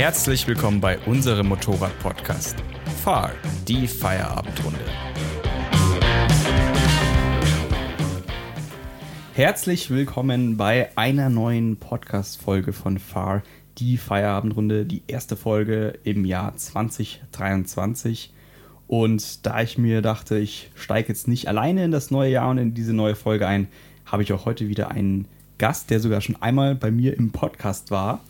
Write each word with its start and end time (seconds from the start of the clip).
Herzlich 0.00 0.46
willkommen 0.46 0.80
bei 0.80 0.98
unserem 1.00 1.48
Motorrad-Podcast. 1.48 2.56
Fahr, 3.04 3.32
die 3.68 3.86
Feierabendrunde. 3.86 4.80
Herzlich 9.34 9.90
willkommen 9.90 10.56
bei 10.56 10.88
einer 10.96 11.28
neuen 11.28 11.76
Podcast-Folge 11.76 12.72
von 12.72 12.98
Fahr, 12.98 13.42
die 13.76 13.98
Feierabendrunde, 13.98 14.86
die 14.86 15.02
erste 15.06 15.36
Folge 15.36 15.98
im 16.02 16.24
Jahr 16.24 16.56
2023. 16.56 18.32
Und 18.86 19.44
da 19.44 19.60
ich 19.60 19.76
mir 19.76 20.00
dachte, 20.00 20.38
ich 20.38 20.70
steige 20.76 21.08
jetzt 21.08 21.28
nicht 21.28 21.46
alleine 21.46 21.84
in 21.84 21.90
das 21.90 22.10
neue 22.10 22.30
Jahr 22.30 22.48
und 22.48 22.56
in 22.56 22.72
diese 22.72 22.94
neue 22.94 23.16
Folge 23.16 23.46
ein, 23.46 23.68
habe 24.06 24.22
ich 24.22 24.32
auch 24.32 24.46
heute 24.46 24.66
wieder 24.66 24.90
einen 24.90 25.28
Gast, 25.58 25.90
der 25.90 26.00
sogar 26.00 26.22
schon 26.22 26.40
einmal 26.40 26.74
bei 26.74 26.90
mir 26.90 27.18
im 27.18 27.32
Podcast 27.32 27.90
war. 27.90 28.22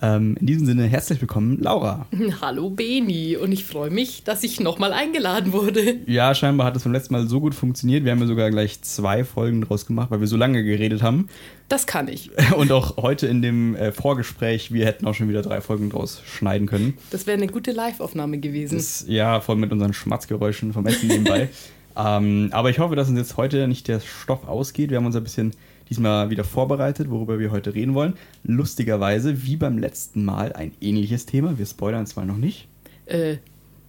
Ähm, 0.00 0.36
in 0.38 0.46
diesem 0.46 0.66
Sinne 0.66 0.84
herzlich 0.84 1.20
willkommen, 1.20 1.58
Laura. 1.60 2.06
Hallo 2.40 2.70
Beni 2.70 3.36
und 3.36 3.50
ich 3.50 3.64
freue 3.64 3.90
mich, 3.90 4.22
dass 4.22 4.44
ich 4.44 4.60
nochmal 4.60 4.92
eingeladen 4.92 5.52
wurde. 5.52 5.96
Ja, 6.06 6.34
scheinbar 6.34 6.68
hat 6.68 6.76
es 6.76 6.84
beim 6.84 6.92
letzten 6.92 7.14
Mal 7.14 7.26
so 7.26 7.40
gut 7.40 7.54
funktioniert. 7.54 8.04
Wir 8.04 8.12
haben 8.12 8.20
ja 8.20 8.26
sogar 8.26 8.50
gleich 8.50 8.80
zwei 8.82 9.24
Folgen 9.24 9.62
draus 9.62 9.86
gemacht, 9.86 10.10
weil 10.10 10.20
wir 10.20 10.28
so 10.28 10.36
lange 10.36 10.62
geredet 10.62 11.02
haben. 11.02 11.28
Das 11.68 11.86
kann 11.86 12.08
ich. 12.08 12.30
Und 12.56 12.70
auch 12.70 12.96
heute 12.96 13.26
in 13.26 13.42
dem 13.42 13.74
äh, 13.74 13.90
Vorgespräch, 13.90 14.72
wir 14.72 14.86
hätten 14.86 15.06
auch 15.06 15.14
schon 15.14 15.28
wieder 15.28 15.42
drei 15.42 15.60
Folgen 15.60 15.90
draus 15.90 16.22
schneiden 16.24 16.68
können. 16.68 16.96
Das 17.10 17.26
wäre 17.26 17.36
eine 17.36 17.48
gute 17.48 17.72
Live-Aufnahme 17.72 18.38
gewesen. 18.38 18.76
Das, 18.76 19.04
ja, 19.08 19.40
voll 19.40 19.56
mit 19.56 19.72
unseren 19.72 19.92
Schmatzgeräuschen 19.92 20.72
vom 20.72 20.86
Essen 20.86 21.08
nebenbei. 21.08 21.48
ähm, 21.96 22.50
aber 22.52 22.70
ich 22.70 22.78
hoffe, 22.78 22.94
dass 22.94 23.08
uns 23.08 23.18
jetzt 23.18 23.36
heute 23.36 23.66
nicht 23.66 23.88
der 23.88 24.00
Stoff 24.00 24.46
ausgeht. 24.46 24.90
Wir 24.90 24.98
haben 24.98 25.06
uns 25.06 25.16
ein 25.16 25.24
bisschen 25.24 25.52
diesmal 25.88 26.30
wieder 26.30 26.44
vorbereitet, 26.44 27.10
worüber 27.10 27.38
wir 27.38 27.50
heute 27.50 27.74
reden 27.74 27.94
wollen. 27.94 28.14
Lustigerweise, 28.44 29.44
wie 29.44 29.56
beim 29.56 29.78
letzten 29.78 30.24
Mal, 30.24 30.52
ein 30.52 30.72
ähnliches 30.80 31.26
Thema. 31.26 31.58
Wir 31.58 31.66
spoilern 31.66 32.04
es 32.04 32.16
mal 32.16 32.26
noch 32.26 32.36
nicht. 32.36 32.68
Äh, 33.06 33.36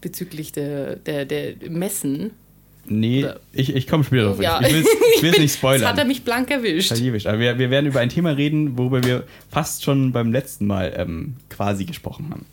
bezüglich 0.02 0.52
der, 0.52 0.96
der, 0.96 1.26
der 1.26 1.56
Messen. 1.70 2.32
Nee, 2.88 3.26
ich, 3.54 3.76
ich 3.76 3.88
komme 3.88 4.04
später 4.04 4.28
drauf. 4.28 4.42
Ja. 4.42 4.60
Ich 4.62 4.74
will 5.22 5.32
es 5.32 5.40
nicht 5.40 5.54
spoilern. 5.58 5.82
Jetzt 5.82 5.90
hat 5.90 5.98
er 6.00 6.06
mich 6.06 6.24
blank 6.24 6.50
erwischt. 6.50 6.92
Aber 6.92 7.40
wir, 7.40 7.60
wir 7.60 7.70
werden 7.70 7.86
über 7.86 8.00
ein 8.00 8.10
Thema 8.10 8.32
reden, 8.32 8.78
worüber 8.78 9.04
wir 9.04 9.24
fast 9.50 9.84
schon 9.84 10.12
beim 10.12 10.32
letzten 10.32 10.66
Mal 10.66 10.94
ähm, 10.96 11.36
quasi 11.50 11.86
gesprochen 11.86 12.30
haben. 12.32 12.46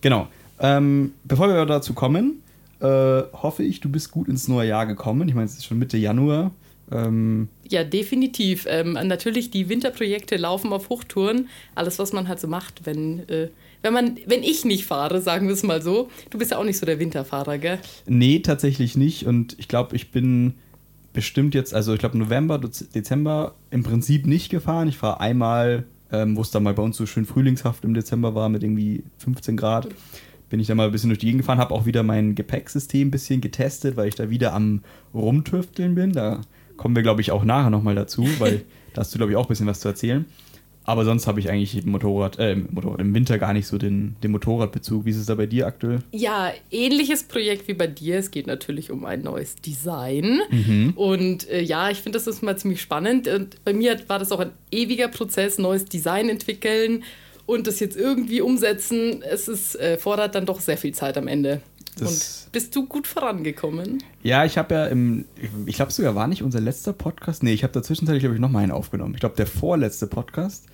Genau. 0.00 0.28
Ähm, 0.60 1.12
bevor 1.24 1.48
wir 1.48 1.64
dazu 1.64 1.94
kommen, 1.94 2.42
äh, 2.80 2.86
hoffe 3.32 3.62
ich, 3.62 3.80
du 3.80 3.88
bist 3.88 4.10
gut 4.10 4.28
ins 4.28 4.48
neue 4.48 4.68
Jahr 4.68 4.86
gekommen. 4.86 5.28
Ich 5.28 5.34
meine, 5.34 5.46
es 5.46 5.54
ist 5.54 5.64
schon 5.64 5.78
Mitte 5.78 5.96
Januar. 5.96 6.50
Ähm 6.92 7.48
ja, 7.68 7.84
definitiv. 7.84 8.66
Ähm, 8.68 8.92
natürlich, 8.92 9.50
die 9.50 9.68
Winterprojekte 9.68 10.36
laufen 10.36 10.72
auf 10.72 10.88
Hochtouren. 10.88 11.48
Alles, 11.74 11.98
was 11.98 12.12
man 12.12 12.28
halt 12.28 12.40
so 12.40 12.48
macht, 12.48 12.86
wenn, 12.86 13.28
äh, 13.28 13.48
wenn, 13.82 13.92
man, 13.92 14.16
wenn 14.26 14.42
ich 14.42 14.64
nicht 14.64 14.86
fahre, 14.86 15.20
sagen 15.20 15.46
wir 15.46 15.54
es 15.54 15.62
mal 15.62 15.82
so. 15.82 16.08
Du 16.30 16.38
bist 16.38 16.50
ja 16.50 16.58
auch 16.58 16.64
nicht 16.64 16.78
so 16.78 16.86
der 16.86 16.98
Winterfahrer, 16.98 17.58
gell? 17.58 17.78
Nee, 18.06 18.40
tatsächlich 18.40 18.96
nicht. 18.96 19.26
Und 19.26 19.56
ich 19.58 19.68
glaube, 19.68 19.96
ich 19.96 20.10
bin 20.10 20.54
bestimmt 21.12 21.54
jetzt, 21.54 21.74
also 21.74 21.92
ich 21.92 21.98
glaube 21.98 22.18
November, 22.18 22.58
Dezember 22.58 23.54
im 23.70 23.82
Prinzip 23.82 24.26
nicht 24.26 24.50
gefahren. 24.50 24.88
Ich 24.88 24.96
fahre 24.96 25.20
einmal, 25.20 25.84
ähm, 26.12 26.36
wo 26.36 26.42
es 26.42 26.50
dann 26.50 26.62
mal 26.62 26.74
bei 26.74 26.82
uns 26.82 26.96
so 26.96 27.06
schön 27.06 27.26
frühlingshaft 27.26 27.84
im 27.84 27.94
Dezember 27.94 28.34
war 28.34 28.48
mit 28.48 28.62
irgendwie 28.62 29.02
15 29.18 29.56
Grad 29.56 29.88
bin 30.50 30.60
ich 30.60 30.66
da 30.66 30.74
mal 30.74 30.86
ein 30.86 30.92
bisschen 30.92 31.10
durch 31.10 31.18
die 31.18 31.26
Gegend 31.26 31.42
gefahren, 31.42 31.58
habe 31.58 31.74
auch 31.74 31.86
wieder 31.86 32.02
mein 32.02 32.34
Gepäcksystem 32.34 33.08
ein 33.08 33.10
bisschen 33.10 33.40
getestet, 33.40 33.96
weil 33.96 34.08
ich 34.08 34.14
da 34.14 34.30
wieder 34.30 34.54
am 34.54 34.82
Rumtüfteln 35.14 35.94
bin. 35.94 36.12
Da 36.12 36.40
kommen 36.78 36.96
wir, 36.96 37.02
glaube 37.02 37.20
ich, 37.20 37.30
auch 37.30 37.44
nachher 37.44 37.68
nochmal 37.68 37.94
dazu, 37.94 38.26
weil 38.38 38.64
da 38.94 39.02
hast 39.02 39.14
du, 39.14 39.18
glaube 39.18 39.32
ich, 39.32 39.36
auch 39.36 39.44
ein 39.44 39.48
bisschen 39.48 39.66
was 39.66 39.80
zu 39.80 39.88
erzählen. 39.88 40.24
Aber 40.88 41.04
sonst 41.04 41.26
habe 41.26 41.38
ich 41.38 41.50
eigentlich 41.50 41.84
im 41.84 41.90
Motorrad, 41.90 42.38
äh, 42.38 42.52
im 42.52 42.68
Motorrad, 42.70 43.00
im 43.00 43.12
Winter 43.12 43.36
gar 43.36 43.52
nicht 43.52 43.66
so 43.66 43.76
den, 43.76 44.16
den 44.22 44.30
Motorradbezug. 44.30 45.04
Wie 45.04 45.10
ist 45.10 45.18
es 45.18 45.26
da 45.26 45.34
bei 45.34 45.44
dir 45.44 45.66
aktuell? 45.66 45.98
Ja, 46.12 46.50
ähnliches 46.70 47.24
Projekt 47.24 47.68
wie 47.68 47.74
bei 47.74 47.86
dir. 47.86 48.18
Es 48.18 48.30
geht 48.30 48.46
natürlich 48.46 48.90
um 48.90 49.04
ein 49.04 49.20
neues 49.20 49.56
Design. 49.56 50.40
Mhm. 50.50 50.94
Und 50.96 51.46
äh, 51.50 51.60
ja, 51.60 51.90
ich 51.90 51.98
finde, 51.98 52.16
das 52.16 52.26
ist 52.26 52.42
mal 52.42 52.56
ziemlich 52.56 52.80
spannend. 52.80 53.28
Und 53.28 53.62
bei 53.66 53.74
mir 53.74 53.98
war 54.06 54.18
das 54.18 54.32
auch 54.32 54.40
ein 54.40 54.52
ewiger 54.70 55.08
Prozess, 55.08 55.58
neues 55.58 55.84
Design 55.84 56.30
entwickeln 56.30 57.04
und 57.44 57.66
das 57.66 57.80
jetzt 57.80 57.96
irgendwie 57.98 58.40
umsetzen. 58.40 59.22
Es 59.22 59.46
ist, 59.46 59.74
äh, 59.74 59.98
fordert 59.98 60.34
dann 60.36 60.46
doch 60.46 60.60
sehr 60.60 60.78
viel 60.78 60.94
Zeit 60.94 61.18
am 61.18 61.28
Ende. 61.28 61.60
Das 61.98 62.44
und 62.44 62.52
bist 62.52 62.74
du 62.74 62.86
gut 62.86 63.06
vorangekommen? 63.06 64.02
Ja, 64.22 64.44
ich 64.44 64.58
habe 64.58 64.74
ja 64.74 64.86
im, 64.86 65.24
ich 65.66 65.76
glaube 65.76 65.92
sogar 65.92 66.14
war 66.14 66.26
nicht 66.26 66.42
unser 66.42 66.60
letzter 66.60 66.92
Podcast. 66.92 67.42
Nee, 67.42 67.52
ich 67.52 67.62
habe 67.62 67.72
dazwischenzeitlich, 67.72 68.22
glaube 68.22 68.34
ich, 68.34 68.40
noch 68.40 68.50
mal 68.50 68.60
einen 68.60 68.72
aufgenommen. 68.72 69.14
Ich 69.14 69.20
glaube, 69.20 69.36
der 69.36 69.46
vorletzte 69.46 70.06
Podcast 70.06 70.66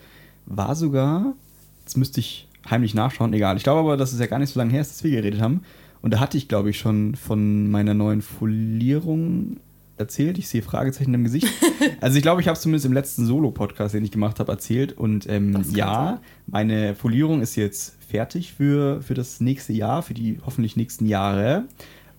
war 0.47 0.75
sogar, 0.75 1.35
jetzt 1.81 1.97
müsste 1.97 2.21
ich 2.21 2.49
heimlich 2.69 2.95
nachschauen, 2.95 3.33
egal. 3.33 3.57
Ich 3.57 3.63
glaube 3.63 3.81
aber, 3.81 3.97
dass 3.97 4.13
es 4.13 4.21
ja 4.21 4.27
gar 4.27 4.39
nicht 4.39 4.53
so 4.53 4.59
lange 4.59 4.73
her 4.73 4.81
ist, 4.81 4.93
dass 4.93 5.05
wir 5.05 5.11
geredet 5.11 5.41
haben. 5.41 5.63
Und 6.03 6.13
da 6.13 6.21
hatte 6.21 6.37
ich, 6.37 6.49
glaube 6.49 6.71
ich, 6.71 6.79
schon 6.79 7.15
von 7.15 7.71
meiner 7.71 7.95
neuen 7.95 8.21
Folierung 8.21 9.59
erzählt. 9.97 10.39
Ich 10.39 10.49
sehe 10.49 10.63
Fragezeichen 10.63 11.15
im 11.15 11.25
Gesicht. 11.25 11.49
Also 12.01 12.17
ich 12.17 12.23
glaube, 12.23 12.41
ich 12.41 12.49
habe 12.49 12.55
es 12.55 12.61
zumindest 12.61 12.87
im 12.87 12.93
letzten 12.93 13.27
Solo-Podcast, 13.27 13.95
den 13.95 14.05
ich 14.05 14.11
gemacht 14.11 14.39
habe, 14.39 14.53
erzählt. 14.53 14.93
Und 14.97 15.29
ähm, 15.29 15.65
ja, 15.73 16.21
meine 16.47 16.95
Folierung 16.95 17.41
ist 17.41 17.57
jetzt 17.57 17.97
fertig 18.07 18.53
für, 18.53 19.01
für 19.03 19.15
das 19.15 19.41
nächste 19.41 19.73
Jahr, 19.73 20.03
für 20.03 20.15
die 20.15 20.39
hoffentlich 20.45 20.77
nächsten 20.77 21.07
Jahre. 21.07 21.65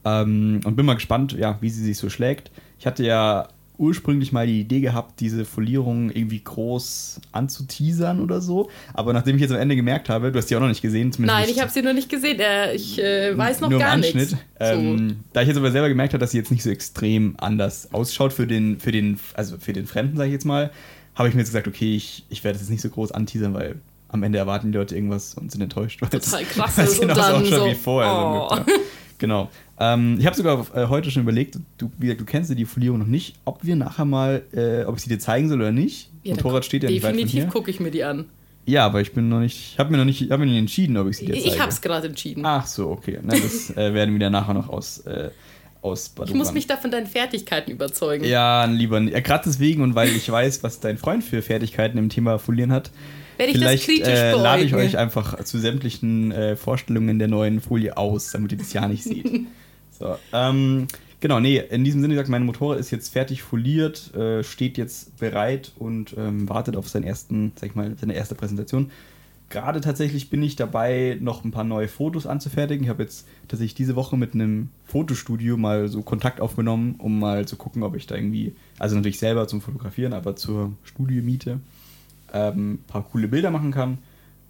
Ähm, 0.04 0.62
und 0.66 0.76
bin 0.76 0.86
mal 0.86 0.96
gespannt, 0.96 1.34
ja, 1.34 1.58
wie 1.62 1.70
sie 1.70 1.84
sich 1.84 1.98
so 1.98 2.10
schlägt. 2.10 2.52
Ich 2.80 2.88
hatte 2.88 3.04
ja 3.04 3.48
ursprünglich 3.78 4.32
mal 4.32 4.48
die 4.48 4.62
Idee 4.62 4.80
gehabt, 4.80 5.20
diese 5.20 5.46
Folierung 5.46 6.10
irgendwie 6.10 6.44
groß 6.44 7.22
anzuteasern 7.32 8.22
oder 8.22 8.42
so. 8.42 8.70
Aber 8.94 9.14
nachdem 9.14 9.36
ich 9.36 9.42
jetzt 9.42 9.52
am 9.52 9.60
Ende 9.60 9.76
gemerkt 9.76 10.10
habe, 10.10 10.32
du 10.32 10.38
hast 10.38 10.50
die 10.50 10.56
auch 10.56 10.62
noch 10.62 10.68
nicht 10.68 10.82
gesehen, 10.82 11.12
zumindest. 11.12 11.40
Nein, 11.40 11.50
ich 11.50 11.62
habe 11.62 11.72
sie 11.72 11.82
noch 11.82 11.94
nicht 11.94 12.10
gesehen. 12.10 12.40
Äh, 12.40 12.76
ich 12.76 13.00
äh, 13.00 13.38
weiß 13.38 13.62
noch 13.62 13.70
gar 13.70 13.98
nichts. 13.98 14.36
Ähm, 14.60 15.10
so. 15.10 15.16
Da 15.34 15.42
ich 15.42 15.48
jetzt 15.48 15.58
aber 15.58 15.72
selber 15.72 15.90
gemerkt 15.90 16.14
habe, 16.14 16.20
dass 16.22 16.32
sie 16.32 16.38
jetzt 16.38 16.52
nicht 16.52 16.64
so 16.64 16.70
extrem 16.70 17.36
anders 17.38 17.90
ausschaut 17.94 18.34
für 18.34 18.48
den, 18.48 18.80
für 18.80 18.92
den, 18.92 19.20
also 19.34 19.58
für 19.58 19.74
den 19.74 19.86
Fremden, 19.86 20.18
sage 20.18 20.28
ich 20.28 20.34
jetzt 20.34 20.46
mal, 20.46 20.72
habe 21.16 21.30
ich 21.30 21.36
mir 21.36 21.42
jetzt 21.42 21.50
gesagt, 21.50 21.68
okay, 21.68 21.96
ich, 21.96 22.26
ich 22.30 22.44
werde 22.44 22.56
es 22.56 22.62
jetzt 22.62 22.72
nicht 22.72 22.82
so 22.82 22.90
groß 22.90 23.12
anteasern, 23.12 23.54
weil 23.54 23.76
am 24.10 24.24
Ende 24.24 24.38
erwarten 24.38 24.72
die 24.72 24.78
Leute 24.78 24.96
irgendwas 24.96 25.36
und 25.36 25.52
sind 25.52 25.62
enttäuscht. 25.62 26.00
Total 26.12 26.44
krass. 26.44 26.78
Weil 26.78 26.86
es 26.86 27.00
genau 27.00 27.14
auch 27.14 27.46
schon 27.46 27.46
so, 27.46 27.66
wie 27.66 27.76
vorher. 27.76 28.12
Oh. 28.12 28.56
So 28.56 28.64
Genau. 29.18 29.50
Ähm, 29.80 30.18
ich 30.20 30.26
habe 30.26 30.36
sogar 30.36 30.66
äh, 30.74 30.88
heute 30.88 31.12
schon 31.12 31.24
überlegt, 31.24 31.60
du, 31.78 31.92
wie 31.98 32.08
gesagt, 32.08 32.22
du 32.22 32.26
kennst 32.26 32.50
ja 32.50 32.56
die 32.56 32.66
Folierung 32.66 33.00
noch 33.00 33.08
nicht, 33.08 33.36
ob 33.44 33.64
wir 33.64 33.76
nachher 33.76 34.06
mal, 34.06 34.44
äh, 34.54 34.86
ob 34.86 34.96
ich 34.96 35.04
sie 35.04 35.10
dir 35.10 35.20
zeigen 35.20 35.50
soll 35.50 35.60
oder 35.60 35.72
nicht. 35.72 36.10
Ja, 36.24 36.36
Motorrad 36.36 36.64
steht 36.64 36.84
ja 36.84 36.90
nicht 36.90 37.04
weit 37.04 37.14
Definitiv 37.14 37.50
gucke 37.50 37.70
ich 37.70 37.80
mir 37.80 37.92
die 37.92 38.04
an. 38.04 38.26
Ja, 38.66 38.86
aber 38.86 39.02
ich 39.02 39.14
bin 39.14 39.30
noch 39.30 39.42
nicht, 39.42 39.78
habe 39.78 39.92
mir 39.92 39.98
noch 39.98 40.06
nicht, 40.06 40.32
habe 40.32 40.44
mir 40.44 40.52
nicht 40.52 40.60
entschieden, 40.60 40.98
ob 40.98 41.08
ich 41.08 41.18
sie 41.18 41.26
dir 41.26 41.34
zeige. 41.34 41.48
Ich 41.48 41.60
habe 41.60 41.72
es 41.72 41.82
gerade 41.82 42.08
entschieden. 42.08 42.46
Ach 42.46 42.66
so, 42.66 42.90
okay. 42.90 43.20
Na, 43.22 43.36
das 43.36 43.70
äh, 43.72 43.94
werden 43.94 44.14
wir 44.14 44.20
dann 44.20 44.32
nachher 44.32 44.54
noch 44.56 44.70
aus, 44.70 45.00
äh, 45.00 45.30
Ich 46.26 46.34
muss 46.34 46.52
mich 46.52 46.66
da 46.66 46.78
von 46.78 46.90
deinen 46.90 47.06
Fertigkeiten 47.06 47.70
überzeugen. 47.70 48.26
Ja, 48.26 48.66
lieber 48.66 49.00
nicht. 49.00 49.24
Gerade 49.24 49.44
deswegen 49.46 49.84
und 49.84 49.94
weil 49.94 50.10
ich 50.10 50.32
weiß, 50.32 50.64
was 50.64 50.80
dein 50.80 50.98
Freund 50.98 51.24
für 51.24 51.44
Fertigkeiten 51.44 52.00
im 52.00 52.10
Thema 52.10 52.40
Folieren 52.40 52.72
hat, 52.72 52.90
werde 53.38 53.52
ich 53.52 53.58
Vielleicht, 53.58 53.88
das 53.88 53.96
kritisch 53.96 54.20
äh, 54.20 54.32
lade 54.32 54.64
ich 54.64 54.74
euch 54.74 54.98
einfach 54.98 55.44
zu 55.44 55.60
sämtlichen 55.60 56.32
äh, 56.32 56.56
Vorstellungen 56.56 57.20
der 57.20 57.28
neuen 57.28 57.62
Folie 57.62 57.98
aus, 57.98 58.32
damit 58.32 58.54
ihr 58.54 58.58
das 58.58 58.74
ja 58.74 58.88
nicht 58.88 59.04
seht. 59.04 59.30
So, 59.98 60.18
ähm, 60.34 60.88
genau, 61.20 61.40
nee, 61.40 61.58
in 61.58 61.84
diesem 61.84 62.02
Sinne 62.02 62.16
gesagt, 62.16 62.30
mein 62.30 62.46
Motorrad 62.46 62.80
ist 62.80 62.92
jetzt 62.92 63.10
fertig 63.10 63.44
foliert, 63.44 64.14
äh, 64.14 64.44
steht 64.44 64.78
jetzt 64.78 65.18
bereit 65.18 65.72
und 65.78 66.16
ähm, 66.18 66.50
wartet 66.50 66.76
auf 66.76 66.90
seinen 66.90 67.04
ersten, 67.04 67.54
sag 67.56 67.70
ich 67.70 67.76
mal, 67.76 67.96
seine 68.00 68.14
erste 68.14 68.36
Präsentation. 68.36 68.92
Gerade 69.50 69.80
tatsächlich 69.80 70.30
bin 70.30 70.42
ich 70.42 70.56
dabei, 70.56 71.18
noch 71.22 71.46
ein 71.46 71.52
paar 71.52 71.64
neue 71.64 71.88
Fotos 71.88 72.26
anzufertigen. 72.26 72.84
Ich 72.84 72.90
habe 72.90 73.04
jetzt 73.04 73.28
tatsächlich 73.48 73.76
diese 73.76 73.96
Woche 73.96 74.18
mit 74.18 74.34
einem 74.34 74.70
Fotostudio 74.86 75.56
mal 75.56 75.88
so 75.88 76.02
Kontakt 76.02 76.42
aufgenommen, 76.42 76.96
um 76.98 77.20
mal 77.20 77.48
zu 77.48 77.56
gucken, 77.56 77.84
ob 77.84 77.96
ich 77.96 78.08
da 78.08 78.16
irgendwie, 78.16 78.56
also 78.80 78.96
natürlich 78.96 79.20
selber 79.20 79.48
zum 79.48 79.62
Fotografieren, 79.62 80.14
aber 80.14 80.36
zur 80.36 80.74
Studiomiete 80.84 81.60
ähm, 82.34 82.74
ein 82.74 82.84
paar 82.88 83.04
coole 83.04 83.28
Bilder 83.28 83.52
machen 83.52 83.72
kann. 83.72 84.00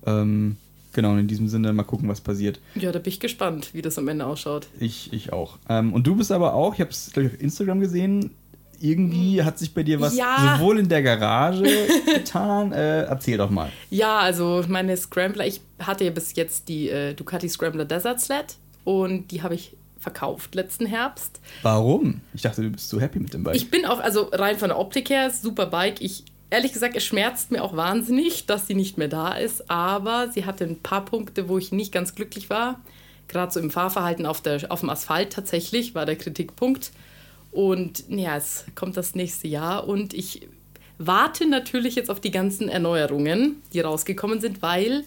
Ähm, 0.06 0.56
genau, 0.96 1.12
und 1.12 1.20
in 1.20 1.28
diesem 1.28 1.48
Sinne 1.48 1.72
mal 1.74 1.84
gucken, 1.84 2.10
was 2.10 2.22
passiert. 2.22 2.60
Ja, 2.74 2.92
da 2.92 2.98
bin 2.98 3.14
ich 3.14 3.20
gespannt, 3.20 3.70
wie 3.74 3.84
das 3.84 4.00
am 4.00 4.08
Ende 4.08 4.26
ausschaut. 4.26 4.68
Ich, 4.80 5.14
ich 5.14 5.32
auch. 5.32 5.60
Ähm, 5.70 5.94
und 5.94 6.08
du 6.08 6.16
bist 6.16 6.32
aber 6.32 6.56
auch, 6.56 6.74
ich 6.74 6.80
habe 6.80 6.90
es, 6.90 7.12
glaube 7.14 7.28
ich, 7.28 7.36
auf 7.36 7.42
Instagram 7.42 7.80
gesehen, 7.82 8.32
irgendwie 8.80 9.42
hat 9.44 9.58
sich 9.58 9.74
bei 9.74 9.84
dir 9.84 10.02
was 10.02 10.18
ja. 10.18 10.58
sowohl 10.58 10.80
in 10.80 10.90
der 10.90 11.02
Garage 11.02 11.64
getan. 12.14 12.72
Äh, 12.72 13.04
erzähl 13.04 13.38
doch 13.38 13.50
mal. 13.50 13.72
Ja, 13.90 14.20
also 14.20 14.64
meine 14.68 14.98
Scrambler, 14.98 15.46
ich 15.46 15.62
hatte 15.80 16.04
ja 16.04 16.12
bis 16.12 16.36
jetzt 16.36 16.68
die 16.68 16.90
äh, 16.90 17.14
Ducati 17.14 17.48
Scrambler 17.48 17.86
Desert 17.86 18.20
Sled 18.20 18.56
und 18.84 19.32
die 19.32 19.44
habe 19.44 19.56
ich 19.56 19.76
verkauft 20.00 20.54
letzten 20.54 20.86
Herbst. 20.86 21.40
Warum? 21.64 22.22
Ich 22.34 22.44
dachte, 22.44 22.62
du 22.62 22.70
bist 22.70 22.90
so 22.90 23.00
happy 23.00 23.20
mit 23.20 23.34
dem 23.34 23.44
Bike. 23.44 23.56
Ich 23.56 23.72
bin 23.72 23.86
auch, 23.86 24.00
also 24.00 24.30
rein 24.32 24.58
von 24.58 24.70
der 24.70 24.78
Optik 24.78 25.10
her, 25.10 25.32
super 25.32 25.66
Bike. 25.66 26.00
Ich 26.00 26.26
ehrlich 26.50 26.74
gesagt, 26.74 26.96
es 26.96 27.04
schmerzt 27.04 27.52
mir 27.52 27.64
auch 27.64 27.76
wahnsinnig, 27.76 28.46
dass 28.46 28.68
sie 28.68 28.76
nicht 28.76 28.98
mehr 28.98 29.08
da 29.08 29.34
ist, 29.34 29.70
aber 29.70 30.32
sie 30.32 30.46
hatte 30.46 30.66
ein 30.66 30.80
paar 30.80 31.06
Punkte, 31.06 31.50
wo 31.50 31.58
ich 31.58 31.72
nicht 31.72 31.92
ganz 31.92 32.16
glücklich 32.16 32.50
war. 32.50 32.80
Gerade 33.28 33.52
so 33.52 33.60
im 33.60 33.72
Fahrverhalten 33.72 34.26
auf, 34.26 34.42
der, 34.42 34.72
auf 34.72 34.82
dem 34.82 34.90
Asphalt 34.90 35.34
tatsächlich 35.34 35.96
war 35.96 36.06
der 36.06 36.16
Kritikpunkt. 36.16 36.92
Und 37.52 38.04
ja, 38.10 38.38
es 38.38 38.66
kommt 38.76 38.98
das 38.98 39.16
nächste 39.16 39.48
Jahr 39.48 39.88
und 39.88 40.14
ich 40.14 40.48
warte 40.98 41.48
natürlich 41.48 41.96
jetzt 41.96 42.10
auf 42.10 42.20
die 42.20 42.32
ganzen 42.32 42.70
Erneuerungen, 42.70 43.62
die 43.74 43.80
rausgekommen 43.80 44.40
sind, 44.42 44.62
weil 44.62 45.04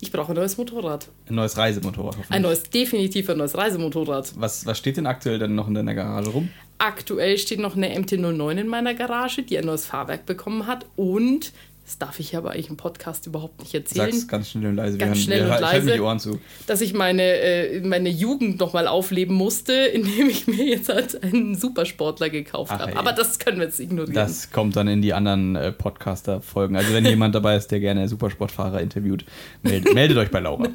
Ich 0.00 0.10
brauche 0.10 0.32
ein 0.32 0.36
neues 0.36 0.56
Motorrad. 0.56 1.08
Ein 1.28 1.34
neues 1.34 1.58
Reisemotorrad. 1.58 2.16
Ein 2.30 2.42
neues, 2.42 2.62
definitiv 2.62 3.28
ein 3.28 3.36
neues 3.36 3.56
Reisemotorrad. 3.56 4.32
Was, 4.36 4.64
was 4.64 4.78
steht 4.78 4.96
denn 4.96 5.06
aktuell 5.06 5.38
dann 5.38 5.54
noch 5.54 5.68
in 5.68 5.74
deiner 5.74 5.94
Garage 5.94 6.30
rum? 6.30 6.48
Aktuell 6.78 7.36
steht 7.36 7.60
noch 7.60 7.76
eine 7.76 7.90
MT-09 7.90 8.56
in 8.56 8.66
meiner 8.66 8.94
Garage, 8.94 9.42
die 9.42 9.58
ein 9.58 9.66
neues 9.66 9.84
Fahrwerk 9.84 10.24
bekommen 10.24 10.66
hat 10.66 10.86
und 10.96 11.52
das 11.90 11.98
darf 11.98 12.20
ich 12.20 12.36
aber 12.36 12.52
eigentlich 12.52 12.70
im 12.70 12.76
Podcast 12.76 13.26
überhaupt 13.26 13.58
nicht 13.58 13.74
erzählen. 13.74 14.12
Sag's 14.12 14.28
ganz 14.28 14.50
schnell 14.50 14.66
und 14.68 14.76
leise. 14.76 14.96
Ganz 14.96 15.16
wir 15.16 15.24
schnell 15.24 15.40
wir, 15.40 15.48
und 15.48 15.54
ich 15.54 15.60
mir 15.60 15.66
leise. 15.66 15.92
die 15.94 16.00
Ohren 16.00 16.20
zu. 16.20 16.38
dass 16.68 16.80
ich 16.82 16.94
meine, 16.94 17.22
äh, 17.22 17.80
meine 17.80 18.08
Jugend 18.08 18.60
nochmal 18.60 18.86
aufleben 18.86 19.34
musste, 19.34 19.72
indem 19.92 20.28
ich 20.28 20.46
mir 20.46 20.64
jetzt 20.64 20.88
halt 20.88 21.20
einen 21.20 21.56
Supersportler 21.56 22.30
gekauft 22.30 22.70
habe. 22.70 22.96
Aber 22.96 23.12
das 23.12 23.40
können 23.40 23.58
wir 23.58 23.66
jetzt 23.66 23.80
ignorieren. 23.80 24.14
Das 24.14 24.52
kommt 24.52 24.76
dann 24.76 24.86
in 24.86 25.02
die 25.02 25.12
anderen 25.14 25.56
äh, 25.56 25.72
Podcaster-Folgen. 25.72 26.76
Also 26.76 26.94
wenn 26.94 27.04
jemand 27.06 27.34
dabei 27.34 27.56
ist, 27.56 27.72
der 27.72 27.80
gerne 27.80 28.06
Supersportfahrer 28.06 28.80
interviewt, 28.80 29.24
meldet, 29.64 29.92
meldet 29.94 30.16
euch 30.16 30.30
bei 30.30 30.38
Laura. 30.38 30.68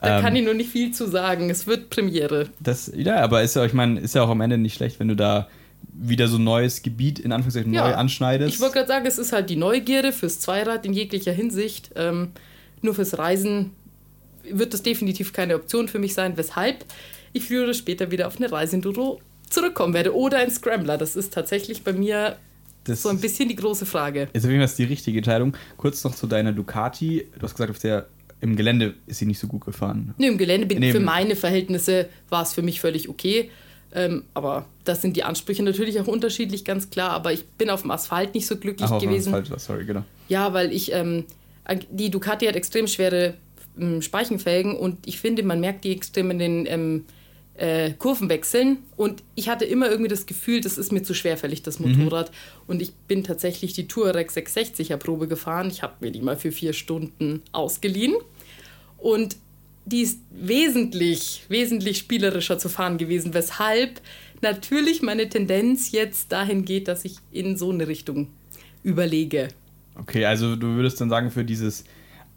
da 0.00 0.18
ähm, 0.18 0.22
kann 0.22 0.36
ich 0.36 0.44
nur 0.44 0.54
nicht 0.54 0.70
viel 0.70 0.92
zu 0.92 1.08
sagen. 1.08 1.50
Es 1.50 1.66
wird 1.66 1.90
Premiere. 1.90 2.46
Das, 2.60 2.92
ja, 2.94 3.16
aber 3.16 3.42
ist 3.42 3.56
ja, 3.56 3.64
ich 3.64 3.72
meine, 3.72 3.98
ist 3.98 4.14
ja 4.14 4.22
auch 4.22 4.30
am 4.30 4.40
Ende 4.40 4.56
nicht 4.56 4.76
schlecht, 4.76 5.00
wenn 5.00 5.08
du 5.08 5.16
da 5.16 5.48
wieder 5.92 6.28
so 6.28 6.36
ein 6.38 6.44
neues 6.44 6.82
Gebiet 6.82 7.18
in 7.18 7.32
Anführungszeichen 7.32 7.72
Ja. 7.72 7.88
neu 7.88 7.94
anschneidest. 7.94 8.54
Ich 8.54 8.60
wollte 8.60 8.74
gerade 8.74 8.88
sagen, 8.88 9.06
es 9.06 9.18
ist 9.18 9.32
halt 9.32 9.50
die 9.50 9.56
Neugierde 9.56 10.12
fürs 10.12 10.40
Zweirad 10.40 10.84
in 10.86 10.92
jeglicher 10.92 11.32
Hinsicht. 11.32 11.90
Ähm, 11.96 12.30
nur 12.82 12.94
fürs 12.94 13.18
Reisen 13.18 13.70
wird 14.50 14.74
das 14.74 14.82
definitiv 14.82 15.32
keine 15.32 15.54
Option 15.56 15.88
für 15.88 15.98
mich 15.98 16.14
sein, 16.14 16.36
weshalb 16.36 16.84
ich 17.32 17.44
früher 17.46 17.64
oder 17.64 17.74
später 17.74 18.10
wieder 18.10 18.26
auf 18.26 18.36
eine 18.36 18.50
Reisenduro 18.52 19.20
zurückkommen 19.48 19.94
werde. 19.94 20.14
Oder 20.14 20.38
ein 20.38 20.50
Scrambler. 20.50 20.98
Das 20.98 21.16
ist 21.16 21.32
tatsächlich 21.32 21.82
bei 21.82 21.92
mir 21.92 22.36
das 22.84 23.02
so 23.02 23.08
ein 23.08 23.18
bisschen 23.20 23.48
die 23.48 23.56
große 23.56 23.86
Frage. 23.86 24.28
ist 24.32 24.44
auf 24.44 24.50
jeden 24.50 24.66
Fall 24.66 24.76
die 24.76 24.84
richtige 24.84 25.18
Entscheidung. 25.18 25.56
Kurz 25.78 26.04
noch 26.04 26.14
zu 26.14 26.26
deiner 26.26 26.52
Ducati. 26.52 27.26
Du 27.38 27.42
hast 27.42 27.52
gesagt, 27.54 27.70
auf 27.70 27.78
der, 27.78 28.06
im 28.40 28.56
Gelände 28.56 28.94
ist 29.06 29.18
sie 29.20 29.26
nicht 29.26 29.38
so 29.38 29.46
gut 29.46 29.64
gefahren. 29.64 30.14
Nee, 30.18 30.26
im 30.28 30.36
Gelände 30.38 30.66
bin 30.66 30.80
Nee, 30.80 30.92
für 30.92 31.00
meine 31.00 31.34
Verhältnisse 31.36 32.08
war 32.28 32.42
es 32.42 32.52
für 32.52 32.60
mich 32.62 32.80
völlig 32.80 33.08
okay. 33.08 33.50
Ähm, 33.94 34.24
aber 34.34 34.66
das 34.84 35.02
sind 35.02 35.16
die 35.16 35.22
Ansprüche 35.22 35.62
natürlich 35.62 36.00
auch 36.00 36.08
unterschiedlich, 36.08 36.64
ganz 36.64 36.90
klar. 36.90 37.10
Aber 37.10 37.32
ich 37.32 37.46
bin 37.46 37.70
auf 37.70 37.82
dem 37.82 37.92
Asphalt 37.92 38.34
nicht 38.34 38.46
so 38.46 38.56
glücklich 38.56 38.90
Ach, 38.90 39.00
gewesen. 39.00 39.30
falsch 39.30 39.50
war, 39.50 39.58
sorry, 39.58 39.84
genau. 39.84 40.04
Ja, 40.28 40.52
weil 40.52 40.72
ich, 40.72 40.92
ähm, 40.92 41.24
die 41.90 42.10
Ducati 42.10 42.46
hat 42.46 42.56
extrem 42.56 42.88
schwere 42.88 43.34
ähm, 43.78 44.02
Speichenfelgen 44.02 44.76
und 44.76 45.06
ich 45.06 45.20
finde, 45.20 45.42
man 45.44 45.60
merkt 45.60 45.84
die 45.84 45.92
extrem 45.92 46.30
in 46.32 46.38
den 46.38 46.66
ähm, 46.66 47.04
äh, 47.54 47.92
Kurvenwechseln. 47.92 48.78
Und 48.96 49.22
ich 49.34 49.48
hatte 49.48 49.64
immer 49.64 49.88
irgendwie 49.88 50.10
das 50.10 50.26
Gefühl, 50.26 50.60
das 50.60 50.76
ist 50.76 50.92
mir 50.92 51.02
zu 51.02 51.14
schwerfällig, 51.14 51.62
das 51.62 51.78
Motorrad. 51.78 52.30
Und 52.66 52.82
ich 52.82 52.94
bin 52.94 53.24
tatsächlich 53.24 53.72
die 53.74 53.86
Touareg 53.86 54.30
660er 54.30 54.96
Probe 54.96 55.28
gefahren. 55.28 55.68
Ich 55.68 55.82
habe 55.82 55.94
mir 56.00 56.10
die 56.10 56.20
mal 56.20 56.36
für 56.36 56.52
vier 56.52 56.72
Stunden 56.72 57.42
ausgeliehen. 57.52 58.14
Und 58.98 59.36
die 59.86 60.00
ist 60.00 60.20
wesentlich, 60.30 61.44
wesentlich 61.48 61.98
spielerischer 61.98 62.58
zu 62.58 62.68
fahren 62.68 62.98
gewesen, 62.98 63.34
weshalb 63.34 64.00
natürlich 64.40 65.02
meine 65.02 65.28
Tendenz 65.28 65.92
jetzt 65.92 66.32
dahin 66.32 66.64
geht, 66.64 66.88
dass 66.88 67.04
ich 67.04 67.16
in 67.32 67.56
so 67.56 67.70
eine 67.70 67.88
Richtung 67.88 68.28
überlege. 68.82 69.48
Okay, 69.96 70.24
also 70.24 70.56
du 70.56 70.68
würdest 70.68 71.00
dann 71.00 71.10
sagen, 71.10 71.30
für 71.30 71.44
dieses 71.44 71.84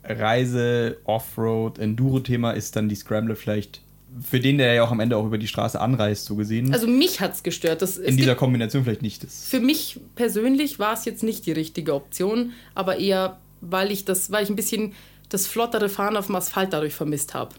Reise, 0.04 0.98
Offroad, 1.06 1.80
Enduro-Thema 1.80 2.52
ist 2.52 2.76
dann 2.76 2.88
die 2.88 2.96
Scrambler 2.96 3.36
vielleicht 3.36 3.82
für 4.22 4.40
den, 4.40 4.58
der 4.58 4.74
ja 4.74 4.84
auch 4.84 4.92
am 4.92 5.00
Ende 5.00 5.18
auch 5.18 5.26
über 5.26 5.38
die 5.38 5.48
Straße 5.48 5.80
anreist, 5.80 6.26
so 6.26 6.36
gesehen, 6.36 6.74
Also 6.74 6.88
mich 6.88 7.20
hat 7.20 7.34
es 7.34 7.44
gestört. 7.44 7.82
Das, 7.82 7.98
in 7.98 8.18
dieser 8.18 8.36
Kombination 8.36 8.84
vielleicht 8.84 9.02
nicht 9.02 9.24
das. 9.24 9.48
für 9.48 9.60
mich 9.60 10.00
persönlich 10.16 10.80
war 10.80 10.94
es 10.94 11.06
jetzt 11.06 11.24
nicht 11.24 11.46
die 11.46 11.52
richtige 11.52 11.94
Option, 11.94 12.54
aber 12.74 13.00
eher, 13.00 13.38
weil 13.62 13.92
ich 13.92 14.06
das, 14.06 14.32
weil 14.32 14.44
ich 14.44 14.50
ein 14.50 14.56
bisschen 14.56 14.94
das 15.30 15.48
flottere 15.48 15.90
Fahren 15.90 16.16
auf 16.18 16.28
dem 16.28 16.36
Asphalt 16.36 16.74
dadurch 16.74 16.94
vermisst 16.96 17.34
habe. 17.34 17.56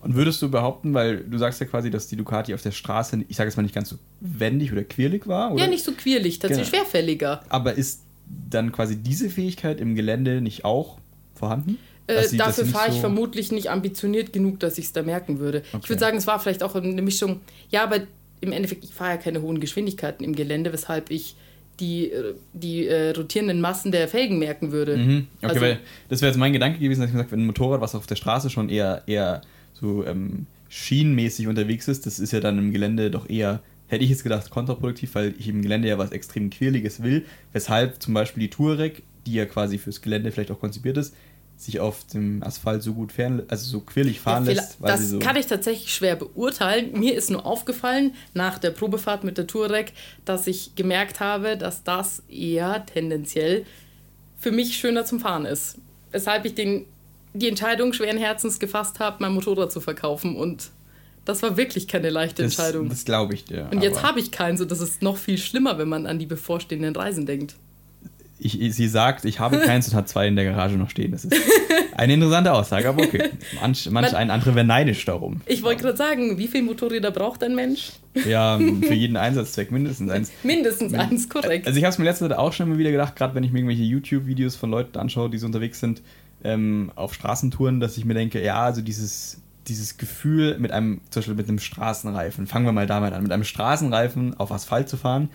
Und 0.00 0.14
würdest 0.14 0.40
du 0.42 0.50
behaupten, 0.50 0.94
weil 0.94 1.18
du 1.24 1.36
sagst 1.38 1.60
ja 1.60 1.66
quasi, 1.66 1.90
dass 1.90 2.06
die 2.06 2.16
Ducati 2.16 2.54
auf 2.54 2.62
der 2.62 2.70
Straße, 2.70 3.24
ich 3.28 3.36
sage 3.36 3.48
jetzt 3.48 3.56
mal 3.56 3.62
nicht 3.62 3.74
ganz 3.74 3.88
so 3.88 3.96
wendig 4.20 4.70
oder 4.72 4.84
quirlig 4.84 5.26
war, 5.26 5.52
oder? 5.52 5.64
Ja, 5.64 5.68
nicht 5.70 5.84
so 5.84 5.92
quirlig, 5.92 6.38
tatsächlich 6.38 6.70
Genau. 6.70 6.82
schwerfälliger. 6.84 7.42
Aber 7.48 7.74
ist 7.74 8.02
dann 8.50 8.70
quasi 8.72 8.96
diese 8.96 9.30
Fähigkeit 9.30 9.80
im 9.80 9.94
Gelände 9.94 10.40
nicht 10.40 10.64
auch 10.64 10.98
vorhanden? 11.34 11.78
Äh, 12.08 12.22
sie- 12.28 12.36
dafür 12.36 12.66
fahre 12.66 12.88
ich 12.90 12.94
so- 12.96 13.00
vermutlich 13.00 13.50
nicht 13.50 13.68
ambitioniert 13.70 14.32
genug, 14.32 14.60
dass 14.60 14.78
ich 14.78 14.84
es 14.86 14.92
da 14.92 15.02
merken 15.02 15.38
würde. 15.40 15.62
Ich 15.66 15.74
Okay. 15.74 15.88
würde 15.88 16.00
sagen, 16.00 16.16
es 16.18 16.26
war 16.28 16.38
vielleicht 16.38 16.62
auch 16.62 16.76
eine 16.76 17.02
Mischung. 17.02 17.40
Ja, 17.70 17.82
aber 17.82 18.00
im 18.40 18.52
Endeffekt, 18.52 18.84
ich 18.84 18.92
fahre 18.94 19.12
ja 19.12 19.16
keine 19.16 19.42
hohen 19.42 19.58
Geschwindigkeiten 19.58 20.22
im 20.24 20.36
Gelände, 20.36 20.72
weshalb 20.72 21.10
ich 21.10 21.34
die, 21.80 22.10
äh, 22.10 22.34
die 22.52 22.86
äh, 22.86 23.10
rotierenden 23.10 23.60
Massen 23.60 23.92
der 23.92 24.08
Felgen 24.08 24.38
merken 24.38 24.72
würde. 24.72 24.96
Mhm. 24.96 25.26
Okay, 25.38 25.46
Also- 25.46 25.60
weil 25.60 25.78
das 26.08 26.20
wäre 26.22 26.30
jetzt 26.30 26.38
mein 26.38 26.52
Gedanke 26.52 26.78
gewesen, 26.78 27.00
dass 27.00 27.10
ich 27.10 27.12
gesagt 27.14 27.32
wenn 27.32 27.40
ein 27.40 27.46
Motorrad, 27.46 27.80
was 27.80 27.94
auf 27.94 28.06
der 28.06 28.16
Straße 28.16 28.50
schon 28.50 28.68
eher, 28.68 29.02
eher 29.06 29.42
so 29.74 30.04
ähm, 30.06 30.46
schienenmäßig 30.68 31.48
unterwegs 31.48 31.88
ist, 31.88 32.06
das 32.06 32.18
ist 32.18 32.32
ja 32.32 32.40
dann 32.40 32.58
im 32.58 32.72
Gelände 32.72 33.10
doch 33.10 33.28
eher, 33.28 33.60
hätte 33.88 34.04
ich 34.04 34.10
jetzt 34.10 34.22
gedacht, 34.22 34.50
kontraproduktiv, 34.50 35.14
weil 35.14 35.34
ich 35.38 35.48
im 35.48 35.62
Gelände 35.62 35.88
ja 35.88 35.98
was 35.98 36.12
extrem 36.12 36.50
Quirliges 36.50 37.02
will, 37.02 37.24
weshalb 37.52 38.02
zum 38.02 38.14
Beispiel 38.14 38.42
die 38.42 38.50
Touareg, 38.50 39.02
die 39.26 39.34
ja 39.34 39.44
quasi 39.46 39.78
fürs 39.78 40.02
Gelände 40.02 40.32
vielleicht 40.32 40.50
auch 40.50 40.60
konzipiert 40.60 40.96
ist, 40.96 41.14
sich 41.56 41.80
auf 41.80 42.04
dem 42.06 42.42
Asphalt 42.42 42.82
so 42.82 42.92
gut 42.92 43.12
fern, 43.12 43.42
also 43.48 43.66
so 43.66 43.80
quirlig 43.80 44.20
fahren 44.20 44.44
Ja, 44.44 44.52
lässt, 44.52 44.80
weil 44.80 44.92
das 44.92 45.08
so. 45.08 45.18
kann 45.18 45.36
ich 45.36 45.46
tatsächlich 45.46 45.94
schwer 45.94 46.16
beurteilen. 46.16 46.92
Mir 46.98 47.14
ist 47.14 47.30
nur 47.30 47.46
aufgefallen 47.46 48.14
nach 48.34 48.58
der 48.58 48.70
Probefahrt 48.70 49.24
mit 49.24 49.38
der 49.38 49.46
Touareg, 49.46 49.92
dass 50.24 50.46
ich 50.46 50.74
gemerkt 50.74 51.20
habe, 51.20 51.56
dass 51.56 51.82
das 51.82 52.22
eher 52.28 52.84
tendenziell 52.86 53.64
für 54.38 54.52
mich 54.52 54.76
schöner 54.76 55.04
zum 55.06 55.18
Fahren 55.18 55.46
ist. 55.46 55.78
Weshalb 56.12 56.44
ich 56.44 56.54
den, 56.54 56.84
die 57.32 57.48
Entscheidung 57.48 57.92
schweren 57.94 58.18
Herzens 58.18 58.58
gefasst 58.58 58.98
habe, 59.00 59.16
mein 59.20 59.32
Motorrad 59.32 59.72
zu 59.72 59.80
verkaufen. 59.80 60.36
Und 60.36 60.70
das 61.24 61.42
war 61.42 61.56
wirklich 61.56 61.88
keine 61.88 62.10
leichte 62.10 62.42
das, 62.42 62.52
Entscheidung. 62.52 62.88
das 62.90 63.04
glaube 63.06 63.32
ich 63.34 63.44
dir. 63.44 63.68
und 63.72 63.82
jetzt 63.82 64.02
habe 64.02 64.20
ich 64.20 64.30
keinen, 64.30 64.56
so 64.58 64.64
das 64.66 64.80
ist 64.80 65.00
noch 65.02 65.16
viel 65.16 65.38
schlimmer, 65.38 65.78
wenn 65.78 65.88
man 65.88 66.06
an 66.06 66.18
die 66.18 66.26
bevorstehenden 66.26 66.94
Reisen 66.94 67.24
denkt. 67.26 67.56
Ich, 68.38 68.74
sie 68.74 68.88
sagt, 68.88 69.24
ich 69.24 69.40
habe 69.40 69.58
keins 69.58 69.88
und 69.88 69.94
hat 69.94 70.08
zwei 70.08 70.28
in 70.28 70.36
der 70.36 70.44
Garage 70.44 70.76
noch 70.76 70.90
stehen. 70.90 71.12
Das 71.12 71.24
ist 71.24 71.34
eine 71.96 72.14
interessante 72.14 72.52
Aussage, 72.52 72.88
aber 72.88 73.02
okay. 73.02 73.30
Manch, 73.60 73.88
manch 73.90 74.12
Man- 74.12 74.20
ein 74.20 74.30
anderer 74.30 74.54
wäre 74.54 74.66
neidisch 74.66 75.04
darum. 75.06 75.40
Ich 75.46 75.62
wollte 75.62 75.82
gerade 75.82 75.96
sagen, 75.96 76.36
wie 76.38 76.46
viele 76.46 76.64
Motorräder 76.64 77.10
braucht 77.10 77.42
ein 77.42 77.54
Mensch? 77.54 77.92
Ja, 78.28 78.58
für 78.58 78.94
jeden 78.94 79.16
Einsatzzweck 79.16 79.70
mindestens 79.70 80.10
eins. 80.10 80.32
Mindestens 80.42 80.92
eins, 80.94 81.28
korrekt. 81.28 81.66
Also 81.66 81.78
ich 81.78 81.84
habe 81.84 81.92
es 81.92 81.98
mir 81.98 82.04
letzte 82.04 82.28
Zeit 82.28 82.36
auch 82.38 82.52
schon 82.52 82.68
mal 82.68 82.78
wieder 82.78 82.90
gedacht, 82.90 83.16
gerade 83.16 83.34
wenn 83.34 83.44
ich 83.44 83.52
mir 83.52 83.58
irgendwelche 83.60 83.82
YouTube-Videos 83.84 84.56
von 84.56 84.70
Leuten 84.70 84.98
anschaue, 84.98 85.30
die 85.30 85.38
so 85.38 85.46
unterwegs 85.46 85.80
sind 85.80 86.02
ähm, 86.44 86.92
auf 86.94 87.14
Straßentouren, 87.14 87.80
dass 87.80 87.96
ich 87.96 88.04
mir 88.04 88.14
denke, 88.14 88.42
ja, 88.44 88.62
also 88.62 88.82
dieses, 88.82 89.38
dieses 89.66 89.96
Gefühl 89.96 90.58
mit 90.58 90.72
einem, 90.72 91.00
zum 91.10 91.20
Beispiel 91.20 91.34
mit 91.34 91.48
einem 91.48 91.58
Straßenreifen, 91.58 92.46
fangen 92.46 92.66
wir 92.66 92.72
mal 92.72 92.86
damit 92.86 93.12
an, 93.14 93.22
mit 93.22 93.32
einem 93.32 93.44
Straßenreifen 93.44 94.34
auf 94.38 94.52
Asphalt 94.52 94.88
zu 94.88 94.96
fahren, 94.96 95.30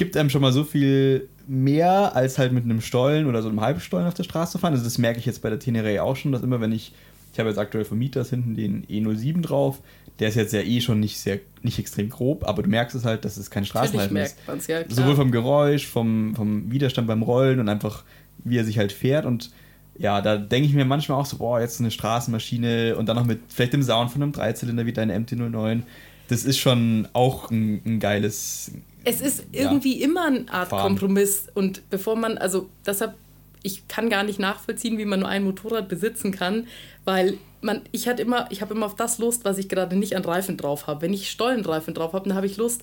gibt 0.00 0.16
einem 0.16 0.30
schon 0.30 0.40
mal 0.40 0.50
so 0.50 0.64
viel 0.64 1.28
mehr 1.46 2.16
als 2.16 2.38
halt 2.38 2.52
mit 2.52 2.64
einem 2.64 2.80
Stollen 2.80 3.26
oder 3.26 3.42
so 3.42 3.50
einem 3.50 3.60
Halbstollen 3.60 4.08
auf 4.08 4.14
der 4.14 4.24
Straße 4.24 4.52
zu 4.52 4.58
fahren. 4.58 4.72
Also 4.72 4.82
das 4.82 4.96
merke 4.96 5.18
ich 5.18 5.26
jetzt 5.26 5.42
bei 5.42 5.50
der 5.50 5.60
Teneré 5.60 6.00
auch 6.00 6.16
schon, 6.16 6.32
dass 6.32 6.42
immer 6.42 6.58
wenn 6.62 6.72
ich, 6.72 6.92
ich 7.34 7.38
habe 7.38 7.50
jetzt 7.50 7.58
aktuell 7.58 7.84
von 7.84 7.98
Mieters 7.98 8.30
hinten 8.30 8.54
den 8.54 8.86
E07 8.86 9.42
drauf, 9.42 9.80
der 10.18 10.28
ist 10.28 10.36
jetzt 10.36 10.54
ja 10.54 10.62
eh 10.62 10.80
schon 10.80 11.00
nicht 11.00 11.18
sehr, 11.18 11.40
nicht 11.60 11.78
extrem 11.78 12.08
grob, 12.08 12.48
aber 12.48 12.62
du 12.62 12.70
merkst 12.70 12.96
es 12.96 13.04
halt, 13.04 13.26
dass 13.26 13.36
es 13.36 13.50
kein 13.50 13.66
Straßenreifen 13.66 14.16
ist. 14.16 14.38
ja. 14.68 14.88
Sowohl 14.88 15.16
vom 15.16 15.32
Geräusch, 15.32 15.86
vom, 15.86 16.34
vom 16.34 16.72
Widerstand 16.72 17.06
beim 17.06 17.22
Rollen 17.22 17.60
und 17.60 17.68
einfach, 17.68 18.04
wie 18.42 18.56
er 18.56 18.64
sich 18.64 18.78
halt 18.78 18.92
fährt. 18.92 19.26
Und 19.26 19.50
ja, 19.98 20.22
da 20.22 20.38
denke 20.38 20.66
ich 20.66 20.74
mir 20.74 20.86
manchmal 20.86 21.20
auch 21.20 21.26
so, 21.26 21.36
boah, 21.36 21.60
jetzt 21.60 21.78
eine 21.78 21.90
Straßenmaschine 21.90 22.96
und 22.96 23.06
dann 23.06 23.16
noch 23.16 23.26
mit 23.26 23.40
vielleicht 23.48 23.74
dem 23.74 23.82
Sound 23.82 24.12
von 24.12 24.22
einem 24.22 24.32
Dreizylinder 24.32 24.86
wie 24.86 24.94
deine 24.94 25.14
MT-09. 25.18 25.82
Das 26.28 26.44
ist 26.44 26.56
schon 26.56 27.06
auch 27.12 27.50
ein, 27.50 27.82
ein 27.84 28.00
geiles. 28.00 28.72
Es 29.04 29.20
ist 29.20 29.44
Ja. 29.52 29.62
irgendwie 29.62 30.02
immer 30.02 30.26
eine 30.26 30.44
Art 30.50 30.68
Fahren. 30.70 30.88
Kompromiss. 30.88 31.46
Und 31.54 31.88
bevor 31.90 32.16
man, 32.16 32.38
also 32.38 32.68
deshalb, 32.86 33.14
ich 33.62 33.86
kann 33.88 34.08
gar 34.10 34.22
nicht 34.24 34.38
nachvollziehen, 34.38 34.98
wie 34.98 35.04
man 35.04 35.20
nur 35.20 35.28
ein 35.28 35.44
Motorrad 35.44 35.88
besitzen 35.88 36.32
kann, 36.32 36.66
weil 37.04 37.38
man, 37.62 37.82
ich 37.92 38.08
hatte 38.08 38.22
immer, 38.22 38.46
ich 38.50 38.62
habe 38.62 38.74
immer 38.74 38.86
auf 38.86 38.96
das 38.96 39.18
Lust, 39.18 39.44
was 39.44 39.58
ich 39.58 39.68
gerade 39.68 39.96
nicht 39.96 40.16
an 40.16 40.24
Reifen 40.24 40.56
drauf 40.56 40.86
habe. 40.86 41.02
Wenn 41.02 41.12
ich 41.12 41.30
Stollenreifen 41.30 41.92
drauf 41.94 42.12
habe, 42.14 42.28
dann 42.28 42.36
habe 42.36 42.46
ich 42.46 42.56
Lust, 42.56 42.82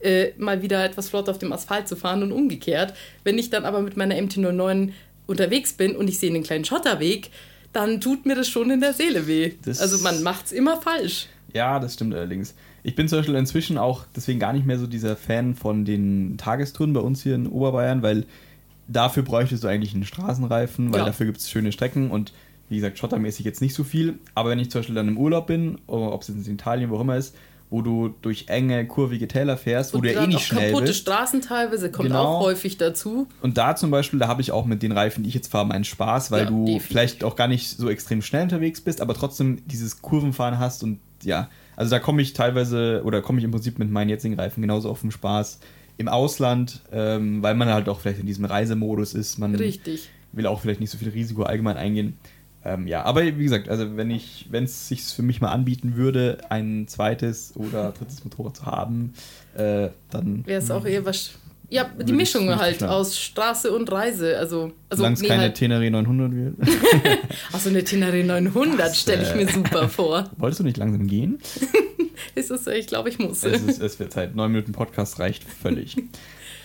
äh, 0.00 0.32
mal 0.36 0.62
wieder 0.62 0.84
etwas 0.84 1.08
flott 1.08 1.28
auf 1.28 1.38
dem 1.38 1.52
Asphalt 1.52 1.88
zu 1.88 1.96
fahren 1.96 2.22
und 2.22 2.32
umgekehrt. 2.32 2.92
Wenn 3.24 3.38
ich 3.38 3.50
dann 3.50 3.64
aber 3.64 3.80
mit 3.82 3.96
meiner 3.96 4.16
MT-09 4.16 4.92
unterwegs 5.26 5.72
bin 5.72 5.96
und 5.96 6.08
ich 6.08 6.18
sehe 6.18 6.30
einen 6.30 6.42
kleinen 6.42 6.64
Schotterweg, 6.64 7.30
dann 7.72 8.00
tut 8.00 8.26
mir 8.26 8.34
das 8.34 8.48
schon 8.48 8.70
in 8.70 8.80
der 8.80 8.92
Seele 8.94 9.26
weh. 9.26 9.54
Das- 9.64 9.80
also 9.80 9.98
man 9.98 10.22
macht 10.22 10.46
es 10.46 10.52
immer 10.52 10.80
falsch. 10.80 11.26
Ja, 11.54 11.78
das 11.78 11.94
stimmt 11.94 12.14
allerdings. 12.14 12.54
Ich 12.86 12.94
bin 12.94 13.08
zum 13.08 13.18
Beispiel 13.18 13.34
inzwischen 13.34 13.78
auch 13.78 14.04
deswegen 14.14 14.38
gar 14.38 14.52
nicht 14.52 14.64
mehr 14.64 14.78
so 14.78 14.86
dieser 14.86 15.16
Fan 15.16 15.56
von 15.56 15.84
den 15.84 16.36
Tagestouren 16.38 16.92
bei 16.92 17.00
uns 17.00 17.20
hier 17.22 17.34
in 17.34 17.48
Oberbayern, 17.48 18.02
weil 18.02 18.26
dafür 18.86 19.24
bräuchtest 19.24 19.64
du 19.64 19.68
eigentlich 19.68 19.92
einen 19.92 20.04
Straßenreifen, 20.04 20.92
weil 20.92 21.00
Ja. 21.00 21.04
dafür 21.06 21.26
gibt 21.26 21.38
es 21.38 21.50
schöne 21.50 21.72
Strecken 21.72 22.12
und 22.12 22.32
wie 22.68 22.76
gesagt, 22.76 22.96
schottermäßig 22.98 23.44
jetzt 23.44 23.60
nicht 23.60 23.74
so 23.74 23.82
viel. 23.82 24.20
Aber 24.36 24.50
wenn 24.50 24.60
ich 24.60 24.70
zum 24.70 24.80
Beispiel 24.80 24.94
dann 24.94 25.08
im 25.08 25.18
Urlaub 25.18 25.48
bin, 25.48 25.78
ob 25.88 26.22
es 26.22 26.28
jetzt 26.28 26.46
in 26.46 26.54
Italien, 26.54 26.90
wo 26.90 26.96
auch 26.96 27.00
immer 27.00 27.16
ist, 27.16 27.34
wo 27.70 27.82
du 27.82 28.14
durch 28.22 28.44
enge, 28.46 28.86
kurvige 28.86 29.26
Täler 29.26 29.56
fährst, 29.56 29.92
wo 29.92 29.98
Und 29.98 30.04
du 30.04 30.12
ja 30.14 30.22
eh 30.22 30.26
nicht 30.28 30.46
schnell 30.46 30.70
kaputte 30.70 30.86
bist. 30.86 31.00
Straßen 31.00 31.40
teilweise 31.40 31.90
kommt 31.90 32.06
Genau. 32.06 32.24
auch 32.24 32.40
häufig 32.40 32.76
dazu. 32.78 33.26
Und 33.42 33.58
da 33.58 33.74
zum 33.74 33.90
Beispiel, 33.90 34.20
da 34.20 34.28
habe 34.28 34.42
ich 34.42 34.52
auch 34.52 34.64
mit 34.64 34.84
den 34.84 34.92
Reifen, 34.92 35.24
die 35.24 35.28
ich 35.28 35.34
jetzt 35.34 35.48
fahre, 35.50 35.66
meinen 35.66 35.82
Spaß, 35.82 36.30
weil 36.30 36.42
Ja, 36.42 36.46
du 36.46 36.64
definitiv. 36.66 36.86
vielleicht 36.86 37.24
auch 37.24 37.34
gar 37.34 37.48
nicht 37.48 37.68
so 37.76 37.88
extrem 37.90 38.22
schnell 38.22 38.44
unterwegs 38.44 38.80
bist, 38.80 39.00
aber 39.00 39.14
trotzdem 39.14 39.58
dieses 39.66 40.00
Kurvenfahren 40.02 40.60
hast 40.60 40.84
und 40.84 41.00
ja, 41.24 41.48
also 41.76 41.90
da 41.90 41.98
komme 41.98 42.22
ich 42.22 42.32
teilweise 42.32 43.02
oder 43.04 43.22
komme 43.22 43.38
ich 43.38 43.44
im 43.44 43.50
Prinzip 43.50 43.78
mit 43.78 43.90
meinen 43.90 44.08
jetzigen 44.08 44.34
Reifen 44.34 44.62
genauso 44.62 44.90
auf 44.90 45.02
den 45.02 45.10
Spaß 45.10 45.60
im 45.98 46.08
Ausland, 46.08 46.82
ähm, 46.92 47.42
weil 47.42 47.54
man 47.54 47.68
halt 47.68 47.88
auch 47.88 48.00
vielleicht 48.00 48.20
in 48.20 48.26
diesem 48.26 48.44
Reisemodus 48.44 49.14
ist. 49.14 49.38
Man 49.38 49.54
Richtig. 49.54 50.10
will 50.32 50.46
auch 50.46 50.60
vielleicht 50.60 50.80
nicht 50.80 50.90
so 50.90 50.98
viel 50.98 51.10
Risiko 51.10 51.42
allgemein 51.42 51.76
eingehen. 51.76 52.18
Ähm, 52.64 52.86
ja, 52.86 53.04
aber 53.04 53.24
wie 53.24 53.44
gesagt, 53.44 53.68
also 53.68 53.96
wenn 53.96 54.10
ich, 54.10 54.46
wenn 54.50 54.64
es 54.64 54.88
sich 54.88 55.04
für 55.04 55.22
mich 55.22 55.40
mal 55.40 55.50
anbieten 55.50 55.96
würde, 55.96 56.38
ein 56.48 56.88
zweites 56.88 57.54
oder 57.54 57.92
drittes 57.92 58.24
Motorrad 58.24 58.56
zu 58.56 58.66
haben, 58.66 59.14
äh, 59.54 59.90
dann 60.10 60.44
Wäre 60.46 60.60
es 60.60 60.70
auch 60.70 60.84
eher 60.84 61.04
was. 61.04 61.38
Ja, 61.68 61.84
die 61.84 62.12
Mischung 62.12 62.54
halt 62.54 62.78
klar. 62.78 62.92
aus 62.92 63.18
Straße 63.18 63.72
und 63.72 63.90
Reise. 63.90 64.38
Also, 64.38 64.72
also 64.88 64.98
solange 64.98 65.14
es 65.14 65.20
nee, 65.20 65.28
keine 65.28 65.42
halt, 65.42 65.54
Tenere 65.54 65.90
900 65.90 66.32
wird. 66.32 66.54
ach, 67.52 67.58
so 67.58 67.70
eine 67.70 67.82
Tenere 67.82 68.22
900 68.22 68.78
Das, 68.78 69.00
stelle 69.00 69.22
ich 69.22 69.34
mir 69.34 69.48
super 69.52 69.88
vor. 69.88 70.30
Wolltest 70.36 70.60
du 70.60 70.64
nicht 70.64 70.76
langsam 70.76 71.06
gehen? 71.08 71.38
Ist 72.34 72.50
es, 72.50 72.66
ich 72.66 72.86
glaube, 72.86 73.08
ich 73.08 73.18
muss. 73.18 73.42
Es, 73.44 73.62
ist, 73.62 73.80
es 73.80 73.98
wird 73.98 74.12
Zeit. 74.12 74.34
Neun 74.34 74.52
Minuten 74.52 74.72
Podcast 74.72 75.18
reicht 75.18 75.44
völlig. 75.44 75.96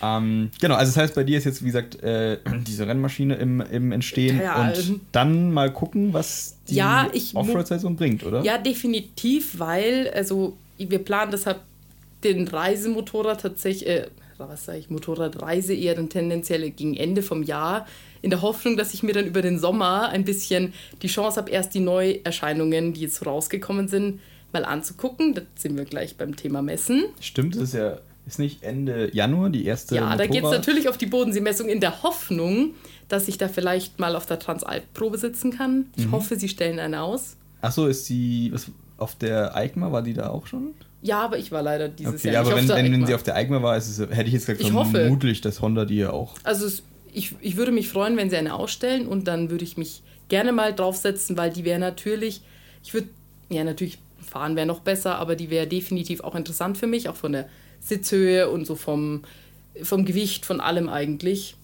ähm, 0.02 0.50
genau, 0.60 0.76
also 0.76 0.90
das 0.90 0.96
heißt, 0.96 1.14
bei 1.14 1.24
dir 1.24 1.36
ist 1.36 1.44
jetzt, 1.44 1.62
wie 1.62 1.66
gesagt, 1.66 2.02
äh, 2.02 2.38
diese 2.66 2.86
Rennmaschine 2.86 3.34
im, 3.34 3.60
im 3.60 3.92
Entstehen 3.92 4.40
Ja, 4.40 4.62
und 4.62 4.78
ähm, 4.78 5.00
dann 5.12 5.52
mal 5.52 5.70
gucken, 5.70 6.12
was 6.12 6.56
die 6.68 6.76
Ja, 6.76 7.08
Offroad-Saison 7.34 7.96
bringt, 7.96 8.24
oder? 8.24 8.42
Ja, 8.42 8.56
definitiv, 8.56 9.58
weil, 9.58 10.10
also 10.14 10.56
wir 10.78 10.98
planen 10.98 11.30
deshalb 11.30 11.60
den 12.24 12.48
Reisemotorrad 12.48 13.40
tatsächlich, 13.40 13.88
äh, 13.88 14.06
was 14.48 14.64
sage 14.64 14.78
ich, 14.78 14.90
Motorradreise 14.90 15.74
eher 15.74 15.94
dann 15.94 16.08
tendenziell 16.08 16.70
gegen 16.70 16.96
Ende 16.96 17.22
vom 17.22 17.42
Jahr, 17.42 17.86
in 18.22 18.30
der 18.30 18.42
Hoffnung, 18.42 18.76
dass 18.76 18.94
ich 18.94 19.02
mir 19.02 19.12
dann 19.12 19.26
über 19.26 19.42
den 19.42 19.58
Sommer 19.58 20.08
ein 20.10 20.24
bisschen 20.24 20.72
die 21.02 21.08
Chance 21.08 21.40
habe, 21.40 21.50
erst 21.50 21.74
die 21.74 21.80
Neuerscheinungen, 21.80 22.92
die 22.92 23.00
jetzt 23.00 23.24
rausgekommen 23.26 23.88
sind, 23.88 24.20
mal 24.52 24.64
anzugucken. 24.64 25.34
Da 25.34 25.42
sind 25.54 25.76
wir 25.76 25.84
gleich 25.84 26.16
beim 26.16 26.36
Thema 26.36 26.62
Messen. 26.62 27.04
Stimmt, 27.20 27.56
das 27.56 27.62
ist 27.64 27.74
ja, 27.74 27.98
ist 28.26 28.38
nicht 28.38 28.62
Ende 28.62 29.10
Januar 29.14 29.50
die 29.50 29.64
erste 29.64 29.96
Ja, 29.96 30.14
da 30.16 30.26
geht 30.26 30.36
es 30.36 30.42
Motorrad- 30.42 30.58
natürlich 30.58 30.88
auf 30.88 30.98
die 30.98 31.06
Bodenseemessung 31.06 31.68
in 31.68 31.80
der 31.80 32.02
Hoffnung, 32.02 32.74
dass 33.08 33.26
ich 33.28 33.38
da 33.38 33.48
vielleicht 33.48 33.98
mal 33.98 34.14
auf 34.14 34.26
der 34.26 34.38
Transalp-Probe 34.38 35.18
sitzen 35.18 35.50
kann. 35.50 35.86
Ich 35.96 36.06
Mhm. 36.06 36.12
hoffe, 36.12 36.36
sie 36.36 36.48
stellen 36.48 36.78
eine 36.78 37.02
aus. 37.02 37.36
Achso, 37.60 37.86
ist 37.86 38.08
die, 38.08 38.50
was, 38.52 38.66
auf 38.98 39.16
der 39.16 39.56
EICMA, 39.56 39.90
war 39.90 40.02
die 40.02 40.14
da 40.14 40.30
auch 40.30 40.46
schon? 40.46 40.74
Ja, 41.02 41.20
aber 41.20 41.36
ich 41.38 41.50
war 41.50 41.62
leider 41.62 41.88
dieses 41.88 42.20
Okay, 42.20 42.32
Jahr 42.32 42.46
aber 42.46 42.54
nicht 42.54 42.68
wenn, 42.68 42.84
wenn, 42.84 42.92
wenn 42.92 43.06
sie 43.06 43.14
auf 43.14 43.22
der 43.24 43.34
EICMA 43.36 43.62
war, 43.62 43.76
ist 43.76 43.88
es, 43.88 43.98
hätte 43.98 44.22
ich 44.28 44.32
jetzt 44.34 44.46
gesagt, 44.46 44.60
Ich 44.60 44.72
hoffe. 44.72 45.00
vermutlich, 45.00 45.40
dass 45.40 45.60
Honda 45.60 45.84
die 45.84 45.96
ja 45.96 46.10
auch. 46.12 46.34
Also 46.44 46.66
es, 46.66 46.82
ich, 47.12 47.34
ich 47.40 47.56
würde 47.56 47.72
mich 47.72 47.88
freuen, 47.88 48.16
wenn 48.16 48.30
sie 48.30 48.36
eine 48.36 48.54
ausstellen 48.54 49.06
und 49.08 49.26
dann 49.26 49.50
würde 49.50 49.64
ich 49.64 49.76
mich 49.76 50.02
gerne 50.28 50.52
mal 50.52 50.72
draufsetzen, 50.74 51.36
weil 51.36 51.50
die 51.52 51.64
wäre 51.64 51.80
natürlich, 51.80 52.42
ich 52.84 52.94
würde, 52.94 53.08
ja 53.50 53.64
natürlich 53.64 53.98
fahren 54.24 54.54
wäre 54.56 54.66
noch 54.66 54.80
besser, 54.80 55.16
aber 55.16 55.34
die 55.36 55.50
wäre 55.50 55.66
definitiv 55.66 56.20
auch 56.20 56.34
interessant 56.36 56.78
für 56.78 56.86
mich, 56.86 57.08
auch 57.08 57.16
von 57.16 57.32
der 57.32 57.48
Sitzhöhe 57.80 58.48
und 58.48 58.66
so 58.66 58.76
vom, 58.76 59.22
vom 59.82 60.04
Gewicht, 60.04 60.46
von 60.46 60.60
allem 60.60 60.88
eigentlich. 60.88 61.56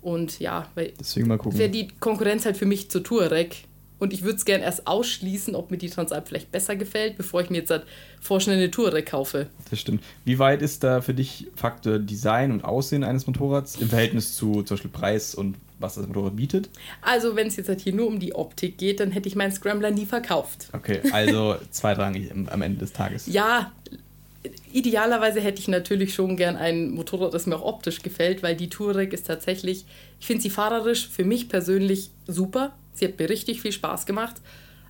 Und 0.00 0.38
ja, 0.38 0.68
weil 0.74 0.92
Deswegen 1.00 1.26
mal 1.28 1.38
gucken. 1.38 1.58
wäre 1.58 1.70
die 1.70 1.88
Konkurrenz 1.98 2.44
halt 2.46 2.56
für 2.56 2.66
mich 2.66 2.90
zur 2.90 3.02
Touareg. 3.02 3.64
Und 3.98 4.12
ich 4.12 4.22
würde 4.22 4.36
es 4.36 4.44
gerne 4.44 4.64
erst 4.64 4.86
ausschließen, 4.86 5.54
ob 5.54 5.70
mir 5.70 5.78
die 5.78 5.88
Transalp 5.88 6.28
vielleicht 6.28 6.50
besser 6.50 6.76
gefällt, 6.76 7.16
bevor 7.16 7.40
ich 7.40 7.50
mir 7.50 7.58
jetzt 7.58 7.70
halt 7.70 7.84
vorschnell 8.20 8.56
eine 8.56 8.70
Touareg 8.70 9.06
kaufe. 9.06 9.46
Das 9.70 9.80
stimmt. 9.80 10.02
Wie 10.24 10.38
weit 10.38 10.62
ist 10.62 10.82
da 10.82 11.00
für 11.00 11.14
dich 11.14 11.46
Faktor 11.54 11.98
Design 11.98 12.50
und 12.50 12.64
Aussehen 12.64 13.04
eines 13.04 13.26
Motorrads 13.26 13.76
im 13.76 13.88
Verhältnis 13.88 14.36
zu 14.36 14.62
zum 14.62 14.76
Beispiel 14.76 14.90
Preis 14.90 15.34
und 15.34 15.56
was 15.78 15.94
das 15.94 16.06
Motorrad 16.06 16.36
bietet? 16.36 16.70
Also 17.02 17.36
wenn 17.36 17.46
es 17.46 17.56
jetzt 17.56 17.68
halt 17.68 17.80
hier 17.80 17.92
nur 17.92 18.06
um 18.06 18.18
die 18.18 18.34
Optik 18.34 18.78
geht, 18.78 19.00
dann 19.00 19.10
hätte 19.10 19.28
ich 19.28 19.36
meinen 19.36 19.52
Scrambler 19.52 19.90
nie 19.90 20.06
verkauft. 20.06 20.68
Okay, 20.72 21.00
also 21.12 21.56
zweitrangig 21.70 22.30
am 22.32 22.62
Ende 22.62 22.80
des 22.80 22.92
Tages. 22.92 23.26
Ja, 23.26 23.72
idealerweise 24.72 25.40
hätte 25.40 25.60
ich 25.60 25.68
natürlich 25.68 26.14
schon 26.14 26.36
gern 26.36 26.56
ein 26.56 26.90
Motorrad, 26.90 27.34
das 27.34 27.46
mir 27.46 27.56
auch 27.56 27.64
optisch 27.64 28.02
gefällt, 28.02 28.42
weil 28.42 28.56
die 28.56 28.68
Touareg 28.68 29.12
ist 29.12 29.26
tatsächlich, 29.26 29.84
ich 30.20 30.26
finde 30.26 30.42
sie 30.42 30.50
fahrerisch 30.50 31.08
für 31.08 31.24
mich 31.24 31.48
persönlich 31.48 32.10
super. 32.26 32.72
Sie 32.94 33.04
hat 33.04 33.18
mir 33.18 33.28
richtig 33.28 33.60
viel 33.60 33.72
Spaß 33.72 34.06
gemacht. 34.06 34.36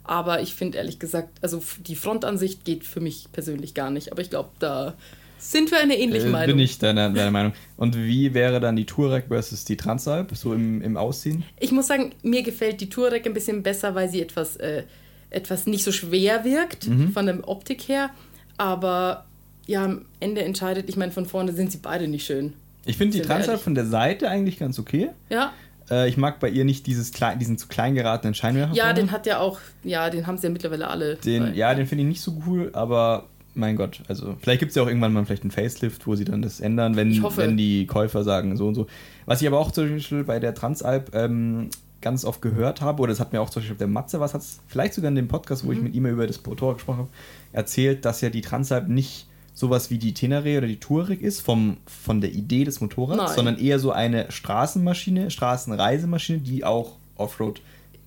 Aber 0.06 0.42
ich 0.42 0.54
finde 0.54 0.78
ehrlich 0.78 0.98
gesagt, 0.98 1.30
also 1.40 1.62
die 1.86 1.96
Frontansicht 1.96 2.64
geht 2.64 2.84
für 2.84 3.00
mich 3.00 3.26
persönlich 3.32 3.72
gar 3.74 3.90
nicht. 3.90 4.12
Aber 4.12 4.20
ich 4.20 4.28
glaube, 4.30 4.50
da 4.58 4.94
sind 5.38 5.70
wir 5.70 5.78
einer 5.80 5.94
ähnlichen 5.96 6.28
Äh, 6.28 6.32
Meinung. 6.32 6.56
bin 6.56 6.64
ich 6.64 6.78
deiner, 6.78 7.08
deiner 7.10 7.30
Meinung. 7.30 7.52
Und 7.78 7.96
wie 7.96 8.34
wäre 8.34 8.60
dann 8.60 8.76
die 8.76 8.84
Touareg 8.84 9.24
versus 9.28 9.64
die 9.64 9.76
Transalp, 9.78 10.36
so 10.36 10.52
im, 10.52 10.82
im 10.82 10.96
Aussehen? 10.98 11.42
Ich 11.58 11.72
muss 11.72 11.86
sagen, 11.86 12.12
mir 12.22 12.42
gefällt 12.42 12.80
die 12.82 12.88
Touareg 12.90 13.24
ein 13.26 13.32
bisschen 13.34 13.62
besser, 13.62 13.94
weil 13.94 14.08
sie 14.10 14.20
etwas, 14.20 14.56
äh, 14.56 14.82
etwas 15.30 15.66
nicht 15.66 15.84
so 15.84 15.90
schwer 15.92 16.44
wirkt 16.44 16.86
Mhm. 16.86 17.12
von 17.12 17.24
der 17.26 17.48
Optik 17.48 17.88
her. 17.88 18.10
Aber 18.58 19.24
ja, 19.66 19.84
am 19.84 20.04
Ende 20.20 20.42
entscheidet, 20.44 20.88
ich 20.88 20.96
meine, 20.96 21.12
von 21.12 21.24
vorne 21.26 21.52
sind 21.52 21.72
sie 21.72 21.78
beide 21.78 22.08
nicht 22.08 22.26
schön. 22.26 22.52
Ich 22.86 22.98
finde 22.98 23.16
die 23.16 23.22
Transalp 23.22 23.48
ehrlich. 23.48 23.62
von 23.62 23.74
der 23.74 23.86
Seite 23.86 24.28
eigentlich 24.28 24.58
ganz 24.58 24.78
okay. 24.78 25.08
Ja, 25.30 25.52
Äh, 25.90 26.08
ich 26.08 26.16
mag 26.16 26.40
bei 26.40 26.48
ihr 26.48 26.64
nicht 26.64 26.86
dieses 26.86 27.12
klein, 27.12 27.38
diesen 27.38 27.58
zu 27.58 27.68
klein 27.68 27.94
geratenen 27.94 28.34
Scheinwerfer. 28.34 28.74
ja, 28.74 28.92
den 28.92 29.10
hat 29.10 29.26
ja 29.26 29.38
auch, 29.38 29.58
ja, 29.82 30.10
den 30.10 30.26
haben 30.26 30.38
sie 30.38 30.46
ja 30.46 30.50
mittlerweile 30.52 30.88
alle. 30.88 31.16
Den, 31.16 31.54
ja, 31.54 31.74
den 31.74 31.86
finde 31.86 32.02
ich 32.04 32.08
nicht 32.08 32.20
so 32.22 32.42
cool, 32.46 32.70
aber 32.72 33.26
mein 33.54 33.76
Gott, 33.76 34.02
also 34.08 34.34
vielleicht 34.40 34.60
gibt 34.60 34.70
es 34.70 34.76
ja 34.76 34.82
auch 34.82 34.88
irgendwann 34.88 35.12
mal 35.12 35.24
vielleicht 35.24 35.42
einen 35.44 35.50
Facelift, 35.52 36.06
wo 36.06 36.16
sie 36.16 36.24
dann 36.24 36.42
das 36.42 36.58
ändern, 36.60 36.96
wenn, 36.96 37.22
wenn 37.36 37.56
die 37.56 37.86
Käufer 37.86 38.24
sagen 38.24 38.56
so 38.56 38.66
und 38.66 38.74
so. 38.74 38.86
Was 39.26 39.40
ich 39.42 39.46
aber 39.46 39.58
auch 39.60 39.70
zum 39.70 39.88
Beispiel 39.92 40.24
bei 40.24 40.40
der 40.40 40.54
Transalp 40.54 41.14
ähm, 41.14 41.68
ganz 42.00 42.24
oft 42.24 42.42
gehört 42.42 42.80
habe, 42.80 43.00
oder 43.00 43.10
das 43.12 43.20
hat 43.20 43.32
mir 43.32 43.40
auch 43.40 43.50
zum 43.50 43.62
Beispiel 43.62 43.76
der 43.76 43.86
Matze, 43.86 44.18
was 44.20 44.34
hat 44.34 44.40
es 44.40 44.60
vielleicht 44.66 44.94
sogar 44.94 45.08
in 45.10 45.14
dem 45.14 45.28
Podcast, 45.28 45.64
wo 45.64 45.68
Mhm. 45.70 45.76
ich 45.76 45.82
mit 45.82 45.94
ihm 45.94 46.06
über 46.06 46.26
das 46.26 46.44
Motorrad 46.44 46.76
gesprochen 46.78 46.98
habe, 46.98 47.08
erzählt, 47.52 48.04
dass 48.04 48.20
ja 48.22 48.28
die 48.30 48.40
Transalp 48.40 48.88
nicht 48.88 49.28
sowas 49.54 49.88
wie 49.90 49.98
die 49.98 50.12
Tenere 50.12 50.58
oder 50.58 50.66
die 50.66 50.80
Touareg 50.80 51.22
ist, 51.22 51.40
vom, 51.40 51.76
von 51.86 52.20
der 52.20 52.32
Idee 52.32 52.64
des 52.64 52.80
Motorrads, 52.80 53.16
Nein. 53.18 53.34
sondern 53.34 53.58
eher 53.58 53.78
so 53.78 53.92
eine 53.92 54.30
Straßenmaschine, 54.30 55.30
Straßenreisemaschine, 55.30 56.40
die 56.40 56.64
auch 56.64 56.96
Offroad 57.16 57.60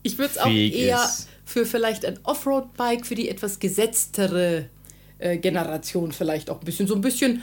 Ich 0.04 0.18
würde 0.18 0.32
es 0.32 0.38
auch 0.38 0.50
eher 0.50 1.02
ist. 1.04 1.30
für 1.46 1.66
vielleicht 1.66 2.06
ein 2.06 2.20
Offroad-Bike, 2.24 3.06
für 3.06 3.16
die 3.16 3.30
etwas 3.30 3.60
gesetztere 3.60 4.66
äh, 5.20 5.38
Generation 5.38 6.12
vielleicht 6.12 6.50
auch 6.50 6.60
ein 6.60 6.66
bisschen, 6.66 6.88
so 6.88 6.96
ein 6.96 7.02
bisschen. 7.02 7.42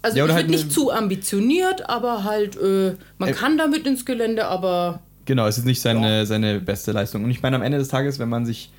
Also 0.00 0.18
Ja, 0.18 0.26
ich 0.26 0.32
halt 0.32 0.48
nicht 0.48 0.72
zu 0.72 0.90
ambitioniert, 0.90 1.88
aber 1.88 2.24
halt, 2.24 2.56
äh, 2.56 2.94
man 3.18 3.28
Äh, 3.28 3.32
kann 3.32 3.56
damit 3.58 3.86
ins 3.86 4.04
Gelände, 4.04 4.46
aber 4.46 5.00
Genau, 5.26 5.46
es 5.46 5.58
ist 5.58 5.64
nicht 5.66 5.80
seine, 5.80 6.26
seine 6.26 6.58
beste 6.58 6.90
Leistung. 6.90 7.22
Und 7.22 7.30
ich 7.30 7.42
meine, 7.42 7.54
am 7.54 7.62
Ende 7.62 7.78
des 7.78 7.86
Tages, 7.88 8.18
wenn 8.18 8.28
man 8.28 8.44
sich 8.44 8.70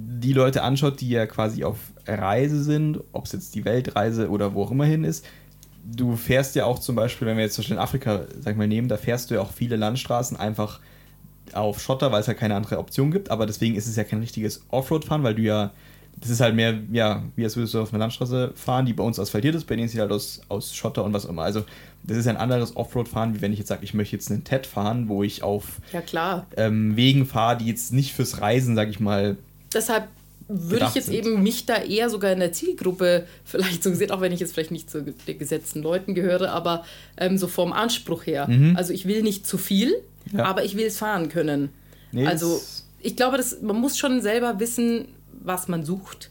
die 0.00 0.32
Leute 0.32 0.62
anschaut, 0.62 1.00
die 1.00 1.10
ja 1.10 1.26
quasi 1.26 1.64
auf 1.64 1.76
Reise 2.06 2.62
sind, 2.62 3.00
ob 3.12 3.26
es 3.26 3.32
jetzt 3.32 3.54
die 3.54 3.64
Weltreise 3.64 4.30
oder 4.30 4.54
wo 4.54 4.62
auch 4.62 4.70
immer 4.70 4.84
hin 4.84 5.02
ist, 5.04 5.26
du 5.84 6.16
fährst 6.16 6.54
ja 6.54 6.64
auch 6.66 6.78
zum 6.78 6.94
Beispiel, 6.94 7.26
wenn 7.26 7.36
wir 7.36 7.44
jetzt 7.44 7.54
zum 7.54 7.62
Beispiel 7.62 7.76
in 7.76 7.82
Afrika, 7.82 8.20
sag 8.40 8.52
ich 8.52 8.58
mal, 8.58 8.68
nehmen, 8.68 8.88
da 8.88 8.96
fährst 8.96 9.30
du 9.30 9.34
ja 9.34 9.40
auch 9.40 9.52
viele 9.52 9.76
Landstraßen 9.76 10.36
einfach 10.36 10.80
auf 11.52 11.80
Schotter, 11.80 12.12
weil 12.12 12.20
es 12.20 12.26
ja 12.26 12.34
keine 12.34 12.54
andere 12.54 12.78
Option 12.78 13.10
gibt, 13.10 13.30
aber 13.30 13.46
deswegen 13.46 13.74
ist 13.74 13.86
es 13.86 13.96
ja 13.96 14.04
kein 14.04 14.20
richtiges 14.20 14.62
Offroad-Fahren, 14.70 15.22
weil 15.22 15.34
du 15.34 15.42
ja, 15.42 15.72
das 16.16 16.30
ist 16.30 16.40
halt 16.40 16.54
mehr, 16.54 16.78
ja, 16.92 17.22
wie 17.36 17.44
als 17.44 17.56
würdest 17.56 17.74
du 17.74 17.80
auf 17.80 17.92
einer 17.92 18.00
Landstraße 18.00 18.52
fahren, 18.54 18.86
die 18.86 18.92
bei 18.92 19.02
uns 19.02 19.18
asphaltiert 19.18 19.54
ist, 19.54 19.64
bei 19.64 19.76
denen 19.76 19.86
ist 19.86 19.92
sie 19.92 20.00
halt 20.00 20.12
aus, 20.12 20.42
aus 20.48 20.74
Schotter 20.74 21.04
und 21.04 21.12
was 21.12 21.26
auch 21.26 21.30
immer. 21.30 21.42
Also 21.42 21.64
das 22.04 22.18
ist 22.18 22.26
ein 22.26 22.36
anderes 22.36 22.76
Offroad-Fahren, 22.76 23.34
wie 23.34 23.40
wenn 23.40 23.52
ich 23.52 23.58
jetzt 23.58 23.68
sage, 23.68 23.84
ich 23.84 23.94
möchte 23.94 24.16
jetzt 24.16 24.30
einen 24.30 24.44
TED 24.44 24.66
fahren, 24.66 25.08
wo 25.08 25.22
ich 25.22 25.42
auf 25.42 25.80
ja 25.92 26.00
klar. 26.00 26.46
ähm, 26.56 26.96
Wegen 26.96 27.24
fahre, 27.24 27.58
die 27.58 27.66
jetzt 27.66 27.92
nicht 27.92 28.12
fürs 28.12 28.40
Reisen, 28.40 28.76
sag 28.76 28.88
ich 28.88 29.00
mal, 29.00 29.36
Deshalb 29.74 30.08
würde 30.48 30.86
ich 30.88 30.94
jetzt 30.94 31.06
sind. 31.06 31.14
eben 31.16 31.42
mich 31.42 31.66
da 31.66 31.76
eher 31.76 32.08
sogar 32.08 32.32
in 32.32 32.40
der 32.40 32.52
Zielgruppe 32.52 33.26
vielleicht 33.44 33.82
so 33.82 33.90
gesehen, 33.90 34.10
auch 34.10 34.20
wenn 34.22 34.32
ich 34.32 34.40
jetzt 34.40 34.54
vielleicht 34.54 34.70
nicht 34.70 34.88
zu 34.90 35.02
den 35.02 35.38
gesetzten 35.38 35.82
Leuten 35.82 36.14
gehöre, 36.14 36.50
aber 36.52 36.84
ähm, 37.18 37.36
so 37.36 37.48
vom 37.48 37.72
Anspruch 37.72 38.24
her. 38.26 38.48
Also 38.74 38.92
ich 38.94 39.06
will 39.06 39.22
nicht 39.22 39.46
zu 39.46 39.58
viel, 39.58 39.94
Mhm. 40.30 40.38
Ja. 40.40 40.44
aber 40.44 40.62
ich 40.64 40.76
will 40.76 40.84
es 40.86 40.98
fahren 40.98 41.30
können. 41.30 41.70
Nee, 42.12 42.26
also 42.26 42.60
ich 43.00 43.16
glaube, 43.16 43.38
das, 43.38 43.62
man 43.62 43.76
muss 43.76 43.96
schon 43.96 44.20
selber 44.20 44.60
wissen, 44.60 45.06
was 45.42 45.68
man 45.68 45.84
sucht. 45.86 46.30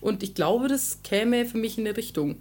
Und 0.00 0.22
ich 0.24 0.34
glaube, 0.34 0.66
das 0.68 0.98
käme 1.04 1.46
für 1.46 1.56
mich 1.58 1.78
in 1.78 1.86
eine 1.86 1.96
Richtung. 1.96 2.36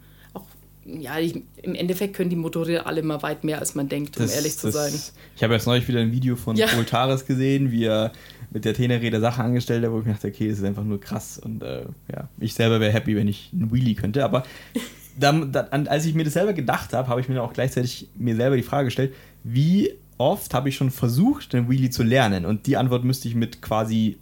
Ja, 0.85 1.17
ich, 1.19 1.41
im 1.63 1.73
Endeffekt 1.75 2.15
können 2.15 2.29
die 2.29 2.35
Motorräder 2.35 2.85
alle 2.85 3.01
mal 3.01 3.21
weit 3.23 3.43
mehr, 3.43 3.59
als 3.59 3.73
man 3.75 3.89
denkt, 3.89 4.17
um 4.17 4.23
das- 4.23 4.35
ehrlich 4.35 4.55
zu 4.57 4.67
das- 4.71 4.75
sein. 4.91 4.93
Ich 5.35 5.43
habe 5.43 5.53
jetzt 5.53 5.65
neulich 5.65 5.87
wieder 5.87 5.99
ein 5.99 6.11
Video 6.11 6.35
von 6.35 6.55
Ja. 6.55 6.67
Paul 6.67 6.85
Tares 6.85 7.25
gesehen, 7.25 7.71
wie 7.71 7.85
er 7.85 8.11
mit 8.51 8.65
der 8.65 8.75
Teneré 8.75 9.19
Sache 9.19 9.43
angestellt 9.43 9.83
hat, 9.83 9.91
wo 9.91 9.99
ich 9.99 10.05
mir 10.05 10.13
dachte, 10.13 10.27
okay, 10.27 10.47
das 10.49 10.59
ist 10.59 10.63
einfach 10.63 10.83
nur 10.83 10.99
krass. 11.01 11.39
Und 11.39 11.63
äh, 11.63 11.85
ja, 12.11 12.29
ich 12.39 12.53
selber 12.53 12.79
wäre 12.79 12.93
happy, 12.93 13.15
wenn 13.15 13.27
ich 13.27 13.49
einen 13.51 13.71
Wheelie 13.73 13.95
könnte. 13.95 14.23
Aber 14.23 14.43
dann, 15.19 15.51
dann, 15.51 15.67
an- 15.69 15.87
als 15.87 16.05
ich 16.05 16.13
mir 16.13 16.23
das 16.23 16.33
selber 16.33 16.53
gedacht 16.53 16.93
habe, 16.93 17.07
habe 17.07 17.19
ich 17.19 17.27
mir 17.29 17.41
auch 17.41 17.53
gleichzeitig 17.53 18.07
mir 18.15 18.35
selber 18.35 18.55
die 18.55 18.63
Frage 18.63 18.85
gestellt, 18.85 19.13
wie 19.43 19.91
oft 20.17 20.53
habe 20.53 20.69
ich 20.69 20.75
schon 20.75 20.91
versucht, 20.91 21.51
den 21.53 21.69
Wheelie 21.69 21.89
zu 21.89 22.03
lernen? 22.03 22.45
Und 22.45 22.67
die 22.67 22.77
Antwort 22.77 23.03
müsste 23.03 23.27
ich 23.27 23.35
mit 23.35 23.61
quasi 23.61 24.17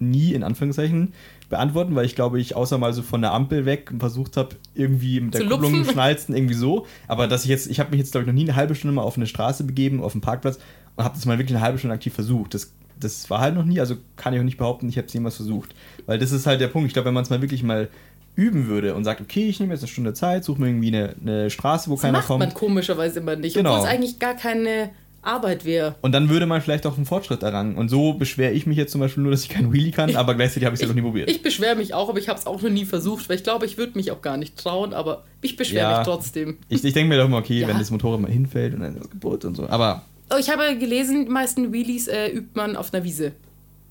nie, 0.00 0.34
in 0.34 0.42
Anführungszeichen, 0.42 1.12
beantworten, 1.52 1.94
weil 1.94 2.04
ich 2.04 2.16
glaube, 2.16 2.40
ich 2.40 2.56
außer 2.56 2.76
mal 2.78 2.92
so 2.92 3.02
von 3.02 3.20
der 3.22 3.32
Ampel 3.32 3.64
weg 3.64 3.92
versucht 4.00 4.36
habe, 4.36 4.56
irgendwie 4.74 5.20
mit 5.20 5.34
der 5.34 5.42
Zu 5.42 5.48
Kupplung 5.48 5.84
schnalzen, 5.84 6.34
irgendwie 6.34 6.54
so. 6.54 6.86
Aber 7.06 7.28
dass 7.28 7.44
ich 7.44 7.50
jetzt, 7.50 7.68
ich 7.70 7.78
habe 7.78 7.90
mich 7.90 8.00
jetzt, 8.00 8.10
glaube 8.10 8.24
ich, 8.24 8.26
noch 8.26 8.34
nie 8.34 8.42
eine 8.48 8.56
halbe 8.56 8.74
Stunde 8.74 8.94
mal 8.94 9.02
auf 9.02 9.16
eine 9.16 9.26
Straße 9.28 9.62
begeben, 9.64 10.02
auf 10.02 10.12
einen 10.14 10.20
Parkplatz 10.20 10.58
und 10.96 11.04
habe 11.04 11.14
das 11.14 11.24
mal 11.26 11.38
wirklich 11.38 11.56
eine 11.56 11.64
halbe 11.64 11.78
Stunde 11.78 11.94
aktiv 11.94 12.12
versucht. 12.12 12.54
Das, 12.54 12.72
das 12.98 13.30
war 13.30 13.40
halt 13.40 13.54
noch 13.54 13.64
nie, 13.64 13.78
also 13.78 13.96
kann 14.16 14.34
ich 14.34 14.40
auch 14.40 14.44
nicht 14.44 14.58
behaupten, 14.58 14.88
ich 14.88 14.96
habe 14.96 15.06
es 15.06 15.12
jemals 15.12 15.36
versucht. 15.36 15.74
Weil 16.06 16.18
das 16.18 16.32
ist 16.32 16.46
halt 16.46 16.60
der 16.60 16.68
Punkt. 16.68 16.88
Ich 16.88 16.92
glaube, 16.94 17.06
wenn 17.06 17.14
man 17.14 17.22
es 17.22 17.30
mal 17.30 17.40
wirklich 17.40 17.62
mal 17.62 17.88
üben 18.34 18.66
würde 18.66 18.94
und 18.94 19.04
sagt, 19.04 19.20
okay, 19.20 19.46
ich 19.48 19.60
nehme 19.60 19.74
jetzt 19.74 19.82
eine 19.82 19.88
Stunde 19.88 20.14
Zeit, 20.14 20.42
suche 20.44 20.60
mir 20.60 20.68
irgendwie 20.68 20.88
eine, 20.88 21.14
eine 21.20 21.50
Straße, 21.50 21.90
wo 21.90 21.94
Das 21.94 22.02
keiner 22.02 22.18
macht 22.18 22.28
kommt. 22.28 22.40
man 22.40 22.54
komischerweise 22.54 23.20
immer 23.20 23.36
nicht, 23.36 23.54
Genau. 23.54 23.74
obwohl 23.74 23.86
es 23.86 23.92
eigentlich 23.92 24.18
gar 24.18 24.34
keine 24.34 24.88
Arbeit 25.22 25.64
wäre. 25.64 25.94
Und 26.02 26.12
dann 26.12 26.28
würde 26.28 26.46
man 26.46 26.60
vielleicht 26.60 26.84
auch 26.86 26.96
einen 26.96 27.06
Fortschritt 27.06 27.42
erlangen. 27.42 27.76
Und 27.76 27.88
so 27.88 28.12
beschwere 28.14 28.52
ich 28.52 28.66
mich 28.66 28.76
jetzt 28.76 28.92
zum 28.92 29.00
Beispiel 29.00 29.22
nur, 29.22 29.30
dass 29.32 29.42
ich 29.44 29.48
keinen 29.48 29.72
Wheelie 29.72 29.92
kann, 29.92 30.14
aber 30.16 30.34
gleichzeitig 30.34 30.64
habe 30.66 30.74
ich 30.74 30.80
es 30.80 30.82
ja 30.82 30.88
noch 30.88 30.94
nie 30.94 31.02
probiert. 31.02 31.30
Ich 31.30 31.42
beschwere 31.42 31.76
mich 31.76 31.94
auch, 31.94 32.08
aber 32.08 32.18
ich 32.18 32.28
habe 32.28 32.38
es 32.38 32.46
auch 32.46 32.60
noch 32.60 32.70
nie 32.70 32.84
versucht, 32.84 33.28
weil 33.28 33.36
ich 33.36 33.44
glaube, 33.44 33.64
ich 33.66 33.78
würde 33.78 33.92
mich 33.96 34.10
auch 34.10 34.20
gar 34.20 34.36
nicht 34.36 34.56
trauen, 34.58 34.92
aber 34.92 35.24
ich 35.40 35.56
beschwere 35.56 35.90
Ja. 35.90 35.98
mich 35.98 36.06
trotzdem. 36.06 36.58
Ich, 36.68 36.84
ich 36.84 36.92
denke 36.92 37.08
mir 37.08 37.18
doch 37.18 37.26
immer, 37.26 37.38
okay, 37.38 37.60
Ja. 37.60 37.68
wenn 37.68 37.78
das 37.78 37.90
Motorrad 37.90 38.20
mal 38.20 38.30
hinfällt 38.30 38.74
und 38.74 38.80
dann 38.80 38.96
ist 38.96 39.10
kaputt 39.10 39.44
und 39.44 39.56
so. 39.56 39.68
Aber 39.68 40.02
Oh, 40.34 40.38
ich 40.40 40.48
habe 40.50 40.76
gelesen, 40.78 41.26
die 41.26 41.30
meisten 41.30 41.72
Wheelies 41.72 42.08
äh, 42.08 42.28
übt 42.28 42.50
man 42.54 42.74
auf 42.76 42.92
einer 42.94 43.04
Wiese. 43.04 43.32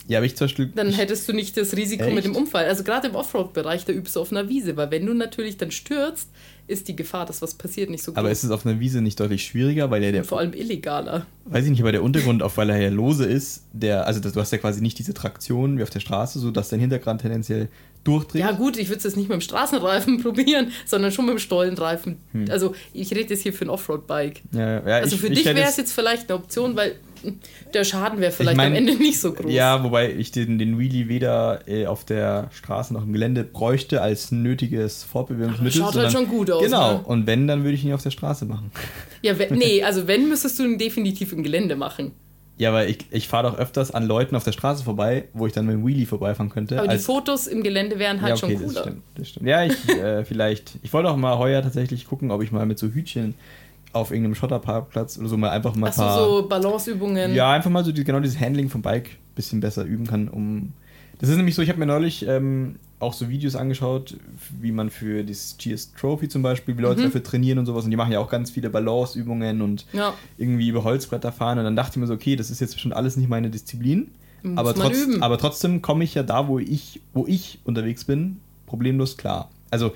ja, 0.08 0.18
aber 0.18 0.26
ich 0.26 0.36
zum 0.36 0.46
Beispiel. 0.46 0.72
Dann 0.76 0.90
hättest 0.92 1.30
du 1.30 1.34
nicht 1.34 1.56
das 1.56 1.76
Risiko 1.78 2.06
Echt? 2.06 2.16
mit 2.16 2.26
dem 2.26 2.36
Unfall. 2.36 2.66
Also 2.66 2.84
gerade 2.84 3.08
im 3.10 3.16
Offroad-Bereich, 3.16 3.86
da 3.86 3.94
übst 3.94 4.16
du 4.16 4.22
auf 4.22 4.32
einer 4.32 4.50
Wiese, 4.50 4.76
weil 4.76 4.90
wenn 4.90 5.06
du 5.06 5.14
natürlich 5.14 5.58
dann 5.58 5.70
stürzt, 5.70 6.30
ist 6.72 6.88
die 6.88 6.96
Gefahr, 6.96 7.26
dass 7.26 7.42
was 7.42 7.54
passiert, 7.54 7.90
nicht 7.90 8.04
so 8.04 8.12
groß. 8.12 8.18
aber 8.18 8.32
ist 8.32 8.44
es 8.44 8.52
auf 8.52 8.66
einer 8.66 8.80
Wiese 8.80 9.02
nicht 9.02 9.20
deutlich 9.20 9.44
schwieriger, 9.44 9.92
weil 9.92 10.02
der, 10.02 10.12
der 10.12 10.22
Und 10.22 10.28
vor 10.28 10.40
allem 10.40 10.54
illegaler. 10.54 11.26
weiß 11.46 11.66
ich 11.66 11.72
nicht, 11.72 11.82
aber 11.82 11.92
der 11.92 12.04
Untergrund, 12.04 12.42
auch 12.42 12.58
weil 12.58 12.70
er 12.70 12.78
ja 12.82 12.90
lose 12.90 13.26
ist, 13.26 13.64
der, 13.74 14.08
also 14.08 14.20
das, 14.20 14.34
du 14.34 14.40
hast 14.40 14.52
ja 14.52 14.58
quasi 14.58 14.82
nicht 14.82 14.98
diese 14.98 15.14
Traktion 15.14 15.78
wie 15.78 15.84
auf 15.84 15.90
der 15.90 16.00
Straße, 16.00 16.40
so 16.40 16.52
dass 16.52 16.70
dein 16.70 16.80
Hintergrund 16.80 17.22
tendenziell 17.22 17.68
durchdreht. 18.04 18.42
Ja 18.42 18.52
gut, 18.52 18.78
ich 18.78 18.88
würde 18.90 18.98
es 18.98 19.04
jetzt 19.04 19.18
nicht 19.18 19.30
mit 19.30 19.36
dem 19.36 19.42
Straßenreifen 19.42 20.18
probieren, 20.24 20.72
sondern 20.86 21.12
schon 21.12 21.26
mit 21.26 21.34
dem 21.36 21.40
Stollenreifen. 21.40 22.18
Hm. 22.32 22.46
Also 22.50 22.74
ich 22.94 23.12
rede 23.12 23.30
jetzt 23.30 23.44
hier 23.44 23.54
für 23.54 23.66
ein 23.66 23.70
Offroad-Bike. 23.70 24.42
ja, 24.54 24.88
ja, 24.88 24.96
Also 24.98 25.16
ich, 25.16 25.22
für 25.22 25.28
ich 25.28 25.44
dich 25.44 25.46
wäre 25.46 25.70
es 25.70 25.78
jetzt 25.78 25.92
vielleicht 25.94 26.30
eine 26.30 26.40
Option, 26.40 26.76
weil 26.76 26.96
der 27.74 27.84
Schaden 27.84 28.20
wäre 28.20 28.32
vielleicht 28.32 28.58
mein, 28.58 28.68
am 28.68 28.76
Ende 28.76 28.96
nicht 28.96 29.20
so 29.20 29.34
groß. 29.34 29.52
Ja, 29.52 29.84
wobei 29.84 30.12
ich 30.12 30.32
den, 30.32 30.58
den 30.58 30.78
Wheelie 30.80 31.08
weder 31.08 31.68
äh, 31.68 31.86
auf 31.86 32.06
der 32.06 32.50
Straße 32.52 32.94
noch 32.94 33.04
im 33.04 33.14
Gelände 33.14 33.44
bräuchte 33.44 34.02
als 34.02 34.32
nötiges 34.32 35.04
Fortbewegungsmittel. 35.04 35.82
Aber 35.82 35.92
schaut 35.92 36.02
halt 36.02 36.12
schon 36.12 36.28
gut 36.28 36.52
aus, 36.52 36.64
Genau, 36.64 36.94
ne? 36.94 37.04
und 37.06 37.28
wenn, 37.28 37.48
dann 37.48 37.64
würde 37.64 37.76
ich 37.76 37.84
ihn 37.84 37.94
auf 37.94 38.04
der 38.04 38.12
Straße 38.12 38.46
machen. 38.46 38.72
Ja, 39.24 39.38
wenn, 39.38 39.54
nee, 39.60 39.84
also 39.84 40.08
wenn, 40.08 40.30
müsstest 40.30 40.58
du 40.58 40.64
ihn 40.64 40.80
definitiv 40.80 41.32
im 41.32 41.44
Gelände 41.44 41.76
machen. 41.76 42.12
Ja, 42.58 42.70
aber 42.70 42.88
ich, 42.88 43.00
ich 43.10 43.28
fahre 43.28 43.50
doch 43.50 43.58
öfters 43.58 43.92
an 43.92 44.06
Leuten 44.06 44.36
auf 44.36 44.44
der 44.44 44.52
Straße 44.52 44.84
vorbei, 44.84 45.26
wo 45.34 45.48
ich 45.48 45.54
dann 45.54 45.66
mit 45.66 45.74
dem 45.74 45.86
Wheelie 45.86 46.06
vorbeifahren 46.06 46.52
könnte. 46.52 46.78
Aber 46.80 46.88
die 46.88 47.00
Fotos 47.00 47.48
im 47.48 47.64
Gelände 47.64 47.98
wären 47.98 48.22
halt 48.22 48.40
ja, 48.40 48.44
okay, 48.44 48.56
schon 48.56 48.64
das 48.64 48.74
cooler. 48.74 48.82
stimmt, 48.82 49.04
das 49.16 49.30
stimmt. 49.30 49.48
Ja, 49.48 49.64
ich, 49.64 49.90
äh, 49.90 50.26
vielleicht. 50.26 50.74
Ich 50.84 50.94
wollte 50.94 51.10
auch 51.10 51.18
mal 51.18 51.38
heuer 51.40 51.62
tatsächlich 51.64 52.06
gucken, 52.06 52.30
ob 52.30 52.44
ich 52.44 52.52
mal 52.52 52.66
mit 52.68 52.78
so 52.78 52.88
Hütchen 52.88 53.34
auf 53.94 54.12
irgendeinem 54.12 54.36
Schotterparkplatz 54.36 55.18
oder 55.18 55.28
so 55.28 55.38
mal 55.38 55.50
einfach 55.50 55.76
mal 55.76 55.88
Achso, 55.88 56.02
paar. 56.02 56.26
so 56.28 56.48
Balanceübungen. 56.48 57.34
Ja, 57.34 57.52
einfach 57.52 57.70
mal 57.70 57.84
so 57.84 57.92
die, 57.92 58.04
genau 58.04 58.20
dieses 58.20 58.40
Handling 58.40 58.70
vom 58.70 58.82
Bike 58.82 59.10
ein 59.10 59.36
bisschen 59.36 59.60
besser 59.60 59.84
üben 59.84 60.08
kann, 60.08 60.28
um. 60.28 60.74
Das 61.20 61.30
ist 61.30 61.38
nämlich 61.38 61.54
so, 61.54 61.62
ich 61.62 61.70
habe 61.70 61.78
mir 61.78 61.86
neulich 61.86 62.26
ähm, 62.28 62.78
auch 63.00 63.14
so 63.14 63.30
Videos 63.30 63.56
angeschaut, 63.56 64.18
wie 64.60 64.72
man 64.72 64.90
für 64.90 65.24
das 65.24 65.56
GS 65.60 65.94
Trophy 65.94 66.28
zum 66.30 66.42
Beispiel, 66.42 66.78
wie 66.78 66.82
Leute 66.82 67.02
Mhm. 67.02 67.06
dafür 67.06 67.22
trainieren 67.22 67.60
und 67.60 67.68
sowas. 67.68 67.84
Und 67.86 67.92
die 67.92 67.98
machen 67.98 68.12
ja 68.12 68.20
auch 68.20 68.30
ganz 68.30 68.50
viele 68.50 68.72
Balanceübungen 68.72 69.62
und 69.62 69.86
Ja. 69.94 70.16
irgendwie 70.38 70.68
über 70.68 70.84
Holzbretter 70.84 71.32
fahren. 71.32 71.60
Und 71.60 71.66
dann 71.66 71.76
dachte 71.76 71.92
ich 71.92 71.98
mir 71.98 72.08
so, 72.08 72.14
okay, 72.16 72.36
das 72.36 72.50
ist 72.50 72.60
jetzt 72.60 72.80
schon 72.80 72.92
alles 72.92 73.18
nicht 73.18 73.30
meine 73.30 73.52
Disziplin. 73.52 74.08
Muss 74.42 74.58
Aber, 74.58 74.74
trotz, 74.74 74.98
aber 75.20 75.38
trotzdem 75.38 75.84
komme 75.84 76.04
ich 76.04 76.16
ja 76.16 76.24
da, 76.24 76.48
wo 76.48 76.58
ich, 76.58 77.02
wo 77.14 77.28
ich 77.28 77.60
unterwegs 77.66 78.06
bin, 78.06 78.40
problemlos 78.66 79.16
klar. 79.18 79.52
Also, 79.70 79.94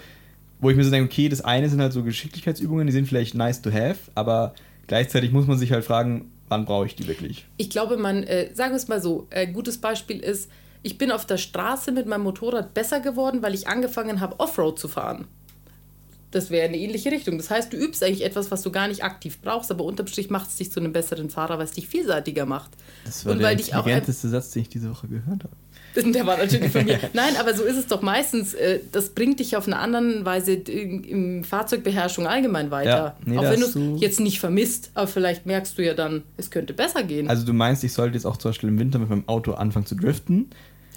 wo 0.59 0.69
ich 0.69 0.77
mir 0.77 0.83
so 0.83 0.91
denke, 0.91 1.11
okay, 1.11 1.29
das 1.29 1.41
eine 1.41 1.69
sind 1.69 1.81
halt 1.81 1.93
so 1.93 2.03
Geschicklichkeitsübungen, 2.03 2.87
die 2.87 2.93
sind 2.93 3.07
vielleicht 3.07 3.35
nice 3.35 3.61
to 3.61 3.71
have, 3.71 3.97
aber 4.15 4.53
gleichzeitig 4.87 5.31
muss 5.31 5.47
man 5.47 5.57
sich 5.57 5.71
halt 5.71 5.83
fragen, 5.83 6.31
wann 6.49 6.65
brauche 6.65 6.85
ich 6.85 6.95
die 6.95 7.07
wirklich? 7.07 7.45
Ich 7.57 7.69
glaube, 7.69 7.97
man, 7.97 8.23
äh, 8.23 8.53
sagen 8.53 8.71
wir 8.71 8.77
es 8.77 8.87
mal 8.87 9.01
so, 9.01 9.27
ein 9.31 9.53
gutes 9.53 9.77
Beispiel 9.79 10.19
ist, 10.19 10.49
ich 10.83 10.97
bin 10.97 11.11
auf 11.11 11.25
der 11.25 11.37
Straße 11.37 11.91
mit 11.91 12.05
meinem 12.05 12.23
Motorrad 12.23 12.73
besser 12.73 12.99
geworden, 12.99 13.41
weil 13.41 13.55
ich 13.55 13.67
angefangen 13.67 14.21
habe, 14.21 14.39
Offroad 14.39 14.77
zu 14.77 14.87
fahren. 14.87 15.27
Das 16.29 16.49
wäre 16.49 16.67
eine 16.67 16.77
ähnliche 16.77 17.11
Richtung. 17.11 17.37
Das 17.37 17.49
heißt, 17.49 17.71
du 17.71 17.77
übst 17.77 18.03
eigentlich 18.03 18.23
etwas, 18.23 18.51
was 18.51 18.61
du 18.61 18.71
gar 18.71 18.87
nicht 18.87 19.03
aktiv 19.03 19.39
brauchst, 19.41 19.71
aber 19.71 19.83
unterm 19.83 20.07
Strich 20.07 20.29
macht 20.29 20.49
es 20.49 20.57
dich 20.57 20.71
zu 20.71 20.79
einem 20.79 20.91
besseren 20.91 21.29
Fahrer, 21.29 21.57
weil 21.57 21.65
es 21.65 21.71
dich 21.71 21.87
vielseitiger 21.87 22.45
macht. 22.45 22.71
Das 23.05 23.25
war 23.25 23.31
Und 23.31 23.39
der 23.39 23.47
weil 23.47 23.55
dich 23.55 23.73
auch 23.73 23.79
intelligenteste 23.79 24.29
Satz, 24.29 24.51
den 24.51 24.63
ich 24.63 24.69
diese 24.69 24.91
Woche 24.91 25.07
gehört 25.07 25.45
habe. 25.45 25.55
Der 26.13 26.25
war 26.25 26.37
natürlich 26.37 26.71
von 26.71 26.85
mir. 26.85 26.99
Nein, 27.13 27.35
aber 27.39 27.53
so 27.53 27.63
ist 27.63 27.77
es 27.77 27.87
doch 27.87 28.01
meistens. 28.01 28.53
äh, 28.53 28.79
Das 28.91 29.09
bringt 29.09 29.39
dich 29.39 29.55
auf 29.55 29.67
eine 29.67 29.77
andere 29.77 30.25
Weise 30.25 30.53
in 30.53 31.43
Fahrzeugbeherrschung 31.43 32.27
allgemein 32.27 32.71
weiter. 32.71 32.89
Ja, 32.89 33.15
nee, 33.25 33.37
auch 33.37 33.43
wenn 33.43 33.59
du 33.61 33.65
es 33.67 34.01
jetzt 34.01 34.19
nicht 34.19 34.39
vermisst, 34.39 34.91
aber 34.93 35.07
vielleicht 35.07 35.45
merkst 35.45 35.77
du 35.77 35.83
ja 35.85 35.93
dann, 35.93 36.23
es 36.37 36.51
könnte 36.51 36.73
besser 36.73 37.03
gehen. 37.03 37.29
Also 37.29 37.45
du 37.45 37.53
meinst, 37.53 37.83
ich 37.83 37.93
sollte 37.93 38.15
jetzt 38.15 38.25
auch 38.25 38.37
zum 38.37 38.49
Beispiel 38.51 38.69
im 38.69 38.79
Winter 38.79 38.99
mit 38.99 39.09
meinem 39.09 39.27
Auto 39.27 39.53
anfangen 39.53 39.85
zu 39.85 39.95
driften? 39.95 40.49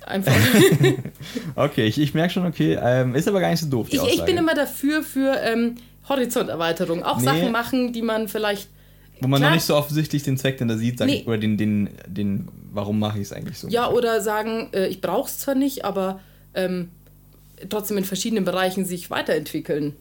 Einfach. 0.07 0.33
Okay, 1.55 1.87
ich, 1.87 1.99
ich 2.01 2.15
merke 2.15 2.33
schon, 2.33 2.47
okay, 2.47 2.79
ähm, 2.81 3.15
ist 3.15 3.29
aber 3.29 3.41
gar 3.41 3.51
nicht 3.51 3.61
so 3.61 3.69
doof. 3.69 3.89
Ich, 3.91 4.03
ich 4.03 4.25
bin 4.25 4.37
immer 4.37 4.55
dafür 4.55 5.03
für 5.03 5.37
ähm, 5.43 5.75
Horizonterweiterung. 6.09 7.03
Auch 7.03 7.19
Nee. 7.19 7.25
Sachen 7.25 7.53
machen, 7.53 7.93
die 7.93 8.03
man 8.03 8.29
vielleicht. 8.29 8.69
Wo 9.21 9.29
man 9.29 9.41
Klar. 9.41 9.51
noch 9.51 9.57
nicht 9.57 9.65
so 9.65 9.75
offensichtlich 9.77 10.23
den 10.23 10.37
Zweck 10.37 10.59
denn 10.59 10.69
da 10.69 10.77
sieht, 10.77 11.01
Nee. 11.01 11.21
ich, 11.21 11.27
oder 11.27 11.39
den, 11.39 11.57
den, 11.57 11.89
den, 12.07 12.49
warum 12.73 12.99
mache 12.99 13.19
ich 13.19 13.25
es 13.25 13.33
eigentlich 13.33 13.59
so? 13.59 13.69
Ja, 13.69 13.91
oder 13.91 14.21
sagen, 14.21 14.69
äh, 14.73 14.87
ich 14.89 15.01
brauche 15.01 15.29
es 15.29 15.39
zwar 15.39 15.55
nicht, 15.55 15.85
aber 15.85 16.21
ähm, 16.55 16.91
trotzdem 17.69 17.97
in 17.99 18.05
verschiedenen 18.05 18.45
Bereichen 18.45 18.85
sich 18.85 19.11
weiterentwickeln. 19.11 19.95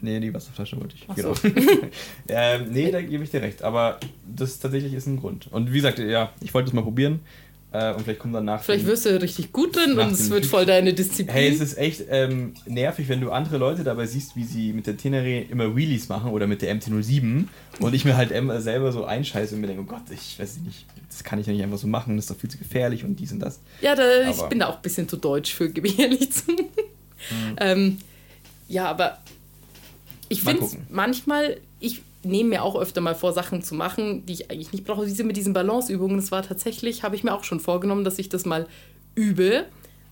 Nee, 0.00 0.20
die 0.20 0.34
Wasserflasche 0.34 0.78
wollte 0.78 0.96
ich. 0.96 1.06
Ach 1.08 1.14
Genau. 1.14 1.34
so. 1.34 1.48
ähm, 2.28 2.66
nee, 2.70 2.90
da 2.90 3.00
gebe 3.00 3.24
ich 3.24 3.30
dir 3.30 3.40
recht. 3.40 3.62
Aber 3.62 3.98
das 4.26 4.58
tatsächlich 4.58 4.92
ist 4.92 5.06
ein 5.06 5.18
Grund. 5.18 5.46
Und 5.50 5.70
wie 5.72 5.76
gesagt, 5.76 5.98
ja, 5.98 6.30
ich 6.40 6.52
wollte 6.52 6.68
es 6.68 6.74
mal 6.74 6.82
probieren. 6.82 7.20
Äh, 7.74 7.92
und 7.92 8.04
vielleicht 8.04 8.20
kommt 8.20 8.32
dann 8.36 8.44
nach. 8.44 8.62
Vielleicht 8.62 8.86
wirst 8.86 9.04
du 9.04 9.20
richtig 9.20 9.50
gut 9.50 9.74
drin 9.74 9.98
und 9.98 10.12
es 10.12 10.30
wird 10.30 10.46
voll 10.46 10.64
deine 10.64 10.94
Disziplin. 10.94 11.34
Hey, 11.34 11.48
es 11.48 11.60
ist 11.60 11.76
echt 11.76 12.04
ähm, 12.08 12.54
nervig, 12.66 13.08
wenn 13.08 13.20
du 13.20 13.32
andere 13.32 13.58
Leute 13.58 13.82
dabei 13.82 14.06
siehst, 14.06 14.36
wie 14.36 14.44
sie 14.44 14.72
mit 14.72 14.86
der 14.86 14.96
Tenere 14.96 15.40
immer 15.40 15.74
Wheelies 15.74 16.08
machen 16.08 16.30
oder 16.30 16.46
mit 16.46 16.62
der 16.62 16.72
MT-07 16.76 17.48
und 17.80 17.92
ich 17.94 18.04
mir 18.04 18.16
halt 18.16 18.30
immer 18.30 18.60
selber 18.60 18.92
so 18.92 19.04
einscheiße 19.04 19.56
und 19.56 19.60
mir 19.60 19.66
denke, 19.66 19.82
oh 19.82 19.86
Gott, 19.86 20.02
ich 20.12 20.38
weiß 20.38 20.58
nicht, 20.64 20.86
das 21.08 21.24
kann 21.24 21.40
ich 21.40 21.48
ja 21.48 21.52
nicht 21.52 21.64
einfach 21.64 21.78
so 21.78 21.88
machen, 21.88 22.14
das 22.14 22.26
ist 22.26 22.30
doch 22.30 22.38
viel 22.40 22.48
zu 22.50 22.58
gefährlich 22.58 23.02
und 23.04 23.16
dies 23.18 23.32
und 23.32 23.40
das. 23.40 23.58
Ja, 23.80 23.96
da, 23.96 24.22
ich 24.30 24.38
Aber- 24.38 24.48
bin 24.50 24.60
da 24.60 24.68
auch 24.68 24.76
ein 24.76 24.82
bisschen 24.82 25.08
zu 25.08 25.16
deutsch 25.16 25.52
für, 25.52 25.68
gebe 25.68 25.88
ich 25.88 25.98
ehrlich 25.98 26.30
zu. 26.32 26.52
ähm, 27.56 27.98
ja, 28.68 28.86
aber 28.86 29.18
ich 30.28 30.42
finde 30.42 30.60
gucken. 30.60 30.86
manchmal, 30.90 31.56
ich 31.80 32.02
nehme 32.24 32.50
mir 32.50 32.62
auch 32.62 32.76
öfter 32.76 33.00
mal 33.00 33.14
vor, 33.14 33.32
Sachen 33.32 33.62
zu 33.62 33.74
machen, 33.74 34.26
die 34.26 34.34
ich 34.34 34.50
eigentlich 34.50 34.72
nicht 34.72 34.84
brauche. 34.84 35.06
Diese 35.06 35.24
mit 35.24 35.36
diesen 35.36 35.52
Balanceübungen, 35.52 36.16
das 36.16 36.30
war 36.30 36.42
tatsächlich, 36.42 37.02
habe 37.02 37.16
ich 37.16 37.24
mir 37.24 37.34
auch 37.34 37.44
schon 37.44 37.60
vorgenommen, 37.60 38.04
dass 38.04 38.18
ich 38.18 38.28
das 38.28 38.44
mal 38.44 38.66
übe. 39.14 39.66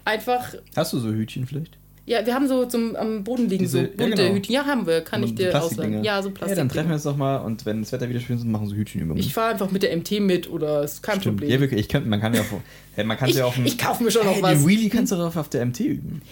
Einfach, 0.04 0.54
Hast 0.74 0.92
du 0.92 0.98
so 0.98 1.08
Hütchen 1.08 1.46
vielleicht? 1.46 1.78
Ja, 2.12 2.26
wir 2.26 2.34
haben 2.34 2.46
so 2.48 2.64
zum 2.66 2.94
am 2.96 3.24
Boden 3.24 3.48
liegen 3.48 3.64
Diese- 3.64 3.78
so 3.78 3.84
ja, 3.84 3.90
bunte 3.96 4.22
genau. 4.22 4.34
Hütchen. 4.36 4.54
Ja, 4.54 4.64
haben 4.66 4.86
wir, 4.86 5.00
kann 5.00 5.22
ich 5.22 5.30
So 5.30 5.36
dir 5.36 5.50
Plastikdinger. 5.50 5.86
ausleihen. 5.88 6.04
Ja, 6.04 6.22
so 6.22 6.28
Ja, 6.28 6.34
Plastik. 6.34 6.56
dann 6.58 6.68
treffen 6.68 6.88
wir 6.88 6.94
uns 6.94 7.02
doch 7.02 7.16
mal 7.16 7.36
und 7.38 7.66
wenn 7.66 7.80
das 7.82 7.92
Wetter 7.92 8.08
wieder 8.08 8.20
schön 8.20 8.36
ist, 8.36 8.44
machen 8.44 8.66
so 8.68 8.74
Hütchenübungen. 8.74 9.18
ich 9.20 9.32
fahre 9.34 9.52
einfach 9.52 9.70
mit 9.70 9.82
der 9.82 9.96
MT 9.96 10.20
mit 10.20 10.50
oder 10.50 10.82
ist 10.84 11.02
kein 11.02 11.20
Stimmt. 11.20 11.38
Problem. 11.38 11.50
Ja, 11.50 11.60
wirklich, 11.60 11.80
ich 11.80 11.88
könnte, 11.88 12.08
man 12.08 12.20
kann 12.20 12.34
ja 12.34 12.40
auch, 12.42 12.46
hey, 12.94 13.04
man 13.04 13.16
kann 13.16 13.28
ich, 13.28 13.36
ja 13.36 13.44
auch 13.44 13.56
ein, 13.56 13.66
ich 13.66 13.78
kaufe 13.78 14.02
mir 14.04 14.10
schon 14.10 14.24
noch 14.26 14.34
hey, 14.34 14.42
was. 14.42 14.52
den 14.60 14.68
Wheelie 14.68 14.88
kannst 14.90 15.12
du 15.12 15.16
doch 15.16 15.34
auf 15.36 15.48
der 15.48 15.64
MT 15.66 15.80
üben. 15.80 16.22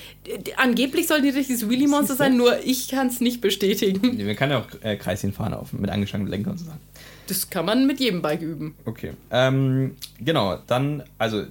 Angeblich 0.56 1.06
soll 1.06 1.22
die 1.22 1.30
richtiges 1.30 1.68
Wheelie 1.68 1.88
Monster 1.88 2.14
sein, 2.14 2.36
nur 2.36 2.54
ich 2.64 2.88
kann 2.88 3.06
es 3.08 3.20
nicht 3.20 3.40
bestätigen. 3.40 4.24
Man 4.24 4.36
kann 4.36 4.50
ja 4.50 4.60
auch 4.60 4.66
äh, 4.82 4.96
Kreischen 4.96 5.32
fahren 5.32 5.54
auf, 5.54 5.72
mit 5.72 5.90
angeschlagenen 5.90 6.30
Lenker 6.30 6.50
und 6.52 6.58
so 6.58 6.66
Sachen. 6.66 6.80
Das 7.26 7.48
kann 7.48 7.64
man 7.64 7.86
mit 7.86 8.00
jedem 8.00 8.22
Bike 8.22 8.42
üben. 8.42 8.74
Okay. 8.84 9.12
Ähm, 9.30 9.92
genau, 10.18 10.58
dann, 10.66 11.04
also 11.16 11.44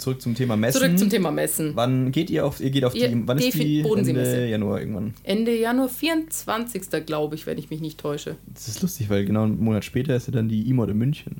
zurück 0.00 0.20
zum 0.22 0.34
Thema 0.34 0.56
Messen. 0.56 0.80
Zurück 0.80 0.98
zum 0.98 1.10
Thema 1.10 1.30
Messen. 1.30 1.72
Wann 1.74 2.10
geht 2.12 2.30
ihr 2.30 2.44
auf, 2.46 2.60
ihr 2.60 2.70
geht 2.70 2.84
auf 2.84 2.92
die, 2.94 3.00
Ja, 3.00 3.08
wann 3.12 3.38
ist 3.38 3.54
die 3.54 3.82
Bodenseemesse. 3.82 4.32
Ende 4.36 4.48
Januar 4.48 4.80
irgendwann? 4.80 5.14
Ende 5.24 5.56
Januar 5.56 5.88
24. 5.88 7.04
glaube 7.06 7.34
ich, 7.36 7.46
wenn 7.46 7.58
ich 7.58 7.70
mich 7.70 7.80
nicht 7.80 7.98
täusche. 7.98 8.36
Das 8.52 8.68
ist 8.68 8.82
lustig, 8.82 9.08
weil 9.10 9.24
genau 9.24 9.44
einen 9.44 9.62
Monat 9.62 9.84
später 9.84 10.14
ist 10.16 10.26
ja 10.26 10.32
dann 10.32 10.48
die 10.48 10.68
E-Mod 10.68 10.90
in 10.90 10.98
München. 10.98 11.36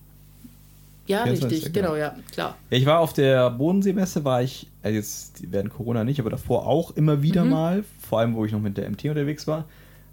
Ja, 1.07 1.25
24., 1.25 1.51
richtig, 1.57 1.73
genau. 1.73 1.89
genau, 1.89 1.99
ja, 1.99 2.15
klar. 2.33 2.57
Ja, 2.71 2.77
ich 2.77 2.87
war 2.87 3.01
auf 3.01 3.13
der 3.13 3.51
Bodenseemesse, 3.51 4.25
war 4.25 4.43
ich, 4.43 4.69
also 4.83 4.95
jetzt 4.95 5.43
während 5.51 5.71
Corona 5.71 6.05
nicht, 6.05 6.21
aber 6.21 6.31
davor 6.31 6.67
auch 6.69 6.97
immer 6.97 7.21
wieder 7.23 7.45
Mhm. 7.45 7.51
mal, 7.51 7.85
vor 8.01 8.21
allem 8.21 8.35
wo 8.35 8.45
ich 8.45 8.53
noch 8.53 8.61
mit 8.61 8.77
der 8.77 8.89
MT 8.89 9.07
unterwegs 9.07 9.47
war, 9.49 9.65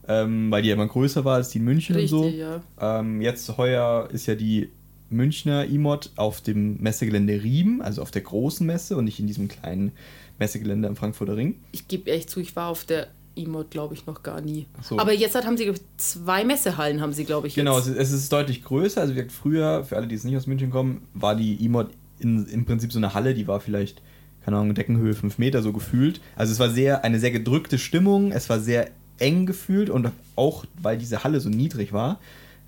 ähm, 0.08 0.50
weil 0.50 0.64
die 0.64 0.70
ja 0.70 0.74
immer 0.76 0.88
größer 0.88 1.24
war 1.24 1.36
als 1.36 1.50
die 1.50 1.60
in 1.60 1.66
München 1.66 1.96
Richtig, 1.98 2.14
und 2.14 2.32
so. 2.32 2.36
ja. 2.36 2.62
Ähm, 2.82 3.22
jetzt 3.22 3.58
heuer 3.58 4.10
ist 4.12 4.26
ja 4.26 4.34
die 4.34 4.70
Münchner 5.10 5.66
E-Mod 5.68 6.12
auf 6.16 6.42
dem 6.42 6.78
Messegelände 6.82 7.44
Riem, 7.44 7.82
also 7.82 8.02
auf 8.02 8.12
der 8.12 8.22
großen 8.22 8.66
Messe 8.66 8.98
und 8.98 9.06
nicht 9.06 9.20
in 9.20 9.28
diesem 9.28 9.48
kleinen 9.48 9.92
Messegelände 10.40 10.88
am 10.88 10.96
Frankfurter 10.96 11.38
Ring. 11.38 11.56
Ich 11.72 11.88
gebe 11.88 12.10
ehrlich 12.10 12.28
zu, 12.28 12.40
ich 12.40 12.56
war 12.56 12.68
auf 12.70 12.84
der 12.86 13.08
E-Mod, 13.36 13.72
glaube 13.72 13.94
ich, 13.94 14.06
noch 14.06 14.24
gar 14.24 14.42
nie. 14.42 14.66
So. 14.82 15.00
Aber 15.00 15.14
jetzt 15.14 15.36
hat, 15.36 15.46
haben 15.46 15.58
sie, 15.58 15.72
zwei 15.98 16.44
Messehallen, 16.44 17.02
haben 17.02 17.14
sie, 17.14 17.24
glaube 17.24 17.48
ich, 17.48 17.56
Genau, 17.56 17.78
es 17.78 17.88
jetzt. 17.88 17.98
ist, 17.98 18.12
es 18.12 18.24
ist 18.24 18.34
deutlich 18.34 18.64
größer. 18.64 19.02
Also 19.02 19.14
wie 19.14 19.18
gesagt, 19.18 19.32
früher, 19.32 19.84
für 19.84 19.96
alle, 19.96 20.08
die 20.08 20.16
jetzt 20.16 20.26
nicht 20.26 20.36
aus 20.38 20.48
München 20.48 20.72
kommen, 20.72 21.08
war 21.14 21.36
die 21.36 21.64
E-Mod 21.64 21.90
im 22.20 22.66
Prinzip 22.66 22.92
so 22.92 22.98
eine 22.98 23.14
Halle, 23.14 23.36
die 23.36 23.48
war 23.48 23.60
vielleicht, 23.60 24.02
keine 24.44 24.58
Ahnung, 24.58 24.74
Deckenhöhe 24.74 25.14
5 25.14 25.38
Meter 25.38 25.62
so 25.62 25.72
gefühlt. 25.72 26.20
Also 26.36 26.52
es 26.52 26.60
war 26.60 26.72
sehr, 26.72 27.04
eine 27.04 27.20
sehr 27.20 27.30
gedrückte 27.32 27.78
Stimmung, 27.78 28.32
es 28.32 28.50
war 28.50 28.60
sehr 28.60 28.90
eng 29.20 29.46
gefühlt 29.46 29.92
und 29.92 30.12
auch 30.36 30.66
weil 30.82 30.98
diese 30.98 31.24
Halle 31.24 31.40
so 31.40 31.50
niedrig 31.50 31.94
war. 31.94 32.20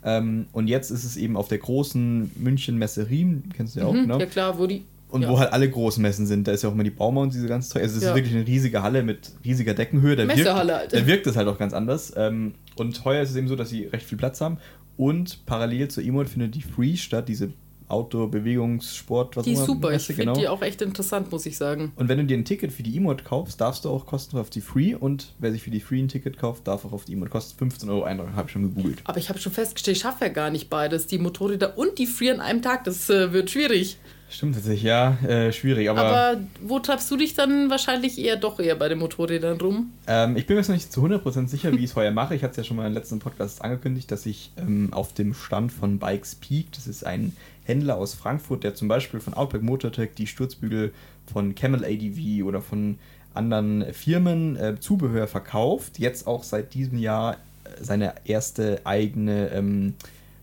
Ähm, 0.04 0.48
und 0.54 0.68
jetzt 0.68 0.92
ist 0.92 1.04
es 1.04 1.18
eben 1.18 1.36
auf 1.36 1.48
der 1.48 1.58
großen 1.58 2.32
München-Messe 2.38 3.10
Riem, 3.10 3.44
kennst 3.56 3.76
du 3.76 3.82
ja 3.82 3.86
auch, 3.86 3.94
Mhm, 3.94 4.08
ne? 4.08 4.18
Ja 4.20 4.26
klar, 4.26 4.58
wo 4.58 4.66
die. 4.68 4.84
Und 5.10 5.24
ja. 5.24 5.30
wo 5.30 5.40
halt 5.40 5.52
alle 5.54 5.68
großen 5.70 6.02
Messen 6.04 6.28
sind. 6.28 6.48
Da 6.48 6.52
ist 6.52 6.62
ja 6.62 6.70
auch 6.70 6.74
immer 6.74 6.84
die 6.84 6.92
Bauma 6.92 7.22
und 7.24 7.34
diese 7.34 7.48
ganz 7.48 7.70
toll. 7.70 7.82
Also 7.82 7.98
es 7.98 8.04
Ja. 8.04 8.10
ist 8.12 8.16
wirklich 8.16 8.36
eine 8.36 8.46
riesige 8.46 8.84
Halle 8.84 9.02
mit 9.04 9.32
riesiger 9.44 9.74
Deckenhöhe. 9.74 10.16
Da 10.16 10.26
Messehalle 10.26 10.68
wirkt, 10.74 10.80
halt. 10.80 10.94
Da 10.94 11.08
wirkt 11.08 11.28
es 11.28 11.36
halt 11.36 11.48
auch 11.48 11.58
ganz 11.58 11.74
anders. 11.74 12.14
Ähm, 12.16 12.54
und 12.76 13.04
heuer 13.06 13.24
ist 13.24 13.32
es 13.32 13.36
eben 13.36 13.48
so, 13.48 13.56
dass 13.56 13.70
sie 13.70 13.86
recht 13.86 14.06
viel 14.06 14.20
Platz 14.20 14.40
haben. 14.40 14.58
Und 14.98 15.46
parallel 15.48 15.88
zur 15.88 16.04
E-Mode 16.04 16.30
findet 16.30 16.54
die 16.56 16.62
Free 16.62 16.96
statt, 16.96 17.28
diese 17.28 17.50
Outdoor-Bewegungssport, 17.90 19.36
was 19.36 19.44
Die 19.44 19.54
ist 19.54 19.60
immer 19.60 19.66
super. 19.66 19.88
Ich 19.90 19.94
Messe, 19.94 20.14
finde 20.14 20.34
die 20.34 20.48
auch 20.48 20.62
echt 20.62 20.82
interessant, 20.82 21.32
muss 21.32 21.46
ich 21.46 21.58
sagen. 21.58 21.92
Und 21.96 22.08
wenn 22.08 22.18
du 22.18 22.26
dir 22.26 22.38
ein 22.38 22.46
Ticket 22.46 22.72
für 22.72 22.84
die 22.84 22.96
E-Mode 22.96 23.24
kaufst, 23.24 23.60
darfst 23.60 23.86
du 23.86 23.90
auch 23.90 24.06
kostenlos 24.06 24.46
auf 24.46 24.50
die 24.50 24.62
Free. 24.62 24.96
Und 24.96 25.34
wer 25.40 25.52
sich 25.52 25.64
für 25.64 25.72
die 25.72 25.80
Free 25.80 26.00
ein 26.00 26.08
Ticket 26.08 26.38
kauft, 26.38 26.68
darf 26.68 26.86
auch 26.86 26.94
auf 26.94 27.06
die 27.06 27.14
E-Mode. 27.14 27.30
Kostet 27.32 27.58
15 27.58 27.90
Euro 27.90 28.04
Eintrag, 28.04 28.34
habe 28.36 28.48
ich 28.48 28.54
schon 28.54 28.64
gegoogelt. 28.64 29.00
Aber 29.04 29.18
ich 29.18 29.30
habe 29.30 29.40
schon 29.40 29.52
festgestellt, 29.52 29.98
ich 29.98 30.04
schaffe 30.04 30.26
ja 30.26 30.32
gar 30.32 30.50
nicht 30.50 30.70
beides. 30.70 31.08
Die 31.08 31.18
Motorräder 31.18 31.78
und 31.78 31.98
die 31.98 32.08
Free 32.08 32.32
an 32.32 32.40
einem 32.40 32.62
Tag. 32.62 32.84
Das 32.84 33.10
äh, 33.10 33.34
wird 33.34 33.50
schwierig. 33.50 33.98
Stimmt 34.32 34.54
tatsächlich, 34.54 34.84
ja, 34.84 35.18
äh, 35.28 35.52
schwierig. 35.52 35.90
Aber, 35.90 36.02
Aber 36.02 36.42
wo 36.62 36.78
treibst 36.78 37.10
du 37.10 37.18
dich 37.18 37.34
dann 37.34 37.72
wahrscheinlich 37.72 38.20
eher 38.20 38.36
doch 38.36 38.60
eher 38.60 38.76
bei 38.76 38.88
den 38.88 39.00
Motorrädern 39.00 39.60
rum? 39.60 39.92
ähm, 40.06 40.38
ich 40.38 40.46
bin 40.46 40.56
mir 40.56 40.62
jetzt 40.62 40.68
noch 40.68 40.76
nicht 40.76 40.92
zu 40.92 41.04
100% 41.04 41.48
sicher, 41.48 41.72
wie 41.72 41.78
ich 41.78 41.86
es 41.86 41.96
heuer 41.96 42.12
mache. 42.12 42.36
Ich 42.36 42.44
hatte 42.44 42.52
es 42.52 42.58
ja 42.58 42.64
schon 42.64 42.78
mal 42.78 42.86
im 42.86 42.94
letzten 42.94 43.18
Podcast 43.18 43.64
angekündigt, 43.64 44.12
dass 44.12 44.28
ich 44.28 44.52
ähm, 44.58 44.90
auf 44.92 45.14
dem 45.14 45.34
Stand 45.34 45.72
von 45.72 45.98
Bikes 45.98 46.36
Peak, 46.36 46.72
das 46.74 46.86
ist 46.86 47.06
ein 47.08 47.36
Händler 47.70 47.96
aus 47.98 48.14
Frankfurt, 48.16 48.64
der 48.64 48.76
zum 48.76 48.88
Beispiel 48.88 49.20
von 49.20 49.34
Outback 49.36 49.62
Motortech 49.62 50.10
die 50.18 50.28
Sturzbügel 50.28 50.92
von 51.32 51.54
Camel 51.56 51.86
ADV 51.86 52.44
oder 52.46 52.62
von 52.62 52.98
anderen 53.34 53.86
Firmen 53.94 54.56
äh, 54.58 54.76
Zubehör 54.80 55.28
verkauft, 55.28 56.00
jetzt 56.00 56.26
auch 56.28 56.44
seit 56.44 56.74
diesem 56.74 56.98
Jahr 56.98 57.34
äh, 57.36 57.38
seine 57.82 58.14
erste 58.26 58.82
eigene 58.86 59.50
ähm, 59.52 59.94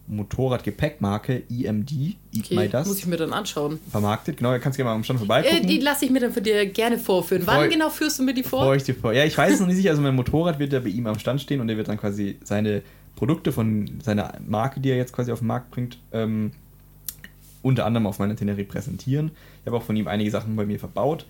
Motorradgepäckmarke 0.09 1.43
EMD, 1.51 1.91
Eat 1.93 2.17
Okay, 2.45 2.55
My 2.55 2.69
Dust, 2.69 2.87
muss 2.87 2.99
ich 2.99 3.07
mir 3.07 3.17
dann 3.17 3.33
anschauen. 3.33 3.81
vermarktet. 3.91 4.37
Genau, 4.37 4.57
kannst 4.61 4.77
gerne 4.77 4.91
mal 4.91 4.95
am 4.95 5.03
Stand 5.05 5.19
Äh, 5.21 5.27
vorbeigucken. 5.27 5.67
die 5.67 5.79
lasse 5.81 6.05
ich 6.05 6.11
mir 6.11 6.21
dann 6.21 6.33
für 6.33 6.43
dir 6.43 6.67
gerne 6.67 6.99
vorführen. 6.99 7.43
Freu- 7.43 7.63
Wann 7.63 7.71
genau 7.71 7.91
führst 7.91 8.19
du 8.19 8.23
mir 8.23 8.35
die 8.35 8.43
vor? 8.43 8.75
Ich 8.77 8.85
dir 8.85 8.95
vor. 8.95 9.13
Ja, 9.13 9.25
ich 9.25 9.37
weiß 9.37 9.55
es 9.55 9.61
noch 9.61 9.67
nicht 9.67 9.77
sicher. 9.77 9.91
Also 9.91 10.03
mein 10.03 10.15
Motorrad 10.15 10.59
wird 10.59 10.73
ja 10.73 10.81
bei 10.81 10.89
ihm 10.91 11.07
am 11.07 11.19
Stand 11.19 11.41
stehen 11.41 11.61
und 11.61 11.69
er 11.69 11.77
wird 11.77 11.89
dann 11.89 11.99
quasi 11.99 12.37
seine 12.45 12.83
Produkte 13.17 13.51
von 13.51 13.99
seiner 14.05 14.35
Marke, 14.47 14.79
die 14.81 14.91
er 14.91 14.97
jetzt 14.97 15.13
quasi 15.13 15.33
auf 15.33 15.39
den 15.41 15.49
Markt 15.49 15.71
bringt, 15.71 15.99
ähm, 16.13 16.53
unter 17.67 17.85
anderem 17.85 18.07
auf 18.07 18.19
meiner 18.21 18.35
Teneré 18.35 18.65
präsentieren. 18.65 19.33
Ich 19.61 19.67
habe 19.67 19.77
auch 19.77 19.83
von 19.83 19.97
ihm 19.97 20.07
einige 20.09 20.31
Sachen 20.31 20.55
bei 20.57 20.65
mir 20.65 20.79
verbaut 20.79 21.27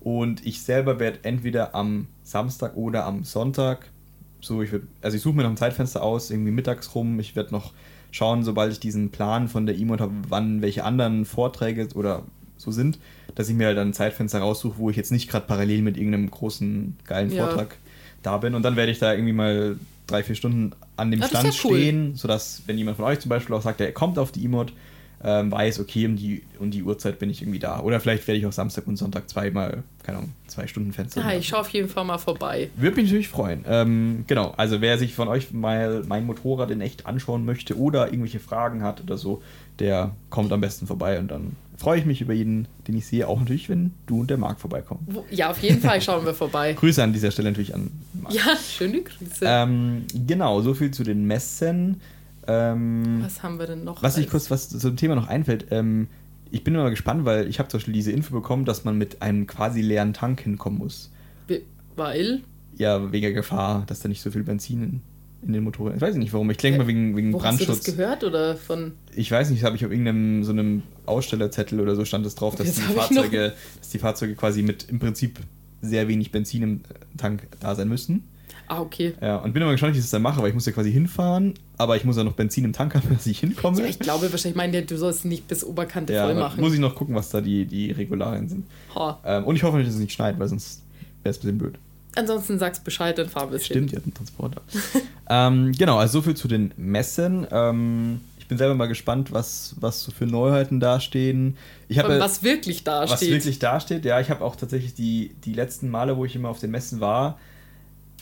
und 0.00 0.46
ich 0.46 0.62
selber 0.62 1.00
werde 1.00 1.18
entweder 1.24 1.74
am 1.74 2.06
Samstag 2.22 2.76
oder 2.76 3.04
am 3.04 3.24
Sonntag, 3.24 3.86
so 4.40 4.62
ich 4.62 4.70
also 5.02 5.16
ich 5.16 5.22
suche 5.22 5.36
mir 5.36 5.42
noch 5.42 5.50
ein 5.50 5.56
Zeitfenster 5.56 6.02
aus, 6.02 6.30
irgendwie 6.30 6.52
mittags 6.52 6.94
rum. 6.94 7.18
Ich 7.18 7.34
werde 7.36 7.50
noch 7.52 7.72
schauen, 8.12 8.44
sobald 8.44 8.72
ich 8.72 8.80
diesen 8.80 9.10
Plan 9.10 9.48
von 9.48 9.66
der 9.66 9.76
E-Mode 9.76 10.04
habe, 10.04 10.14
wann 10.28 10.62
welche 10.62 10.84
anderen 10.84 11.24
Vorträge 11.24 11.88
oder 11.94 12.22
so 12.56 12.70
sind, 12.70 12.98
dass 13.34 13.48
ich 13.48 13.54
mir 13.56 13.66
halt 13.66 13.76
dann 13.78 13.88
ein 13.88 13.92
Zeitfenster 13.94 14.38
raussuche, 14.38 14.78
wo 14.78 14.90
ich 14.90 14.96
jetzt 14.96 15.12
nicht 15.12 15.28
gerade 15.28 15.46
parallel 15.46 15.82
mit 15.82 15.96
irgendeinem 15.96 16.30
großen, 16.30 16.96
geilen 17.04 17.30
Ja. 17.30 17.46
Vortrag 17.46 17.76
da 18.22 18.38
bin. 18.38 18.54
Und 18.54 18.62
dann 18.62 18.76
werde 18.76 18.92
ich 18.92 18.98
da 18.98 19.12
irgendwie 19.12 19.32
mal 19.32 19.76
drei, 20.06 20.22
vier 20.22 20.34
Stunden 20.34 20.72
an 20.96 21.10
dem 21.10 21.20
Ja, 21.20 21.26
ist 21.26 21.30
Stand 21.30 21.54
ja 21.54 21.60
cool. 21.64 21.76
stehen, 21.76 22.14
sodass, 22.16 22.62
wenn 22.66 22.76
jemand 22.78 22.96
von 22.96 23.06
euch 23.06 23.20
zum 23.20 23.28
Beispiel 23.28 23.54
auch 23.54 23.62
sagt, 23.62 23.80
er 23.80 23.92
kommt 23.92 24.18
auf 24.18 24.32
die 24.32 24.44
E-Mode, 24.44 24.72
ähm, 25.22 25.52
weiß, 25.52 25.80
okay, 25.80 26.06
um 26.06 26.16
die, 26.16 26.42
um 26.58 26.70
die 26.70 26.82
Uhrzeit 26.82 27.18
bin 27.18 27.28
ich 27.28 27.42
irgendwie 27.42 27.58
da. 27.58 27.80
Oder 27.80 28.00
vielleicht 28.00 28.26
werde 28.26 28.38
ich 28.38 28.46
auch 28.46 28.52
Samstag 28.52 28.86
und 28.86 28.96
Sonntag 28.96 29.28
zweimal, 29.28 29.82
keine 30.02 30.18
Ahnung, 30.18 30.32
zwei 30.46 30.66
Stunden 30.66 30.92
Fenster. 30.92 31.20
Ja, 31.20 31.26
machen. 31.26 31.38
ich 31.38 31.48
schaue 31.48 31.60
auf 31.60 31.68
jeden 31.70 31.88
Fall 31.88 32.04
mal 32.04 32.18
vorbei. 32.18 32.70
Würde 32.76 32.96
mich 32.96 33.06
natürlich 33.06 33.28
freuen. 33.28 33.64
Ähm, 33.68 34.24
genau, 34.26 34.54
also 34.56 34.80
wer 34.80 34.98
sich 34.98 35.14
von 35.14 35.28
euch 35.28 35.52
mal 35.52 36.02
mein 36.06 36.24
Motorrad 36.24 36.70
in 36.70 36.80
echt 36.80 37.06
anschauen 37.06 37.44
möchte 37.44 37.78
oder 37.78 38.06
irgendwelche 38.06 38.40
Fragen 38.40 38.82
hat 38.82 39.02
oder 39.02 39.18
so, 39.18 39.42
der 39.78 40.14
kommt 40.30 40.52
am 40.52 40.60
besten 40.60 40.86
vorbei 40.86 41.18
und 41.18 41.30
dann 41.30 41.56
freue 41.76 41.98
ich 41.98 42.04
mich 42.04 42.20
über 42.20 42.34
jeden, 42.34 42.68
den 42.86 42.96
ich 42.96 43.06
sehe, 43.06 43.26
auch 43.26 43.40
natürlich, 43.40 43.70
wenn 43.70 43.92
du 44.06 44.20
und 44.20 44.30
der 44.30 44.36
Marc 44.36 44.60
vorbeikommen. 44.60 45.06
Ja, 45.30 45.50
auf 45.50 45.58
jeden 45.60 45.80
Fall 45.80 46.00
schauen 46.02 46.26
wir 46.26 46.34
vorbei. 46.34 46.72
Grüße 46.78 47.02
an 47.02 47.12
dieser 47.12 47.30
Stelle 47.30 47.50
natürlich 47.50 47.74
an 47.74 47.90
Marc. 48.12 48.34
Ja, 48.34 48.54
schöne 48.56 49.00
Grüße. 49.00 49.44
Ähm, 49.46 50.04
genau, 50.26 50.60
so 50.60 50.74
viel 50.74 50.90
zu 50.90 51.04
den 51.04 51.26
Messen. 51.26 52.00
Ähm, 52.46 53.20
was 53.22 53.42
haben 53.42 53.58
wir 53.58 53.66
denn 53.66 53.84
noch? 53.84 54.02
was 54.02 54.16
ich 54.16 54.28
kurz, 54.28 54.50
was 54.50 54.68
zum 54.68 54.96
Thema 54.96 55.14
noch 55.14 55.28
einfällt, 55.28 55.66
ähm, 55.70 56.08
ich 56.50 56.64
bin 56.64 56.74
immer 56.74 56.90
gespannt, 56.90 57.24
weil 57.24 57.46
ich 57.48 57.58
habe 57.58 57.68
zum 57.68 57.78
Beispiel 57.78 57.94
diese 57.94 58.10
Info 58.12 58.34
bekommen, 58.34 58.64
dass 58.64 58.84
man 58.84 58.98
mit 58.98 59.22
einem 59.22 59.46
quasi 59.46 59.82
leeren 59.82 60.12
Tank 60.14 60.40
hinkommen 60.40 60.78
muss. 60.78 61.10
Weil? 61.96 62.40
Ja, 62.76 63.12
wegen 63.12 63.22
der 63.22 63.32
Gefahr, 63.32 63.84
dass 63.86 64.00
da 64.00 64.08
nicht 64.08 64.22
so 64.22 64.30
viel 64.30 64.42
Benzin 64.42 64.82
in, 64.82 65.00
in 65.46 65.52
den 65.52 65.64
Motoren. 65.64 65.94
Ich 65.94 66.00
weiß 66.00 66.14
nicht 66.16 66.32
warum. 66.32 66.50
Ich 66.50 66.56
denke 66.56 66.78
mal 66.78 66.86
wegen, 66.86 67.16
wegen 67.16 67.32
Wo 67.32 67.42
hast 67.42 67.60
du 67.60 67.66
das 67.66 67.76
Brandschutz. 67.80 67.96
gehört 67.96 68.24
oder 68.24 68.56
von? 68.56 68.92
Ich 69.14 69.30
weiß 69.30 69.50
nicht, 69.50 69.64
habe 69.64 69.76
ich 69.76 69.84
auf 69.84 69.90
irgendeinem 69.90 70.42
so 70.44 70.52
einem 70.52 70.82
Ausstellerzettel 71.06 71.78
oder 71.80 71.94
so 71.94 72.04
stand 72.04 72.24
es 72.26 72.34
drauf, 72.34 72.56
dass 72.56 72.66
Das 72.68 72.76
die, 72.76 72.82
Fahrzeuge, 72.94 73.52
dass 73.78 73.90
die 73.90 73.98
Fahrzeuge 73.98 74.34
quasi 74.34 74.62
mit 74.62 74.88
im 74.88 74.98
Prinzip 74.98 75.40
sehr 75.82 76.08
wenig 76.08 76.32
Benzin 76.32 76.62
im 76.62 76.80
Tank 77.16 77.46
da 77.60 77.74
sein 77.74 77.88
müssen. 77.88 78.24
Ah, 78.70 78.80
okay. 78.82 79.14
Ja, 79.20 79.38
und 79.38 79.52
bin 79.52 79.62
immer 79.62 79.72
gespannt, 79.72 79.94
wie 79.94 79.98
ich 79.98 80.04
das 80.04 80.12
dann 80.12 80.22
mache, 80.22 80.40
weil 80.40 80.50
ich 80.50 80.54
muss 80.54 80.64
ja 80.64 80.70
quasi 80.70 80.92
hinfahren, 80.92 81.54
aber 81.76 81.96
ich 81.96 82.04
muss 82.04 82.16
ja 82.16 82.22
noch 82.22 82.34
Benzin 82.34 82.64
im 82.64 82.72
Tank 82.72 82.94
haben, 82.94 83.08
dass 83.12 83.26
ich 83.26 83.40
hinkomme. 83.40 83.80
Ja, 83.80 83.86
ich 83.86 83.98
glaube 83.98 84.30
wahrscheinlich, 84.30 84.56
meint 84.56 84.72
der, 84.72 84.82
du 84.82 84.96
sollst 84.96 85.24
nicht 85.24 85.48
bis 85.48 85.64
Oberkante 85.64 86.12
Ja, 86.12 86.26
voll 86.26 86.36
machen. 86.36 86.60
muss 86.60 86.72
ich 86.72 86.78
noch 86.78 86.94
gucken, 86.94 87.16
was 87.16 87.30
da 87.30 87.40
die, 87.40 87.64
die 87.64 87.90
Regularien 87.90 88.48
sind. 88.48 88.68
Ähm, 89.24 89.44
und 89.44 89.56
ich 89.56 89.64
hoffe 89.64 89.82
dass 89.82 89.92
es 89.92 89.98
nicht 89.98 90.12
schneit, 90.12 90.38
weil 90.38 90.46
sonst 90.46 90.82
wäre 91.24 91.32
es 91.32 91.38
ein 91.38 91.40
bisschen 91.40 91.58
blöd. 91.58 91.78
Ansonsten 92.14 92.60
sagst 92.60 92.84
Bescheid, 92.84 93.18
dann 93.18 93.28
fahren 93.28 93.50
wir 93.50 93.56
es 93.56 93.66
Stimmt, 93.66 93.90
ihr 93.90 93.96
habt 93.96 94.06
einen 94.06 94.14
Transporter. 94.14 94.62
ähm, 95.28 95.72
genau, 95.72 95.98
also 95.98 96.20
so 96.20 96.22
viel 96.22 96.36
zu 96.36 96.46
den 96.46 96.72
Messen. 96.76 97.48
Ähm, 97.50 98.20
ich 98.38 98.46
bin 98.46 98.56
selber 98.56 98.76
mal 98.76 98.86
gespannt, 98.86 99.32
was, 99.32 99.74
was 99.80 100.04
so 100.04 100.12
für 100.12 100.26
Neuheiten 100.26 100.78
dastehen. 100.78 101.56
Ich 101.88 101.98
habe 101.98 102.20
Was 102.20 102.44
wirklich 102.44 102.84
da 102.84 103.02
was 103.02 103.20
wirklich 103.20 103.58
dasteht. 103.58 104.04
Ja, 104.04 104.20
ich 104.20 104.30
habe 104.30 104.44
auch 104.44 104.54
tatsächlich 104.54 104.94
die, 104.94 105.32
die 105.44 105.54
letzten 105.54 105.88
Male, 105.88 106.16
wo 106.16 106.24
ich 106.24 106.36
immer 106.36 106.50
auf 106.50 106.60
den 106.60 106.70
Messen 106.70 107.00
war, 107.00 107.36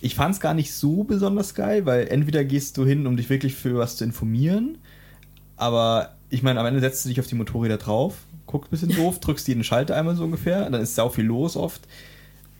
ich 0.00 0.14
fand 0.14 0.34
es 0.34 0.40
gar 0.40 0.54
nicht 0.54 0.72
so 0.72 1.04
besonders 1.04 1.54
geil, 1.54 1.86
weil 1.86 2.08
entweder 2.08 2.44
gehst 2.44 2.76
du 2.76 2.86
hin, 2.86 3.06
um 3.06 3.16
dich 3.16 3.28
wirklich 3.30 3.54
für 3.54 3.76
was 3.76 3.96
zu 3.96 4.04
informieren, 4.04 4.78
aber 5.56 6.14
ich 6.30 6.42
meine, 6.42 6.60
am 6.60 6.66
Ende 6.66 6.80
setzt 6.80 7.04
du 7.04 7.08
dich 7.08 7.20
auf 7.20 7.26
die 7.26 7.34
Motorräder 7.34 7.78
drauf, 7.78 8.14
guckst 8.46 8.68
ein 8.68 8.70
bisschen 8.70 8.96
doof, 8.96 9.20
drückst 9.20 9.48
jeden 9.48 9.64
Schalter 9.64 9.96
einmal 9.96 10.16
so 10.16 10.24
ungefähr, 10.24 10.68
dann 10.68 10.80
ist 10.80 10.94
sau 10.94 11.08
viel 11.08 11.24
los 11.24 11.56
oft. 11.56 11.82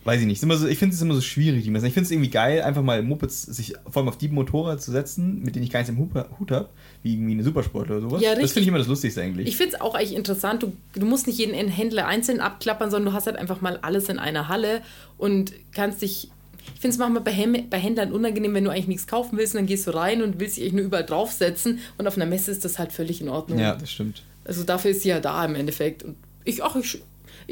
Weiß 0.04 0.20
ich 0.22 0.26
nicht. 0.26 0.40
So, 0.40 0.66
ich 0.66 0.78
finde 0.78 0.94
es 0.94 1.02
immer 1.02 1.14
so 1.14 1.20
schwierig, 1.20 1.64
die 1.64 1.70
Messen. 1.70 1.86
Ich 1.86 1.92
finde 1.92 2.06
es 2.06 2.10
irgendwie 2.10 2.30
geil, 2.30 2.62
einfach 2.62 2.82
mal 2.82 3.02
Mopeds 3.02 3.42
sich 3.42 3.74
vor 3.90 4.00
allem 4.00 4.08
auf 4.08 4.16
die 4.16 4.28
Motorräder 4.28 4.78
zu 4.78 4.90
setzen, 4.90 5.42
mit 5.42 5.54
denen 5.54 5.64
ich 5.64 5.70
gar 5.70 5.80
nichts 5.80 5.90
im 5.90 5.98
Hut, 5.98 6.50
habe, 6.50 6.68
wie 7.02 7.12
irgendwie 7.12 7.32
eine 7.32 7.42
Supersport 7.42 7.90
oder 7.90 8.00
sowas. 8.00 8.22
Ja, 8.22 8.34
das 8.34 8.52
finde 8.52 8.62
ich 8.62 8.68
immer 8.68 8.78
das 8.78 8.86
Lustigste 8.86 9.20
eigentlich. 9.20 9.48
Ich 9.48 9.58
finde 9.58 9.74
es 9.74 9.80
auch 9.82 9.94
eigentlich 9.94 10.14
interessant. 10.14 10.62
Du, 10.62 10.72
du 10.94 11.04
musst 11.04 11.26
nicht 11.26 11.38
jeden 11.38 11.54
Händler 11.68 12.06
einzeln 12.06 12.40
abklappern, 12.40 12.90
sondern 12.90 13.12
du 13.12 13.16
hast 13.16 13.26
halt 13.26 13.36
einfach 13.36 13.60
mal 13.60 13.78
alles 13.82 14.08
in 14.08 14.18
einer 14.18 14.48
Halle 14.48 14.80
und 15.18 15.52
kannst 15.72 16.00
dich. 16.00 16.30
Ich 16.74 16.80
finde 16.80 16.92
es 16.94 16.98
manchmal 16.98 17.22
bei, 17.22 17.32
Hem- 17.32 17.68
bei 17.68 17.78
Händlern 17.78 18.12
unangenehm, 18.12 18.54
wenn 18.54 18.64
du 18.64 18.70
eigentlich 18.70 18.88
nichts 18.88 19.06
kaufen 19.06 19.36
willst 19.38 19.54
und 19.54 19.58
dann 19.60 19.66
gehst 19.66 19.86
du 19.86 19.90
rein 19.94 20.22
und 20.22 20.38
willst 20.40 20.56
dich 20.56 20.64
eigentlich 20.64 20.74
nur 20.74 20.84
überall 20.84 21.04
draufsetzen 21.04 21.80
und 21.98 22.06
auf 22.06 22.16
einer 22.16 22.26
Messe 22.26 22.50
ist 22.50 22.64
das 22.64 22.78
halt 22.78 22.92
völlig 22.92 23.20
in 23.20 23.28
Ordnung. 23.28 23.58
ja, 23.58 23.74
das 23.74 23.90
stimmt. 23.90 24.22
Also 24.44 24.64
dafür 24.64 24.92
ist 24.92 25.02
sie 25.02 25.08
ja 25.10 25.20
da 25.20 25.44
im 25.44 25.54
Endeffekt. 25.54 26.02
Und 26.04 26.16
ich 26.44 26.62
auch, 26.62 26.74
ich, 26.76 27.02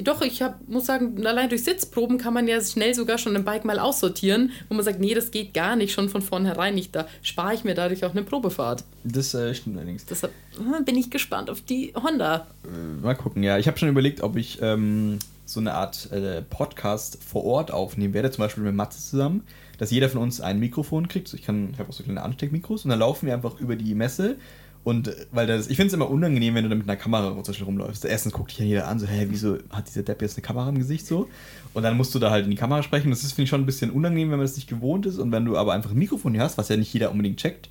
doch, 0.03 0.23
ich 0.23 0.41
hab, 0.43 0.67
muss 0.69 0.87
sagen, 0.87 1.27
allein 1.27 1.49
durch 1.51 1.65
Sitzproben 1.65 2.17
kann 2.19 2.33
man 2.33 2.49
ja 2.49 2.59
schnell 2.63 2.95
sogar 2.95 3.19
schon 3.19 3.37
ein 3.37 3.45
Bike 3.45 3.65
mal 3.67 3.79
aussortieren, 3.79 4.51
wo 4.69 4.75
man 4.75 4.85
sagt, 4.85 5.01
nee, 5.01 5.13
das 5.15 5.31
geht 5.31 5.53
gar 5.53 5.77
nicht, 5.77 5.93
schon 5.93 6.09
von 6.09 6.23
vornherein 6.23 6.75
nicht. 6.75 6.95
Da 6.95 7.07
spare 7.23 7.53
ich 7.55 7.65
mir 7.65 7.75
dadurch 7.75 8.05
auch 8.05 8.13
eine 8.13 8.23
Probefahrt. 8.23 8.85
Das 9.05 9.35
äh, 9.35 9.55
stimmt 9.55 9.77
allerdings. 9.77 10.07
Deshalb 10.07 10.33
hm, 10.57 10.85
bin 10.87 10.97
ich 10.97 11.11
gespannt 11.11 11.51
auf 11.51 11.61
die 11.61 11.93
Honda. 11.95 12.47
Äh, 12.65 13.03
Mal 13.05 13.15
gucken, 13.15 13.43
ja. 13.43 13.59
Ich 13.59 13.67
habe 13.67 13.77
schon 13.79 13.89
überlegt, 13.91 14.23
ob 14.23 14.37
ich 14.37 14.59
ähm, 14.63 15.19
so 15.47 15.61
eine 15.61 15.73
Art 15.75 16.13
äh, 16.13 16.43
Podcast 16.43 17.19
vor 17.25 17.45
Ort 17.45 17.71
aufnehmen 17.71 18.13
werde, 18.13 18.31
zum 18.31 18.43
Beispiel 18.43 18.65
mit 18.65 18.75
Matze 18.75 19.01
zusammen, 19.01 19.45
dass 19.79 19.91
jeder 19.91 20.09
von 20.11 20.21
uns 20.21 20.41
ein 20.41 20.59
Mikrofon 20.61 21.09
kriegt. 21.09 21.33
Ich, 21.33 21.43
kann- 21.43 21.71
ich 21.73 21.79
habe 21.79 21.89
auch 21.89 21.95
so 21.95 22.03
kleine 22.03 22.23
Ansteckmikros 22.23 22.85
und 22.85 22.91
dann 22.91 22.99
laufen 22.99 23.27
wir 23.27 23.35
einfach 23.35 23.59
über 23.61 23.77
die 23.77 23.95
Messe. 23.95 24.37
Und 24.85 25.09
äh, 25.09 25.15
weil 25.33 25.47
das, 25.47 25.69
ich 25.69 25.77
finde 25.77 25.89
es 25.89 25.93
immer 25.95 26.11
unangenehm, 26.11 26.55
wenn 26.55 26.65
du 26.65 26.69
da 26.71 26.77
mit 26.77 26.89
einer 26.89 26.97
Kamera 26.97 27.43
zum 27.43 27.67
rumläufst. 27.67 28.05
Erstens 28.05 28.33
guckt 28.33 28.51
dich 28.51 28.59
ja 28.59 28.65
jeder 28.65 28.89
an, 28.89 28.99
so, 28.99 29.07
hä, 29.07 29.27
wieso 29.31 29.59
hat 29.71 29.89
dieser 29.89 30.03
Depp 30.03 30.21
jetzt 30.23 30.37
eine 30.37 30.43
Kamera 30.43 30.69
im 30.69 30.79
Gesicht 30.79 31.07
so? 31.07 31.29
Und 31.75 31.83
dann 31.83 31.97
musst 31.97 32.15
du 32.15 32.19
da 32.19 32.31
halt 32.31 32.45
in 32.45 32.51
die 32.51 32.57
Kamera 32.57 32.83
sprechen. 32.83 33.11
Das 33.11 33.23
ist, 33.25 33.33
finde 33.33 33.45
ich, 33.45 33.51
schon 33.51 33.63
ein 33.63 33.67
bisschen 33.67 33.91
unangenehm, 33.91 34.31
wenn 34.31 34.39
man 34.39 34.47
das 34.47 34.57
nicht 34.57 34.69
gewohnt 34.69 35.07
ist. 35.07 35.19
Und 35.19 35.33
wenn 35.33 35.45
du 35.45 35.57
aber 35.57 35.73
einfach 35.73 35.91
ein 35.91 35.99
Mikrofon 35.99 36.35
hier 36.35 36.43
hast, 36.43 36.59
was 36.59 36.69
ja 36.69 36.77
nicht 36.77 36.93
jeder 36.93 37.11
unbedingt 37.11 37.39
checkt, 37.39 37.69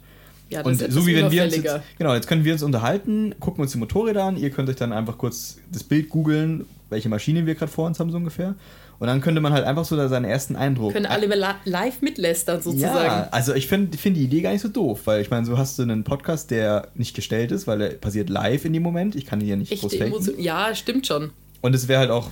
Ja, 0.50 0.62
das 0.62 0.82
und 0.82 0.88
ist 0.88 0.94
so 0.94 1.08
wie 1.08 1.16
wenn 1.16 1.32
wir 1.32 1.44
uns 1.44 1.56
jetzt, 1.56 1.82
genau, 1.98 2.14
jetzt 2.14 2.28
können 2.28 2.44
wir 2.44 2.54
uns 2.54 2.62
unterhalten, 2.62 3.34
gucken 3.40 3.62
uns 3.62 3.72
die 3.72 3.78
Motorräder 3.80 4.24
an, 4.24 4.38
ihr 4.38 4.52
könnt 4.52 4.70
euch 4.70 4.76
dann 4.76 4.94
einfach 4.94 5.18
kurz 5.18 5.58
das 5.72 5.84
Bild 5.84 6.10
googeln, 6.10 6.66
welche 6.90 7.10
Maschine 7.10 7.46
wir 7.46 7.56
gerade 7.56 7.72
vor 7.72 7.88
uns 7.88 8.00
haben 8.00 8.12
so 8.12 8.18
ungefähr. 8.18 8.56
Und 8.98 9.08
dann 9.08 9.20
könnte 9.20 9.42
man 9.42 9.52
halt 9.52 9.66
einfach 9.66 9.84
so 9.84 9.98
da 9.98 10.08
seinen 10.08 10.26
ersten 10.26 10.56
Eindruck. 10.56 10.94
Können 10.94 11.06
alle 11.06 11.28
live 11.66 12.02
mitlästern 12.02 12.58
ja, 12.58 12.62
sozusagen. 12.62 13.28
also 13.32 13.54
ich 13.54 13.68
finde 13.68 13.98
find 13.98 14.16
die 14.16 14.24
Idee 14.24 14.42
gar 14.42 14.52
nicht 14.52 14.62
so 14.62 14.70
doof, 14.70 15.02
weil 15.06 15.22
ich 15.22 15.30
meine, 15.30 15.46
so 15.46 15.58
hast 15.58 15.78
du 15.78 15.84
einen 15.84 16.04
Podcast, 16.04 16.50
der 16.50 16.88
nicht 16.96 17.14
gestellt 17.14 17.52
ist, 17.52 17.68
weil 17.68 17.80
der 17.80 17.90
passiert 17.90 18.30
live 18.30 18.64
in 18.64 18.72
dem 18.72 18.84
Moment. 18.84 19.16
Ich 19.16 19.26
kann 19.26 19.42
ihn 19.42 19.48
ja 19.48 19.56
nicht 19.58 19.72
Echte 19.72 19.88
groß 19.88 19.98
faken. 19.98 20.14
Emotion. 20.14 20.40
Ja, 20.40 20.74
stimmt 20.74 21.08
schon. 21.08 21.32
Und 21.62 21.76
es 21.76 21.88
wäre 21.88 22.00
halt 22.00 22.12
auch 22.12 22.30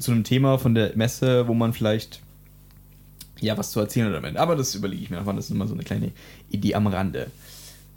zu 0.00 0.10
einem 0.10 0.24
Thema 0.24 0.58
von 0.58 0.74
der 0.74 0.92
Messe, 0.96 1.48
wo 1.48 1.54
man 1.54 1.72
vielleicht 1.72 2.20
ja 3.40 3.56
was 3.56 3.70
zu 3.70 3.80
erzählen 3.80 4.08
hat 4.08 4.14
damit. 4.14 4.36
Aber 4.36 4.54
das 4.54 4.74
überlege 4.74 5.02
ich 5.02 5.10
mir 5.10 5.18
einfach. 5.18 5.34
Das 5.34 5.46
ist 5.46 5.50
immer 5.50 5.66
so 5.66 5.74
eine 5.74 5.82
kleine 5.82 6.12
Idee 6.50 6.74
am 6.74 6.86
Rande. 6.86 7.28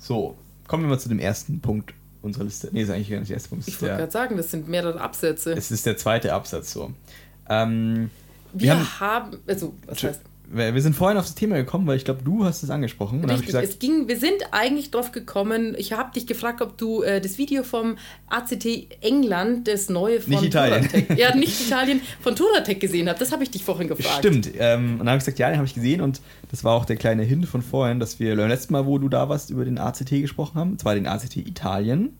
So, 0.05 0.37
kommen 0.67 0.83
wir 0.83 0.89
mal 0.89 0.99
zu 0.99 1.09
dem 1.09 1.17
ersten 1.17 1.61
Punkt 1.61 1.95
unserer 2.21 2.43
Liste. 2.43 2.69
Nee, 2.71 2.83
ist 2.83 2.91
eigentlich 2.91 3.09
gar 3.09 3.17
nicht 3.17 3.29
der 3.29 3.37
erste 3.37 3.49
Punkt. 3.49 3.67
Ich 3.67 3.81
wollte 3.81 3.97
gerade 3.97 4.11
sagen, 4.11 4.37
das 4.37 4.51
sind 4.51 4.67
mehrere 4.67 5.01
Absätze. 5.01 5.53
Es 5.53 5.71
ist 5.71 5.83
der 5.87 5.97
zweite 5.97 6.31
Absatz 6.31 6.73
so. 6.73 6.93
Ähm, 7.49 8.11
wir, 8.53 8.61
wir 8.61 8.79
haben, 8.79 8.99
haben, 8.99 9.37
also, 9.47 9.73
was 9.87 10.03
heißt? 10.03 10.21
Wir 10.51 10.81
sind 10.81 10.95
vorhin 10.95 11.17
auf 11.17 11.25
das 11.25 11.35
Thema 11.35 11.55
gekommen, 11.55 11.87
weil 11.87 11.97
ich 11.97 12.05
glaube, 12.05 12.21
du 12.23 12.45
hast 12.45 12.63
es 12.63 12.69
angesprochen. 12.69 13.21
Und 13.21 13.29
Richtig, 13.29 13.47
gesagt, 13.47 13.67
es 13.67 13.79
ging, 13.79 14.07
wir 14.07 14.17
sind 14.17 14.37
eigentlich 14.51 14.91
drauf 14.91 15.11
gekommen. 15.11 15.75
Ich 15.77 15.93
habe 15.93 16.13
dich 16.13 16.27
gefragt, 16.27 16.61
ob 16.61 16.77
du 16.77 17.01
äh, 17.01 17.19
das 17.19 17.37
Video 17.37 17.63
vom 17.63 17.97
ACT 18.29 18.65
England, 19.01 19.67
das 19.67 19.89
neue 19.89 20.21
von 20.21 20.31
nicht 20.31 20.43
Italien. 20.43 20.87
Turatec, 20.87 21.17
ja, 21.17 21.35
nicht 21.35 21.67
Italien, 21.67 22.01
von 22.21 22.35
Turatec 22.35 22.79
gesehen 22.79 23.09
hast. 23.09 23.21
Das 23.21 23.31
habe 23.31 23.43
ich 23.43 23.51
dich 23.51 23.63
vorhin 23.63 23.87
gefragt. 23.87 24.19
Stimmt. 24.19 24.51
Ähm, 24.57 24.93
und 24.93 24.99
dann 24.99 25.09
habe 25.09 25.17
ich 25.17 25.25
gesagt, 25.25 25.39
ja, 25.39 25.49
den 25.49 25.57
habe 25.57 25.67
ich 25.67 25.73
gesehen 25.73 26.01
und 26.01 26.21
das 26.51 26.63
war 26.63 26.73
auch 26.73 26.85
der 26.85 26.95
kleine 26.95 27.23
Hint 27.23 27.47
von 27.47 27.61
vorhin, 27.61 27.99
dass 27.99 28.19
wir 28.19 28.35
beim 28.35 28.49
letzten 28.49 28.73
Mal, 28.73 28.85
wo 28.85 28.97
du 28.97 29.09
da 29.09 29.29
warst, 29.29 29.49
über 29.49 29.65
den 29.65 29.77
ACT 29.77 30.09
gesprochen 30.09 30.59
haben, 30.59 30.79
zwar 30.79 30.95
den 30.95 31.07
ACT 31.07 31.37
Italien. 31.37 32.17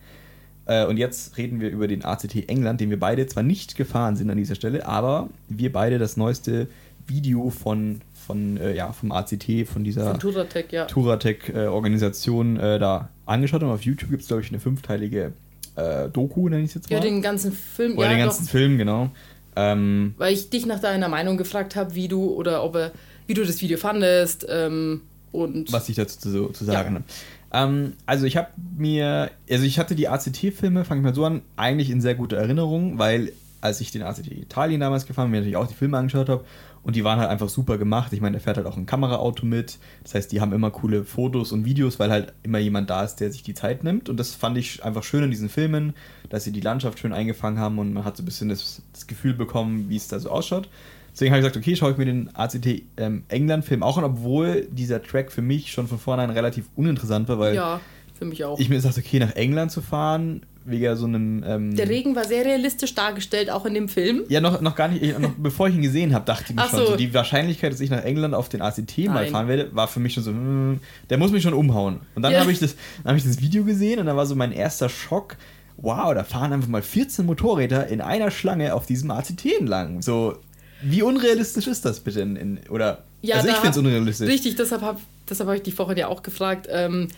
Äh, 0.66 0.86
und 0.86 0.98
jetzt 0.98 1.38
reden 1.38 1.60
wir 1.60 1.70
über 1.70 1.88
den 1.88 2.04
ACT 2.04 2.50
England, 2.50 2.82
den 2.82 2.90
wir 2.90 3.00
beide 3.00 3.28
zwar 3.28 3.44
nicht 3.44 3.76
gefahren 3.76 4.16
sind 4.16 4.30
an 4.30 4.38
dieser 4.38 4.56
Stelle, 4.56 4.86
aber 4.86 5.30
wir 5.48 5.72
beide 5.72 6.00
das 6.00 6.18
neueste 6.18 6.68
Video 7.08 7.50
von 7.50 8.02
von, 8.26 8.58
äh, 8.58 8.76
ja, 8.76 8.92
vom 8.92 9.12
ACT, 9.12 9.68
von 9.72 9.84
dieser 9.84 10.18
Turatec, 10.18 10.72
ja. 10.72 10.86
Turatec-Organisation 10.86 12.58
äh, 12.58 12.80
da 12.80 13.10
angeschaut 13.26 13.62
haben. 13.62 13.72
Auf 13.72 13.84
YouTube 13.84 14.10
gibt 14.10 14.22
es, 14.22 14.28
glaube 14.28 14.44
ich, 14.44 14.50
eine 14.50 14.60
fünfteilige 14.60 15.34
äh, 15.76 16.10
Doku, 16.10 16.50
nenne 16.50 16.64
ich 16.64 16.70
es 16.70 16.76
jetzt 16.76 16.90
mal. 16.90 16.98
Ja, 16.98 17.02
den 17.02 17.22
ganzen 17.22 17.52
Film. 17.52 17.98
Oder 17.98 18.08
ja, 18.08 18.14
den 18.14 18.26
ganzen 18.26 18.46
doch. 18.46 18.52
Film, 18.52 18.78
genau. 18.78 19.12
Ähm, 19.56 20.16
Weil 20.18 20.34
ich 20.34 20.50
dich 20.50 20.66
nach 20.66 20.80
deiner 20.80 21.08
Meinung 21.08 21.38
gefragt 21.38 21.76
habe, 21.76 21.96
wie 21.96 22.08
du 22.08 22.26
oder 22.32 22.64
ob 22.64 22.76
er, 22.76 22.92
wie 23.28 23.34
du 23.34 23.46
das 23.46 23.62
Video 23.62 23.78
fandest 23.78 24.46
ähm, 24.50 25.02
und 25.32 25.72
was 25.72 25.88
ich 25.88 25.96
dazu 25.96 26.20
zu, 26.20 26.48
zu 26.50 26.66
sagen 26.66 26.96
ja. 26.96 27.56
habe. 27.56 27.74
Ähm, 27.74 27.94
also 28.06 28.26
ich 28.26 28.36
habe 28.36 28.50
mir, 28.78 29.32
also 29.50 29.64
ich 29.64 29.80
hatte 29.80 29.96
die 29.96 30.10
ACT-Filme, 30.10 30.84
fange 30.84 31.02
ich 31.02 31.06
mal 31.06 31.16
so 31.16 31.24
an, 31.24 31.42
eigentlich 31.56 31.90
in 31.90 32.02
sehr 32.02 32.16
guter 32.16 32.38
Erinnerung, 32.38 32.98
weil 32.98 33.32
als 33.62 33.80
ich 33.80 33.92
den 33.92 34.04
ACT 34.04 34.28
Italien 34.28 34.82
damals 34.82 35.06
gefahren 35.06 35.28
bin, 35.28 35.32
mir 35.32 35.38
natürlich 35.38 35.58
auch 35.58 35.68
die 35.68 35.74
Filme 35.74 35.98
angeschaut 35.98 36.28
habe 36.28 36.44
und 36.86 36.96
die 36.96 37.04
waren 37.04 37.20
halt 37.20 37.32
einfach 37.32 37.50
super 37.50 37.80
gemacht. 37.80 38.14
Ich 38.14 38.22
meine, 38.22 38.34
der 38.34 38.42
fährt 38.42 38.58
halt 38.58 38.68
auch 38.68 38.78
ein 38.78 38.86
Kameraauto 38.86 39.44
mit. 39.44 39.80
Das 40.04 40.14
heißt, 40.14 40.32
die 40.32 40.40
haben 40.40 40.54
immer 40.54 40.70
coole 40.70 41.04
Fotos 41.04 41.52
und 41.52 41.66
Videos, 41.66 42.00
weil 42.00 42.12
halt 42.12 42.34
immer 42.44 42.60
jemand 42.60 42.92
da 42.92 43.04
ist, 43.04 43.16
der 43.16 43.32
sich 43.32 43.42
die 43.42 43.56
Zeit 43.56 43.84
nimmt. 43.84 44.08
Und 44.08 44.20
das 44.20 44.36
fand 44.36 44.56
ich 44.56 44.84
einfach 44.84 45.02
schön 45.02 45.24
in 45.24 45.32
diesen 45.32 45.50
Filmen, 45.50 45.96
dass 46.30 46.44
sie 46.44 46.52
die 46.52 46.62
Landschaft 46.62 47.00
schön 47.00 47.12
eingefangen 47.12 47.60
haben 47.60 47.80
und 47.80 47.92
man 47.92 48.06
hat 48.06 48.16
so 48.18 48.22
ein 48.22 48.28
bisschen 48.28 48.50
das, 48.50 48.84
das 48.94 49.08
Gefühl 49.08 49.34
bekommen, 49.34 49.90
wie 49.90 49.96
es 49.96 50.08
da 50.08 50.20
so 50.20 50.30
ausschaut. 50.30 50.70
Deswegen 51.12 51.32
habe 51.32 51.40
ich 51.40 51.46
gesagt, 51.46 51.58
okay, 51.58 51.76
schaue 51.76 51.94
ich 51.94 51.98
mir 51.98 52.06
den 52.06 52.30
ACT 52.36 52.84
ähm, 52.98 53.24
England-Film 53.30 53.82
auch 53.82 53.98
an, 53.98 54.04
obwohl 54.04 54.68
dieser 54.70 55.02
Track 55.02 55.32
für 55.32 55.42
mich 55.42 55.72
schon 55.72 55.88
von 55.88 55.98
vornherein 55.98 56.30
relativ 56.30 56.66
uninteressant 56.76 57.28
war, 57.30 57.40
weil 57.40 57.56
ja, 57.56 57.82
für 58.14 58.26
mich 58.26 58.46
auch. 58.46 58.60
ich 58.60 58.70
mir 58.70 58.76
gesagt, 58.76 59.00
okay, 59.00 59.18
nach 59.18 59.36
England 59.36 59.72
zu 59.72 59.82
fahren, 59.82 60.46
wegen 60.66 60.96
so 60.96 61.06
einem. 61.06 61.44
Ähm 61.46 61.76
der 61.76 61.88
Regen 61.88 62.16
war 62.16 62.26
sehr 62.26 62.44
realistisch 62.44 62.96
dargestellt, 62.96 63.50
auch 63.50 63.66
in 63.66 63.74
dem 63.74 63.88
Film. 63.88 64.24
Ja, 64.28 64.42
noch, 64.42 64.62
noch 64.62 64.76
gar 64.76 64.88
nicht. 64.88 65.18
Noch 65.20 65.32
bevor 65.38 65.68
ich 65.68 65.76
ihn 65.76 65.82
gesehen 65.82 66.14
habe, 66.14 66.26
dachte 66.26 66.46
ich 66.50 66.56
mir 66.56 66.62
Ach 66.62 66.70
schon, 66.70 66.80
so. 66.80 66.86
so. 66.88 66.96
die 66.96 67.14
Wahrscheinlichkeit, 67.14 67.72
dass 67.72 67.80
ich 67.80 67.90
nach 67.90 68.04
England 68.04 68.34
auf 68.34 68.50
den 68.50 68.62
ACT 68.62 68.98
Nein. 68.98 69.14
mal 69.14 69.28
fahren 69.28 69.48
werde, 69.48 69.74
war 69.76 69.88
für 69.88 70.00
mich 70.00 70.14
schon 70.14 70.24
so, 70.24 70.32
hm, 70.32 70.80
der 71.10 71.18
muss 71.18 71.32
mich 71.32 71.44
schon 71.44 71.54
umhauen. 71.54 72.02
Und 72.16 72.24
dann 72.24 72.34
ja. 72.34 72.40
habe 72.40 72.52
ich, 72.52 72.60
das, 72.60 72.76
hab 73.04 73.16
ich 73.16 73.24
das 73.24 73.42
Video 73.42 73.64
gesehen 73.64 74.00
und 74.00 74.08
da 74.08 74.16
war 74.16 74.26
so 74.26 74.36
mein 74.36 74.52
erster 74.52 74.90
Schock. 74.90 75.38
Wow, 75.78 76.14
da 76.14 76.24
fahren 76.24 76.54
einfach 76.54 76.70
mal 76.70 76.82
14 76.82 77.26
Motorräder 77.26 77.88
in 77.88 78.02
einer 78.02 78.32
Schlange 78.32 78.74
auf 78.74 78.86
diesem 78.86 79.12
ACT 79.12 79.46
entlang. 79.60 80.02
So, 80.02 80.38
wie 80.82 81.02
unrealistisch 81.02 81.68
ist 81.68 81.86
das 81.86 82.00
bitte? 82.00 82.22
In, 82.22 82.36
in, 82.36 82.60
oder, 82.70 83.04
ja, 83.22 83.36
also 83.36 83.50
ich 83.50 83.56
finde 83.56 83.72
es 83.72 83.78
unrealistisch. 83.78 84.28
Richtig, 84.28 84.56
deshalb 84.56 84.82
habe 84.82 85.00
deshalb 85.30 85.50
hab 85.50 85.56
ich 85.58 85.64
die 85.64 85.72
vorhin 85.72 85.98
ja 85.98 86.08
auch 86.08 86.24
gefragt. 86.24 86.68
Ähm, 86.72 87.10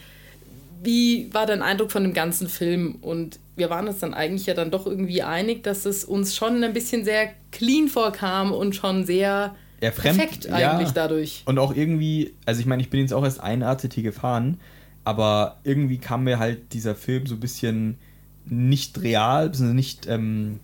wie 0.84 1.34
war 1.34 1.46
dein 1.46 1.62
Eindruck 1.62 1.92
von 1.92 2.04
dem 2.04 2.14
ganzen 2.14 2.50
Film? 2.50 2.96
Und 3.02 3.40
wir 3.56 3.70
waren 3.70 3.88
uns 3.88 4.00
dann 4.00 4.14
eigentlich 4.14 4.46
ja 4.46 4.54
dann 4.54 4.72
doch 4.72 4.86
irgendwie 4.86 5.24
einig, 5.24 5.64
dass 5.64 5.86
es 5.86 6.04
uns 6.06 6.36
schon 6.36 6.64
ein 6.64 6.74
bisschen 6.74 7.04
sehr 7.04 7.30
clean 7.52 7.88
vorkam 7.88 8.52
und 8.52 8.76
schon 8.76 9.06
sehr 9.06 9.56
ja, 9.82 9.92
fremd, 9.92 10.18
perfekt 10.18 10.50
eigentlich 10.52 10.90
ja. 10.90 10.94
dadurch. 10.94 11.44
Und 11.46 11.60
auch 11.60 11.76
irgendwie, 11.76 12.34
also 12.46 12.60
ich 12.60 12.66
meine, 12.66 12.82
ich 12.82 12.90
bin 12.90 13.00
jetzt 13.00 13.14
auch 13.14 13.24
erst 13.24 13.40
ein 13.40 13.64
ACT 13.64 13.96
gefahren, 14.04 14.60
aber 15.04 15.60
irgendwie 15.64 15.98
kam 15.98 16.24
mir 16.24 16.40
halt 16.40 16.74
dieser 16.74 16.96
Film 16.96 17.26
so 17.28 17.36
ein 17.36 17.40
bisschen 17.40 17.98
nicht 18.46 19.02
real, 19.02 19.50
nicht 19.50 20.08
ähm, 20.08 20.60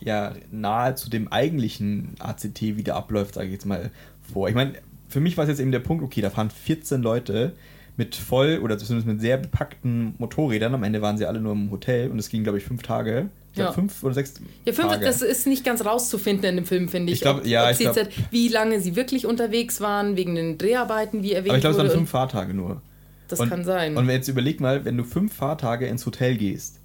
ja, 0.00 0.34
nahe 0.50 0.94
zu 0.94 1.10
dem 1.10 1.28
eigentlichen 1.28 2.14
ACT, 2.18 2.60
wie 2.62 2.82
der 2.82 2.96
abläuft, 2.96 3.34
sage 3.34 3.48
ich 3.48 3.52
jetzt 3.54 3.66
mal 3.66 3.90
vor. 4.32 4.48
Ich 4.48 4.54
meine, 4.54 4.74
für 5.08 5.20
mich 5.20 5.36
war 5.36 5.44
es 5.44 5.50
jetzt 5.50 5.60
eben 5.60 5.72
der 5.72 5.80
Punkt, 5.80 6.04
okay, 6.04 6.20
da 6.20 6.30
fahren 6.30 6.50
14 6.50 7.02
Leute 7.02 7.54
mit 7.98 8.14
voll 8.14 8.60
oder 8.62 8.78
zumindest 8.78 9.08
mit 9.08 9.20
sehr 9.20 9.36
bepackten 9.36 10.14
Motorrädern. 10.18 10.72
Am 10.72 10.84
Ende 10.84 11.02
waren 11.02 11.18
sie 11.18 11.26
alle 11.26 11.40
nur 11.40 11.52
im 11.52 11.72
Hotel 11.72 12.10
und 12.10 12.18
es 12.18 12.28
ging, 12.28 12.44
glaube 12.44 12.58
ich, 12.58 12.64
fünf 12.64 12.82
Tage. 12.82 13.28
Ich 13.52 13.58
ja. 13.58 13.72
fünf 13.72 14.04
oder 14.04 14.14
sechs. 14.14 14.34
Ja, 14.64 14.72
fünf, 14.72 14.92
Tage. 14.92 15.04
das 15.04 15.20
ist 15.20 15.48
nicht 15.48 15.64
ganz 15.64 15.84
rauszufinden 15.84 16.48
in 16.48 16.56
dem 16.56 16.64
Film, 16.64 16.88
finde 16.88 17.12
ich. 17.12 17.18
Ich 17.18 17.22
glaube, 17.22 17.46
ja, 17.46 17.68
ich 17.70 17.78
glaub, 17.78 17.96
wie 18.30 18.48
lange 18.48 18.80
sie 18.80 18.94
wirklich 18.94 19.26
unterwegs 19.26 19.80
waren, 19.80 20.16
wegen 20.16 20.36
den 20.36 20.58
Dreharbeiten, 20.58 21.24
wie 21.24 21.32
erwähnt 21.32 21.48
Aber 21.48 21.56
ich 21.56 21.62
glaube, 21.62 21.76
es 21.76 21.82
waren 21.82 21.90
fünf 21.90 22.10
Fahrtage 22.10 22.54
nur. 22.54 22.80
Das 23.26 23.40
und, 23.40 23.48
kann 23.48 23.64
sein. 23.64 23.96
Und 23.96 24.08
jetzt 24.08 24.28
überleg 24.28 24.60
mal, 24.60 24.84
wenn 24.84 24.96
du 24.96 25.02
fünf 25.02 25.34
Fahrtage 25.34 25.86
ins 25.86 26.06
Hotel 26.06 26.36
gehst, 26.36 26.78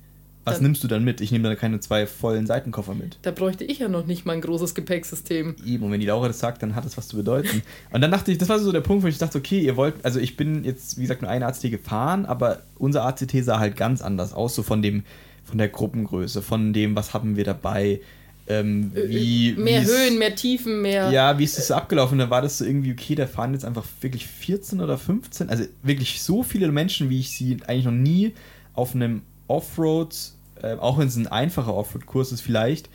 was 0.45 0.55
dann, 0.55 0.63
nimmst 0.63 0.83
du 0.83 0.87
dann 0.87 1.03
mit? 1.03 1.21
Ich 1.21 1.31
nehme 1.31 1.47
da 1.47 1.55
keine 1.55 1.79
zwei 1.79 2.05
vollen 2.05 2.45
Seitenkoffer 2.47 2.95
mit. 2.95 3.17
Da 3.21 3.31
bräuchte 3.31 3.63
ich 3.63 3.79
ja 3.79 3.87
noch 3.87 4.05
nicht 4.05 4.25
mal 4.25 4.33
ein 4.33 4.41
großes 4.41 4.75
Gepäcksystem. 4.75 5.55
Eben, 5.65 5.83
und 5.83 5.91
wenn 5.91 5.99
die 5.99 6.05
Laura 6.07 6.27
das 6.27 6.39
sagt, 6.39 6.61
dann 6.63 6.75
hat 6.75 6.85
das 6.85 6.97
was 6.97 7.07
zu 7.07 7.15
bedeuten. 7.15 7.61
und 7.91 8.01
dann 8.01 8.11
dachte 8.11 8.31
ich, 8.31 8.37
das 8.37 8.49
war 8.49 8.59
so 8.59 8.71
der 8.71 8.81
Punkt, 8.81 9.03
wo 9.03 9.07
ich 9.07 9.17
dachte, 9.17 9.37
okay, 9.37 9.59
ihr 9.59 9.77
wollt, 9.77 9.95
also 10.03 10.19
ich 10.19 10.35
bin 10.35 10.65
jetzt, 10.65 10.97
wie 10.97 11.01
gesagt, 11.01 11.21
nur 11.21 11.31
eine 11.31 11.45
ACT 11.45 11.71
gefahren, 11.71 12.25
aber 12.25 12.61
unser 12.77 13.05
ACT 13.05 13.31
sah 13.43 13.59
halt 13.59 13.77
ganz 13.77 14.01
anders 14.01 14.33
aus, 14.33 14.55
so 14.55 14.63
von 14.63 14.81
dem, 14.81 15.03
von 15.45 15.57
der 15.57 15.69
Gruppengröße, 15.69 16.41
von 16.41 16.73
dem, 16.73 16.95
was 16.95 17.13
haben 17.13 17.37
wir 17.37 17.45
dabei, 17.45 18.01
ähm, 18.47 18.91
wie, 18.93 19.53
mehr 19.53 19.85
Höhen, 19.85 20.19
mehr 20.19 20.35
Tiefen, 20.35 20.81
mehr. 20.81 21.09
Ja, 21.11 21.39
wie 21.39 21.45
ist 21.45 21.57
das 21.57 21.67
so 21.67 21.75
abgelaufen? 21.75 22.17
Da 22.17 22.29
war 22.29 22.41
das 22.41 22.57
so 22.57 22.65
irgendwie, 22.65 22.91
okay, 22.91 23.15
da 23.15 23.25
fahren 23.25 23.53
jetzt 23.53 23.63
einfach 23.63 23.85
wirklich 24.01 24.27
14 24.27 24.81
oder 24.81 24.97
15, 24.97 25.49
also 25.49 25.63
wirklich 25.81 26.21
so 26.21 26.43
viele 26.43 26.69
Menschen, 26.71 27.09
wie 27.09 27.19
ich 27.19 27.31
sie 27.31 27.57
eigentlich 27.65 27.85
noch 27.85 27.91
nie 27.93 28.33
auf 28.73 28.95
einem 28.95 29.21
Offroad, 29.47 30.15
äh, 30.61 30.75
auch 30.75 30.97
wenn 30.97 31.07
es 31.07 31.15
ein 31.15 31.27
einfacher 31.27 31.73
Offroad-Kurs 31.73 32.31
ist, 32.31 32.41
vielleicht. 32.41 32.89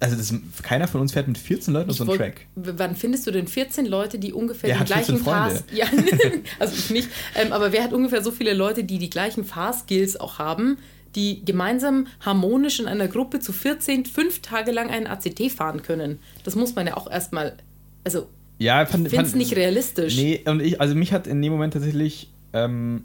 Also 0.00 0.16
das, 0.16 0.32
keiner 0.62 0.86
von 0.86 1.00
uns 1.00 1.12
fährt 1.12 1.26
mit 1.26 1.38
14 1.38 1.74
Leuten 1.74 1.90
auf 1.90 1.96
so 1.96 2.04
einen 2.04 2.16
Track. 2.16 2.46
Wann 2.54 2.94
findest 2.94 3.26
du 3.26 3.32
denn 3.32 3.48
14 3.48 3.84
Leute, 3.84 4.20
die 4.20 4.32
ungefähr 4.32 4.70
der 4.70 4.78
die 4.78 4.84
gleichen 4.84 5.18
Fahrs... 5.18 5.64
Ja, 5.72 5.86
also 6.60 6.74
ich 6.76 6.90
nicht. 6.90 7.08
Ähm, 7.34 7.52
aber 7.52 7.72
wer 7.72 7.82
hat 7.82 7.92
ungefähr 7.92 8.22
so 8.22 8.30
viele 8.30 8.54
Leute, 8.54 8.84
die 8.84 8.98
die 8.98 9.10
gleichen 9.10 9.44
Fahrskills 9.44 10.18
auch 10.18 10.38
haben, 10.38 10.78
die 11.16 11.44
gemeinsam 11.44 12.06
harmonisch 12.20 12.78
in 12.78 12.86
einer 12.86 13.08
Gruppe 13.08 13.40
zu 13.40 13.52
14 13.52 14.06
fünf 14.06 14.40
Tage 14.40 14.70
lang 14.70 14.88
einen 14.88 15.08
ACT 15.08 15.50
fahren 15.50 15.82
können? 15.82 16.20
Das 16.44 16.54
muss 16.54 16.76
man 16.76 16.86
ja 16.86 16.96
auch 16.96 17.10
erstmal... 17.10 17.56
Also 18.04 18.28
ja, 18.58 18.86
fand, 18.86 19.06
ich 19.06 19.10
finde 19.10 19.26
es 19.26 19.34
nicht 19.34 19.56
realistisch. 19.56 20.16
Nee, 20.16 20.42
und 20.44 20.60
ich, 20.60 20.80
also 20.80 20.94
mich 20.94 21.12
hat 21.12 21.26
in 21.26 21.42
dem 21.42 21.52
Moment 21.52 21.72
tatsächlich... 21.72 22.30
Ähm, 22.52 23.02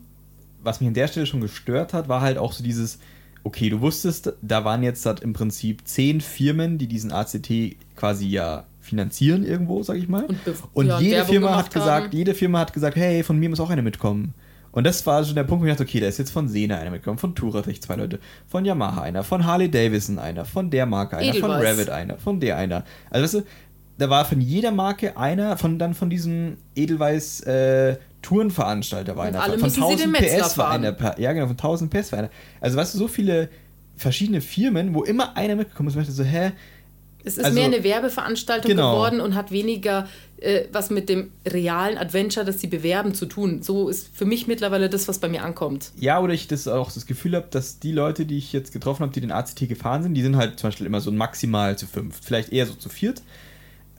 was 0.63 0.81
mich 0.81 0.87
an 0.87 0.93
der 0.93 1.07
Stelle 1.07 1.25
schon 1.25 1.41
gestört 1.41 1.93
hat, 1.93 2.07
war 2.07 2.21
halt 2.21 2.37
auch 2.37 2.53
so 2.53 2.63
dieses, 2.63 2.99
okay, 3.43 3.69
du 3.69 3.81
wusstest, 3.81 4.33
da 4.41 4.65
waren 4.65 4.83
jetzt 4.83 5.05
halt 5.05 5.19
im 5.19 5.33
Prinzip 5.33 5.87
zehn 5.87 6.21
Firmen, 6.21 6.77
die 6.77 6.87
diesen 6.87 7.11
ACT 7.11 7.75
quasi 7.95 8.27
ja 8.27 8.65
finanzieren 8.81 9.45
irgendwo, 9.45 9.81
sag 9.83 9.97
ich 9.97 10.09
mal. 10.09 10.25
Und, 10.25 10.37
und 10.73 10.87
ja, 10.87 10.99
jede 10.99 11.25
Firma 11.25 11.55
hat 11.55 11.71
gesagt, 11.71 12.05
haben. 12.07 12.17
jede 12.17 12.33
Firma 12.33 12.59
hat 12.59 12.73
gesagt, 12.73 12.95
hey, 12.95 13.23
von 13.23 13.37
mir 13.39 13.49
muss 13.49 13.59
auch 13.59 13.69
eine 13.69 13.81
mitkommen. 13.81 14.33
Und 14.71 14.85
das 14.85 15.05
war 15.05 15.23
schon 15.23 15.35
der 15.35 15.43
Punkt, 15.43 15.63
wo 15.63 15.67
ich 15.67 15.71
dachte, 15.71 15.83
okay, 15.83 15.99
da 15.99 16.07
ist 16.07 16.17
jetzt 16.17 16.31
von 16.31 16.47
Sena 16.47 16.77
einer 16.77 16.89
mitgekommen, 16.89 17.19
von 17.19 17.35
Touratech 17.35 17.81
zwei 17.81 17.95
Leute, 17.95 18.19
von 18.47 18.65
Yamaha 18.65 19.03
einer, 19.03 19.23
von 19.23 19.45
Harley 19.45 19.69
Davidson 19.69 20.17
einer, 20.17 20.45
von 20.45 20.71
der 20.71 20.87
Marke 20.87 21.17
einer, 21.17 21.29
Edelweiß. 21.29 21.51
von 21.51 21.61
Revit 21.61 21.89
einer, 21.89 22.17
von 22.17 22.39
der 22.39 22.57
einer. 22.57 22.83
Also 23.11 23.23
weißt 23.23 23.33
du, 23.35 23.41
da 23.99 24.09
war 24.09 24.25
von 24.25 24.41
jeder 24.41 24.71
Marke 24.71 25.15
einer, 25.15 25.57
von 25.57 25.77
dann 25.77 25.93
von 25.93 26.09
diesem 26.09 26.57
Edelweiß 26.75 27.41
äh, 27.41 27.97
Tourenveranstalter 28.23 29.15
war 29.15 29.25
einer. 29.25 29.41
Von 29.43 29.71
1000 29.71 30.13
PS 30.13 30.57
war 30.57 30.71
einer. 30.71 31.19
Ja, 31.19 31.33
genau, 31.33 31.45
von 31.45 31.57
1000 31.57 31.93
PS 31.93 32.11
war 32.11 32.19
einer. 32.19 32.29
Also, 32.59 32.77
weißt 32.77 32.95
du, 32.95 32.97
so 32.97 33.07
viele 33.07 33.49
verschiedene 33.95 34.41
Firmen, 34.41 34.95
wo 34.95 35.03
immer 35.03 35.37
einer 35.37 35.55
mitgekommen 35.55 35.89
ist, 35.89 35.95
und 35.95 36.01
ich 36.01 36.09
so, 36.09 36.23
hä? 36.23 36.53
Es 37.25 37.37
ist 37.37 37.45
also, 37.45 37.55
mehr 37.55 37.65
eine 37.65 37.83
Werbeveranstaltung 37.83 38.69
genau. 38.69 38.93
geworden 38.93 39.21
und 39.21 39.35
hat 39.35 39.51
weniger 39.51 40.07
äh, 40.43 40.65
was 40.71 40.89
mit 40.89 41.07
dem 41.07 41.31
realen 41.47 41.97
Adventure, 41.97 42.45
das 42.45 42.59
sie 42.59 42.67
bewerben, 42.67 43.13
zu 43.13 43.25
tun. 43.25 43.61
So 43.61 43.87
ist 43.87 44.09
für 44.13 44.25
mich 44.25 44.45
mittlerweile 44.45 44.89
das, 44.89 45.07
was 45.07 45.19
bei 45.19 45.29
mir 45.29 45.43
ankommt. 45.43 45.91
Ja, 45.97 46.19
oder 46.19 46.33
ich 46.33 46.47
das 46.47 46.67
auch 46.67 46.91
das 46.91 47.05
Gefühl 47.05 47.35
habe, 47.35 47.47
dass 47.49 47.79
die 47.79 47.93
Leute, 47.93 48.25
die 48.25 48.37
ich 48.37 48.51
jetzt 48.51 48.73
getroffen 48.73 49.03
habe, 49.03 49.13
die 49.13 49.21
den 49.21 49.31
ACT 49.31 49.69
gefahren 49.69 50.03
sind, 50.03 50.15
die 50.15 50.21
sind 50.21 50.35
halt 50.35 50.59
zum 50.59 50.67
Beispiel 50.69 50.85
immer 50.85 50.99
so 50.99 51.11
maximal 51.11 51.77
zu 51.77 51.87
fünf, 51.87 52.19
vielleicht 52.21 52.51
eher 52.51 52.65
so 52.65 52.73
zu 52.73 52.89
viert. 52.89 53.21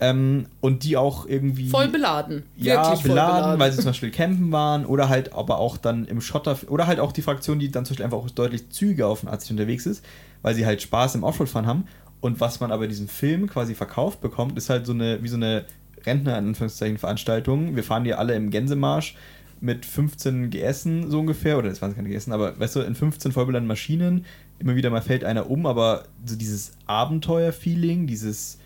Ähm, 0.01 0.47
und 0.61 0.83
die 0.83 0.97
auch 0.97 1.27
irgendwie. 1.27 1.69
Voll 1.69 1.89
beladen. 1.89 2.43
Ja, 2.57 2.75
beladen, 2.75 2.97
voll 2.97 3.11
beladen, 3.11 3.61
weil 3.61 3.71
sie 3.73 3.79
zum 3.79 3.87
Beispiel 3.87 4.11
campen 4.11 4.51
waren 4.51 4.87
oder 4.87 5.09
halt 5.09 5.33
aber 5.33 5.59
auch 5.59 5.77
dann 5.77 6.07
im 6.07 6.21
Schotter. 6.21 6.59
Oder 6.69 6.87
halt 6.87 6.99
auch 6.99 7.13
die 7.13 7.23
Fraktion, 7.23 7.59
die 7.59 7.71
dann 7.71 7.85
zum 7.85 7.95
Beispiel 7.95 8.05
einfach 8.05 8.19
auch 8.19 8.31
deutlich 8.31 8.71
zügiger 8.71 9.07
auf 9.07 9.21
dem 9.21 9.29
ACT 9.29 9.51
unterwegs 9.53 9.87
ist, 9.87 10.05
weil 10.43 10.55
sie 10.55 10.67
halt 10.67 10.83
Spaß 10.83 11.15
im 11.15 11.23
Offroad-Fahren 11.23 11.67
haben. 11.67 11.85
Und 12.21 12.41
was 12.41 12.59
man 12.59 12.73
aber 12.73 12.89
diesen 12.89 13.07
Film 13.07 13.49
quasi 13.49 13.75
verkauft 13.75 14.21
bekommt, 14.21 14.59
ist 14.59 14.71
halt 14.71 14.87
so 14.87 14.93
eine, 14.93 15.23
wie 15.23 15.29
so 15.29 15.37
eine 15.37 15.65
Rentner, 16.05 16.39
in 16.39 16.49
Anführungszeichen, 16.49 16.99
Veranstaltung. 16.99 17.77
Wir 17.77 17.85
fahren 17.85 18.05
hier 18.05 18.19
alle 18.19 18.35
im 18.35 18.51
Gänsemarsch 18.51 19.15
mit 19.61 19.87
15 19.87 20.51
GSen 20.51 21.11
so 21.11 21.21
ungefähr, 21.21 21.57
oder 21.57 21.69
das 21.69 21.81
waren 21.81 21.95
keine 21.95 22.09
GSen, 22.09 22.33
aber 22.33 22.59
weißt 22.59 22.77
du, 22.77 22.81
in 22.81 22.95
15 22.95 23.33
vollbeladenen 23.33 23.69
Maschinen, 23.69 24.27
immer 24.59 24.77
wieder 24.77 24.91
mal 24.91 25.01
fällt 25.01 25.25
einer 25.25 25.51
um, 25.51 25.67
aber 25.67 26.05
so 26.25 26.37
dieses 26.37 26.73
Abenteuer-Feeling, 26.87 28.07
dieses 28.07 28.59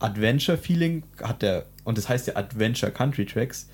Adventure-Feeling 0.00 1.02
hat 1.22 1.42
der, 1.42 1.66
und 1.84 1.98
das 1.98 2.08
heißt 2.08 2.26
ja 2.28 2.36
Adventure 2.36 2.92
Country 2.92 3.26
Tracks, 3.26 3.68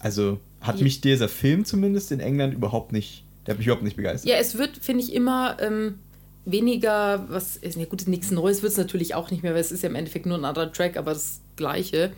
also 0.00 0.38
hat 0.60 0.78
Ja. 0.78 0.84
mich 0.84 1.00
dieser 1.00 1.28
Film 1.28 1.64
zumindest 1.64 2.12
in 2.12 2.20
England 2.20 2.54
überhaupt 2.54 2.92
nicht, 2.92 3.24
der 3.46 3.54
hat 3.54 3.58
mich 3.58 3.66
überhaupt 3.66 3.84
nicht 3.84 3.96
begeistert. 3.96 4.30
Ja, 4.30 4.36
es 4.38 4.58
wird, 4.58 4.76
finde 4.78 5.02
ich, 5.04 5.12
immer 5.14 5.56
ähm, 5.60 5.98
weniger, 6.44 7.26
was 7.28 7.56
ist, 7.56 7.76
ja 7.76 7.84
gut, 7.84 8.06
nichts 8.08 8.30
Neues 8.30 8.62
wird 8.62 8.72
es 8.72 8.78
natürlich 8.78 9.14
auch 9.14 9.30
nicht 9.30 9.42
mehr, 9.42 9.54
weil 9.54 9.60
es 9.60 9.72
ist 9.72 9.82
ja 9.82 9.88
im 9.88 9.94
Endeffekt 9.94 10.26
nur 10.26 10.36
ein 10.38 10.44
anderer 10.44 10.72
Track, 10.72 10.96
aber 10.96 11.12
das 11.12 11.40
Gleiche. 11.56 12.12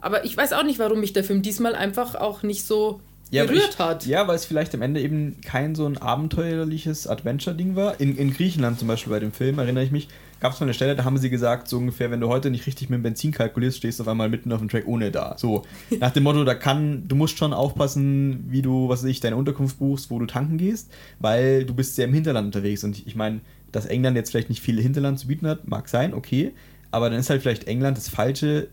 Aber 0.00 0.24
ich 0.24 0.36
weiß 0.36 0.52
auch 0.52 0.62
nicht, 0.64 0.78
warum 0.78 1.00
mich 1.00 1.12
der 1.12 1.24
Film 1.24 1.42
diesmal 1.42 1.74
einfach 1.74 2.14
auch 2.14 2.42
nicht 2.42 2.64
so 2.64 3.00
Ja, 3.30 3.44
berührt 3.44 3.70
ich, 3.72 3.78
hat. 3.78 4.06
Ja, 4.06 4.26
weil 4.28 4.36
es 4.36 4.44
vielleicht 4.44 4.74
am 4.74 4.82
Ende 4.82 5.00
eben 5.00 5.40
kein 5.42 5.74
so 5.74 5.86
ein 5.86 5.98
abenteuerliches 5.98 7.06
Adventure-Ding 7.06 7.76
war. 7.76 8.00
In, 8.00 8.16
in 8.16 8.32
Griechenland 8.34 8.78
zum 8.78 8.88
Beispiel 8.88 9.12
bei 9.12 9.20
dem 9.20 9.32
Film, 9.32 9.58
erinnere 9.58 9.84
ich 9.84 9.90
mich, 9.90 10.08
gab 10.40 10.52
es 10.52 10.60
mal 10.60 10.64
eine 10.66 10.74
Stelle, 10.74 10.96
da 10.96 11.04
haben 11.04 11.18
sie 11.18 11.30
gesagt, 11.30 11.68
so 11.68 11.76
ungefähr, 11.76 12.10
wenn 12.10 12.20
du 12.20 12.28
heute 12.28 12.50
nicht 12.50 12.66
richtig 12.66 12.88
mit 12.88 12.98
dem 12.98 13.02
Benzin 13.02 13.30
kalkulierst, 13.30 13.78
stehst 13.78 13.98
du 13.98 14.04
auf 14.04 14.08
einmal 14.08 14.28
mitten 14.28 14.52
auf 14.52 14.58
dem 14.58 14.68
Track 14.68 14.86
ohne 14.86 15.10
da. 15.10 15.36
So, 15.38 15.62
nach 16.00 16.10
dem 16.10 16.22
Motto, 16.22 16.44
da 16.44 16.54
kann, 16.54 17.06
du 17.06 17.14
musst 17.14 17.38
schon 17.38 17.52
aufpassen, 17.52 18.46
wie 18.48 18.62
du, 18.62 18.88
was 18.88 19.02
weiß 19.02 19.10
ich, 19.10 19.20
deine 19.20 19.36
Unterkunft 19.36 19.78
buchst, 19.78 20.10
wo 20.10 20.18
du 20.18 20.26
tanken 20.26 20.56
gehst, 20.58 20.90
weil 21.18 21.64
du 21.64 21.74
bist 21.74 21.94
sehr 21.94 22.06
im 22.06 22.14
Hinterland 22.14 22.46
unterwegs. 22.46 22.82
Und 22.82 23.06
ich 23.06 23.14
meine, 23.14 23.40
dass 23.70 23.86
England 23.86 24.16
jetzt 24.16 24.30
vielleicht 24.30 24.48
nicht 24.48 24.62
viel 24.62 24.80
Hinterland 24.80 25.18
zu 25.18 25.28
bieten 25.28 25.46
hat, 25.46 25.68
mag 25.68 25.88
sein, 25.88 26.14
okay, 26.14 26.52
aber 26.90 27.10
dann 27.10 27.20
ist 27.20 27.30
halt 27.30 27.42
vielleicht 27.42 27.64
England 27.68 27.96
das 27.96 28.08
falsche 28.08 28.68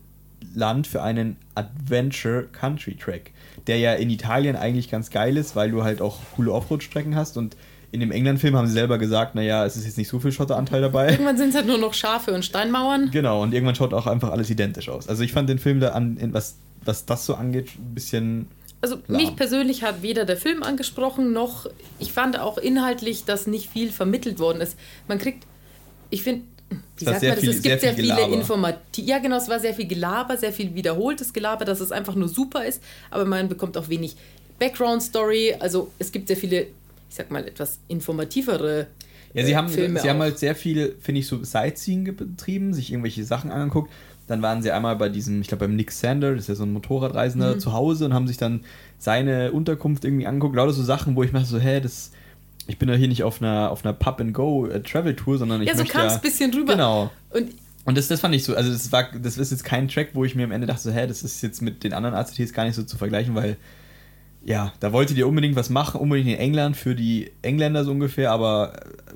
Land 0.54 0.86
für 0.86 1.02
einen 1.02 1.36
Adventure 1.54 2.44
Country 2.52 2.94
Track, 2.94 3.32
der 3.66 3.78
ja 3.78 3.94
in 3.94 4.10
Italien 4.10 4.56
eigentlich 4.56 4.90
ganz 4.90 5.10
geil 5.10 5.36
ist, 5.36 5.56
weil 5.56 5.70
du 5.70 5.84
halt 5.84 6.00
auch 6.00 6.18
coole 6.34 6.52
Offroad-Strecken 6.52 7.14
hast 7.14 7.36
und 7.36 7.56
in 7.90 8.00
dem 8.00 8.10
England-Film 8.10 8.54
haben 8.56 8.66
sie 8.66 8.74
selber 8.74 8.98
gesagt, 8.98 9.34
naja, 9.34 9.64
es 9.64 9.76
ist 9.76 9.84
jetzt 9.86 9.96
nicht 9.98 10.08
so 10.08 10.18
viel 10.20 10.32
Schotteranteil 10.32 10.80
dabei. 10.82 11.10
Irgendwann 11.10 11.38
sind 11.38 11.50
es 11.50 11.54
halt 11.54 11.66
nur 11.66 11.78
noch 11.78 11.94
Schafe 11.94 12.32
und 12.34 12.44
Steinmauern. 12.44 13.10
Genau, 13.10 13.42
und 13.42 13.54
irgendwann 13.54 13.74
schaut 13.74 13.94
auch 13.94 14.06
einfach 14.06 14.30
alles 14.30 14.50
identisch 14.50 14.88
aus. 14.88 15.08
Also 15.08 15.22
ich 15.22 15.32
fand 15.32 15.48
den 15.48 15.58
Film 15.58 15.80
da 15.80 15.90
an, 15.90 16.18
was, 16.32 16.56
was 16.84 17.06
das 17.06 17.24
so 17.24 17.34
angeht, 17.34 17.68
ein 17.78 17.94
bisschen. 17.94 18.46
Also 18.80 18.96
Lahm. 19.08 19.22
mich 19.22 19.34
persönlich 19.36 19.82
hat 19.82 20.02
weder 20.02 20.24
der 20.24 20.36
Film 20.36 20.62
angesprochen, 20.62 21.32
noch 21.32 21.66
ich 21.98 22.12
fand 22.12 22.38
auch 22.38 22.58
inhaltlich, 22.58 23.24
dass 23.24 23.46
nicht 23.46 23.70
viel 23.70 23.90
vermittelt 23.90 24.38
worden 24.38 24.60
ist. 24.60 24.76
Man 25.08 25.18
kriegt, 25.18 25.44
ich 26.10 26.22
finde, 26.22 26.42
wie 26.98 27.04
sagt 27.06 27.22
man 27.22 27.30
das? 27.32 27.40
viel- 27.40 27.48
es 27.50 27.62
gibt 27.62 27.80
sehr 27.80 27.94
sehr, 27.94 27.94
viel 27.94 28.14
viele. 28.14 28.34
Informative. 28.34 29.06
Ja, 29.06 29.18
genau, 29.18 29.36
es 29.38 29.48
war 29.48 29.58
sehr 29.58 29.72
viel 29.74 29.86
Gelaber, 29.88 30.36
sehr 30.36 30.52
viel 30.52 30.74
wiederholtes 30.74 31.32
Gelaber, 31.32 31.64
dass 31.64 31.80
es 31.80 31.90
einfach 31.90 32.14
nur 32.14 32.28
super 32.28 32.64
ist, 32.66 32.82
aber 33.10 33.24
man 33.24 33.48
bekommt 33.48 33.76
auch 33.78 33.88
wenig 33.88 34.14
Background-Story. 34.58 35.56
Also 35.60 35.90
es 35.98 36.12
gibt 36.12 36.28
sehr 36.28 36.36
viele, 36.36 36.66
ich 37.08 37.14
sag 37.16 37.30
mal, 37.30 37.46
etwas 37.46 37.78
informativere 37.88 38.86
Ja, 39.34 39.44
sie 39.44 39.56
haben, 39.56 39.68
Filme 39.68 40.00
sie 40.00 40.08
haben 40.10 40.20
halt 40.20 40.38
sehr 40.38 40.54
viel, 40.54 40.96
finde 41.00 41.20
ich, 41.20 41.26
so 41.26 41.42
Sightseeing 41.42 42.16
betrieben, 42.16 42.74
sich 42.74 42.90
irgendwelche 42.92 43.24
Sachen 43.24 43.50
angeguckt. 43.50 43.90
Dann 44.26 44.42
waren 44.42 44.60
sie 44.62 44.70
einmal 44.72 44.96
bei 44.96 45.08
diesem, 45.08 45.40
ich 45.40 45.48
glaube 45.48 45.66
beim 45.66 45.74
Nick 45.76 45.90
Sander, 45.90 46.32
das 46.34 46.44
ist 46.44 46.48
ja 46.48 46.54
so 46.54 46.64
ein 46.64 46.72
Motorradreisender, 46.72 47.54
Mhm. 47.56 47.60
zu 47.60 47.72
Hause 47.72 48.04
und 48.04 48.12
haben 48.12 48.28
sich 48.28 48.36
dann 48.36 48.60
seine 48.98 49.52
Unterkunft 49.52 50.04
irgendwie 50.04 50.26
angeguckt. 50.26 50.54
Lauter 50.54 50.72
so 50.72 50.82
Sachen, 50.82 51.16
wo 51.16 51.22
ich 51.22 51.32
mir 51.32 51.44
so, 51.46 51.58
hä, 51.58 51.80
das, 51.80 52.10
ich 52.66 52.78
bin 52.78 52.90
ja 52.90 52.94
hier 52.94 53.08
nicht 53.08 53.22
auf 53.22 53.40
einer, 53.40 53.70
auf 53.70 53.84
einer 53.86 53.94
Pub-and-Go-Travel-Tour, 53.94 55.38
sondern 55.38 55.62
ich 55.62 55.68
Ja, 55.68 55.76
so 55.76 55.84
kam 55.84 56.06
es 56.06 56.14
ein 56.14 56.20
bisschen 56.20 56.52
rüber. 56.52 56.74
Genau. 56.74 57.10
Und 57.30 57.50
Und 57.86 57.96
das, 57.96 58.08
das 58.08 58.20
fand 58.20 58.34
ich 58.34 58.44
so, 58.44 58.54
also 58.54 58.70
das 58.70 58.92
war, 58.92 59.08
das 59.18 59.38
ist 59.38 59.50
jetzt 59.50 59.64
kein 59.64 59.88
Track, 59.88 60.10
wo 60.12 60.24
ich 60.26 60.34
mir 60.34 60.44
am 60.44 60.52
Ende 60.52 60.66
dachte, 60.66 60.82
so, 60.82 60.90
hä, 60.90 61.06
das 61.06 61.22
ist 61.22 61.40
jetzt 61.42 61.62
mit 61.62 61.84
den 61.84 61.94
anderen 61.94 62.14
ACTs 62.14 62.52
gar 62.52 62.64
nicht 62.64 62.74
so 62.74 62.82
zu 62.82 62.98
vergleichen, 62.98 63.34
weil 63.34 63.56
ja, 64.48 64.72
da 64.80 64.92
wolltet 64.92 65.18
ihr 65.18 65.28
unbedingt 65.28 65.56
was 65.56 65.68
machen, 65.68 66.00
unbedingt 66.00 66.30
in 66.30 66.38
England 66.38 66.74
für 66.76 66.94
die 66.94 67.30
Engländer 67.42 67.84
so 67.84 67.90
ungefähr, 67.90 68.30
aber 68.32 68.72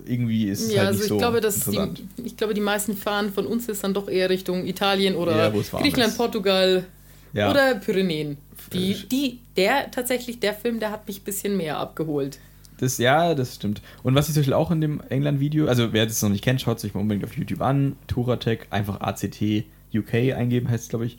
irgendwie 0.06 0.44
ist 0.44 0.60
es 0.60 0.72
ja, 0.72 0.80
halt 0.80 0.88
also 0.88 0.98
nicht 0.98 1.04
ich 1.04 1.08
so 1.08 1.16
glaube, 1.18 1.40
dass 1.40 1.56
interessant. 1.66 2.02
die, 2.18 2.22
ich 2.26 2.36
glaube, 2.36 2.52
die 2.52 2.60
meisten 2.60 2.96
fahren 2.96 3.32
von 3.32 3.46
uns 3.46 3.66
ist 3.68 3.82
dann 3.82 3.94
doch 3.94 4.08
eher 4.08 4.28
Richtung 4.28 4.66
Italien 4.66 5.14
oder 5.14 5.36
Ja, 5.36 5.48
Griechenland, 5.48 6.12
ist. 6.12 6.18
Portugal 6.18 6.84
Ja. 7.32 7.50
oder 7.50 7.76
Pyrenäen. 7.76 8.36
Die, 8.74 8.94
die, 9.08 9.38
der 9.56 9.90
tatsächlich, 9.90 10.38
der 10.40 10.52
Film, 10.54 10.80
der 10.80 10.90
hat 10.90 11.06
mich 11.08 11.20
ein 11.20 11.24
bisschen 11.24 11.56
mehr 11.56 11.78
abgeholt. 11.78 12.38
Das, 12.78 12.98
ja, 12.98 13.34
das 13.34 13.54
stimmt. 13.54 13.80
Und 14.02 14.14
was 14.14 14.28
ich 14.28 14.34
zum 14.34 14.40
Beispiel 14.40 14.54
auch 14.54 14.70
in 14.70 14.80
dem 14.80 15.00
England-Video, 15.08 15.66
also 15.66 15.92
wer 15.92 16.04
das 16.04 16.20
noch 16.20 16.30
nicht 16.30 16.44
kennt, 16.44 16.60
schaut 16.60 16.78
sich 16.80 16.94
mal 16.94 17.00
unbedingt 17.00 17.24
auf 17.24 17.36
YouTube 17.36 17.60
an. 17.62 17.96
Touratech, 18.06 18.60
einfach 18.70 19.00
ACT 19.00 19.64
UK 19.94 20.34
eingeben, 20.36 20.68
heißt 20.68 20.84
es, 20.84 20.88
glaube 20.90 21.06
ich. 21.06 21.18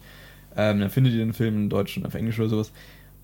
Ähm, 0.56 0.80
dann 0.82 0.90
findet 0.92 1.14
ihr 1.14 1.20
den 1.20 1.34
Film 1.34 1.56
in 1.56 1.70
Deutsch 1.70 1.98
und 1.98 2.06
auf 2.06 2.14
Englisch 2.16 2.40
oder 2.40 2.50
sowas. 2.50 2.72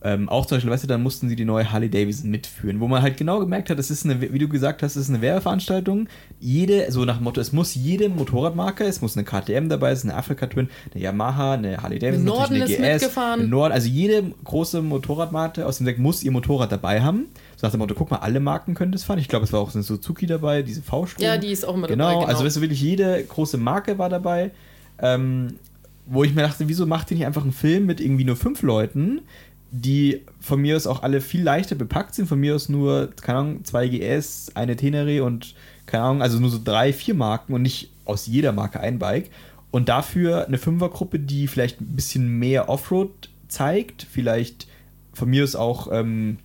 Ähm, 0.01 0.29
auch 0.29 0.45
zum 0.45 0.55
Beispiel, 0.55 0.71
weißt 0.71 0.83
du, 0.85 0.88
dann 0.88 1.03
mussten 1.03 1.27
sie 1.27 1.35
die 1.35 1.43
neue 1.43 1.73
Harley 1.73 1.89
Davidson 1.89 2.29
mitführen, 2.29 2.79
wo 2.79 2.88
man 2.88 3.01
halt 3.01 3.17
genau 3.17 3.39
gemerkt 3.39 3.69
hat, 3.69 3.77
das 3.77 3.91
ist 3.91 4.05
eine, 4.05 4.21
wie 4.21 4.39
du 4.39 4.47
gesagt 4.47 4.81
hast, 4.81 4.95
das 4.95 5.03
ist 5.03 5.09
eine 5.09 5.21
Werbeveranstaltung. 5.21 6.07
Jede, 6.39 6.89
so 6.89 7.03
nach 7.03 7.17
dem 7.17 7.25
Motto, 7.25 7.41
es 7.41 7.51
muss 7.51 7.75
jede 7.75 8.07
Motorradmarke, 8.07 8.85
es 8.85 9.01
muss 9.01 9.17
eine 9.17 9.25
KTM 9.25 9.67
dabei 9.67 9.93
sein, 9.95 10.12
eine 10.12 10.19
Africa 10.19 10.47
Twin, 10.47 10.69
eine 10.93 11.03
Yamaha, 11.03 11.55
eine 11.55 11.83
Harley 11.83 11.99
Davidson, 11.99 12.25
Norden 12.25 12.55
ist 12.55 12.77
eine 12.77 12.88
GS, 12.88 13.01
mitgefahren. 13.01 13.39
eine 13.41 13.49
Nord, 13.49 13.73
also 13.73 13.89
jede 13.89 14.23
große 14.45 14.81
Motorradmarke 14.81 15.65
aus 15.65 15.77
dem 15.77 15.85
Deck 15.85 15.99
muss 15.99 16.23
ihr 16.23 16.31
Motorrad 16.31 16.71
dabei 16.71 17.01
haben. 17.01 17.25
So 17.57 17.67
nach 17.67 17.71
dem 17.71 17.79
Motto, 17.79 17.93
guck 17.93 18.09
mal, 18.09 18.17
alle 18.17 18.39
Marken 18.39 18.75
können 18.75 18.93
das 18.93 19.03
fahren. 19.03 19.19
Ich 19.19 19.27
glaube, 19.27 19.43
es 19.43 19.51
war 19.51 19.59
auch 19.59 19.73
eine 19.73 19.83
Suzuki 19.83 20.27
dabei, 20.27 20.62
diese 20.62 20.81
V-Strom. 20.81 21.21
Ja, 21.21 21.35
die 21.35 21.51
ist 21.51 21.67
auch 21.67 21.75
immer 21.75 21.88
genau, 21.88 22.21
dabei. 22.21 22.31
also 22.31 22.45
weißt 22.45 22.55
du, 22.55 22.62
wirklich 22.62 22.81
jede 22.81 23.21
große 23.21 23.57
Marke 23.57 23.97
war 23.97 24.07
dabei. 24.07 24.51
Ähm, 25.01 25.55
wo 26.09 26.23
ich 26.23 26.33
mir 26.33 26.41
dachte, 26.41 26.67
wieso 26.67 26.85
macht 26.85 27.12
ihr 27.12 27.17
nicht 27.17 27.25
einfach 27.25 27.43
einen 27.43 27.51
Film 27.51 27.85
mit 27.85 28.01
irgendwie 28.01 28.23
nur 28.23 28.35
fünf 28.35 28.63
Leuten, 28.63 29.21
die 29.71 30.21
von 30.39 30.62
mir 30.62 30.75
aus 30.75 30.88
auch 30.88 31.03
alle 31.03 31.21
viel 31.21 31.43
leichter 31.43 31.75
bepackt 31.75 32.15
sind. 32.15 32.27
Von 32.27 32.39
mir 32.39 32.55
aus 32.55 32.69
nur, 32.69 33.10
keine 33.21 33.39
Ahnung, 33.39 33.65
zwei 33.65 33.88
GS, 33.88 34.51
eine 34.55 34.75
Tenere 34.75 35.23
und 35.23 35.55
keine 35.86 36.03
Ahnung, 36.03 36.21
also 36.21 36.39
nur 36.39 36.49
so 36.49 36.60
drei, 36.63 36.93
vier 36.93 37.13
Marken 37.13 37.53
und 37.53 37.62
nicht 37.62 37.91
aus 38.05 38.27
jeder 38.27 38.51
Marke 38.51 38.79
ein 38.79 38.99
Bike. 38.99 39.29
Und 39.71 39.89
dafür 39.89 40.47
eine 40.47 40.58
Fünfergruppe, 40.58 41.19
die 41.19 41.47
vielleicht 41.47 41.82
ein 41.82 41.95
bisschen 41.95 42.39
mehr 42.39 42.69
Offroad 42.69 43.29
zeigt, 43.47 44.08
vielleicht 44.10 44.67
von 45.13 45.29
mir 45.29 45.43
aus 45.43 45.55
auch 45.55 45.89
ähm, 45.91 46.38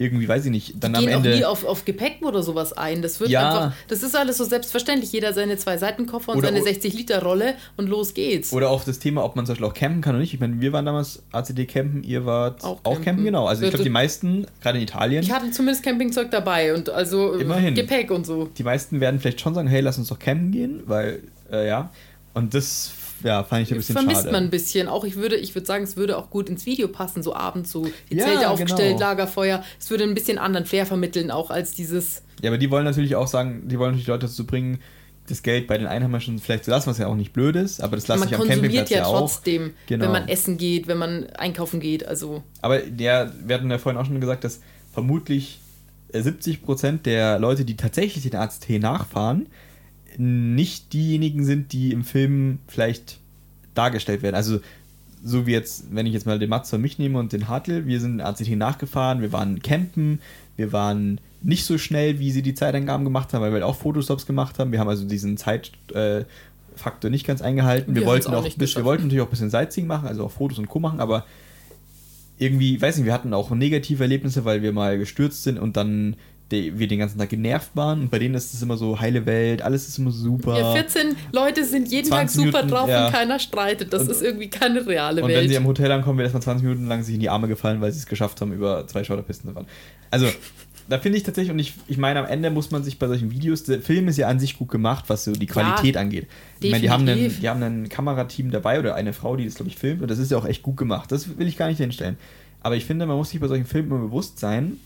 irgendwie, 0.00 0.28
weiß 0.28 0.44
ich 0.46 0.50
nicht, 0.52 0.74
dann 0.78 0.92
die 0.92 0.98
am 0.98 1.04
gehen 1.06 1.12
Ende. 1.14 1.30
auch 1.30 1.36
nie 1.38 1.44
auf, 1.44 1.64
auf 1.64 1.84
Gepäck 1.84 2.18
oder 2.22 2.42
sowas 2.42 2.72
ein. 2.72 3.02
Das 3.02 3.18
wird 3.18 3.30
Ja. 3.30 3.48
einfach, 3.48 3.76
das 3.88 4.02
ist 4.04 4.14
alles 4.16 4.36
so 4.38 4.44
selbstverständlich. 4.44 5.10
Jeder 5.12 5.32
seine 5.34 5.56
zwei 5.56 5.76
Seitenkoffer 5.76 6.32
und 6.32 6.38
Oder- 6.38 6.48
seine 6.48 6.60
60-Liter-Rolle 6.62 7.54
und 7.76 7.88
los 7.88 8.14
geht's. 8.14 8.52
Oder 8.52 8.70
auf 8.70 8.84
das 8.84 9.00
Thema, 9.00 9.24
ob 9.24 9.34
man 9.36 9.44
zum 9.44 9.54
Beispiel 9.54 9.66
auch 9.66 9.74
campen 9.74 10.00
kann 10.00 10.14
oder 10.14 10.20
nicht. 10.20 10.32
Ich 10.34 10.40
meine, 10.40 10.60
wir 10.60 10.72
waren 10.72 10.86
damals 10.86 11.22
ACD 11.32 11.66
campen, 11.66 12.04
ihr 12.04 12.24
wart 12.24 12.62
Auch 12.62 12.78
auch, 12.78 12.82
campen. 12.84 13.04
campen. 13.04 13.24
genau. 13.24 13.46
Also 13.46 13.60
ich 13.62 13.66
Wird- 13.66 13.72
glaube, 13.74 13.84
die 13.84 13.90
meisten, 13.90 14.46
gerade 14.62 14.78
in 14.78 14.84
Italien, 14.84 15.22
ich 15.22 15.32
hatte 15.32 15.50
zumindest 15.50 15.82
Campingzeug 15.84 16.30
dabei 16.30 16.74
und 16.74 16.90
also 16.90 17.34
äh, 17.36 17.40
Immerhin. 17.42 17.74
Gepäck 17.74 18.10
und 18.10 18.24
so. 18.24 18.48
die 18.56 18.62
meisten 18.62 19.00
werden 19.00 19.18
vielleicht 19.20 19.40
schon 19.40 19.54
sagen, 19.54 19.66
hey, 19.68 19.80
lass 19.80 19.98
uns 19.98 20.08
doch 20.08 20.18
campen 20.18 20.52
gehen, 20.52 20.82
weil, 20.86 21.22
äh, 21.50 21.66
ja. 21.66 21.90
Und 22.34 22.54
das, 22.54 22.92
ja, 23.22 23.42
fand 23.44 23.62
ich 23.62 23.70
ein 23.72 23.76
bisschen 23.78 23.94
Vermisst 23.94 24.20
schade. 24.22 24.32
man 24.32 24.44
ein 24.44 24.50
bisschen. 24.50 24.88
Auch 24.88 25.04
ich 25.04 25.16
würde, 25.16 25.36
ich 25.36 25.54
würde 25.54 25.66
sagen, 25.66 25.84
es 25.84 25.96
würde 25.96 26.16
auch 26.18 26.30
gut 26.30 26.48
ins 26.48 26.66
Video 26.66 26.88
passen, 26.88 27.22
so 27.22 27.34
abends 27.34 27.70
so 27.72 27.86
die 28.10 28.16
Ja, 28.16 28.24
Zelte 28.24 28.50
aufgestellt, 28.50 28.96
genau. 28.98 29.10
Lagerfeuer. 29.10 29.62
Es 29.78 29.90
würde 29.90 30.04
ein 30.04 30.14
bisschen 30.14 30.38
anderen 30.38 30.66
Flair 30.66 30.86
vermitteln, 30.86 31.30
auch 31.30 31.50
als 31.50 31.72
dieses. 31.72 32.22
Ja, 32.42 32.50
aber 32.50 32.58
die 32.58 32.70
wollen 32.70 32.84
natürlich 32.84 33.16
auch 33.16 33.26
sagen, 33.26 33.68
die 33.68 33.78
wollen 33.78 33.90
natürlich 33.92 34.06
Leute 34.08 34.26
dazu 34.26 34.46
bringen, 34.46 34.80
das 35.28 35.42
Geld 35.42 35.66
bei 35.66 35.76
den 35.76 35.86
Einheimischen 35.86 36.38
vielleicht 36.38 36.64
zu 36.64 36.70
lassen, 36.70 36.88
was 36.88 36.96
ja 36.98 37.06
auch 37.06 37.14
nicht 37.14 37.34
blöd 37.34 37.54
ist, 37.54 37.82
aber 37.82 37.96
das 37.96 38.08
lasse 38.08 38.20
man 38.20 38.28
ich 38.30 38.34
am 38.34 38.48
Campingplatz 38.48 38.88
ja 38.88 38.98
ja 38.98 39.04
auch. 39.06 39.18
trotzdem, 39.18 39.74
Genau. 39.86 40.06
wenn 40.06 40.12
man 40.12 40.26
essen 40.28 40.56
geht, 40.56 40.86
wenn 40.88 40.96
man 40.96 41.26
einkaufen 41.36 41.80
geht. 41.80 42.06
Also 42.06 42.42
Aber 42.62 42.78
der, 42.78 43.30
wir 43.44 43.56
hatten 43.56 43.70
ja 43.70 43.76
vorhin 43.76 44.00
auch 44.00 44.06
schon 44.06 44.20
gesagt, 44.20 44.44
dass 44.44 44.60
vermutlich 44.94 45.60
äh, 46.12 46.20
70% 46.20 47.02
der 47.02 47.38
Leute, 47.38 47.66
die 47.66 47.76
tatsächlich 47.76 48.22
den 48.24 48.36
ACT 48.36 48.70
nachfahren, 48.80 49.48
nicht 50.16 50.92
diejenigen 50.92 51.44
sind, 51.44 51.72
die 51.72 51.92
im 51.92 52.04
Film 52.04 52.58
vielleicht 52.66 53.18
dargestellt 53.74 54.22
werden. 54.22 54.34
Also 54.34 54.60
so 55.24 55.46
wie 55.46 55.52
jetzt, 55.52 55.94
wenn 55.94 56.06
ich 56.06 56.12
jetzt 56.12 56.26
mal 56.26 56.38
den 56.38 56.50
Mats 56.50 56.72
und 56.72 56.80
mich 56.80 56.98
nehme 56.98 57.18
und 57.18 57.32
den 57.32 57.48
Hartl, 57.48 57.86
wir 57.86 58.00
sind 58.00 58.18
den 58.18 58.20
ACT 58.20 58.50
nachgefahren, 58.50 59.20
wir 59.20 59.32
waren 59.32 59.60
campen, 59.62 60.20
wir 60.56 60.72
waren 60.72 61.20
nicht 61.42 61.64
so 61.64 61.78
schnell, 61.78 62.18
wie 62.18 62.32
sie 62.32 62.42
die 62.42 62.54
Zeitangaben 62.54 63.04
gemacht 63.04 63.32
haben, 63.32 63.42
weil 63.42 63.50
wir 63.50 63.54
halt 63.54 63.64
auch 63.64 63.76
Fotostops 63.76 64.26
gemacht 64.26 64.58
haben. 64.58 64.72
Wir 64.72 64.80
haben 64.80 64.88
also 64.88 65.06
diesen 65.06 65.36
Zeitfaktor 65.36 66.26
äh, 67.04 67.10
nicht 67.10 67.26
ganz 67.26 67.42
eingehalten. 67.42 67.94
Wir, 67.94 68.02
Wir 68.02 68.06
wollten 68.06 68.34
auch 68.34 68.44
auch, 68.44 68.58
wir 68.58 68.84
wollten 68.84 69.04
natürlich 69.04 69.22
auch 69.22 69.26
ein 69.26 69.30
bisschen 69.30 69.50
Sightseeing 69.50 69.86
machen, 69.86 70.08
also 70.08 70.24
auch 70.24 70.32
Fotos 70.32 70.58
und 70.58 70.68
Co. 70.68 70.80
machen, 70.80 71.00
aber 71.00 71.24
irgendwie, 72.38 72.80
weiß 72.80 72.96
nicht, 72.96 73.06
wir 73.06 73.12
hatten 73.12 73.34
auch 73.34 73.50
negative 73.50 74.02
Erlebnisse, 74.02 74.44
weil 74.44 74.62
wir 74.62 74.72
mal 74.72 74.98
gestürzt 74.98 75.42
sind 75.42 75.58
und 75.58 75.76
dann 75.76 76.16
de, 76.50 76.78
wir 76.78 76.88
den 76.88 76.98
ganzen 76.98 77.18
Tag 77.18 77.28
genervt 77.28 77.70
waren. 77.74 78.02
Und 78.02 78.10
bei 78.10 78.18
denen 78.18 78.34
ist 78.34 78.54
es 78.54 78.62
immer 78.62 78.76
so 78.76 79.00
heile 79.00 79.26
Welt, 79.26 79.62
alles 79.62 79.88
ist 79.88 79.98
immer 79.98 80.10
super. 80.10 80.58
ja, 80.58 80.72
14 80.72 81.16
Leute 81.32 81.64
sind 81.64 81.88
jeden 81.90 82.08
Tag 82.08 82.30
20 82.30 82.36
super 82.36 82.58
Minuten, 82.58 82.68
drauf 82.68 82.88
ja. 82.88 83.06
und 83.06 83.12
keiner 83.12 83.38
streitet. 83.38 83.92
Das 83.92 84.02
Und- 84.02 84.10
ist 84.10 84.22
irgendwie 84.22 84.48
keine 84.48 84.86
reale 84.86 85.22
und 85.22 85.28
wenn 85.28 85.36
Welt. 85.36 85.50
sie 85.50 85.56
am 85.56 85.66
Hotel 85.66 85.90
ankommen, 85.92 86.18
wird 86.18 86.26
erstmal 86.26 86.42
20 86.42 86.64
Minuten 86.66 86.86
lang 86.88 87.02
sich 87.02 87.14
in 87.14 87.20
die 87.20 87.30
Arme 87.30 87.48
gefallen, 87.48 87.80
weil 87.80 87.92
sie 87.92 87.98
es 87.98 88.06
geschafft 88.06 88.40
haben, 88.40 88.52
über 88.52 88.86
zwei 88.86 89.04
Schotterpisten 89.04 89.50
zu 89.50 89.54
fahren. 89.54 89.66
Also, 90.10 90.26
da 90.88 90.98
finde 90.98 91.18
ich 91.18 91.24
tatsächlich, 91.24 91.52
und 91.52 91.58
ich, 91.58 91.74
ich 91.86 91.98
meine, 91.98 92.20
am 92.20 92.24
Ende 92.24 92.50
muss 92.50 92.70
man 92.70 92.82
sich 92.82 92.98
bei 92.98 93.06
solchen 93.08 93.30
Videos, 93.30 93.64
der 93.64 93.80
Film 93.82 94.08
ist 94.08 94.16
ja 94.16 94.28
an 94.28 94.40
sich 94.40 94.56
gut 94.56 94.70
gemacht, 94.70 95.04
was 95.08 95.24
so 95.24 95.32
die 95.32 95.46
Qualität 95.46 95.96
ja, 95.96 96.00
angeht. 96.00 96.28
Ich 96.60 96.70
meine, 96.70 96.80
die 96.80 96.88
haben, 96.88 97.06
einen, 97.06 97.40
die 97.40 97.48
haben 97.48 97.62
ein 97.62 97.88
Kamerateam 97.90 98.50
dabei 98.50 98.78
oder 98.78 98.94
eine 98.94 99.12
Frau, 99.12 99.36
die 99.36 99.44
das, 99.44 99.56
glaube 99.56 99.68
ich, 99.68 99.76
filmt, 99.76 100.00
und 100.00 100.10
das 100.10 100.18
ist 100.18 100.30
ja 100.30 100.38
auch 100.38 100.46
echt 100.46 100.62
gut 100.62 100.78
gemacht. 100.78 101.12
Das 101.12 101.36
will 101.36 101.46
ich 101.46 101.58
gar 101.58 101.68
nicht 101.68 101.76
hinstellen. 101.76 102.16
Aber 102.62 102.74
ich 102.74 102.86
finde, 102.86 103.04
man 103.04 103.18
muss 103.18 103.30
sich 103.30 103.38
bei 103.38 103.48
solchen 103.48 103.66
Filmen 103.66 103.88
immer 103.90 104.00
bewusst 104.00 104.38
sein, 104.38 104.78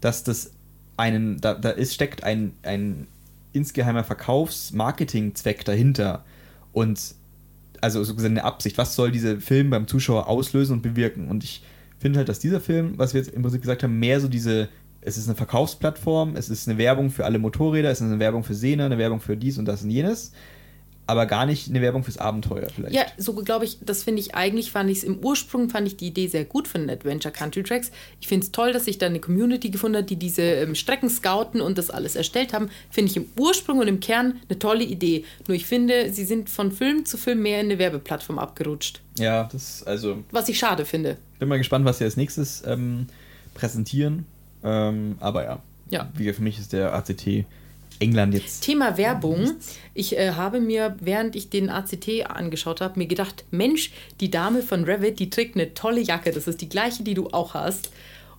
dass 0.00 0.22
das 0.22 0.52
einen, 0.98 1.40
da, 1.40 1.54
da 1.54 1.70
ist, 1.70 1.94
steckt 1.94 2.24
ein, 2.24 2.52
ein 2.62 3.06
insgeheimer 3.52 4.04
Verkaufs-Marketing-Zweck 4.04 5.64
dahinter. 5.64 6.24
Und 6.72 7.14
also 7.80 8.04
so 8.04 8.14
eine 8.24 8.44
Absicht, 8.44 8.76
was 8.76 8.94
soll 8.94 9.10
dieser 9.10 9.40
Film 9.40 9.70
beim 9.70 9.86
Zuschauer 9.86 10.28
auslösen 10.28 10.74
und 10.74 10.82
bewirken? 10.82 11.28
Und 11.28 11.44
ich 11.44 11.62
finde 11.98 12.18
halt, 12.18 12.28
dass 12.28 12.40
dieser 12.40 12.60
Film, 12.60 12.94
was 12.96 13.14
wir 13.14 13.20
jetzt 13.20 13.32
im 13.32 13.42
Prinzip 13.42 13.62
gesagt 13.62 13.82
haben, 13.82 13.98
mehr 13.98 14.20
so 14.20 14.28
diese 14.28 14.68
es 15.00 15.16
ist 15.16 15.28
eine 15.28 15.36
Verkaufsplattform, 15.36 16.36
es 16.36 16.50
ist 16.50 16.68
eine 16.68 16.78
Werbung 16.78 17.10
für 17.10 17.24
alle 17.24 17.38
Motorräder, 17.38 17.90
es 17.90 18.00
ist 18.00 18.06
eine 18.06 18.18
Werbung 18.18 18.42
für 18.44 18.54
Sehner, 18.54 18.86
eine 18.86 18.98
Werbung 18.98 19.20
für 19.20 19.36
dies 19.36 19.58
und 19.58 19.64
das 19.64 19.82
und 19.82 19.90
jenes, 19.90 20.32
aber 21.08 21.24
gar 21.24 21.46
nicht 21.46 21.70
eine 21.70 21.80
Werbung 21.80 22.04
fürs 22.04 22.18
Abenteuer 22.18 22.68
vielleicht. 22.68 22.94
Ja, 22.94 23.06
so 23.16 23.32
glaube 23.32 23.64
ich, 23.64 23.78
das 23.80 24.02
finde 24.02 24.20
ich 24.20 24.34
eigentlich, 24.34 24.70
fand 24.70 24.90
ich 24.90 24.98
es 24.98 25.04
im 25.04 25.18
Ursprung, 25.24 25.70
fand 25.70 25.88
ich 25.88 25.96
die 25.96 26.08
Idee 26.08 26.26
sehr 26.26 26.44
gut 26.44 26.68
von 26.68 26.82
den 26.82 26.90
Adventure 26.90 27.32
Country 27.32 27.62
Tracks. 27.62 27.90
Ich 28.20 28.28
finde 28.28 28.44
es 28.44 28.52
toll, 28.52 28.74
dass 28.74 28.84
sich 28.84 28.98
da 28.98 29.06
eine 29.06 29.18
Community 29.18 29.70
gefunden 29.70 29.96
hat, 29.96 30.10
die 30.10 30.16
diese 30.16 30.42
ähm, 30.42 30.74
Strecken 30.74 31.08
scouten 31.08 31.62
und 31.62 31.78
das 31.78 31.88
alles 31.88 32.14
erstellt 32.14 32.52
haben. 32.52 32.68
Finde 32.90 33.10
ich 33.10 33.16
im 33.16 33.24
Ursprung 33.38 33.78
und 33.78 33.88
im 33.88 34.00
Kern 34.00 34.38
eine 34.50 34.58
tolle 34.58 34.84
Idee. 34.84 35.24
Nur 35.46 35.56
ich 35.56 35.64
finde, 35.64 36.12
sie 36.12 36.26
sind 36.26 36.50
von 36.50 36.72
Film 36.72 37.06
zu 37.06 37.16
Film 37.16 37.40
mehr 37.40 37.62
in 37.62 37.68
eine 37.68 37.78
Werbeplattform 37.78 38.38
abgerutscht. 38.38 39.00
Ja, 39.18 39.48
das 39.50 39.82
also. 39.84 40.24
Was 40.30 40.50
ich 40.50 40.58
schade 40.58 40.84
finde. 40.84 41.16
Bin 41.38 41.48
mal 41.48 41.56
gespannt, 41.56 41.86
was 41.86 41.98
sie 41.98 42.04
als 42.04 42.18
nächstes 42.18 42.62
ähm, 42.66 43.06
präsentieren. 43.54 44.26
Ähm, 44.62 45.16
aber 45.20 45.44
ja. 45.44 45.62
ja. 45.88 46.12
Wie 46.14 46.30
für 46.34 46.42
mich 46.42 46.58
ist 46.58 46.74
der 46.74 46.92
ACT 46.92 47.46
England 48.00 48.34
jetzt. 48.34 48.62
Thema 48.62 48.96
Werbung. 48.96 49.56
Ich 49.94 50.16
äh, 50.16 50.32
habe 50.32 50.60
mir, 50.60 50.96
während 51.00 51.36
ich 51.36 51.50
den 51.50 51.70
ACT 51.70 52.26
angeschaut 52.28 52.80
habe, 52.80 52.98
mir 52.98 53.06
gedacht, 53.06 53.44
Mensch, 53.50 53.90
die 54.20 54.30
Dame 54.30 54.62
von 54.62 54.84
Revit, 54.84 55.18
die 55.18 55.30
trägt 55.30 55.56
eine 55.56 55.74
tolle 55.74 56.00
Jacke. 56.00 56.30
Das 56.30 56.46
ist 56.46 56.60
die 56.60 56.68
gleiche, 56.68 57.02
die 57.02 57.14
du 57.14 57.28
auch 57.28 57.54
hast. 57.54 57.90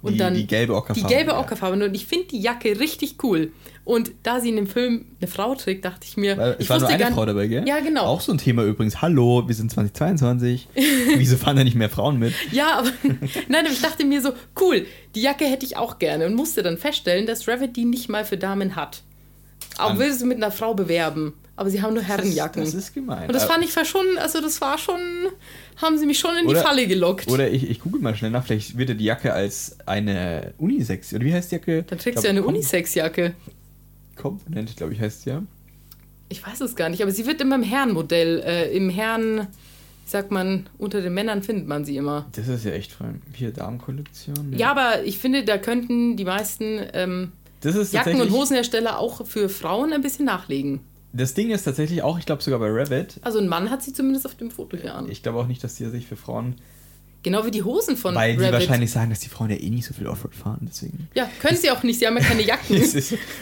Und 0.01 0.13
die, 0.13 0.17
dann 0.17 0.33
die 0.33 0.47
gelbe 0.47 0.75
Ockerfarbe. 0.75 1.07
Die 1.07 1.13
gelbe 1.13 1.35
Ockerfarbe. 1.35 1.83
Und 1.83 1.93
ich 1.93 2.05
finde 2.05 2.27
die 2.27 2.39
Jacke 2.39 2.79
richtig 2.79 3.21
cool. 3.23 3.51
Und 3.83 4.11
da 4.23 4.39
sie 4.39 4.49
in 4.49 4.55
dem 4.55 4.67
Film 4.67 5.05
eine 5.19 5.29
Frau 5.29 5.55
trägt, 5.55 5.83
dachte 5.83 6.05
ich 6.07 6.15
mir. 6.15 6.37
Weil, 6.37 6.51
es 6.51 6.59
ich 6.59 6.69
war 6.69 6.79
nur 6.79 6.89
eine 6.89 7.11
Frau 7.11 7.25
dabei, 7.25 7.47
gell? 7.47 7.67
Ja, 7.67 7.79
genau. 7.79 8.03
Auch 8.03 8.21
so 8.21 8.31
ein 8.31 8.37
Thema 8.37 8.63
übrigens. 8.63 9.01
Hallo, 9.01 9.47
wir 9.47 9.55
sind 9.55 9.71
2022. 9.71 10.67
Wieso 11.17 11.37
fahren 11.37 11.57
da 11.57 11.63
nicht 11.63 11.75
mehr 11.75 11.89
Frauen 11.89 12.19
mit? 12.19 12.33
ja, 12.51 12.77
aber 12.77 12.91
nein, 13.49 13.65
aber 13.65 13.73
ich 13.73 13.81
dachte 13.81 14.05
mir 14.05 14.21
so, 14.21 14.31
cool, 14.61 14.85
die 15.15 15.21
Jacke 15.21 15.45
hätte 15.45 15.65
ich 15.65 15.75
auch 15.75 15.99
gerne. 15.99 16.27
Und 16.27 16.35
musste 16.35 16.63
dann 16.63 16.77
feststellen, 16.77 17.25
dass 17.25 17.47
Revit 17.47 17.75
die 17.75 17.85
nicht 17.85 18.09
mal 18.09 18.23
für 18.23 18.37
Damen 18.37 18.75
hat. 18.75 19.01
Auch 19.79 19.97
will 19.97 20.13
sie 20.13 20.25
mit 20.25 20.37
einer 20.37 20.51
Frau 20.51 20.73
bewerben. 20.73 21.33
Aber 21.55 21.69
sie 21.69 21.81
haben 21.81 21.93
nur 21.93 22.03
Herrenjacken. 22.03 22.61
Das 22.61 22.69
ist, 22.69 22.75
das 22.75 22.83
ist 22.85 22.93
gemein. 22.93 23.27
Und 23.27 23.33
das 23.33 23.43
fand 23.43 23.63
ich 23.65 23.73
schon, 23.87 24.05
also 24.17 24.39
das 24.39 24.61
war 24.61 24.77
schon, 24.77 24.99
haben 25.75 25.97
sie 25.97 26.05
mich 26.05 26.17
schon 26.17 26.37
in 26.37 26.45
oder, 26.47 26.59
die 26.59 26.65
Falle 26.65 26.87
gelockt. 26.87 27.27
Oder 27.27 27.51
ich, 27.51 27.69
ich 27.69 27.81
google 27.81 28.01
mal 28.01 28.15
schnell 28.15 28.31
nach, 28.31 28.45
vielleicht 28.45 28.77
wird 28.77 28.97
die 28.97 29.03
Jacke 29.03 29.33
als 29.33 29.75
eine 29.85 30.53
Unisex, 30.57 31.13
oder 31.13 31.25
wie 31.25 31.33
heißt 31.33 31.51
die 31.51 31.55
Jacke? 31.55 31.83
Dann 31.83 31.99
trägst 31.99 32.23
du 32.23 32.27
ja 32.27 32.29
eine 32.29 32.43
Unisex-Jacke. 32.43 33.33
Komponente, 34.15 34.73
glaube 34.73 34.93
ich, 34.93 35.01
heißt 35.01 35.25
ja. 35.25 35.43
Ich 36.29 36.45
weiß 36.45 36.61
es 36.61 36.77
gar 36.77 36.87
nicht, 36.87 37.01
aber 37.01 37.11
sie 37.11 37.25
wird 37.25 37.41
immer 37.41 37.55
im 37.55 37.63
Herrenmodell, 37.63 38.41
äh, 38.45 38.71
im 38.71 38.89
Herren, 38.89 39.47
sagt 40.05 40.31
man, 40.31 40.67
unter 40.77 41.01
den 41.01 41.13
Männern 41.13 41.43
findet 41.43 41.67
man 41.67 41.85
sie 41.85 41.97
immer. 41.97 42.27
Das 42.31 42.47
ist 42.47 42.65
ja 42.65 42.71
echt 42.71 42.93
voll. 42.93 43.15
Hier 43.33 43.51
Damenkollektion. 43.51 44.53
Ja. 44.53 44.57
ja, 44.59 44.71
aber 44.71 45.03
ich 45.03 45.17
finde, 45.17 45.43
da 45.43 45.57
könnten 45.57 46.15
die 46.15 46.25
meisten 46.25 46.79
ähm, 46.93 47.31
Jacken- 47.63 48.21
und 48.21 48.31
Hosenhersteller 48.31 48.99
auch 48.99 49.25
für 49.25 49.49
Frauen 49.49 49.93
ein 49.93 50.01
bisschen 50.01 50.25
nachlegen. 50.25 50.81
Das 51.11 51.33
Ding 51.33 51.49
ist 51.49 51.63
tatsächlich 51.63 52.03
auch, 52.03 52.19
ich 52.19 52.25
glaube 52.25 52.43
sogar 52.43 52.59
bei 52.59 52.67
Revit. 52.69 53.15
Also 53.21 53.39
ein 53.39 53.47
Mann 53.47 53.69
hat 53.71 53.81
sie 53.81 53.93
zumindest 53.93 54.25
auf 54.25 54.35
dem 54.35 54.51
Foto 54.51 54.77
hier 54.77 54.93
an. 54.95 55.09
Ich 55.09 55.23
glaube 55.23 55.39
auch 55.39 55.47
nicht, 55.47 55.63
dass 55.63 55.75
die 55.75 55.85
sich 55.85 56.05
für 56.07 56.15
Frauen. 56.15 56.55
Genau 57.23 57.43
wie 57.45 57.51
die 57.51 57.63
Hosen 57.63 57.97
von 57.97 58.15
Weil 58.15 58.35
Revit. 58.35 58.47
die 58.47 58.53
wahrscheinlich 58.53 58.91
sagen, 58.91 59.09
dass 59.09 59.19
die 59.19 59.27
Frauen 59.29 59.49
ja 59.49 59.57
eh 59.57 59.69
nicht 59.69 59.85
so 59.85 59.93
viel 59.93 60.07
Offroad 60.07 60.35
fahren, 60.35 60.67
deswegen. 60.69 61.09
Ja, 61.15 61.29
können 61.41 61.57
sie 61.57 61.69
auch 61.71 61.83
nicht, 61.83 61.99
sie 61.99 62.07
haben 62.07 62.15
ja 62.17 62.23
keine 62.23 62.41
Jacken. 62.45 62.81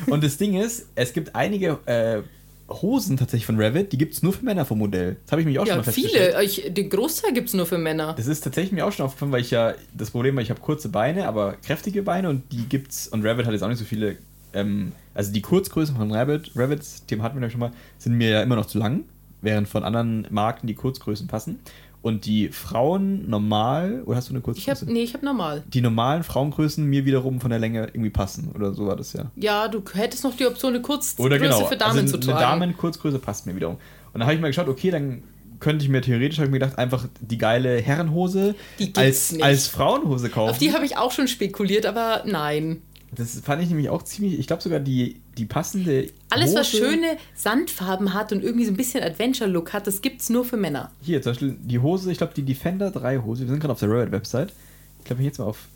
und 0.07 0.23
das 0.23 0.37
Ding 0.37 0.55
ist, 0.59 0.87
es 0.95 1.13
gibt 1.13 1.35
einige 1.35 1.77
äh, 1.85 2.21
Hosen 2.69 3.17
tatsächlich 3.17 3.45
von 3.45 3.57
Revit, 3.57 3.91
die 3.93 3.97
gibt 3.97 4.13
es 4.13 4.23
nur 4.23 4.33
für 4.33 4.43
Männer 4.43 4.65
vom 4.65 4.79
Modell. 4.79 5.17
Das 5.23 5.31
habe 5.31 5.41
ich 5.41 5.47
mich 5.47 5.57
auch 5.59 5.65
ja, 5.65 5.73
schon 5.73 5.77
mal 5.77 5.83
festgestellt. 5.83 6.35
viele. 6.35 6.43
Ich, 6.43 6.73
den 6.73 6.89
Großteil 6.89 7.33
gibt 7.33 7.47
es 7.47 7.53
nur 7.53 7.65
für 7.65 7.77
Männer. 7.77 8.13
Das 8.15 8.27
ist 8.27 8.41
tatsächlich 8.41 8.73
mir 8.73 8.85
auch 8.85 8.91
schon 8.91 9.05
aufgefallen, 9.05 9.31
weil 9.31 9.41
ich 9.41 9.51
ja 9.51 9.73
das 9.93 10.11
Problem 10.11 10.35
war, 10.35 10.43
ich 10.43 10.49
habe 10.49 10.59
kurze 10.59 10.89
Beine, 10.89 11.27
aber 11.27 11.53
kräftige 11.65 12.03
Beine 12.03 12.29
und 12.29 12.51
die 12.51 12.67
gibt's 12.67 13.07
und 13.07 13.23
Revit 13.23 13.45
hat 13.45 13.53
jetzt 13.53 13.63
auch 13.63 13.69
nicht 13.69 13.79
so 13.79 13.85
viele 13.85 14.17
ähm, 14.53 14.91
also 15.13 15.31
die 15.31 15.41
Kurzgrößen 15.41 15.95
von 15.95 16.11
Rabbit, 16.11 16.51
Rabbits, 16.55 17.05
dem 17.05 17.23
hatten 17.23 17.37
wir 17.37 17.43
ja 17.43 17.49
schon 17.49 17.59
mal, 17.59 17.71
sind 17.97 18.13
mir 18.13 18.29
ja 18.29 18.41
immer 18.41 18.55
noch 18.55 18.65
zu 18.65 18.77
lang, 18.77 19.03
während 19.41 19.67
von 19.67 19.83
anderen 19.83 20.27
Marken 20.29 20.67
die 20.67 20.75
Kurzgrößen 20.75 21.27
passen. 21.27 21.59
Und 22.07 22.25
die 22.25 22.47
Frauen 22.47 23.29
normal, 23.29 24.01
oder 24.05 24.15
hast 24.15 24.29
du 24.29 24.33
eine 24.33 24.39
Kurzgröße? 24.39 24.71
Ich 24.71 24.81
hab, 24.81 24.87
nee, 24.87 25.03
ich 25.03 25.13
habe 25.13 25.25
normal. 25.25 25.63
Die 25.67 25.81
normalen 25.81 26.23
Frauengrößen 26.23 26.85
mir 26.85 27.03
wiederum 27.03 27.41
von 27.41 27.49
der 27.49 27.59
Länge 27.59 27.87
irgendwie 27.87 28.09
passen, 28.09 28.49
oder 28.55 28.73
so 28.73 28.87
war 28.87 28.95
das 28.95 29.11
ja. 29.11 29.29
Ja, 29.35 29.67
du 29.67 29.83
hättest 29.93 30.23
noch 30.23 30.33
die 30.37 30.45
Option, 30.45 30.73
eine 30.73 30.81
Kurzgröße 30.81 31.25
oder 31.25 31.37
genau. 31.37 31.65
für 31.65 31.75
Damen 31.75 31.99
also 31.99 32.17
zu 32.17 32.19
tragen. 32.19 32.37
Eine 32.37 32.47
Damen-Kurzgröße 32.47 33.19
passt 33.19 33.45
mir 33.45 33.57
wiederum. 33.57 33.75
Und 33.75 33.81
dann 34.13 34.23
habe 34.23 34.35
ich 34.35 34.39
mir 34.39 34.47
geschaut, 34.47 34.69
okay, 34.69 34.89
dann 34.89 35.21
könnte 35.59 35.83
ich 35.83 35.89
mir 35.89 36.01
theoretisch, 36.01 36.37
habe 36.37 36.45
ich 36.45 36.51
mir 36.51 36.59
gedacht, 36.59 36.77
einfach 36.77 37.07
die 37.19 37.37
geile 37.37 37.81
Herrenhose 37.81 38.55
als, 38.95 39.37
als 39.41 39.67
Frauenhose 39.67 40.29
kaufen. 40.29 40.51
Auf 40.51 40.59
die 40.59 40.71
habe 40.71 40.85
ich 40.85 40.95
auch 40.95 41.11
schon 41.11 41.27
spekuliert, 41.27 41.85
aber 41.85 42.23
nein. 42.25 42.83
Das 43.11 43.37
fand 43.41 43.61
ich 43.61 43.67
nämlich 43.67 43.89
auch 43.89 44.03
ziemlich, 44.03 44.39
ich 44.39 44.47
glaube 44.47 44.63
sogar 44.63 44.79
die, 44.79 45.19
die 45.37 45.45
passende. 45.45 46.09
Alles, 46.29 46.49
Hose, 46.49 46.59
was 46.59 46.69
schöne 46.69 47.17
Sandfarben 47.35 48.13
hat 48.13 48.31
und 48.31 48.43
irgendwie 48.43 48.65
so 48.65 48.71
ein 48.71 48.77
bisschen 48.77 49.03
Adventure-Look 49.03 49.73
hat, 49.73 49.87
das 49.87 50.01
gibt 50.01 50.21
es 50.21 50.29
nur 50.29 50.45
für 50.45 50.57
Männer. 50.57 50.91
Hier 51.01 51.21
zum 51.21 51.31
Beispiel 51.31 51.55
die 51.59 51.79
Hose, 51.79 52.11
ich 52.11 52.17
glaube 52.17 52.33
die 52.35 52.43
Defender 52.43 52.91
3 52.91 53.19
Hose, 53.19 53.41
wir 53.41 53.49
sind 53.49 53.59
gerade 53.59 53.73
auf 53.73 53.79
der 53.79 53.89
Road-Website. 53.89 54.53
Ich 54.99 55.05
glaube, 55.05 55.21
ich 55.21 55.27
jetzt 55.27 55.39
mal 55.39 55.45
auf 55.45 55.67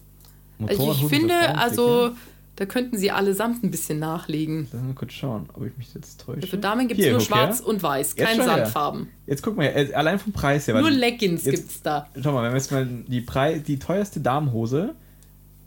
Motorrad 0.58 0.80
Also 0.80 1.06
ich 1.06 1.10
finde, 1.10 1.58
also 1.58 2.12
da 2.58 2.66
könnten 2.66 2.98
sie 2.98 3.12
allesamt 3.12 3.64
ein 3.64 3.72
bisschen 3.72 3.98
nachlegen. 3.98 4.68
Lass 4.72 4.84
mal 4.84 4.94
kurz 4.94 5.14
schauen, 5.14 5.50
ob 5.54 5.66
ich 5.66 5.76
mich 5.78 5.94
jetzt 5.96 6.22
täusche. 6.22 6.46
Für 6.48 6.58
Damen 6.58 6.88
gibt 6.88 7.00
es 7.00 7.10
nur 7.10 7.22
schwarz 7.22 7.60
her. 7.60 7.68
und 7.68 7.82
weiß, 7.82 8.16
keine 8.16 8.44
Sandfarben. 8.44 9.08
Jetzt 9.26 9.42
guck 9.42 9.58
mal, 9.58 9.66
äh, 9.66 9.94
allein 9.94 10.20
vom 10.20 10.34
Preis 10.34 10.68
her. 10.68 10.80
Nur 10.80 10.92
Leggings 10.92 11.44
gibt 11.44 11.72
es 11.72 11.82
da. 11.82 12.08
Schau 12.22 12.34
mal, 12.34 12.44
wenn 12.44 12.52
wir 12.52 12.58
jetzt 12.58 12.72
mal 12.72 12.86
die, 12.86 13.22
Preis, 13.22 13.64
die 13.64 13.80
teuerste 13.80 14.20
Damenhose 14.20 14.96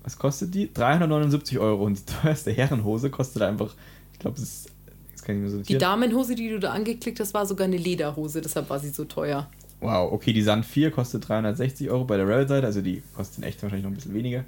was 0.05 0.19
kostet 0.19 0.55
die? 0.55 0.73
379 0.73 1.59
Euro. 1.59 1.85
Und 1.85 1.99
die 1.99 2.13
teuerste 2.13 2.53
Herrenhose 2.53 3.11
kostet 3.11 3.43
einfach, 3.43 3.75
ich 4.13 4.19
glaube, 4.21 4.37
es 4.37 4.43
ist. 4.43 4.71
Jetzt 5.11 5.25
kann 5.25 5.37
ich 5.37 5.43
mir 5.43 5.51
so 5.51 5.63
Die 5.63 5.79
Damenhose, 5.79 6.35
die 6.35 6.51
du 6.51 6.61
da 6.61 6.73
angeklickt 6.73 7.19
hast, 7.19 7.35
war 7.35 7.47
sogar 7.47 7.67
eine 7.67 7.79
Lederhose, 7.79 8.41
deshalb 8.41 8.69
war 8.69 8.79
sie 8.79 8.91
so 8.91 9.05
teuer. 9.05 9.49
Wow, 9.81 10.13
okay, 10.13 10.33
die 10.33 10.43
Sand 10.43 10.67
4 10.67 10.91
kostet 10.91 11.29
360 11.29 11.91
Euro 11.91 12.05
bei 12.05 12.17
der 12.17 12.29
Rail-Seite, 12.29 12.67
also 12.67 12.81
die 12.81 13.03
kostet 13.15 13.45
echt 13.45 13.63
wahrscheinlich 13.63 13.85
noch 13.85 13.91
ein 13.91 13.95
bisschen 13.95 14.15
weniger. 14.15 14.45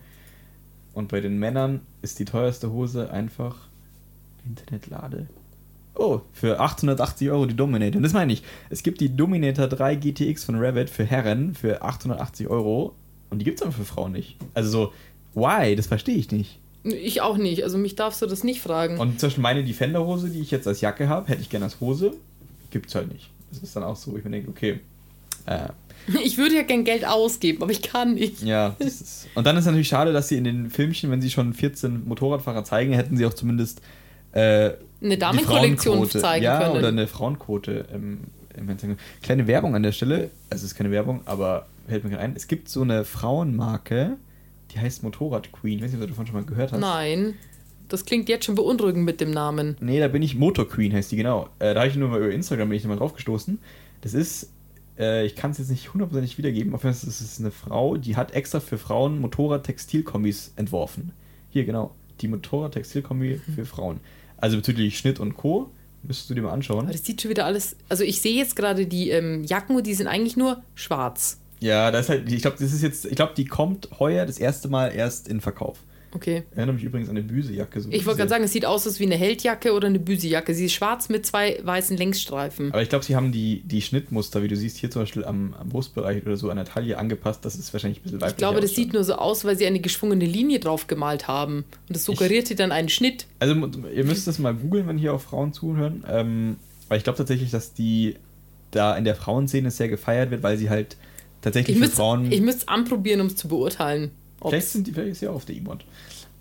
Und 0.92 1.08
bei 1.08 1.20
den 1.20 1.38
Männern 1.38 1.80
ist 2.02 2.18
die 2.18 2.24
teuerste 2.24 2.72
Hose 2.72 3.10
einfach 3.10 3.68
Internetlade. 4.46 5.26
Oh, 5.94 6.20
für 6.32 6.60
880 6.60 7.30
Euro 7.30 7.46
die 7.46 7.56
Dominator. 7.56 7.96
Und 7.96 8.02
das 8.02 8.12
meine 8.12 8.32
ich. 8.32 8.42
Es 8.70 8.82
gibt 8.82 9.00
die 9.00 9.14
Dominator 9.14 9.66
3 9.66 9.96
GTX 9.96 10.44
von 10.44 10.56
Revit 10.56 10.90
für 10.90 11.04
Herren 11.04 11.54
für 11.54 11.82
880 11.82 12.48
Euro. 12.48 12.94
Und 13.30 13.40
die 13.40 13.44
gibt 13.44 13.60
es 13.60 13.62
aber 13.62 13.72
für 13.72 13.84
Frauen 13.84 14.12
nicht. 14.12 14.36
Also 14.54 14.70
so, 14.70 14.92
Why? 15.36 15.76
Das 15.76 15.86
verstehe 15.86 16.16
ich 16.16 16.32
nicht. 16.32 16.58
Ich 16.82 17.20
auch 17.20 17.36
nicht. 17.36 17.62
Also 17.62 17.78
mich 17.78 17.94
darfst 17.94 18.22
du 18.22 18.26
das 18.26 18.42
nicht 18.42 18.60
fragen. 18.60 18.98
Und 18.98 19.20
zwischen 19.20 19.42
meine 19.42 19.62
Defender-Hose, 19.62 20.30
die 20.30 20.40
ich 20.40 20.50
jetzt 20.50 20.66
als 20.66 20.80
Jacke 20.80 21.08
habe, 21.08 21.28
hätte 21.28 21.42
ich 21.42 21.50
gerne 21.50 21.66
als 21.66 21.78
Hose. 21.80 22.14
Gibt 22.70 22.88
es 22.88 22.94
halt 22.94 23.12
nicht. 23.12 23.30
Das 23.50 23.62
ist 23.62 23.76
dann 23.76 23.84
auch 23.84 23.96
so, 23.96 24.12
wo 24.12 24.16
ich 24.16 24.24
mir 24.24 24.30
denke, 24.30 24.48
okay. 24.48 24.80
Äh, 25.46 25.68
ich 26.24 26.38
würde 26.38 26.56
ja 26.56 26.62
gern 26.62 26.84
Geld 26.84 27.06
ausgeben, 27.06 27.62
aber 27.62 27.70
ich 27.70 27.82
kann 27.82 28.14
nicht. 28.14 28.42
Ja, 28.42 28.74
das 28.78 29.00
ist, 29.00 29.28
und 29.34 29.46
dann 29.46 29.56
ist 29.56 29.66
natürlich 29.66 29.88
schade, 29.88 30.12
dass 30.12 30.28
sie 30.28 30.36
in 30.36 30.44
den 30.44 30.70
Filmchen, 30.70 31.10
wenn 31.10 31.20
sie 31.20 31.30
schon 31.30 31.52
14 31.52 32.06
Motorradfahrer 32.06 32.64
zeigen, 32.64 32.92
hätten 32.92 33.16
sie 33.16 33.26
auch 33.26 33.34
zumindest 33.34 33.80
äh, 34.32 34.72
eine 35.02 35.18
Damenkollektion 35.18 36.08
zeigen 36.08 36.44
ja, 36.44 36.60
können. 36.60 36.76
Oder 36.76 36.88
eine 36.88 37.06
Frauenquote. 37.06 37.86
Ähm, 37.92 38.18
Kleine 39.22 39.46
Werbung 39.46 39.74
an 39.74 39.82
der 39.82 39.92
Stelle. 39.92 40.30
Also 40.48 40.64
es 40.64 40.72
ist 40.72 40.76
keine 40.76 40.90
Werbung, 40.90 41.20
aber 41.26 41.66
fällt 41.88 42.04
mir 42.04 42.10
gerade 42.10 42.22
ein. 42.22 42.32
Es 42.34 42.48
gibt 42.48 42.70
so 42.70 42.80
eine 42.80 43.04
Frauenmarke, 43.04 44.16
die 44.72 44.78
heißt 44.78 45.02
Motorrad 45.02 45.52
Queen. 45.52 45.78
Ich 45.78 45.84
weiß 45.84 45.92
nicht, 45.92 46.00
ob 46.00 46.06
du 46.06 46.12
davon 46.12 46.26
schon 46.26 46.36
mal 46.36 46.44
gehört 46.44 46.72
hast. 46.72 46.80
Nein. 46.80 47.34
Das 47.88 48.04
klingt 48.04 48.28
jetzt 48.28 48.44
schon 48.44 48.56
beunruhigend 48.56 49.04
mit 49.04 49.20
dem 49.20 49.30
Namen. 49.30 49.76
Nee, 49.80 50.00
da 50.00 50.08
bin 50.08 50.22
ich 50.22 50.34
Motor 50.34 50.68
Queen, 50.68 50.92
heißt 50.92 51.12
die 51.12 51.16
genau. 51.16 51.48
Äh, 51.58 51.74
da 51.74 51.80
habe 51.80 51.88
ich 51.88 51.96
nur 51.96 52.08
mal 52.08 52.18
über 52.18 52.32
Instagram 52.32 52.68
bin 52.68 52.78
ich 52.78 52.84
mal 52.84 52.96
drauf 52.96 53.14
gestoßen. 53.14 53.58
Das 54.00 54.12
ist, 54.12 54.50
äh, 54.98 55.24
ich 55.24 55.36
kann 55.36 55.52
es 55.52 55.58
jetzt 55.58 55.70
nicht 55.70 55.92
hundertprozentig 55.92 56.36
wiedergeben, 56.36 56.74
auf 56.74 56.82
jeden 56.82 56.94
Fall 56.94 57.08
ist 57.08 57.20
es 57.20 57.38
eine 57.38 57.52
Frau, 57.52 57.96
die 57.96 58.16
hat 58.16 58.32
extra 58.32 58.60
für 58.60 58.78
Frauen 58.78 59.20
Motorrad-Textilkombis 59.20 60.52
entworfen. 60.56 61.12
Hier, 61.50 61.64
genau. 61.64 61.94
Die 62.20 62.28
Motorrad-Textilkombi 62.28 63.40
mhm. 63.46 63.52
für 63.52 63.64
Frauen. 63.64 64.00
Also 64.36 64.56
bezüglich 64.56 64.98
Schnitt 64.98 65.20
und 65.20 65.36
Co. 65.36 65.70
Müsstest 66.02 66.30
du 66.30 66.34
dir 66.34 66.42
mal 66.42 66.52
anschauen. 66.52 66.84
Aber 66.84 66.92
das 66.92 67.04
sieht 67.04 67.22
schon 67.22 67.30
wieder 67.30 67.46
alles. 67.46 67.76
Also 67.88 68.04
ich 68.04 68.20
sehe 68.20 68.36
jetzt 68.36 68.54
gerade 68.54 68.86
die 68.86 69.10
ähm, 69.10 69.44
Jacken 69.44 69.82
die 69.82 69.94
sind 69.94 70.06
eigentlich 70.06 70.36
nur 70.36 70.62
schwarz. 70.74 71.40
Ja, 71.60 71.90
das 71.90 72.02
ist 72.02 72.08
halt, 72.10 72.32
ich 72.32 72.42
glaube, 72.42 72.56
das 72.60 72.72
ist 72.72 72.82
jetzt, 72.82 73.06
ich 73.06 73.16
glaube, 73.16 73.32
die 73.36 73.44
kommt 73.44 73.88
heuer 73.98 74.26
das 74.26 74.38
erste 74.38 74.68
Mal 74.68 74.88
erst 74.88 75.28
in 75.28 75.40
Verkauf. 75.40 75.78
Okay. 76.16 76.44
Erinnert 76.54 76.76
mich 76.76 76.84
übrigens 76.84 77.10
an 77.10 77.16
eine 77.16 77.26
Büsejacke. 77.26 77.78
So 77.80 77.90
Ich 77.90 78.06
wollte 78.06 78.18
gerade 78.18 78.30
sagen, 78.30 78.44
es 78.44 78.52
sieht 78.52 78.64
aus 78.64 78.86
als 78.86 78.98
wie 79.00 79.04
eine 79.04 79.16
Heldjacke 79.16 79.72
oder 79.74 79.88
eine 79.88 79.98
Büsejacke. 79.98 80.54
Sie 80.54 80.64
ist 80.64 80.72
schwarz 80.72 81.10
mit 81.10 81.26
zwei 81.26 81.60
weißen 81.62 81.94
Längsstreifen. 81.96 82.72
Aber 82.72 82.80
ich 82.80 82.88
glaube, 82.88 83.04
sie 83.04 83.14
haben 83.14 83.32
die, 83.32 83.62
die 83.64 83.82
Schnittmuster, 83.82 84.42
wie 84.42 84.48
du 84.48 84.56
siehst, 84.56 84.78
hier 84.78 84.90
zum 84.90 85.02
Beispiel 85.02 85.24
am, 85.24 85.54
am 85.54 85.68
Brustbereich 85.68 86.24
oder 86.24 86.38
so 86.38 86.48
an 86.48 86.56
der 86.56 86.64
Taille 86.64 86.96
angepasst. 86.96 87.44
Das 87.44 87.56
ist 87.56 87.70
wahrscheinlich 87.72 88.00
ein 88.00 88.02
bisschen 88.04 88.20
weiblich. 88.20 88.32
Ich 88.32 88.38
glaube, 88.38 88.60
das 88.60 88.74
sieht 88.74 88.94
nur 88.94 89.04
so 89.04 89.16
aus, 89.16 89.44
weil 89.44 89.58
sie 89.58 89.66
eine 89.66 89.80
geschwungene 89.80 90.24
Linie 90.24 90.58
drauf 90.58 90.86
gemalt 90.86 91.28
haben. 91.28 91.66
Und 91.88 91.96
das 91.96 92.04
suggerierte 92.04 92.54
dann 92.54 92.72
einen 92.72 92.88
Schnitt. 92.88 93.26
Also, 93.38 93.54
ihr 93.54 94.04
müsst 94.04 94.26
das 94.26 94.38
mal 94.38 94.54
googeln, 94.54 94.86
wenn 94.86 94.96
hier 94.96 95.12
auch 95.12 95.20
Frauen 95.20 95.52
zuhören. 95.52 96.02
Ähm, 96.08 96.56
weil 96.88 96.96
ich 96.96 97.04
glaube 97.04 97.18
tatsächlich, 97.18 97.50
dass 97.50 97.74
die 97.74 98.16
da 98.70 98.96
in 98.96 99.04
der 99.04 99.16
Frauenszene 99.16 99.70
sehr 99.70 99.88
gefeiert 99.88 100.30
wird, 100.30 100.42
weil 100.42 100.56
sie 100.56 100.70
halt 100.70 100.96
tatsächlich 101.42 101.76
Ich 101.76 101.80
für 101.80 101.86
müsste 101.86 101.96
Frauen. 101.96 102.32
es 102.32 102.68
anprobieren, 102.68 103.20
um 103.20 103.26
es 103.28 103.36
zu 103.36 103.48
beurteilen. 103.48 104.10
vielleicht 104.42 104.68
sind 104.68 104.86
die 104.86 104.92
vielleicht 104.92 105.26
auch 105.26 105.34
auf 105.34 105.44
der 105.44 105.56
E-Mod. 105.56 105.84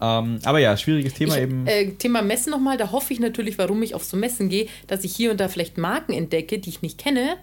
Ähm, 0.02 0.40
aber 0.44 0.60
ja, 0.60 0.76
schwieriges 0.76 1.14
Thema 1.14 1.38
ich, 1.38 1.44
eben. 1.44 1.66
Äh, 1.68 1.92
Thema 1.92 2.22
Messen 2.22 2.52
nochmal, 2.52 2.78
da 2.78 2.92
hoffe 2.92 3.14
ich 3.14 3.20
natürlich, 3.20 3.58
warum 3.58 3.82
ich 3.82 3.96
auf 3.96 4.04
so 4.04 4.18
Messen 4.18 4.50
gehe, 4.50 4.68
dass 4.88 5.04
ich 5.04 5.16
hier 5.16 5.32
und 5.32 5.40
da 5.40 5.48
vielleicht 5.48 5.78
Marken 5.78 6.14
entdecke, 6.14 6.60
die 6.60 6.70
ich 6.70 6.82
nicht 6.82 6.98
kenne 6.98 7.38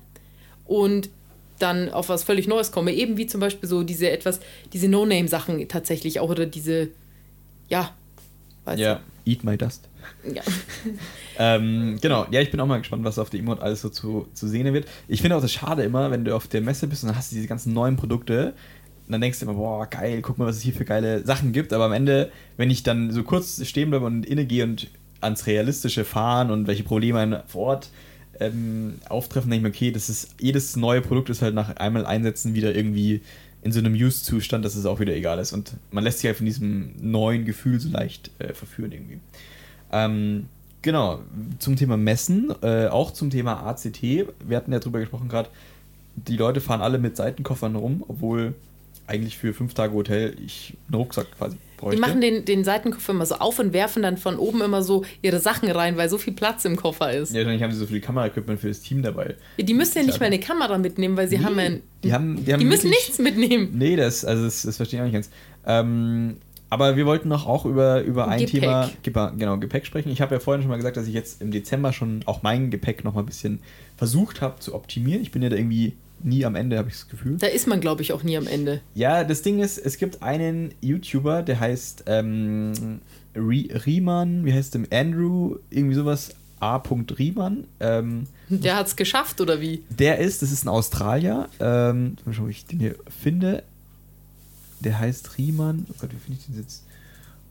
und 0.66 1.08
dann 1.58 1.88
auf 1.88 2.08
was 2.08 2.24
völlig 2.24 2.48
Neues 2.48 2.72
komme. 2.72 2.92
Eben 2.92 3.16
wie 3.16 3.26
zum 3.26 3.40
Beispiel 3.40 3.68
so 3.68 3.82
diese 3.84 4.10
etwas, 4.10 4.40
diese 4.72 4.88
No-Name-Sachen 4.88 5.66
tatsächlich 5.68 6.20
auch 6.20 6.28
oder 6.28 6.44
diese, 6.44 6.88
ja, 7.68 7.94
weißt 8.64 8.80
ja, 8.80 9.00
Eat 9.24 9.44
My 9.44 9.56
Dust. 9.56 9.88
du? 10.24 10.34
Ja. 10.34 10.42
Ähm, 11.44 11.98
genau, 12.00 12.24
ja, 12.30 12.40
ich 12.40 12.52
bin 12.52 12.60
auch 12.60 12.68
mal 12.68 12.78
gespannt, 12.78 13.02
was 13.02 13.18
auf 13.18 13.28
der 13.28 13.40
E-Mod 13.40 13.58
alles 13.58 13.80
so 13.80 13.88
zu, 13.88 14.28
zu 14.32 14.46
sehen 14.46 14.72
wird. 14.72 14.86
Ich 15.08 15.22
finde 15.22 15.36
auch 15.36 15.40
das 15.40 15.52
schade 15.52 15.82
immer, 15.82 16.12
wenn 16.12 16.24
du 16.24 16.36
auf 16.36 16.46
der 16.46 16.60
Messe 16.60 16.86
bist 16.86 17.02
und 17.02 17.08
dann 17.08 17.16
hast 17.16 17.32
du 17.32 17.34
diese 17.34 17.48
ganzen 17.48 17.72
neuen 17.72 17.96
Produkte. 17.96 18.54
Und 19.06 19.10
dann 19.12 19.20
denkst 19.20 19.40
du 19.40 19.46
immer, 19.46 19.54
boah, 19.54 19.88
geil, 19.88 20.22
guck 20.22 20.38
mal, 20.38 20.46
was 20.46 20.58
es 20.58 20.62
hier 20.62 20.72
für 20.72 20.84
geile 20.84 21.24
Sachen 21.24 21.50
gibt. 21.50 21.72
Aber 21.72 21.86
am 21.86 21.92
Ende, 21.92 22.30
wenn 22.56 22.70
ich 22.70 22.84
dann 22.84 23.10
so 23.10 23.24
kurz 23.24 23.66
stehen 23.66 23.90
bleibe 23.90 24.06
und 24.06 24.24
innegehe 24.24 24.62
und 24.62 24.88
ans 25.20 25.48
Realistische 25.48 26.04
fahren 26.04 26.52
und 26.52 26.68
welche 26.68 26.84
Probleme 26.84 27.42
vor 27.48 27.66
Ort 27.66 27.90
ähm, 28.38 29.00
auftreffen, 29.08 29.50
denke 29.50 29.66
ich 29.66 29.72
mir, 29.72 29.76
okay, 29.76 29.90
das 29.90 30.08
ist, 30.08 30.36
jedes 30.38 30.76
neue 30.76 31.00
Produkt 31.00 31.28
ist 31.28 31.42
halt 31.42 31.56
nach 31.56 31.74
einmal 31.74 32.06
einsetzen 32.06 32.54
wieder 32.54 32.72
irgendwie 32.72 33.20
in 33.62 33.72
so 33.72 33.80
einem 33.80 33.94
Use-Zustand, 33.94 34.64
dass 34.64 34.76
es 34.76 34.86
auch 34.86 35.00
wieder 35.00 35.16
egal 35.16 35.40
ist. 35.40 35.52
Und 35.52 35.72
man 35.90 36.04
lässt 36.04 36.20
sich 36.20 36.28
halt 36.28 36.36
von 36.36 36.46
diesem 36.46 36.92
neuen 37.00 37.44
Gefühl 37.44 37.80
so 37.80 37.88
leicht 37.88 38.30
äh, 38.38 38.54
verführen 38.54 38.92
irgendwie. 38.92 39.18
Ähm, 39.90 40.46
genau, 40.82 41.20
zum 41.58 41.76
Thema 41.76 41.96
Messen, 41.96 42.52
äh, 42.62 42.86
auch 42.88 43.12
zum 43.12 43.30
Thema 43.30 43.66
ACT. 43.66 44.02
Wir 44.02 44.56
hatten 44.56 44.72
ja 44.72 44.78
drüber 44.78 45.00
gesprochen 45.00 45.28
gerade, 45.28 45.48
die 46.16 46.36
Leute 46.36 46.60
fahren 46.60 46.82
alle 46.82 46.98
mit 46.98 47.16
Seitenkoffern 47.16 47.74
rum, 47.76 48.04
obwohl 48.06 48.54
eigentlich 49.06 49.36
für 49.38 49.52
fünf 49.54 49.74
Tage 49.74 49.94
Hotel 49.94 50.36
ich 50.44 50.74
einen 50.88 50.94
Rucksack 50.96 51.26
quasi 51.36 51.56
bräuchte. 51.76 51.96
Die 51.96 52.00
machen 52.00 52.20
den, 52.20 52.44
den 52.44 52.62
Seitenkoffer 52.64 53.12
immer 53.12 53.26
so 53.26 53.34
auf 53.36 53.58
und 53.58 53.72
werfen 53.72 54.02
dann 54.02 54.16
von 54.16 54.36
oben 54.38 54.62
immer 54.62 54.82
so 54.82 55.04
ihre 55.22 55.40
Sachen 55.40 55.70
rein, 55.70 55.96
weil 55.96 56.08
so 56.08 56.18
viel 56.18 56.32
Platz 56.32 56.64
im 56.64 56.76
Koffer 56.76 57.12
ist. 57.12 57.30
ja, 57.32 57.38
wahrscheinlich 57.40 57.62
haben 57.62 57.72
sie 57.72 57.78
so 57.78 57.86
viel 57.86 58.00
Kameraequipment 58.00 58.60
für 58.60 58.68
das 58.68 58.80
Team 58.80 59.02
dabei. 59.02 59.34
Die 59.58 59.74
müssen 59.74 59.98
ja 59.98 60.04
nicht 60.04 60.20
mal 60.20 60.26
eine 60.26 60.38
Kamera 60.38 60.78
mitnehmen, 60.78 61.16
weil 61.16 61.28
sie 61.28 61.38
Nee, 61.38 61.44
haben 61.44 61.58
ja 61.58 61.64
ein, 61.64 61.82
die 62.04 62.12
haben, 62.12 62.44
die 62.44 62.52
haben 62.52 62.60
die 62.60 62.66
müssen 62.66 62.84
wirklich- 62.84 63.06
nichts 63.06 63.18
mitnehmen. 63.18 63.70
Nee, 63.74 63.96
das, 63.96 64.24
also 64.24 64.44
das, 64.44 64.62
das 64.62 64.76
verstehe 64.76 64.98
ich 64.98 65.02
auch 65.02 65.06
nicht 65.06 65.14
ganz. 65.14 65.30
Ähm, 65.66 66.36
aber 66.72 66.96
wir 66.96 67.04
wollten 67.06 67.28
noch 67.28 67.46
auch 67.46 67.66
über, 67.66 68.00
über 68.02 68.28
ein 68.28 68.40
Gepäck. 68.40 68.60
Thema, 68.62 68.90
Gepa- 69.04 69.36
genau, 69.36 69.58
Gepäck 69.58 69.84
sprechen. 69.86 70.10
Ich 70.10 70.20
habe 70.22 70.34
ja 70.34 70.40
vorhin 70.40 70.62
schon 70.62 70.70
mal 70.70 70.76
gesagt, 70.76 70.96
dass 70.96 71.06
ich 71.06 71.14
jetzt 71.14 71.42
im 71.42 71.50
Dezember 71.50 71.92
schon 71.92 72.20
auch 72.26 72.42
mein 72.42 72.70
Gepäck 72.70 73.04
noch 73.04 73.14
mal 73.14 73.20
ein 73.20 73.26
bisschen 73.26 73.60
versucht 73.96 74.40
habe 74.40 74.58
zu 74.60 74.74
optimieren. 74.74 75.20
Ich 75.22 75.30
bin 75.32 75.42
ja 75.42 75.48
da 75.50 75.56
irgendwie 75.56 75.92
nie 76.22 76.44
am 76.44 76.54
Ende, 76.54 76.78
habe 76.78 76.88
ich 76.88 76.94
das 76.94 77.08
Gefühl. 77.08 77.36
Da 77.38 77.48
ist 77.48 77.66
man, 77.66 77.80
glaube 77.80 78.00
ich, 78.02 78.12
auch 78.12 78.22
nie 78.22 78.36
am 78.36 78.46
Ende. 78.46 78.80
Ja, 78.94 79.24
das 79.24 79.42
Ding 79.42 79.58
ist, 79.60 79.76
es 79.78 79.98
gibt 79.98 80.22
einen 80.22 80.72
YouTuber, 80.80 81.42
der 81.42 81.60
heißt 81.60 82.04
ähm, 82.06 83.00
Rie- 83.36 83.70
Riemann, 83.86 84.44
wie 84.44 84.52
heißt 84.52 84.74
der? 84.74 84.82
Andrew, 84.92 85.56
irgendwie 85.70 85.94
sowas, 85.96 86.34
A. 86.60 86.76
Riemann. 87.18 87.64
Ähm, 87.80 88.24
Der 88.48 88.76
hat 88.76 88.86
es 88.86 88.94
geschafft, 88.96 89.40
oder 89.40 89.60
wie? 89.60 89.82
der 89.90 90.18
ist, 90.18 90.42
das 90.42 90.52
ist 90.52 90.64
ein 90.64 90.68
Australier, 90.68 91.48
ähm, 91.58 92.16
mal 92.24 92.32
schauen, 92.32 92.44
ob 92.44 92.50
ich 92.50 92.64
den 92.66 92.78
hier 92.78 92.94
finde. 93.20 93.64
Der 94.84 94.98
heißt 94.98 95.38
Riemann. 95.38 95.86
Oh 95.90 95.94
Gott, 96.00 96.10
wie 96.12 96.16
finde 96.18 96.38
ich 96.40 96.46
den 96.46 96.56
jetzt? 96.60 96.84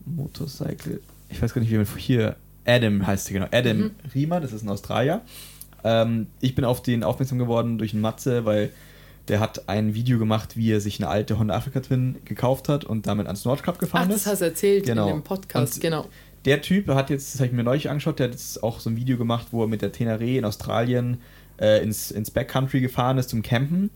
Motorcycle. 0.06 1.00
Ich 1.30 1.42
weiß 1.42 1.54
gar 1.54 1.62
nicht, 1.62 1.72
wie 1.72 1.78
man 1.78 1.88
hier. 1.98 2.36
Adam 2.66 3.06
heißt 3.08 3.30
der, 3.30 3.34
genau. 3.40 3.48
Adam 3.52 3.78
Mhm. 3.78 3.92
Riemann, 4.14 4.42
das 4.42 4.54
ist 4.54 4.62
ein 4.64 4.70
Australier. 4.70 5.22
Ähm, 5.84 6.28
ich 6.42 6.54
bin 6.54 6.64
auf 6.64 6.84
den 6.84 7.04
aufmerksam 7.04 7.40
geworden 7.40 7.78
durch 7.80 7.94
einen 7.94 8.02
Matze, 8.02 8.46
weil 8.46 8.70
der 9.30 9.40
hat 9.40 9.68
ein 9.68 9.96
Video 9.96 10.20
gemacht, 10.20 10.58
wie 10.58 10.72
er 10.72 10.80
sich 10.82 11.00
eine 11.00 11.10
alte 11.10 11.40
Honda 11.40 11.56
Africa 11.56 11.80
Twin 11.80 12.18
gekauft 12.26 12.70
hat 12.70 12.84
und 12.84 13.08
damit 13.08 13.26
ans 13.28 13.46
Nordcup 13.46 13.76
Ach, 13.78 13.80
gefahren 13.80 14.10
das 14.10 14.22
ist. 14.22 14.28
hast 14.28 14.42
du 14.42 14.46
erzählt 14.46 14.86
Genau. 14.86 15.08
in 15.08 15.16
dem 15.18 15.24
Podcast, 15.24 15.76
Und- 15.76 15.82
genau. 15.82 16.06
Der 16.46 16.62
Typ 16.62 16.88
hat 16.90 17.10
jetzt, 17.12 17.34
das 17.34 17.40
habe 17.40 17.48
ich 17.48 17.54
mir 17.54 17.64
neulich 17.64 17.90
angeschaut, 17.90 18.18
der 18.20 18.26
hat 18.28 18.34
jetzt 18.34 18.64
auch 18.64 18.80
so 18.80 18.90
ein 18.90 18.96
Video 18.96 19.16
gemacht, 19.18 19.48
wo 19.52 19.64
er 19.64 19.68
mit 19.68 19.82
der 19.84 19.92
Tenere 19.92 20.26
in 20.26 20.44
Australien 20.46 21.20
äh, 21.60 21.84
ins, 21.84 22.10
ins 22.10 22.32
Backcountry 22.32 22.82
gefahren 22.82 23.18
ist 23.20 23.30
zum 23.30 23.44
Campen. 23.44 23.92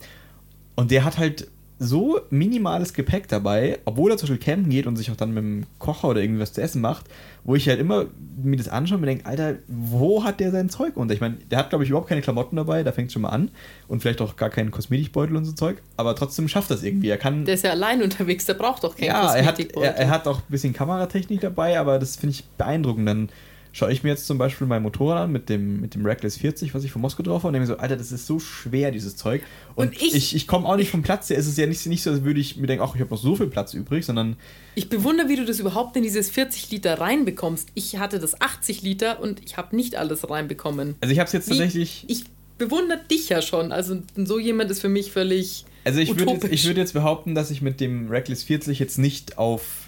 Und 0.76 0.92
der 0.92 1.04
hat 1.04 1.18
halt 1.18 1.48
so 1.78 2.20
minimales 2.30 2.94
Gepäck 2.94 3.28
dabei, 3.28 3.78
obwohl 3.84 4.10
er 4.10 4.16
zum 4.16 4.28
Beispiel 4.28 4.44
campen 4.44 4.70
geht 4.70 4.86
und 4.86 4.96
sich 4.96 5.10
auch 5.10 5.16
dann 5.16 5.34
mit 5.34 5.42
dem 5.42 5.66
Kocher 5.78 6.08
oder 6.08 6.22
irgendwas 6.22 6.54
zu 6.54 6.62
essen 6.62 6.80
macht, 6.80 7.04
wo 7.44 7.54
ich 7.54 7.68
halt 7.68 7.78
immer 7.78 8.06
mir 8.42 8.56
das 8.56 8.68
anschaue 8.68 8.96
und 8.96 9.02
mir 9.02 9.08
denke, 9.08 9.26
Alter, 9.26 9.56
wo 9.68 10.24
hat 10.24 10.40
der 10.40 10.50
sein 10.50 10.70
Zeug 10.70 10.96
unter? 10.96 11.12
Ich 11.12 11.20
meine, 11.20 11.36
der 11.50 11.58
hat, 11.58 11.68
glaube 11.68 11.84
ich, 11.84 11.90
überhaupt 11.90 12.08
keine 12.08 12.22
Klamotten 12.22 12.56
dabei, 12.56 12.82
da 12.82 12.92
fängt 12.92 13.08
es 13.08 13.12
schon 13.12 13.22
mal 13.22 13.28
an. 13.28 13.50
Und 13.88 14.00
vielleicht 14.00 14.22
auch 14.22 14.36
gar 14.36 14.48
keinen 14.48 14.70
Kosmetikbeutel 14.70 15.36
und 15.36 15.44
so 15.44 15.52
Zeug, 15.52 15.82
aber 15.98 16.16
trotzdem 16.16 16.48
schafft 16.48 16.70
das 16.70 16.82
irgendwie. 16.82 17.10
Er 17.10 17.18
kann 17.18 17.44
Der 17.44 17.54
ist 17.54 17.64
ja 17.64 17.70
allein 17.70 18.02
unterwegs, 18.02 18.46
der 18.46 18.54
braucht 18.54 18.82
doch 18.82 18.96
keinen 18.96 19.08
ja, 19.08 19.34
er 19.34 19.44
hat, 19.44 19.56
Kosmetikbeutel. 19.56 19.90
er, 19.90 19.96
er 19.96 20.10
hat 20.10 20.26
auch 20.26 20.38
ein 20.38 20.44
bisschen 20.48 20.72
Kameratechnik 20.72 21.40
dabei, 21.42 21.78
aber 21.78 21.98
das 21.98 22.16
finde 22.16 22.36
ich 22.36 22.44
beeindruckend. 22.56 23.06
Dann 23.06 23.28
schaue 23.76 23.92
ich 23.92 24.02
mir 24.02 24.08
jetzt 24.08 24.26
zum 24.26 24.38
Beispiel 24.38 24.66
mein 24.66 24.82
Motorrad 24.82 25.18
an 25.24 25.32
mit 25.32 25.50
dem, 25.50 25.80
mit 25.82 25.94
dem 25.94 26.06
Reckless 26.06 26.38
40, 26.38 26.74
was 26.74 26.82
ich 26.84 26.90
von 26.92 27.02
Moskau 27.02 27.22
drauf 27.22 27.42
habe, 27.42 27.48
und 27.48 27.52
denke 27.52 27.68
mir 27.68 27.74
so, 27.74 27.78
Alter, 27.78 27.96
das 27.96 28.10
ist 28.10 28.26
so 28.26 28.38
schwer, 28.38 28.90
dieses 28.90 29.16
Zeug. 29.16 29.42
Und, 29.74 29.88
Und 29.88 30.00
ich- 30.02 30.14
ich, 30.14 30.34
ich, 30.34 30.46
komme 30.46 30.66
auch 30.66 30.76
nicht 30.76 30.90
vom 30.90 31.02
Platz 31.02 31.28
her. 31.28 31.36
Es 31.36 31.46
ist 31.46 31.58
ja 31.58 31.66
nicht, 31.66 31.84
nicht 31.86 32.02
so, 32.02 32.10
als 32.10 32.24
würde 32.24 32.40
ich 32.40 32.56
mir 32.56 32.66
denken, 32.66 32.82
ach, 32.88 32.94
ich 32.94 33.00
habe 33.02 33.10
noch 33.10 33.20
so 33.20 33.36
viel 33.36 33.48
Platz 33.48 33.74
übrig, 33.74 34.06
sondern 34.06 34.36
Ich 34.74 34.88
bewundere, 34.88 35.28
wie 35.28 35.36
du 35.36 35.44
das 35.44 35.60
überhaupt 35.60 35.94
in 35.96 36.02
dieses 36.02 36.30
40 36.30 36.70
Liter 36.70 36.98
reinbekommst. 36.98 37.68
Ich 37.74 37.98
hatte 37.98 38.18
das 38.18 38.40
80 38.40 38.80
Liter 38.80 39.20
und 39.20 39.42
ich 39.44 39.58
habe 39.58 39.76
nicht 39.76 39.96
alles 39.96 40.28
reinbekommen. 40.30 40.94
also 41.02 41.12
ich 41.12 41.18
habe 41.18 41.26
es 41.26 41.32
jetzt 41.34 41.46
Wie- 41.48 41.50
tatsächlich. 41.50 42.04
Ich 42.08 42.24
bewundere 42.56 43.00
dich 43.10 43.28
ja 43.28 43.42
schon. 43.42 43.72
Also 43.72 43.98
so 44.16 44.38
jemand 44.38 44.70
ist 44.70 44.80
für 44.80 44.88
mich 44.88 45.12
völlig 45.12 45.66
Also 45.84 46.00
ich 46.00 46.16
würde 46.18 46.32
jetzt, 46.32 46.44
ich 46.50 46.64
würde 46.66 46.80
jetzt 46.80 46.94
behaupten, 46.94 47.34
dass 47.34 47.50
ich 47.50 47.60
mit 47.60 47.80
dem 47.80 48.08
Reckless 48.08 48.42
40 48.44 48.78
jetzt 48.78 48.96
nicht 48.96 49.36
auf, 49.36 49.85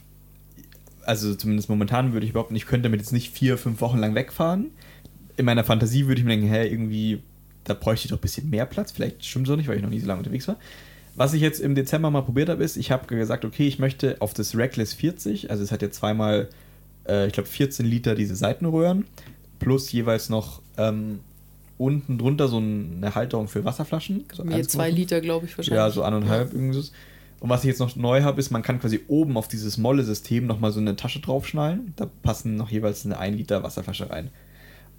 also 1.09 1.35
zumindest 1.35 1.71
momentan 1.71 2.13
würde 2.13 2.27
ich 2.27 2.35
behaupten, 2.35 2.55
ich 2.55 2.67
könnte 2.67 2.89
damit 2.89 3.01
jetzt 3.01 3.13
nicht 3.13 3.33
vier, 3.33 3.57
fünf 3.57 3.81
Wochen 3.81 3.97
lang 3.97 4.15
wegfahren. 4.15 4.67
In 5.39 5.47
meiner 5.47 5.65
Fantasie 5.65 6.07
würde 6.07 6.21
ich 6.21 6.25
mir 6.27 6.33
denken, 6.33 6.49
hä, 6.49 6.69
irgendwie, 6.69 7.23
da 7.65 7.73
bräuchte 7.73 8.05
ich 8.05 8.11
doch 8.11 8.19
ein 8.19 8.21
bisschen 8.21 8.51
mehr 8.51 8.67
Platz. 8.67 8.93
Vielleicht 8.93 9.25
stimmt 9.25 9.49
es 9.49 9.53
auch 9.53 9.57
nicht, 9.57 9.69
weil 9.69 9.77
ich 9.77 9.83
noch 9.83 9.89
nie 9.89 10.01
so 10.01 10.07
lange 10.07 10.19
unterwegs 10.19 10.47
war. 10.49 10.57
Was 11.17 11.33
ich 11.33 11.41
jetzt 11.41 11.61
im 11.61 11.75
Dezember 11.75 12.11
mal 12.11 12.21
probiert 12.21 12.51
habe, 12.51 12.63
ist, 12.63 12.77
ich 12.77 12.91
habe 12.91 13.07
gesagt, 13.07 13.47
okay, 13.47 13.67
ich 13.67 13.79
möchte 13.79 14.17
auf 14.21 14.35
das 14.35 14.55
Reckless 14.55 14.93
40, 14.93 15.51
also 15.51 15.63
es 15.63 15.73
hat 15.73 15.81
ja 15.81 15.91
zweimal, 15.91 16.51
äh, 17.09 17.27
ich 17.27 17.33
glaube, 17.33 17.49
14 17.49 17.87
Liter 17.87 18.15
diese 18.15 18.37
Seitenröhren, 18.37 19.07
plus 19.59 19.91
jeweils 19.91 20.29
noch 20.29 20.61
ähm, 20.77 21.21
unten 21.79 22.19
drunter 22.19 22.49
so 22.49 22.59
eine 22.59 23.15
Halterung 23.15 23.49
für 23.49 23.65
Wasserflaschen. 23.65 24.27
So 24.31 24.43
1,5. 24.43 24.69
zwei 24.69 24.91
Liter, 24.91 25.23
glaube 25.23 25.47
ich, 25.47 25.57
wahrscheinlich. 25.57 25.79
Ja, 25.79 25.89
so 25.89 26.03
anderthalb 26.03 26.53
irgendwie 26.53 26.79
so. 26.79 26.91
Und 27.41 27.51
was 27.51 27.63
ich 27.63 27.69
jetzt 27.69 27.79
noch 27.79 27.95
neu 27.97 28.23
habe, 28.23 28.41
ist, 28.41 28.51
man 28.51 28.63
kann 28.63 28.81
quasi 28.81 29.01
oben 29.07 29.37
auf 29.37 29.47
dieses 29.49 29.79
Molle-System 29.79 30.47
nochmal 30.47 30.73
so 30.73 30.81
eine 30.81 30.97
Tasche 30.97 31.21
draufschnallen. 31.21 31.93
Da 31.97 32.07
passen 32.23 32.57
noch 32.57 32.71
jeweils 32.71 33.05
eine 33.07 33.19
1 33.19 33.37
Liter 33.37 33.63
Wasserflasche 33.63 34.11
rein. 34.11 34.31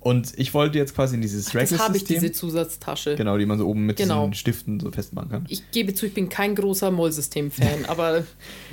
Und 0.01 0.31
ich 0.37 0.53
wollte 0.53 0.77
jetzt 0.77 0.95
quasi 0.95 1.15
in 1.15 1.21
dieses 1.21 1.47
Das 1.51 1.77
habe 1.79 1.97
ich, 1.97 2.05
diese 2.05 2.31
Zusatztasche. 2.31 3.15
genau, 3.15 3.37
die 3.37 3.45
man 3.45 3.57
so 3.57 3.67
oben 3.67 3.85
mit 3.85 3.97
Genau. 3.97 4.21
diesen 4.21 4.33
Stiften 4.35 4.79
so 4.79 4.89
festmachen 4.91 5.29
kann. 5.29 5.45
Ich 5.49 5.69
gebe 5.71 5.93
zu, 5.93 6.05
ich 6.05 6.13
bin 6.13 6.29
kein 6.29 6.55
großer 6.55 6.89
Mollsystem-Fan, 6.89 7.83
aber 7.87 8.23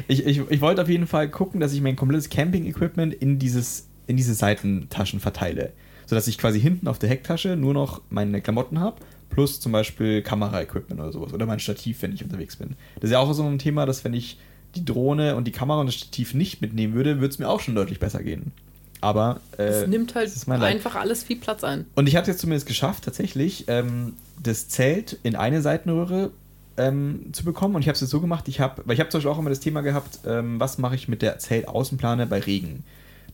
Ich, 0.07 0.25
ich, 0.25 0.41
ich 0.49 0.61
wollte 0.61 0.83
auf 0.83 0.89
jeden 0.89 1.09
Fall 1.09 1.29
gucken, 1.29 1.59
dass 1.59 1.73
ich 1.73 1.81
mein 1.81 1.97
komplettes 1.97 2.29
Camping-Equipment 2.31 3.13
in, 3.15 3.41
dieses, 3.41 3.89
in 4.07 4.17
diese 4.17 4.35
Seitentaschen 4.35 5.19
verteile. 5.19 5.73
Sodass 6.07 6.29
ich 6.29 6.39
quasi 6.39 6.61
hinten 6.61 6.87
auf 6.87 7.01
der 7.01 7.09
Hecktasche 7.09 7.57
nur 7.57 7.75
noch 7.75 8.01
meine 8.11 8.41
Klamotten 8.41 8.79
habe, 8.79 8.99
plus 9.31 9.61
zum 9.61 9.73
Beispiel 9.73 10.23
Kamera-Equipment 10.23 11.01
oder 11.01 11.13
sowas. 11.13 11.33
Oder 11.33 11.47
mein 11.47 11.61
Stativ, 11.61 12.03
wenn 12.03 12.13
ich 12.13 12.23
unterwegs 12.23 12.57
bin. 12.57 12.77
Das 12.97 13.05
ist 13.05 13.13
ja 13.13 13.19
auch 13.19 13.33
so 13.33 13.43
ein 13.45 13.59
Thema, 13.59 13.87
dass 13.87 14.05
wenn 14.05 14.15
ich 14.15 14.39
die 14.75 14.85
Drohne 14.85 15.37
und 15.37 15.45
die 15.45 15.53
Kamera 15.53 15.81
und 15.81 15.87
das 15.87 15.95
Stativ 15.95 16.35
nicht 16.35 16.61
mitnehmen 16.61 16.95
würde, 16.95 17.21
würde 17.21 17.33
es 17.33 17.39
mir 17.39 17.49
auch 17.49 17.61
schon 17.61 17.75
deutlich 17.75 17.99
besser 17.99 18.23
gehen. 18.23 18.53
Aber 19.01 19.41
äh, 19.59 19.65
es 19.65 19.87
nimmt 19.87 20.15
halt 20.15 20.33
einfach 20.49 20.95
alles 20.95 21.23
viel 21.23 21.37
Platz 21.37 21.65
ein. 21.65 21.87
Und 21.95 22.09
ich 22.09 22.17
habe 22.17 22.23
es 22.23 22.29
jetzt 22.29 22.41
zumindest 22.41 22.67
geschafft, 22.67 23.05
tatsächlich 23.05 23.65
ähm, 23.69 24.15
das 24.43 24.69
Zelt 24.69 25.19
in 25.23 25.37
eine 25.37 25.63
Seitenröhre 25.63 26.31
ähm, 26.77 27.33
zu 27.33 27.45
bekommen. 27.45 27.75
Und 27.75 27.83
ich 27.83 27.89
habe 27.89 27.95
es 27.95 28.01
jetzt 28.01 28.11
so 28.11 28.21
gemacht, 28.21 28.49
ich 28.49 28.61
habe, 28.61 28.83
weil 28.85 28.95
ich 28.95 29.01
habe 29.01 29.11
zum 29.11 29.19
Beispiel 29.19 29.31
auch 29.31 29.39
immer 29.39 29.51
das 29.51 29.61
Thema 29.61 29.83
gehabt, 29.83 30.21
ähm, 30.27 30.61
was 30.61 30.79
mache 30.79 30.95
ich 30.95 31.09
mit 31.09 31.23
der 31.23 31.39
Zeltaußenplane 31.39 32.27
bei 32.27 32.41
Regen? 32.41 32.85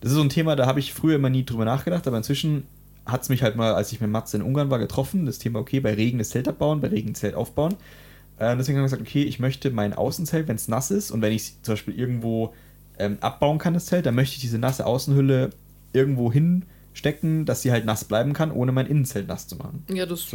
Das 0.01 0.11
ist 0.11 0.17
so 0.17 0.23
ein 0.23 0.31
Thema, 0.31 0.57
da 0.57 0.67
habe 0.67 0.81
ich 0.81 0.93
früher 0.93 1.17
immer 1.17 1.31
nie 1.31 1.45
drüber 1.45 1.65
nachgedacht, 1.65 2.07
aber 2.07 2.17
inzwischen 2.17 2.67
hat 3.07 3.23
es 3.23 3.29
mich 3.29 3.43
halt 3.43 3.57
mal, 3.57 3.75
als 3.75 3.93
ich 3.93 4.01
mit 4.01 4.11
Matze 4.11 4.37
in 4.37 4.43
Ungarn 4.43 4.71
war, 4.71 4.79
getroffen. 4.79 5.27
Das 5.27 5.39
Thema, 5.39 5.59
okay, 5.59 5.81
bei 5.81 5.95
Regen 5.95 6.19
das 6.19 6.31
Zelt 6.31 6.49
abbauen, 6.49 6.81
bei 6.81 6.89
Regen 6.89 7.15
Zelt 7.15 7.35
aufbauen. 7.35 7.75
Äh, 8.39 8.57
deswegen 8.57 8.79
habe 8.79 8.87
ich 8.87 8.93
gesagt, 8.93 9.09
okay, 9.09 9.23
ich 9.25 9.39
möchte 9.39 9.71
mein 9.71 9.93
Außenzelt, 9.93 10.49
wenn 10.49 10.57
es 10.57 10.69
nass 10.69 10.91
ist 10.91 11.11
und 11.11 11.23
wenn 11.23 11.33
ich 11.33 11.63
zum 11.63 11.73
Beispiel 11.73 11.99
irgendwo 11.99 12.55
ähm, 12.99 13.19
abbauen 13.21 13.59
kann, 13.59 13.75
das 13.75 13.87
Zelt, 13.87 14.07
dann 14.07 14.15
möchte 14.15 14.37
ich 14.37 14.41
diese 14.41 14.59
nasse 14.59 14.87
Außenhülle 14.87 15.51
irgendwo 15.93 16.33
hinstecken, 16.33 17.45
dass 17.45 17.63
sie 17.63 17.73
halt 17.73 17.85
nass 17.85 18.05
bleiben 18.05 18.33
kann, 18.33 18.51
ohne 18.51 18.73
mein 18.73 18.87
Innenzelt 18.87 19.29
nass 19.29 19.47
zu 19.49 19.57
machen. 19.57 19.85
Ja, 19.89 20.07
das 20.07 20.27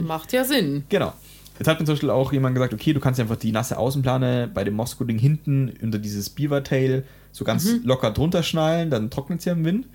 macht 0.00 0.32
ja 0.32 0.44
Sinn. 0.44 0.84
Genau. 0.88 1.12
Jetzt 1.58 1.68
hat 1.68 1.78
mir 1.78 1.86
zum 1.86 1.94
Beispiel 1.94 2.10
auch 2.10 2.32
jemand 2.32 2.56
gesagt, 2.56 2.74
okay, 2.74 2.92
du 2.92 3.00
kannst 3.00 3.20
einfach 3.20 3.36
die 3.36 3.52
nasse 3.52 3.78
Außenplane 3.78 4.50
bei 4.52 4.64
dem 4.64 4.74
Mosko-Ding 4.74 5.18
hinten 5.18 5.72
unter 5.80 5.98
dieses 5.98 6.30
Beaver-Tail 6.30 7.04
so 7.30 7.44
ganz 7.44 7.64
mhm. 7.64 7.82
locker 7.84 8.10
drunter 8.10 8.42
schnallen, 8.42 8.90
dann 8.90 9.10
trocknet 9.10 9.44
ja 9.44 9.52
im 9.52 9.64
Wind. 9.64 9.86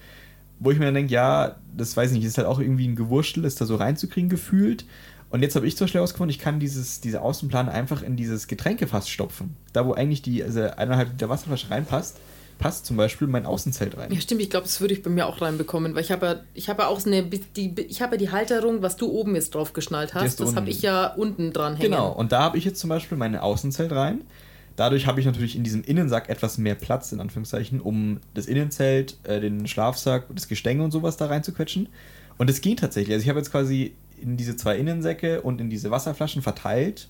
Wo 0.60 0.72
ich 0.72 0.80
mir 0.80 0.86
dann 0.86 0.94
denke, 0.94 1.14
ja, 1.14 1.56
das 1.76 1.96
weiß 1.96 2.12
ich 2.12 2.18
nicht, 2.18 2.26
ist 2.26 2.38
halt 2.38 2.48
auch 2.48 2.60
irgendwie 2.60 2.88
ein 2.88 2.96
Gewurstel, 2.96 3.46
ist 3.46 3.62
da 3.62 3.66
so 3.66 3.76
reinzukriegen 3.76 4.30
gefühlt. 4.30 4.86
Und 5.30 5.42
jetzt 5.42 5.56
habe 5.56 5.68
ich 5.68 5.78
zum 5.78 5.86
Beispiel 5.86 6.00
herausgefunden, 6.00 6.32
ich 6.36 6.40
kann 6.40 6.60
dieses, 6.60 7.02
diese 7.02 7.22
Außenplane 7.22 7.72
einfach 7.72 8.02
in 8.02 8.16
dieses 8.16 8.48
Getränkefass 8.48 9.10
stopfen. 9.10 9.56
Da, 9.74 9.86
wo 9.86 9.94
eigentlich 9.94 10.22
die 10.22 10.44
also 10.44 10.62
eineinhalb 10.62 11.12
Liter 11.12 11.30
Wasserflasche 11.30 11.70
reinpasst, 11.70 12.18
passt 12.58 12.86
zum 12.86 12.98
Beispiel 12.98 13.28
mein 13.28 13.46
Außenzelt 13.46 13.98
rein. 13.98 14.12
Ja, 14.12 14.20
stimmt, 14.20 14.42
ich 14.42 14.50
glaube, 14.50 14.66
das 14.66 14.82
würde 14.82 14.94
ich 14.94 15.02
bei 15.02 15.10
mir 15.10 15.28
auch 15.28 15.42
reinbekommen, 15.42 15.96
weil 15.96 16.02
ich 16.02 16.12
habe 16.12 16.26
ja, 16.26 16.36
ich 16.54 16.68
habe 16.68 16.84
ja 16.84 16.88
auch 16.90 17.04
eine, 17.06 17.24
die, 17.24 17.74
ich 17.88 18.02
habe 18.02 18.16
ja 18.16 18.18
die 18.18 18.32
Halterung, 18.32 18.82
was 18.82 18.98
du 18.98 19.10
oben 19.10 19.36
jetzt 19.36 19.56
drauf 19.56 19.74
geschnallt 19.74 20.14
hast, 20.14 20.40
das 20.40 20.56
habe 20.56 20.70
ich 20.70 20.82
ja 20.82 21.14
unten 21.14 21.54
dran 21.54 21.76
hängen. 21.76 21.92
Genau, 21.92 22.12
und 22.12 22.32
da 22.32 22.42
habe 22.42 22.58
ich 22.58 22.66
jetzt 22.66 22.80
zum 22.80 22.90
Beispiel 22.90 23.18
meine 23.18 23.42
Außenzelt 23.42 23.92
rein. 23.92 24.22
Dadurch 24.80 25.08
habe 25.08 25.20
ich 25.20 25.26
natürlich 25.26 25.58
in 25.58 25.66
diesem 25.66 25.84
Innensack 25.84 26.30
etwas 26.30 26.58
mehr 26.58 26.74
Platz, 26.74 27.12
in 27.12 27.20
Anführungszeichen, 27.20 27.82
um 27.82 28.22
das 28.34 28.46
Innenzelt, 28.46 29.18
äh, 29.24 29.42
den 29.42 29.68
Schlafsack, 29.68 30.28
das 30.34 30.48
Gestänge 30.48 30.82
und 30.86 30.92
sowas 30.92 31.18
da 31.18 31.26
reinzuquetschen. 31.26 31.90
Und 32.38 32.50
es 32.50 32.62
ging 32.62 32.78
tatsächlich. 32.78 33.14
Also 33.14 33.24
ich 33.24 33.30
habe 33.30 33.40
jetzt 33.40 33.52
quasi 33.52 33.92
in 34.22 34.38
diese 34.38 34.56
zwei 34.56 34.78
Innensäcke 34.78 35.42
und 35.42 35.60
in 35.60 35.70
diese 35.70 35.92
Wasserflaschen 35.92 36.42
verteilt. 36.42 37.10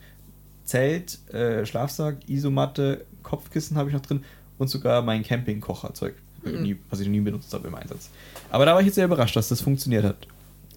Zelt, 0.66 1.20
äh, 1.32 1.64
Schlafsack, 1.64 2.28
Isomatte, 2.28 3.06
Kopfkissen 3.22 3.78
habe 3.78 3.90
ich 3.90 3.94
noch 3.94 4.02
drin 4.02 4.24
und 4.58 4.68
sogar 4.68 5.04
mein 5.04 5.24
Campingkocherzeug, 5.24 6.16
mhm. 6.44 6.80
was 6.90 7.02
ich 7.02 7.06
noch 7.06 7.12
nie 7.12 7.20
benutzt 7.20 7.54
habe 7.54 7.68
im 7.68 7.76
Einsatz. 7.76 8.10
Aber 8.50 8.66
da 8.66 8.74
war 8.74 8.80
ich 8.80 8.88
jetzt 8.88 8.96
sehr 8.96 9.06
überrascht, 9.06 9.36
dass 9.36 9.50
das 9.50 9.62
funktioniert 9.62 10.06
hat. 10.06 10.18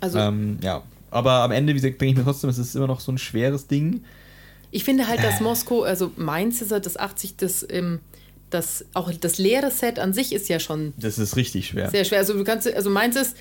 Also, 0.01 0.19
ähm, 0.19 0.59
ja. 0.63 0.83
Aber 1.11 1.33
am 1.37 1.53
Ende, 1.53 1.73
wie 1.73 1.81
gesagt, 1.81 1.99
denke 2.03 2.13
ich 2.13 2.19
mir 2.19 2.25
trotzdem, 2.25 2.51
es 2.51 2.59
ist 2.59 2.75
immer 2.75 2.87
noch 2.87 3.01
so 3.01 3.11
ein 3.13 3.17
schweres 3.17 3.67
Ding. 3.67 4.05
Ich 4.73 4.85
finde 4.85 5.07
halt, 5.07 5.23
dass 5.23 5.41
Moskau, 5.41 5.83
also 5.83 6.11
meins 6.17 6.61
ist 6.61 6.73
halt 6.73 6.87
das 6.87 6.97
80, 6.97 7.37
das, 7.37 7.65
ähm, 7.71 8.01
das, 8.51 8.85
auch 8.95 9.13
das 9.13 9.39
leere 9.39 9.71
Set 9.71 9.99
an 9.99 10.13
sich 10.13 10.33
ist 10.33 10.49
ja 10.49 10.59
schon. 10.59 10.95
Das 10.97 11.19
ist 11.19 11.37
richtig 11.37 11.69
schwer. 11.69 11.91
Sehr 11.91 12.05
schwer. 12.05 12.19
Also 12.19 12.33
du 12.33 12.43
kannst, 12.43 12.73
also 12.73 12.91
meins 12.91 13.15
ist 13.15 13.37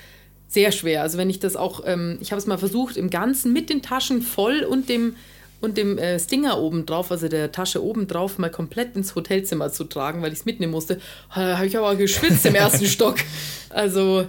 sehr 0.48 0.72
schwer. 0.72 1.02
Also 1.02 1.18
wenn 1.18 1.30
ich 1.30 1.40
das 1.40 1.56
auch, 1.56 1.84
ähm, 1.86 2.18
ich 2.22 2.32
habe 2.32 2.40
es 2.40 2.46
mal 2.46 2.58
versucht, 2.58 2.98
im 2.98 3.10
Ganzen 3.10 3.54
mit 3.54 3.70
den 3.70 3.82
Taschen 3.82 4.22
voll 4.22 4.64
und 4.64 4.90
dem 4.90 5.16
und 5.62 5.78
dem 5.78 5.98
äh, 5.98 6.20
Stinger 6.20 6.60
oben 6.60 6.86
drauf, 6.86 7.12
also 7.12 7.28
der 7.28 7.52
Tasche 7.52 7.84
oben 7.84 8.08
drauf, 8.08 8.40
mal 8.40 8.50
komplett 8.50 8.96
ins 8.96 9.16
Hotelzimmer 9.16 9.72
zu 9.72 9.84
tragen, 9.84 10.22
weil 10.22 10.34
ich 10.34 10.40
es 10.40 10.46
mitnehmen 10.46 10.72
musste. 10.72 11.00
Da 11.34 11.58
habe 11.58 11.68
ich 11.68 11.78
aber 11.78 11.96
geschwitzt 11.96 12.46
im 12.48 12.56
ersten 12.56 12.86
Stock. 12.88 13.18
Also 13.70 14.28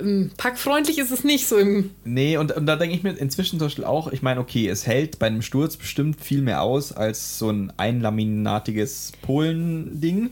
ähm, 0.00 0.30
packfreundlich 0.36 0.98
ist 0.98 1.10
es 1.10 1.24
nicht 1.24 1.46
so 1.46 1.56
im. 1.56 1.90
Nee, 2.04 2.36
und, 2.36 2.52
und 2.52 2.66
da 2.66 2.76
denke 2.76 2.94
ich 2.94 3.02
mir 3.02 3.12
inzwischen 3.12 3.58
zum 3.58 3.66
Beispiel 3.66 3.84
auch, 3.84 4.12
ich 4.12 4.22
meine, 4.22 4.40
okay, 4.40 4.68
es 4.68 4.86
hält 4.86 5.18
bei 5.18 5.26
einem 5.26 5.42
Sturz 5.42 5.76
bestimmt 5.76 6.20
viel 6.20 6.42
mehr 6.42 6.62
aus 6.62 6.92
als 6.92 7.38
so 7.38 7.50
ein 7.50 7.72
einlaminatiges 7.76 9.12
Polen-Ding. 9.22 10.30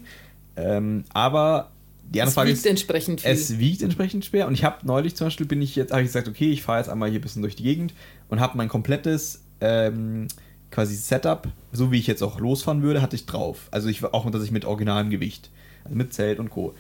Ähm, 0.56 1.04
aber 1.12 1.70
die 2.10 2.22
andere 2.22 2.28
es 2.28 2.34
Frage 2.34 2.48
wiegt 2.50 2.58
ist, 2.58 2.66
entsprechend 2.66 3.20
viel. 3.20 3.30
Es 3.30 3.58
wiegt 3.58 3.82
entsprechend 3.82 4.24
schwer. 4.24 4.46
Und 4.46 4.54
ich 4.54 4.64
habe 4.64 4.86
neulich 4.86 5.14
zum 5.14 5.26
Beispiel 5.26 5.46
bin 5.46 5.60
ich 5.60 5.76
jetzt, 5.76 5.92
habe 5.92 6.02
ich 6.02 6.08
gesagt, 6.08 6.28
okay, 6.28 6.50
ich 6.50 6.62
fahre 6.62 6.78
jetzt 6.78 6.88
einmal 6.88 7.10
hier 7.10 7.18
ein 7.18 7.22
bisschen 7.22 7.42
durch 7.42 7.56
die 7.56 7.62
Gegend 7.62 7.92
und 8.28 8.40
habe 8.40 8.56
mein 8.56 8.68
komplettes 8.68 9.42
ähm, 9.60 10.28
quasi 10.70 10.94
Setup, 10.94 11.48
so 11.72 11.92
wie 11.92 11.98
ich 11.98 12.06
jetzt 12.06 12.22
auch 12.22 12.40
losfahren 12.40 12.82
würde, 12.82 13.02
hatte 13.02 13.16
ich 13.16 13.26
drauf. 13.26 13.68
Also 13.70 13.88
ich 13.88 14.02
auch 14.04 14.30
dass 14.30 14.42
ich 14.42 14.50
mit 14.50 14.64
originalem 14.64 15.10
Gewicht, 15.10 15.50
also 15.84 15.96
mit 15.96 16.12
Zelt 16.12 16.38
und 16.38 16.50
Co. 16.50 16.74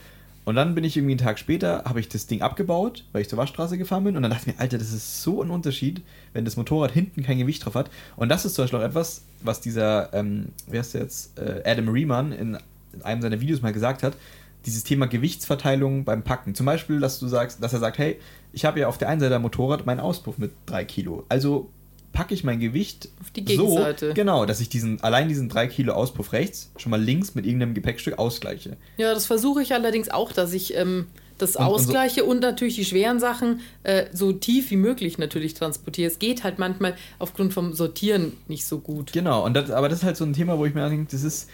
Und 0.48 0.54
dann 0.54 0.74
bin 0.74 0.82
ich 0.82 0.96
irgendwie 0.96 1.12
einen 1.12 1.18
Tag 1.18 1.38
später, 1.38 1.84
habe 1.84 2.00
ich 2.00 2.08
das 2.08 2.26
Ding 2.26 2.40
abgebaut, 2.40 3.04
weil 3.12 3.20
ich 3.20 3.28
zur 3.28 3.36
Waschstraße 3.36 3.76
gefahren 3.76 4.04
bin. 4.04 4.16
Und 4.16 4.22
dann 4.22 4.30
dachte 4.30 4.48
ich 4.48 4.56
mir, 4.56 4.62
Alter, 4.62 4.78
das 4.78 4.94
ist 4.94 5.22
so 5.22 5.42
ein 5.42 5.50
Unterschied, 5.50 6.00
wenn 6.32 6.46
das 6.46 6.56
Motorrad 6.56 6.90
hinten 6.90 7.22
kein 7.22 7.36
Gewicht 7.36 7.66
drauf 7.66 7.74
hat. 7.74 7.90
Und 8.16 8.30
das 8.30 8.46
ist 8.46 8.54
zum 8.54 8.64
Beispiel 8.64 8.78
auch 8.78 8.84
etwas, 8.84 9.24
was 9.42 9.60
dieser, 9.60 10.08
ähm, 10.14 10.52
wer 10.66 10.80
ist 10.80 10.94
der 10.94 11.02
jetzt, 11.02 11.38
äh, 11.38 11.60
Adam 11.66 11.90
Riemann 11.90 12.32
in, 12.32 12.56
in 12.94 13.02
einem 13.02 13.20
seiner 13.20 13.42
Videos 13.42 13.60
mal 13.60 13.74
gesagt 13.74 14.02
hat, 14.02 14.14
dieses 14.64 14.84
Thema 14.84 15.06
Gewichtsverteilung 15.06 16.04
beim 16.04 16.22
Packen. 16.22 16.54
Zum 16.54 16.64
Beispiel, 16.64 16.98
dass 16.98 17.18
du 17.18 17.28
sagst, 17.28 17.62
dass 17.62 17.74
er 17.74 17.80
sagt, 17.80 17.98
hey, 17.98 18.18
ich 18.54 18.64
habe 18.64 18.80
ja 18.80 18.88
auf 18.88 18.96
der 18.96 19.10
einen 19.10 19.20
Seite 19.20 19.28
der 19.28 19.40
Motorrad 19.40 19.84
meinen 19.84 20.00
Auspuff 20.00 20.38
mit 20.38 20.52
3 20.64 20.86
Kilo. 20.86 21.26
Also 21.28 21.68
packe 22.12 22.34
ich 22.34 22.44
mein 22.44 22.60
Gewicht 22.60 23.08
auf 23.20 23.30
die 23.30 23.44
Gegenseite. 23.44 24.08
so, 24.08 24.14
genau, 24.14 24.46
dass 24.46 24.60
ich 24.60 24.68
diesen, 24.68 25.00
allein 25.02 25.28
diesen 25.28 25.48
3 25.48 25.68
Kilo 25.68 25.92
Auspuff 25.92 26.32
rechts 26.32 26.70
schon 26.76 26.90
mal 26.90 27.00
links 27.00 27.34
mit 27.34 27.46
irgendeinem 27.46 27.74
Gepäckstück 27.74 28.18
ausgleiche. 28.18 28.76
Ja, 28.96 29.14
das 29.14 29.26
versuche 29.26 29.62
ich 29.62 29.72
allerdings 29.72 30.08
auch, 30.08 30.32
dass 30.32 30.52
ich 30.52 30.76
ähm, 30.76 31.06
das 31.38 31.56
und, 31.56 31.64
ausgleiche 31.64 32.24
und, 32.24 32.28
so 32.28 32.32
und, 32.32 32.40
natürlich 32.40 32.74
die 32.74 32.84
schweren 32.84 33.20
Sachen 33.20 33.60
äh, 33.84 34.06
so 34.12 34.32
tief 34.32 34.70
wie 34.70 34.76
möglich 34.76 35.18
natürlich 35.18 35.54
transportiere. 35.54 36.10
Es 36.10 36.18
geht 36.18 36.44
halt 36.44 36.58
manchmal 36.58 36.96
aufgrund 37.18 37.52
vom 37.54 37.72
Sortieren 37.72 38.32
nicht 38.48 38.66
so 38.66 38.78
gut. 38.78 39.12
Genau, 39.12 39.44
und 39.44 39.54
das, 39.54 39.70
aber 39.70 39.88
das 39.88 40.00
ist 40.00 40.04
halt 40.04 40.16
so 40.16 40.24
ein 40.24 40.32
Thema, 40.32 40.58
wo 40.58 40.66
ich 40.66 40.74
mir 40.74 40.88
denke, 40.88 41.10
das 41.10 41.22
ist, 41.22 41.48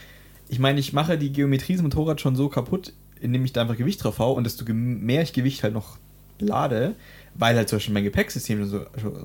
ich 0.48 0.58
meine, 0.58 0.80
ich 0.80 0.92
mache 0.92 1.18
die 1.18 1.32
Geometrie 1.32 1.74
des 1.74 1.82
Motorrads 1.82 2.22
schon 2.22 2.36
so 2.36 2.48
kaputt, 2.48 2.92
indem 3.20 3.44
ich 3.44 3.52
da 3.52 3.62
einfach 3.62 3.76
Gewicht 3.76 4.02
drauf 4.02 4.18
haue 4.18 4.36
und 4.36 4.44
desto 4.44 4.64
mehr 4.72 5.22
ich 5.22 5.32
Gewicht 5.32 5.62
halt 5.62 5.74
noch 5.74 5.98
lade, 6.38 6.94
weil 7.34 7.56
halt 7.56 7.68
zum 7.68 7.76
Beispiel 7.76 7.94
mein 7.94 8.04
Gepäcksystem 8.04 8.64
so, 8.66 8.80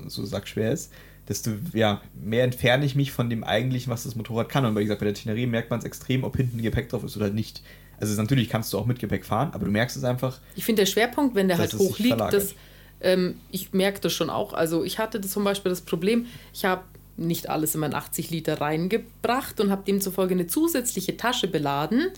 so 0.06 0.24
sackschwer 0.24 0.72
ist, 0.72 0.92
desto 1.30 1.52
ja, 1.72 2.02
mehr 2.12 2.42
entferne 2.42 2.84
ich 2.84 2.96
mich 2.96 3.12
von 3.12 3.30
dem 3.30 3.44
eigentlichen, 3.44 3.90
was 3.90 4.02
das 4.02 4.16
Motorrad 4.16 4.48
kann. 4.48 4.64
Und 4.64 4.76
wie 4.76 4.82
gesagt, 4.82 4.98
bei 4.98 5.06
der 5.06 5.14
Tenerie 5.14 5.46
merkt 5.46 5.70
man 5.70 5.78
es 5.78 5.84
extrem, 5.84 6.24
ob 6.24 6.36
hinten 6.36 6.60
Gepäck 6.60 6.88
drauf 6.88 7.04
ist 7.04 7.16
oder 7.16 7.30
nicht. 7.30 7.62
Also 8.00 8.20
natürlich 8.20 8.48
kannst 8.48 8.72
du 8.72 8.78
auch 8.78 8.84
mit 8.84 8.98
Gepäck 8.98 9.24
fahren, 9.24 9.50
aber 9.52 9.64
du 9.64 9.70
merkst 9.70 9.96
es 9.96 10.02
einfach. 10.02 10.40
Ich 10.56 10.64
finde 10.64 10.82
der 10.82 10.86
Schwerpunkt, 10.86 11.36
wenn 11.36 11.46
der 11.46 11.58
halt 11.58 11.72
hoch 11.74 12.00
liegt, 12.00 12.20
das, 12.20 12.54
ähm, 13.00 13.36
ich 13.52 13.72
merke 13.72 14.00
das 14.00 14.12
schon 14.12 14.28
auch. 14.28 14.54
Also 14.54 14.82
ich 14.82 14.98
hatte 14.98 15.20
zum 15.20 15.44
Beispiel 15.44 15.70
das 15.70 15.82
Problem, 15.82 16.26
ich 16.52 16.64
habe 16.64 16.82
nicht 17.16 17.48
alles 17.48 17.74
in 17.74 17.80
mein 17.80 17.94
80 17.94 18.30
Liter 18.30 18.60
reingebracht 18.60 19.60
und 19.60 19.70
habe 19.70 19.84
demzufolge 19.84 20.34
eine 20.34 20.48
zusätzliche 20.48 21.16
Tasche 21.16 21.46
beladen 21.46 22.08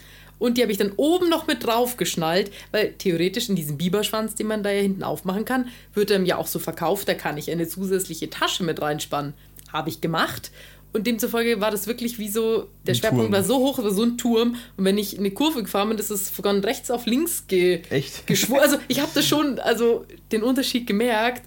und 0.43 0.59
die 0.59 0.63
habe 0.63 0.73
ich 0.73 0.79
dann 0.79 0.91
oben 0.97 1.29
noch 1.29 1.47
mit 1.47 1.65
drauf 1.65 1.97
geschnallt, 1.97 2.51
weil 2.73 2.95
theoretisch 2.95 3.49
in 3.49 3.55
diesem 3.55 3.79
Biberschwanz, 3.79 4.35
den 4.35 4.49
man 4.49 4.65
da 4.65 4.73
ja 4.73 4.83
hinten 4.83 5.05
aufmachen 5.05 5.45
kann, 5.45 5.69
wird 5.95 6.11
er 6.11 6.21
ja 6.23 6.37
auch 6.37 6.49
so 6.49 6.59
verkauft, 6.59 7.07
da 7.07 7.15
kann 7.15 7.39
ich 7.39 7.49
eine 7.49 7.69
zusätzliche 7.69 8.29
Tasche 8.29 8.65
mit 8.65 8.83
reinspannen. 8.83 9.35
Habe 9.73 9.89
ich 9.89 10.01
gemacht. 10.01 10.51
Und 10.93 11.07
demzufolge 11.07 11.61
war 11.61 11.71
das 11.71 11.87
wirklich 11.87 12.19
wie 12.19 12.29
so, 12.29 12.67
der 12.85 12.95
ein 12.95 12.97
Schwerpunkt 12.97 13.27
Turm. 13.27 13.33
war 13.33 13.45
so 13.45 13.59
hoch, 13.59 13.79
war 13.79 13.93
so 13.93 14.03
ein 14.03 14.19
Turm. 14.19 14.57
Und 14.77 14.85
wenn 14.85 14.99
ich 14.99 15.17
eine 15.17 15.31
Kurve 15.31 15.63
gefahren 15.63 15.91
bin, 15.91 15.99
ist 15.99 16.11
es 16.11 16.29
von 16.29 16.59
rechts 16.59 16.91
auf 16.91 17.07
links 17.07 17.47
ge 17.47 17.83
Echt? 17.89 18.27
geschwungen. 18.27 18.63
Also 18.63 18.79
ich 18.89 18.99
habe 18.99 19.13
das 19.15 19.25
schon, 19.25 19.61
also 19.61 20.05
den 20.33 20.43
Unterschied 20.43 20.89
gemerkt. 20.89 21.43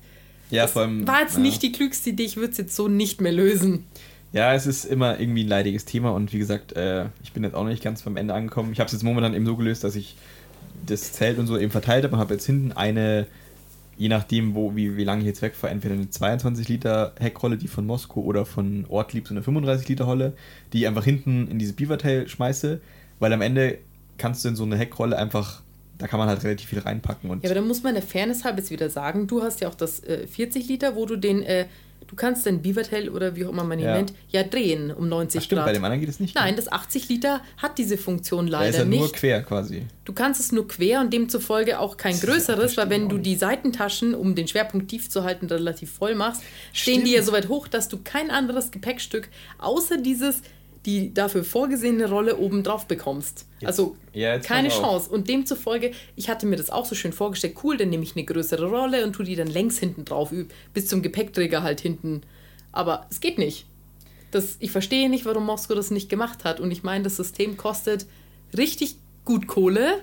Ja, 0.51 0.61
das 0.61 0.71
vor 0.71 0.83
allem. 0.83 1.05
War 1.05 1.19
jetzt 1.19 1.35
ja. 1.35 1.41
nicht 1.41 1.61
die 1.63 1.73
klügste 1.73 2.11
Idee, 2.11 2.23
ich 2.23 2.37
würde 2.37 2.51
es 2.51 2.57
jetzt 2.57 2.77
so 2.77 2.87
nicht 2.87 3.19
mehr 3.19 3.33
lösen. 3.33 3.85
Ja, 4.35 4.53
es 4.53 4.67
ist 4.67 4.83
immer 4.83 5.17
irgendwie 5.17 5.45
ein 5.45 5.47
leidiges 5.47 5.85
Thema 5.85 6.11
und 6.11 6.33
wie 6.33 6.39
gesagt, 6.39 6.73
äh, 6.73 7.05
ich 7.23 7.31
bin 7.31 7.45
jetzt 7.45 7.55
auch 7.55 7.63
noch 7.63 7.69
nicht 7.69 7.81
ganz 7.81 8.01
beim 8.01 8.17
Ende 8.17 8.33
angekommen. 8.33 8.73
Ich 8.73 8.81
habe 8.81 8.87
es 8.87 8.91
jetzt 8.91 9.03
momentan 9.03 9.33
eben 9.33 9.45
so 9.45 9.55
gelöst, 9.55 9.85
dass 9.85 9.95
ich 9.95 10.17
das 10.85 11.13
Zelt 11.13 11.39
und 11.39 11.47
so 11.47 11.57
eben 11.57 11.71
verteilt 11.71 12.03
habe 12.03 12.15
und 12.15 12.19
habe 12.19 12.33
jetzt 12.33 12.45
hinten 12.45 12.73
eine, 12.73 13.27
je 13.95 14.09
nachdem, 14.09 14.53
wo, 14.53 14.75
wie, 14.75 14.97
wie 14.97 15.05
lange 15.05 15.21
ich 15.21 15.27
jetzt 15.27 15.41
wegfahre, 15.41 15.71
entweder 15.71 15.93
eine 15.93 16.09
22 16.09 16.67
Liter 16.67 17.13
Heckrolle, 17.17 17.55
die 17.55 17.69
von 17.69 17.85
Moskau 17.85 18.23
oder 18.23 18.45
von 18.45 18.85
Ortlieb 18.89 19.25
so 19.25 19.33
eine 19.33 19.41
35 19.41 19.87
Liter 19.87 20.03
Rolle, 20.03 20.33
die 20.73 20.79
ich 20.79 20.87
einfach 20.87 21.05
hinten 21.05 21.47
in 21.47 21.57
diese 21.57 21.71
Beavertail 21.71 22.27
schmeiße, 22.27 22.81
weil 23.19 23.31
am 23.31 23.41
Ende 23.41 23.77
kannst 24.17 24.43
du 24.43 24.49
in 24.49 24.57
so 24.57 24.65
eine 24.65 24.75
Heckrolle 24.75 25.17
einfach 25.17 25.61
da 25.97 26.07
kann 26.07 26.19
man 26.19 26.27
halt 26.27 26.43
relativ 26.43 26.67
viel 26.67 26.79
reinpacken. 26.79 27.29
Und 27.29 27.41
ja, 27.41 27.49
aber 27.49 27.61
da 27.61 27.65
muss 27.65 27.81
man 27.81 27.93
der 27.93 28.03
Fairness 28.03 28.43
halber 28.43 28.57
jetzt 28.57 28.69
wieder 28.69 28.89
sagen, 28.89 29.27
du 29.27 29.41
hast 29.41 29.61
ja 29.61 29.69
auch 29.69 29.75
das 29.75 30.03
äh, 30.03 30.27
40 30.27 30.67
Liter, 30.67 30.97
wo 30.97 31.05
du 31.05 31.15
den 31.15 31.41
äh, 31.41 31.67
Du 32.15 32.21
kannst 32.21 32.45
dein 32.45 32.61
Beavertail 32.61 33.09
oder 33.09 33.35
wie 33.35 33.45
auch 33.45 33.49
immer 33.49 33.65
man 33.65 33.77
ihn 33.77 33.83
ja. 33.83 33.95
nennt, 33.95 34.13
ja 34.29 34.43
drehen 34.43 34.89
um 34.89 35.09
90 35.09 35.37
Ach, 35.37 35.43
stimmt, 35.43 35.59
Grad. 35.59 35.65
Bei 35.65 35.73
dem 35.73 35.83
anderen 35.83 35.99
geht 35.99 36.09
es 36.09 36.21
nicht. 36.21 36.33
Nein, 36.33 36.51
ne? 36.51 36.55
das 36.55 36.71
80 36.71 37.09
Liter 37.09 37.41
hat 37.57 37.77
diese 37.77 37.97
Funktion 37.97 38.47
leider 38.47 38.67
nicht. 38.67 38.73
ist 38.75 38.79
ja 38.79 38.85
nicht. 38.85 38.99
nur 39.01 39.11
quer 39.11 39.43
quasi. 39.43 39.85
Du 40.05 40.13
kannst 40.13 40.39
es 40.39 40.53
nur 40.53 40.65
quer 40.65 41.01
und 41.01 41.11
demzufolge 41.11 41.77
auch 41.77 41.97
kein 41.97 42.17
größeres, 42.17 42.77
weil 42.77 42.89
wenn 42.89 43.09
du 43.09 43.17
die 43.17 43.35
Seitentaschen, 43.35 44.15
um 44.15 44.33
den 44.33 44.47
Schwerpunkt 44.47 44.87
tief 44.87 45.09
zu 45.09 45.25
halten, 45.25 45.47
relativ 45.47 45.91
voll 45.91 46.15
machst, 46.15 46.41
stehen 46.71 46.93
stimmt. 46.93 47.07
die 47.07 47.11
ja 47.11 47.21
so 47.21 47.33
weit 47.33 47.49
hoch, 47.49 47.67
dass 47.67 47.89
du 47.89 47.97
kein 48.01 48.31
anderes 48.31 48.71
Gepäckstück 48.71 49.27
außer 49.57 49.97
dieses 49.97 50.41
die 50.85 51.13
dafür 51.13 51.43
vorgesehene 51.43 52.07
Rolle 52.07 52.37
obendrauf 52.37 52.85
bekommst. 52.85 53.45
Jetzt, 53.59 53.67
also 53.67 53.97
ja, 54.13 54.37
keine 54.39 54.69
Chance. 54.69 55.09
Und 55.09 55.27
demzufolge, 55.27 55.91
ich 56.15 56.29
hatte 56.29 56.45
mir 56.45 56.57
das 56.57 56.69
auch 56.69 56.85
so 56.85 56.95
schön 56.95 57.11
vorgestellt, 57.11 57.57
cool, 57.63 57.77
dann 57.77 57.89
nehme 57.89 58.03
ich 58.03 58.15
eine 58.15 58.25
größere 58.25 58.69
Rolle 58.69 59.03
und 59.03 59.13
tue 59.13 59.25
die 59.25 59.35
dann 59.35 59.47
längs 59.47 59.79
hinten 59.79 60.05
drauf, 60.05 60.31
bis 60.73 60.87
zum 60.87 61.01
Gepäckträger 61.01 61.63
halt 61.63 61.81
hinten. 61.81 62.21
Aber 62.71 63.07
es 63.09 63.19
geht 63.19 63.37
nicht. 63.37 63.65
Das, 64.31 64.57
ich 64.59 64.71
verstehe 64.71 65.09
nicht, 65.09 65.25
warum 65.25 65.45
Moskau 65.45 65.75
das 65.75 65.91
nicht 65.91 66.09
gemacht 66.09 66.43
hat. 66.43 66.59
Und 66.59 66.71
ich 66.71 66.83
meine, 66.83 67.05
das 67.05 67.15
System 67.15 67.57
kostet 67.57 68.05
richtig 68.55 68.97
gut 69.23 69.47
Kohle. 69.47 70.01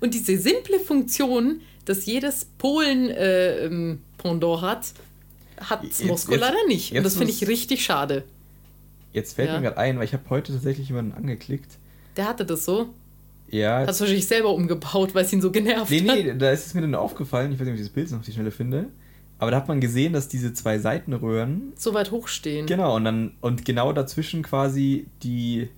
Und 0.00 0.14
diese 0.14 0.38
simple 0.38 0.80
Funktion, 0.80 1.60
dass 1.84 2.06
jedes 2.06 2.46
Polen-Pendant 2.58 4.42
äh, 4.42 4.66
hat, 4.66 4.92
hat 5.60 5.82
Moskau 6.04 6.36
leider 6.36 6.64
nicht. 6.68 6.96
Und 6.96 7.02
das 7.02 7.16
finde 7.16 7.32
ich 7.32 7.48
richtig 7.48 7.84
schade. 7.84 8.24
Jetzt 9.12 9.34
fällt 9.34 9.48
ja. 9.48 9.56
mir 9.56 9.62
gerade 9.62 9.78
ein, 9.78 9.98
weil 9.98 10.04
ich 10.04 10.12
habe 10.12 10.24
heute 10.30 10.52
tatsächlich 10.52 10.88
jemanden 10.88 11.12
angeklickt. 11.12 11.78
Der 12.16 12.26
hatte 12.28 12.44
das 12.44 12.64
so? 12.64 12.88
Ja. 13.50 13.86
Hast 13.86 14.00
du 14.00 14.04
wahrscheinlich 14.04 14.26
selber 14.26 14.54
umgebaut, 14.54 15.14
weil 15.14 15.24
es 15.24 15.32
ihn 15.32 15.42
so 15.42 15.50
genervt 15.50 15.90
Nee, 15.90 16.08
hat. 16.08 16.16
nee, 16.16 16.34
da 16.38 16.50
ist 16.50 16.66
es 16.66 16.74
mir 16.74 16.80
dann 16.80 16.94
aufgefallen, 16.94 17.52
ich 17.52 17.58
weiß 17.60 17.66
nicht, 17.66 17.74
ob 17.74 17.80
ich 17.80 17.86
das 17.86 17.92
Bild 17.92 18.10
noch 18.10 18.20
auf 18.20 18.24
die 18.24 18.32
Schnelle 18.32 18.50
finde, 18.50 18.86
aber 19.38 19.50
da 19.50 19.58
hat 19.58 19.68
man 19.68 19.80
gesehen, 19.80 20.12
dass 20.14 20.28
diese 20.28 20.54
zwei 20.54 20.78
Seitenröhren, 20.78 21.72
So 21.76 21.92
weit 21.92 22.10
hochstehen. 22.10 22.64
genau, 22.66 22.96
und 22.96 23.04
dann, 23.04 23.32
und 23.42 23.64
genau 23.66 23.92
dazwischen 23.92 24.42
quasi 24.42 25.06
die, 25.22 25.68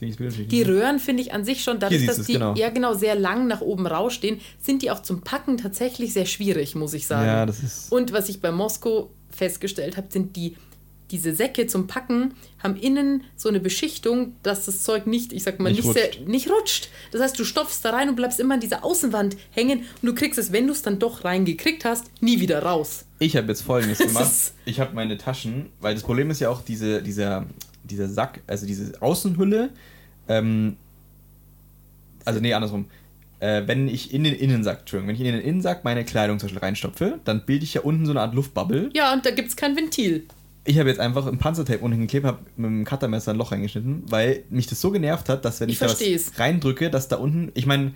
Die 0.00 0.62
Röhren 0.62 1.00
finde 1.00 1.22
ich 1.22 1.32
an 1.32 1.44
sich 1.44 1.64
schon, 1.64 1.80
dadurch, 1.80 2.06
dass 2.06 2.24
die 2.24 2.34
genau. 2.34 2.54
ja 2.54 2.70
genau 2.70 2.94
sehr 2.94 3.16
lang 3.16 3.48
nach 3.48 3.60
oben 3.60 3.86
rausstehen, 3.86 4.40
sind 4.60 4.82
die 4.82 4.90
auch 4.92 5.02
zum 5.02 5.22
Packen 5.22 5.56
tatsächlich 5.56 6.12
sehr 6.12 6.26
schwierig, 6.26 6.74
muss 6.76 6.94
ich 6.94 7.06
sagen. 7.06 7.26
Ja, 7.26 7.44
das 7.46 7.62
ist, 7.62 7.90
Und 7.90 8.12
was 8.12 8.28
ich 8.28 8.40
bei 8.40 8.52
Moskau 8.52 9.10
festgestellt 9.30 9.96
habe, 9.96 10.06
sind 10.10 10.36
die 10.36 10.56
diese 11.10 11.34
Säcke 11.34 11.66
zum 11.66 11.86
Packen 11.86 12.34
haben 12.62 12.76
innen 12.76 13.24
so 13.36 13.48
eine 13.48 13.60
Beschichtung, 13.60 14.34
dass 14.42 14.66
das 14.66 14.82
Zeug 14.82 15.06
nicht, 15.06 15.32
ich 15.32 15.42
sag 15.42 15.58
mal, 15.60 15.70
Nicht 15.70 15.84
nicht, 15.84 15.94
sehr, 15.94 16.06
rutscht. 16.06 16.28
nicht 16.28 16.50
rutscht. 16.50 16.88
Das 17.12 17.20
heißt, 17.20 17.38
du 17.38 17.44
stopfst 17.44 17.80
da 17.82 17.90
rein 17.90 18.08
und 18.08 18.16
bleibst 18.16 18.40
immer 18.40 18.54
an 18.54 18.60
dieser 18.60 18.84
Außenwand 18.84 19.36
hängen 19.50 19.80
und 20.02 20.06
du 20.06 20.14
kriegst 20.14 20.38
es, 20.38 20.52
wenn 20.52 20.66
du 20.66 20.72
es 20.72 20.82
dann 20.82 20.98
doch 20.98 21.24
reingekriegt 21.24 21.84
hast, 21.84 22.06
nie 22.20 22.40
wieder 22.40 22.62
raus. 22.62 23.04
ich 23.18 23.36
habe 23.36 23.48
jetzt 23.48 23.62
folgendes 23.62 23.98
gemacht, 24.06 24.30
ich 24.64 24.80
habe 24.80 24.94
meine 24.94 25.16
Taschen, 25.16 25.66
weil 25.80 25.94
das 25.94 26.02
Problem 26.02 26.30
ist 26.30 26.40
ja 26.40 26.50
auch 26.50 26.62
diese, 26.62 27.02
dieser, 27.02 27.46
dieser 27.84 28.08
Sack, 28.08 28.40
also 28.46 28.66
diese 28.66 29.00
Außenhülle, 29.00 29.70
ähm, 30.28 30.76
also 32.24 32.40
nee, 32.40 32.52
andersrum, 32.52 32.86
äh, 33.40 33.62
wenn 33.66 33.88
ich 33.88 34.12
in 34.12 34.24
den 34.24 34.34
Innensack, 34.34 34.80
Entschuldigung, 34.80 35.08
wenn 35.08 35.14
ich 35.14 35.20
in 35.20 35.32
den 35.32 35.40
Innensack 35.40 35.84
meine 35.84 36.04
Kleidung 36.04 36.38
zum 36.38 36.48
Beispiel 36.48 36.60
reinstopfe, 36.60 37.20
dann 37.24 37.46
bilde 37.46 37.64
ich 37.64 37.74
ja 37.74 37.82
unten 37.82 38.04
so 38.04 38.10
eine 38.10 38.20
Art 38.20 38.34
Luftbubble. 38.34 38.90
Ja, 38.94 39.12
und 39.12 39.24
da 39.24 39.30
gibt 39.30 39.48
es 39.48 39.56
kein 39.56 39.76
Ventil. 39.76 40.24
Ich 40.68 40.78
habe 40.78 40.90
jetzt 40.90 41.00
einfach 41.00 41.26
ein 41.26 41.38
Panzertape 41.38 41.78
unten 41.78 41.98
geklebt, 42.00 42.26
habe 42.26 42.40
mit 42.56 42.66
dem 42.66 42.84
Cuttermesser 42.84 43.32
ein 43.32 43.38
Loch 43.38 43.52
reingeschnitten, 43.52 44.02
weil 44.10 44.44
mich 44.50 44.66
das 44.66 44.82
so 44.82 44.90
genervt 44.90 45.30
hat, 45.30 45.42
dass 45.46 45.60
wenn 45.60 45.70
ich, 45.70 45.76
Ich 45.76 45.78
da 45.80 45.86
was 45.88 46.38
reindrücke, 46.38 46.90
dass 46.90 47.08
da 47.08 47.16
unten, 47.16 47.50
ich 47.54 47.64
meine, 47.64 47.92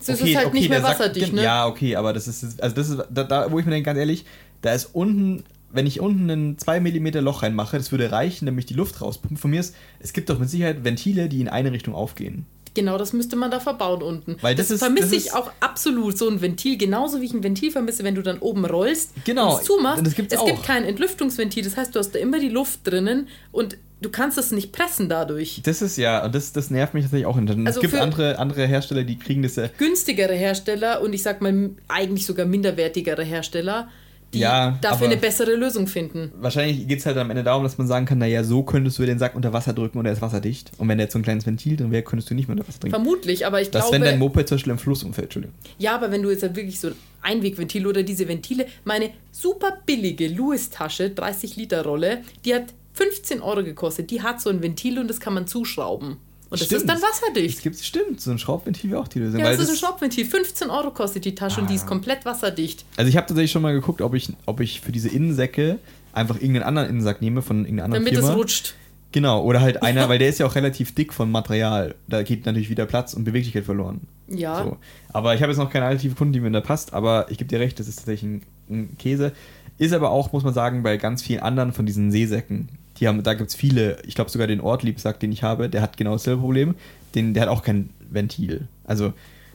Es 0.00 0.08
ist 0.08 0.36
halt 0.36 0.52
nicht 0.52 0.68
mehr 0.68 0.82
wasserdicht, 0.82 1.32
ne? 1.32 1.44
Ja, 1.44 1.68
okay, 1.68 1.94
aber 1.94 2.12
das 2.12 2.26
ist, 2.26 2.60
also 2.60 2.74
das 2.74 2.90
ist, 2.90 3.00
da, 3.10 3.22
da 3.22 3.52
wo 3.52 3.60
ich 3.60 3.64
mir 3.64 3.70
denke, 3.70 3.86
ganz 3.86 4.00
ehrlich, 4.00 4.24
da 4.60 4.74
ist 4.74 4.90
unten, 4.92 5.44
wenn 5.70 5.86
ich 5.86 6.00
unten 6.00 6.28
ein 6.28 6.58
2 6.58 6.80
mm 6.80 7.06
Loch 7.18 7.44
reinmache, 7.44 7.76
das 7.76 7.92
würde 7.92 8.10
reichen, 8.10 8.46
damit 8.46 8.64
ich 8.64 8.66
die 8.66 8.74
Luft 8.74 9.00
rauspumpt. 9.00 9.38
Von 9.38 9.52
mir 9.52 9.60
ist, 9.60 9.76
es 10.00 10.12
gibt 10.12 10.28
doch 10.28 10.40
mit 10.40 10.50
Sicherheit 10.50 10.82
Ventile, 10.82 11.28
die 11.28 11.40
in 11.40 11.48
eine 11.48 11.70
Richtung 11.70 11.94
aufgehen. 11.94 12.44
Genau, 12.76 12.98
das 12.98 13.12
müsste 13.12 13.34
man 13.36 13.50
da 13.50 13.58
verbauen 13.58 14.02
unten. 14.02 14.36
Weil 14.42 14.54
das 14.54 14.70
ist- 14.70 14.80
vermisse 14.80 15.04
das 15.08 15.12
ich 15.14 15.26
ist- 15.26 15.34
auch 15.34 15.50
absolut, 15.60 16.16
so 16.16 16.28
ein 16.28 16.40
Ventil, 16.42 16.76
genauso 16.76 17.20
wie 17.20 17.24
ich 17.24 17.32
ein 17.34 17.42
Ventil 17.42 17.72
vermisse, 17.72 18.04
wenn 18.04 18.14
du 18.14 18.22
dann 18.22 18.38
oben 18.38 18.64
rollst 18.66 19.10
Genau, 19.24 19.54
und 19.54 19.60
es 19.62 19.66
zumachst. 19.66 20.06
das 20.06 20.14
gibt's 20.14 20.34
es 20.34 20.40
auch. 20.40 20.46
gibt 20.46 20.62
kein 20.62 20.84
Entlüftungsventil, 20.84 21.64
das 21.64 21.76
heißt, 21.76 21.94
du 21.94 21.98
hast 21.98 22.12
da 22.14 22.18
immer 22.18 22.38
die 22.38 22.50
Luft 22.50 22.80
drinnen 22.84 23.28
und 23.50 23.78
du 24.02 24.10
kannst 24.10 24.36
es 24.36 24.50
nicht 24.52 24.72
pressen 24.72 25.08
dadurch. 25.08 25.62
Das 25.64 25.80
ist 25.80 25.96
ja, 25.96 26.22
und 26.24 26.34
das, 26.34 26.52
das 26.52 26.70
nervt 26.70 26.92
mich 26.92 27.04
tatsächlich 27.04 27.26
auch. 27.26 27.36
Also 27.38 27.54
es 27.64 27.80
gibt 27.80 27.94
andere, 27.94 28.38
andere 28.38 28.66
Hersteller, 28.66 29.04
die 29.04 29.18
kriegen 29.18 29.42
das 29.42 29.56
ja. 29.56 29.68
Günstigere 29.78 30.34
Hersteller 30.34 31.00
und 31.00 31.14
ich 31.14 31.22
sag 31.22 31.40
mal 31.40 31.70
eigentlich 31.88 32.26
sogar 32.26 32.44
minderwertigere 32.44 33.24
Hersteller, 33.24 33.88
die 34.34 34.40
Ja, 34.40 34.76
dafür 34.80 35.06
eine 35.06 35.16
bessere 35.16 35.54
Lösung 35.54 35.86
finden. 35.86 36.32
Wahrscheinlich 36.38 36.86
geht 36.88 36.98
es 36.98 37.06
halt 37.06 37.16
am 37.16 37.30
Ende 37.30 37.42
darum, 37.44 37.62
dass 37.62 37.78
man 37.78 37.86
sagen 37.86 38.06
kann, 38.06 38.18
naja, 38.18 38.42
so 38.44 38.62
könntest 38.62 38.98
du 38.98 39.06
den 39.06 39.18
Sack 39.18 39.34
unter 39.34 39.52
Wasser 39.52 39.72
drücken 39.72 39.98
und 39.98 40.06
er 40.06 40.12
ist 40.12 40.22
wasserdicht. 40.22 40.72
Und 40.78 40.88
wenn 40.88 40.98
da 40.98 41.04
jetzt 41.04 41.12
so 41.12 41.18
ein 41.18 41.22
kleines 41.22 41.46
Ventil 41.46 41.76
drin 41.76 41.90
wäre, 41.90 42.02
könntest 42.02 42.30
du 42.30 42.34
nicht 42.34 42.48
mehr 42.48 42.56
unter 42.56 42.68
Wasser 42.68 42.80
trinken. 42.80 42.94
Vermutlich, 42.94 43.46
aber 43.46 43.60
ich 43.62 43.70
Das, 43.70 43.84
glaube. 43.84 43.94
wenn 43.96 44.02
dein 44.02 44.18
Moped 44.18 44.48
zum 44.48 44.56
Beispiel 44.56 44.72
im 44.72 44.78
Fluss 44.78 45.02
umfällt, 45.04 45.26
Entschuldigung. 45.26 45.54
Ja, 45.78 45.94
aber 45.94 46.10
wenn 46.10 46.22
du 46.22 46.30
jetzt 46.30 46.42
halt 46.42 46.56
wirklich 46.56 46.78
so 46.80 46.88
ein 46.88 46.94
Einwegventil 47.22 47.86
oder 47.86 48.02
diese 48.02 48.28
Ventile, 48.28 48.66
meine 48.84 49.10
super 49.32 49.78
billige 49.86 50.28
Louis-Tasche, 50.28 51.10
30 51.10 51.56
Liter 51.56 51.84
Rolle, 51.84 52.22
die 52.44 52.54
hat 52.54 52.64
15 52.94 53.42
Euro 53.42 53.62
gekostet. 53.62 54.10
Die 54.10 54.22
hat 54.22 54.40
so 54.40 54.48
ein 54.50 54.62
Ventil 54.62 54.98
und 54.98 55.08
das 55.08 55.20
kann 55.20 55.34
man 55.34 55.46
zuschrauben. 55.46 56.16
Und 56.48 56.60
das 56.60 56.66
Stimmt. 56.66 56.82
ist 56.82 56.88
dann 56.88 56.98
Es 56.98 57.02
wasserdicht. 57.02 57.62
gibt, 57.62 57.78
stimmt, 57.80 58.20
so 58.20 58.30
ein 58.30 58.38
Schraubventil 58.38 58.90
wäre 58.92 59.00
auch 59.00 59.08
die 59.08 59.18
Lösung. 59.18 59.40
Ja, 59.40 59.46
weil 59.46 59.52
das 59.56 59.62
ist 59.64 59.68
ein 59.68 59.72
das- 59.74 59.80
Schraubventil. 59.80 60.24
15 60.26 60.70
Euro 60.70 60.90
kostet 60.92 61.24
die 61.24 61.34
Tasche 61.34 61.60
und 61.60 61.68
die 61.68 61.74
Ah. 61.74 61.76
ist 61.76 61.86
komplett 61.86 62.24
wasserdicht. 62.24 62.84
Also 62.96 63.08
ich 63.08 63.16
habe 63.16 63.26
tatsächlich 63.26 63.50
schon 63.50 63.62
mal 63.62 63.72
geguckt, 63.72 64.00
ob 64.00 64.14
ich, 64.14 64.32
ob 64.46 64.60
ich 64.60 64.80
für 64.80 64.92
diese 64.92 65.08
Innensäcke 65.08 65.78
einfach 66.12 66.36
irgendeinen 66.36 66.62
anderen 66.64 66.88
Innensack 66.88 67.20
nehme 67.20 67.42
von 67.42 67.60
irgendeiner 67.64 67.84
anderen 67.86 68.04
Damit 68.04 68.18
Firma. 68.18 68.32
es 68.32 68.38
rutscht. 68.38 68.74
Genau, 69.12 69.42
oder 69.42 69.60
halt 69.60 69.82
einer, 69.82 70.08
weil 70.08 70.18
der 70.18 70.28
ist 70.28 70.38
ja 70.38 70.46
auch 70.46 70.54
relativ 70.54 70.94
dick 70.94 71.12
von 71.12 71.30
Material. 71.30 71.94
Da 72.06 72.22
geht 72.22 72.46
natürlich 72.46 72.70
wieder 72.70 72.86
Platz 72.86 73.14
und 73.14 73.24
Beweglichkeit 73.24 73.64
verloren. 73.64 74.02
Ja. 74.28 74.62
So. 74.64 74.76
Aber 75.12 75.34
ich 75.34 75.42
habe 75.42 75.50
jetzt 75.50 75.58
noch 75.58 75.70
keine 75.70 75.86
alternative 75.86 76.14
Kunden, 76.14 76.32
die 76.32 76.40
mir 76.40 76.50
da 76.52 76.60
passt, 76.60 76.92
aber 76.92 77.26
ich 77.30 77.38
gebe 77.38 77.48
dir 77.48 77.58
recht, 77.60 77.78
das 77.80 77.88
ist 77.88 77.96
tatsächlich 77.96 78.22
ein, 78.30 78.42
ein 78.70 78.96
Käse. 78.98 79.32
Ist 79.78 79.92
aber 79.92 80.10
auch, 80.10 80.32
muss 80.32 80.44
man 80.44 80.54
sagen, 80.54 80.82
bei 80.82 80.96
ganz 80.96 81.22
vielen 81.22 81.40
anderen 81.40 81.72
von 81.72 81.86
diesen 81.86 82.10
Seesäcken. 82.12 82.68
Die 83.00 83.08
haben, 83.08 83.22
da 83.22 83.34
gibt 83.34 83.50
es 83.50 83.56
viele, 83.56 83.98
ich 84.06 84.14
glaube 84.14 84.30
sogar 84.30 84.46
den 84.46 84.60
Ortliebsack, 84.60 85.20
den 85.20 85.32
ich 85.32 85.42
habe, 85.42 85.68
der 85.68 85.82
hat 85.82 85.96
genau 85.96 86.12
dasselbe 86.12 86.40
Problem. 86.40 86.74
Den, 87.14 87.34
der 87.34 87.42
hat 87.44 87.48
auch 87.50 87.62
kein 87.62 87.90
Ventil. 88.10 88.68
Also, 88.84 89.12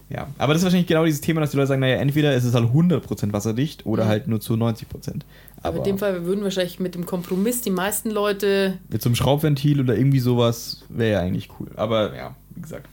ja. 0.10 0.28
Aber 0.38 0.54
das 0.54 0.62
ist 0.62 0.66
wahrscheinlich 0.66 0.88
genau 0.88 1.06
dieses 1.06 1.22
Thema, 1.22 1.42
dass 1.42 1.52
die 1.52 1.58
Leute 1.58 1.68
sagen, 1.68 1.82
naja, 1.82 1.96
entweder 1.98 2.34
ist 2.36 2.44
es 2.44 2.54
halt 2.54 2.66
100% 2.66 3.32
wasserdicht 3.34 3.86
oder 3.86 4.06
Mhm. 4.06 4.10
halt 4.10 4.28
nur 4.28 4.42
zu 4.42 4.56
90%. 4.56 5.22
Aber 5.64 5.78
in 5.78 5.84
dem 5.84 5.98
Fall 6.00 6.26
würden 6.26 6.44
wahrscheinlich 6.44 6.80
mit 6.80 6.96
dem 6.96 7.06
Kompromiss 7.06 7.62
die 7.62 7.70
meisten 7.70 8.10
Leute. 8.12 8.78
mit 8.90 9.02
so 9.02 9.10
einem 9.10 9.16
Schraubventil 9.16 9.80
oder 9.80 9.96
irgendwie 9.96 10.20
sowas 10.20 10.84
wäre 10.90 11.12
ja 11.14 11.20
eigentlich 11.22 11.50
cool. 11.60 11.70
Aber 11.76 12.16
ja, 12.16 12.36
wie 12.56 12.62
gesagt. 12.62 12.88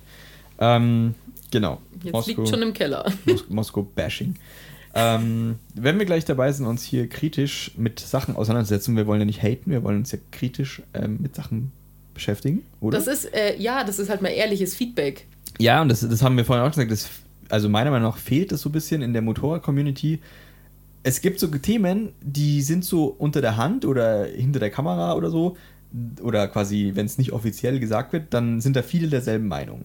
Ähm, 0.60 1.14
genau. 1.50 1.78
Jetzt 2.02 2.26
liegt 2.26 2.48
schon 2.48 2.62
im 2.62 2.72
Keller. 2.72 3.10
Mos 3.24 3.44
Moskau-Bashing. 3.48 4.34
Ähm, 4.94 5.56
wenn 5.74 5.98
wir 5.98 6.06
gleich 6.06 6.24
dabei 6.24 6.50
sind, 6.52 6.66
uns 6.66 6.82
hier 6.82 7.08
kritisch 7.08 7.72
mit 7.76 8.00
Sachen 8.00 8.36
auseinandersetzen, 8.36 8.96
wir 8.96 9.06
wollen 9.06 9.20
ja 9.20 9.26
nicht 9.26 9.42
haten, 9.42 9.70
wir 9.70 9.82
wollen 9.82 9.98
uns 9.98 10.12
ja 10.12 10.18
kritisch 10.30 10.82
ähm, 10.94 11.18
mit 11.20 11.34
Sachen 11.34 11.72
beschäftigen, 12.14 12.62
oder? 12.80 12.98
Das 12.98 13.06
ist, 13.06 13.32
äh, 13.32 13.56
ja, 13.58 13.84
das 13.84 13.98
ist 13.98 14.08
halt 14.10 14.22
mal 14.22 14.30
ehrliches 14.30 14.74
Feedback. 14.74 15.26
ja, 15.58 15.80
und 15.82 15.88
das, 15.88 16.00
das 16.00 16.22
haben 16.22 16.36
wir 16.36 16.44
vorhin 16.44 16.64
auch 16.64 16.70
gesagt, 16.70 16.90
das, 16.90 17.08
also 17.48 17.68
meiner 17.68 17.90
Meinung 17.90 18.10
nach 18.10 18.18
fehlt 18.18 18.50
das 18.50 18.62
so 18.62 18.70
ein 18.70 18.72
bisschen 18.72 19.02
in 19.02 19.12
der 19.12 19.22
Motorrad-Community. 19.22 20.18
Es 21.02 21.20
gibt 21.20 21.38
so 21.38 21.46
Themen, 21.46 22.12
die 22.20 22.62
sind 22.62 22.84
so 22.84 23.06
unter 23.18 23.40
der 23.40 23.56
Hand 23.56 23.84
oder 23.84 24.24
hinter 24.24 24.58
der 24.58 24.70
Kamera 24.70 25.14
oder 25.14 25.30
so, 25.30 25.56
oder 26.22 26.48
quasi, 26.48 26.92
wenn 26.94 27.06
es 27.06 27.18
nicht 27.18 27.32
offiziell 27.32 27.80
gesagt 27.80 28.12
wird, 28.12 28.34
dann 28.34 28.60
sind 28.60 28.76
da 28.76 28.82
viele 28.82 29.08
derselben 29.08 29.48
Meinung. 29.48 29.84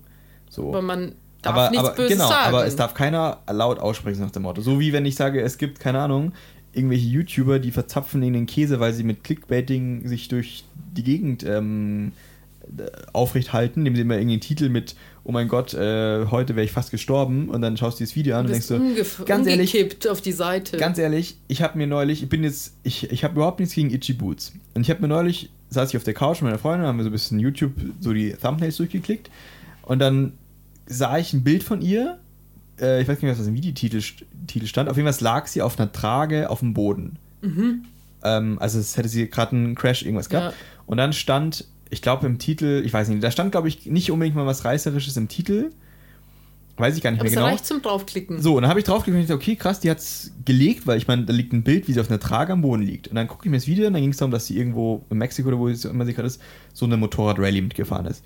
So. 0.49 0.69
Aber 0.69 0.81
man 0.81 1.13
darf 1.43 1.55
aber, 1.55 1.69
nichts 1.69 1.85
aber, 1.85 1.95
Böses 1.95 2.11
genau, 2.11 2.27
sagen. 2.27 2.47
aber 2.47 2.65
es 2.65 2.75
darf 2.75 2.93
keiner 2.95 3.37
laut 3.51 3.79
aussprechen 3.79 4.21
nach 4.21 4.31
dem 4.31 4.41
Motto. 4.41 4.61
So 4.61 4.79
wie 4.79 4.91
wenn 4.91 5.05
ich 5.05 5.15
sage, 5.15 5.41
es 5.41 5.57
gibt, 5.57 5.79
keine 5.79 5.99
Ahnung, 5.99 6.33
irgendwelche 6.73 7.07
YouTuber, 7.07 7.59
die 7.59 7.71
verzapfen 7.71 8.23
in 8.23 8.33
den 8.33 8.47
Käse, 8.47 8.79
weil 8.79 8.93
sie 8.93 9.03
mit 9.03 9.23
Clickbaiting 9.23 10.07
sich 10.07 10.27
durch 10.27 10.63
die 10.95 11.03
Gegend 11.03 11.43
ähm, 11.43 12.13
äh, 12.63 12.89
aufrecht 13.13 13.53
halten, 13.53 13.81
indem 13.81 13.95
sie 13.95 14.01
immer 14.01 14.15
irgendeinen 14.15 14.41
Titel 14.41 14.69
mit, 14.69 14.95
oh 15.23 15.31
mein 15.31 15.47
Gott, 15.47 15.73
äh, 15.75 16.25
heute 16.31 16.55
wäre 16.55 16.65
ich 16.65 16.71
fast 16.71 16.89
gestorben 16.89 17.49
und 17.49 17.61
dann 17.61 17.77
schaust 17.77 17.99
du 17.99 18.03
dieses 18.03 18.15
Video 18.15 18.35
an 18.37 18.47
du 18.47 18.53
und 18.53 18.69
denkst 18.69 18.71
umgef- 18.71 19.23
ganz 19.25 19.45
ehrlich, 19.47 20.07
auf 20.09 20.21
die 20.21 20.31
Seite. 20.31 20.77
Ganz 20.77 20.97
ehrlich, 20.97 21.37
ich 21.47 21.61
habe 21.61 21.77
mir 21.77 21.85
neulich, 21.85 22.23
ich 22.23 22.29
bin 22.29 22.43
jetzt, 22.43 22.73
ich, 22.81 23.11
ich 23.11 23.23
habe 23.23 23.35
überhaupt 23.35 23.59
nichts 23.59 23.75
gegen 23.75 23.91
Itchy 23.91 24.13
Boots. 24.13 24.53
Und 24.73 24.81
ich 24.81 24.89
habe 24.89 25.01
mir 25.01 25.07
neulich, 25.07 25.51
saß 25.69 25.89
ich 25.89 25.97
auf 25.97 26.03
der 26.03 26.15
Couch 26.15 26.37
mit 26.37 26.45
meiner 26.45 26.57
Freundin, 26.57 26.87
haben 26.87 26.97
wir 26.97 27.03
so 27.03 27.09
ein 27.09 27.13
bisschen 27.13 27.39
YouTube, 27.39 27.73
so 27.99 28.13
die 28.13 28.31
Thumbnails 28.33 28.77
durchgeklickt. 28.77 29.29
Und 29.83 29.99
dann 29.99 30.33
sah 30.85 31.17
ich 31.17 31.33
ein 31.33 31.43
Bild 31.43 31.63
von 31.63 31.81
ihr. 31.81 32.19
Äh, 32.79 33.01
ich 33.01 33.07
weiß 33.07 33.17
nicht 33.17 33.23
mehr, 33.23 33.37
was 33.37 33.47
im 33.47 33.55
Videotitel 33.55 34.01
Titel 34.47 34.65
stand. 34.65 34.89
Auf 34.89 34.97
jeden 34.97 35.11
Fall 35.11 35.23
lag 35.23 35.47
sie 35.47 35.61
auf 35.61 35.79
einer 35.79 35.91
Trage 35.91 36.49
auf 36.49 36.59
dem 36.59 36.73
Boden. 36.73 37.17
Ähm, 38.23 38.57
also 38.59 38.79
es 38.79 38.97
hätte 38.97 39.09
sie 39.09 39.29
gerade 39.29 39.55
einen 39.55 39.75
Crash 39.75 40.03
irgendwas 40.03 40.29
gehabt. 40.29 40.55
Ja. 40.55 40.65
Und 40.85 40.97
dann 40.97 41.13
stand, 41.13 41.65
ich 41.89 42.01
glaube 42.01 42.25
im 42.25 42.39
Titel, 42.39 42.81
ich 42.85 42.93
weiß 42.93 43.09
nicht, 43.09 43.23
da 43.23 43.31
stand 43.31 43.51
glaube 43.51 43.67
ich 43.67 43.85
nicht 43.85 44.11
unbedingt 44.11 44.35
mal 44.35 44.45
was 44.45 44.65
Reißerisches 44.65 45.17
im 45.17 45.27
Titel. 45.27 45.71
Weiß 46.75 46.97
ich 46.97 47.03
gar 47.03 47.11
nicht 47.11 47.19
aber 47.19 47.29
mehr 47.29 47.31
es 47.31 47.35
genau. 47.35 47.47
reicht 47.47 47.65
zum 47.67 47.83
draufklicken. 47.83 48.41
So, 48.41 48.55
und 48.55 48.63
dann 48.63 48.69
habe 48.69 48.79
ich 48.79 48.85
draufgeklickt 48.85 49.29
und 49.29 49.29
dachte, 49.29 49.39
okay, 49.39 49.55
krass, 49.55 49.79
die 49.79 49.91
hat's 49.91 50.31
gelegt, 50.43 50.87
weil 50.87 50.97
ich 50.97 51.07
meine, 51.07 51.23
da 51.25 51.31
liegt 51.31 51.53
ein 51.53 51.63
Bild, 51.63 51.87
wie 51.87 51.93
sie 51.93 51.99
auf 51.99 52.09
einer 52.09 52.19
Trage 52.19 52.51
am 52.51 52.63
Boden 52.63 52.81
liegt. 52.81 53.09
Und 53.09 53.15
dann 53.15 53.27
gucke 53.27 53.45
ich 53.45 53.51
mir 53.51 53.57
das 53.57 53.67
Video 53.67 53.85
an, 53.85 53.93
dann 53.93 54.01
ging 54.01 54.09
es 54.09 54.17
darum, 54.17 54.31
dass 54.31 54.47
sie 54.47 54.57
irgendwo 54.57 55.05
in 55.11 55.19
Mexiko 55.19 55.49
oder 55.49 55.59
wo 55.59 55.71
sie 55.71 55.87
immer 55.87 56.05
sie 56.05 56.13
gerade 56.13 56.27
ist, 56.27 56.41
so 56.73 56.85
eine 56.85 56.97
Motorrad-Rallye 56.97 57.61
mitgefahren 57.61 58.07
ist. 58.07 58.23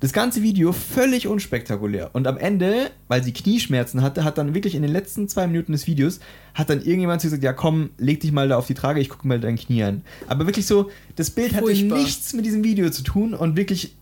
Das 0.00 0.12
ganze 0.12 0.42
Video 0.42 0.72
völlig 0.72 1.26
unspektakulär. 1.26 2.10
Und 2.12 2.26
am 2.28 2.38
Ende, 2.38 2.90
weil 3.08 3.24
sie 3.24 3.32
Knieschmerzen 3.32 4.00
hatte, 4.02 4.22
hat 4.22 4.38
dann 4.38 4.54
wirklich 4.54 4.76
in 4.76 4.82
den 4.82 4.92
letzten 4.92 5.28
zwei 5.28 5.46
Minuten 5.48 5.72
des 5.72 5.88
Videos, 5.88 6.20
hat 6.54 6.70
dann 6.70 6.78
irgendjemand 6.82 7.20
gesagt, 7.22 7.42
ja 7.42 7.52
komm, 7.52 7.90
leg 7.98 8.20
dich 8.20 8.30
mal 8.30 8.48
da 8.48 8.56
auf 8.58 8.68
die 8.68 8.74
Trage, 8.74 9.00
ich 9.00 9.08
gucke 9.08 9.26
mal 9.26 9.40
dein 9.40 9.56
Knie 9.56 9.82
an. 9.82 10.02
Aber 10.28 10.46
wirklich 10.46 10.66
so, 10.66 10.90
das 11.16 11.30
Bild 11.30 11.52
hatte 11.52 11.64
Furchtbar. 11.64 11.98
nichts 11.98 12.32
mit 12.32 12.46
diesem 12.46 12.62
Video 12.62 12.90
zu 12.90 13.02
tun 13.02 13.34
und 13.34 13.56
wirklich 13.56 13.94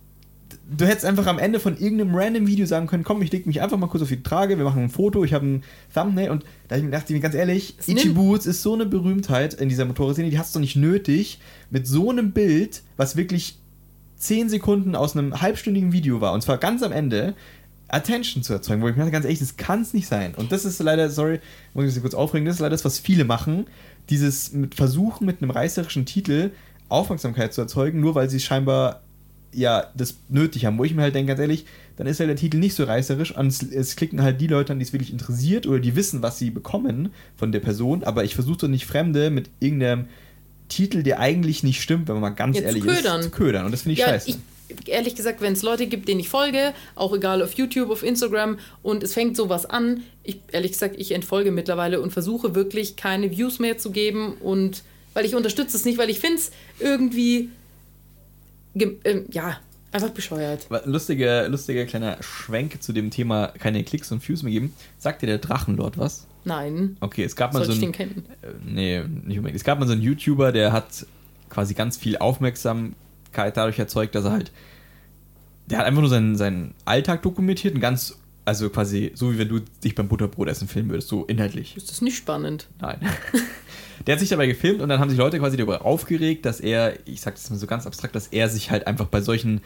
du 0.77 0.85
hättest 0.85 1.05
einfach 1.05 1.27
am 1.29 1.39
Ende 1.39 1.61
von 1.61 1.79
irgendeinem 1.79 2.15
random 2.15 2.47
Video 2.49 2.67
sagen 2.67 2.89
können, 2.89 3.05
komm, 3.05 3.23
ich 3.23 3.31
leg 3.31 3.47
mich 3.47 3.63
einfach 3.63 3.79
mal 3.79 3.87
kurz 3.87 4.03
auf 4.03 4.09
die 4.09 4.23
Trage, 4.23 4.59
wir 4.59 4.65
machen 4.65 4.83
ein 4.83 4.91
Foto, 4.91 5.23
ich 5.25 5.33
habe 5.33 5.47
ein 5.47 5.63
Thumbnail 5.95 6.31
und 6.31 6.45
da 6.69 6.77
dachte 6.77 7.05
ich 7.09 7.15
mir 7.15 7.21
ganz 7.21 7.37
ehrlich, 7.37 7.75
Es 7.79 7.87
Ichi 7.87 8.09
nimmt- 8.09 8.15
Boots 8.17 8.47
ist 8.47 8.63
so 8.63 8.75
eine 8.75 8.85
Berühmtheit 8.85 9.55
in 9.55 9.69
dieser 9.69 9.85
Motorradszene, 9.85 10.29
die 10.29 10.39
hast 10.41 10.57
du 10.57 10.59
nicht 10.59 10.75
nötig, 10.75 11.39
mit 11.71 11.87
so 11.87 12.11
einem 12.11 12.33
Bild, 12.33 12.83
was 12.97 13.17
wirklich 13.17 13.59
10 14.19 14.49
Sekunden 14.49 14.95
aus 14.95 15.17
einem 15.17 15.41
halbstündigen 15.41 15.93
Video 15.93 16.21
war, 16.21 16.33
und 16.33 16.43
zwar 16.43 16.59
ganz 16.59 16.83
am 16.83 16.93
Ende, 16.93 17.35
Attention 17.89 18.43
zu 18.43 18.53
erzeugen, 18.53 18.83
wo 18.83 18.89
ich 18.89 18.97
mir 18.97 19.03
dachte, 19.03 19.13
ganz 19.13 19.25
ehrlich, 19.25 19.39
das 19.39 19.57
kann 19.57 19.83
es 19.83 19.95
nicht 19.95 20.09
sein. 20.09 20.35
Und 20.35 20.51
das 20.51 20.65
ist 20.65 20.81
leider, 20.81 21.09
sorry, 21.09 21.41
muss 21.73 21.87
ich 21.87 21.95
mich 21.95 22.03
kurz 22.03 22.15
aufregen, 22.15 22.45
das 22.45 22.57
ist 22.57 22.61
leider 22.61 22.71
das, 22.71 22.85
was 22.85 22.99
viele 22.99 23.25
machen, 23.25 23.67
dieses 24.11 24.53
mit 24.53 24.75
Versuchen 24.75 25.27
mit 25.27 25.41
einem 25.41 25.51
reißerischen 25.51 26.05
Titel 26.05 26.51
Aufmerksamkeit 26.89 27.53
zu 27.53 27.61
erzeugen, 27.61 28.01
nur 28.01 28.15
weil 28.15 28.31
sie 28.31 28.41
scheinbar 28.41 29.03
ja 29.53 29.87
das 29.97 30.19
nötig 30.29 30.67
haben, 30.67 30.79
wo 30.79 30.85
ich 30.85 30.95
mir 30.95 31.03
halt 31.03 31.15
denke, 31.15 31.29
ganz 31.29 31.41
ehrlich, 31.41 31.65
dann 31.97 32.07
ist 32.07 32.21
halt 32.21 32.29
der 32.29 32.37
Titel 32.37 32.59
nicht 32.59 32.75
so 32.75 32.85
reißerisch 32.85 33.37
und 33.37 33.47
es, 33.47 33.63
es 33.63 33.97
klicken 33.97 34.23
halt 34.23 34.41
die 34.41 34.47
Leute 34.47 34.73
an, 34.73 34.79
die 34.79 34.85
es 34.85 34.93
wirklich 34.93 35.13
interessiert 35.13 35.67
oder 35.67 35.79
die 35.79 35.97
wissen, 35.97 36.23
was 36.23 36.39
sie 36.39 36.51
bekommen 36.51 37.11
von 37.37 37.53
der 37.53 37.61
Person, 37.61 38.05
aber 38.05 38.25
ich 38.25 38.35
versuche 38.35 38.59
doch 38.59 38.69
nicht 38.69 38.87
Fremde 38.87 39.31
mit 39.31 39.51
irgendeinem 39.61 40.07
Titel, 40.69 41.03
der 41.03 41.21
eigentlich 41.21 41.63
nicht 41.63 41.81
stimmt, 41.83 42.09
wenn 42.09 42.15
man 42.17 42.23
mal 42.23 42.31
ganz 42.31 42.57
Ja, 42.57 42.63
zu 42.63 42.67
ehrlich 42.69 42.83
ködern. 42.85 43.21
ist, 43.21 43.25
zu 43.27 43.31
ködern. 43.31 43.65
Und 43.67 43.73
das 43.73 43.83
finde 43.83 43.95
ich 43.95 43.99
Ja, 44.01 44.09
scheiße. 44.09 44.31
ich, 44.31 44.89
ehrlich 44.89 45.15
gesagt, 45.15 45.41
wenn 45.41 45.53
es 45.53 45.63
Leute 45.63 45.87
gibt, 45.87 46.09
denen 46.09 46.21
ich 46.21 46.29
folge, 46.29 46.73
auch 46.95 47.15
egal 47.15 47.43
auf 47.43 47.53
YouTube, 47.55 47.91
auf 47.91 48.03
Instagram, 48.03 48.59
und 48.83 49.03
es 49.03 49.15
fängt 49.15 49.37
sowas 49.37 49.65
an, 49.67 50.03
ich, 50.25 50.41
ehrlich 50.53 50.73
gesagt, 50.73 50.97
ich 50.99 51.13
entfolge 51.13 51.51
mittlerweile 51.53 52.01
und 52.01 52.13
versuche 52.13 52.55
wirklich 52.55 52.97
keine 52.97 53.31
Views 53.31 53.59
mehr 53.59 53.79
zu 53.79 53.91
geben 53.91 54.35
und 54.41 54.83
weil 55.15 55.25
ich 55.25 55.35
unterstütze 55.35 55.77
es 55.77 55.85
nicht, 55.85 55.99
weil 55.99 56.11
ich 56.11 56.21
finde 56.21 56.37
es 56.39 56.51
irgendwie, 56.81 57.49
ge- 58.75 58.97
ähm, 59.05 59.25
ja, 59.31 59.59
einfach 59.93 60.11
bescheuert. 60.11 60.67
Lustiger, 60.85 61.49
lustiger 61.49 61.87
kleiner 61.87 62.19
Schwenk 62.21 62.83
zu 62.83 62.93
dem 62.93 63.11
Thema 63.11 63.47
keine 63.59 63.83
Klicks 63.83 64.13
und 64.13 64.27
Views 64.29 64.43
mehr 64.43 64.53
geben. 64.53 64.75
Sagt 64.99 65.23
dir 65.23 65.27
der 65.27 65.39
Drachenlord 65.39 65.97
was? 65.97 66.27
Nein. 66.47 66.97
Okay, 67.01 67.25
es 67.25 67.35
gab 67.35 67.53
mal 67.53 67.59
Sollte 67.59 67.73
so 67.73 67.79
ich 67.79 67.85
ein, 67.85 67.93
den 67.93 67.93
kennen? 67.93 68.25
Äh, 68.41 68.47
nee, 68.65 69.01
nicht 69.01 69.39
unbedingt. 69.39 69.57
Es 69.57 69.65
gab 69.65 69.81
mal 69.81 69.87
so 69.87 69.93
einen 69.93 70.03
YouTuber, 70.03 70.53
der 70.53 70.73
hat 70.73 71.05
quasi 71.51 71.75
ganz 71.75 71.97
viel 71.97 72.17
Aufmerksamkeit 72.19 73.57
dadurch 73.57 73.81
erzeugt, 73.81 74.15
dass 74.15 74.25
er 74.25 74.31
halt, 74.31 74.53
der 75.67 75.79
hat 75.79 75.87
einfach 75.87 76.01
nur 76.01 76.09
seinen, 76.09 76.37
seinen 76.37 76.75
Alltag 76.85 77.23
dokumentiert 77.23 77.75
und 77.75 77.81
ganz, 77.81 78.17
also 78.45 78.71
quasi 78.71 79.11
so 79.15 79.33
wie 79.33 79.39
wenn 79.39 79.49
du 79.49 79.59
dich 79.83 79.97
beim 79.97 80.07
Butterbrot 80.07 80.47
essen 80.47 80.69
filmen 80.69 80.91
würdest, 80.91 81.09
so 81.09 81.25
inhaltlich. 81.25 81.77
Ist 81.77 81.91
das 81.91 82.01
nicht 82.01 82.17
spannend? 82.17 82.69
Nein. 82.81 83.01
Der 84.07 84.13
hat 84.13 84.21
sich 84.21 84.29
dabei 84.29 84.47
gefilmt 84.47 84.83
und 84.83 84.89
dann 84.89 85.01
haben 85.01 85.11
sich 85.11 85.19
Leute 85.19 85.41
quasi 85.41 85.57
darüber 85.57 85.85
aufgeregt, 85.85 86.47
dass 86.47 86.61
er, 86.61 86.95
ich 87.07 87.23
sag 87.23 87.35
das 87.35 87.51
mal 87.51 87.57
so 87.57 87.67
ganz 87.67 87.89
abstrakt, 87.89 88.15
dass 88.15 88.29
er 88.29 88.49
sich 88.49 88.71
halt 88.71 88.87
einfach 88.87 89.07
bei 89.07 89.21
solchen 89.21 89.63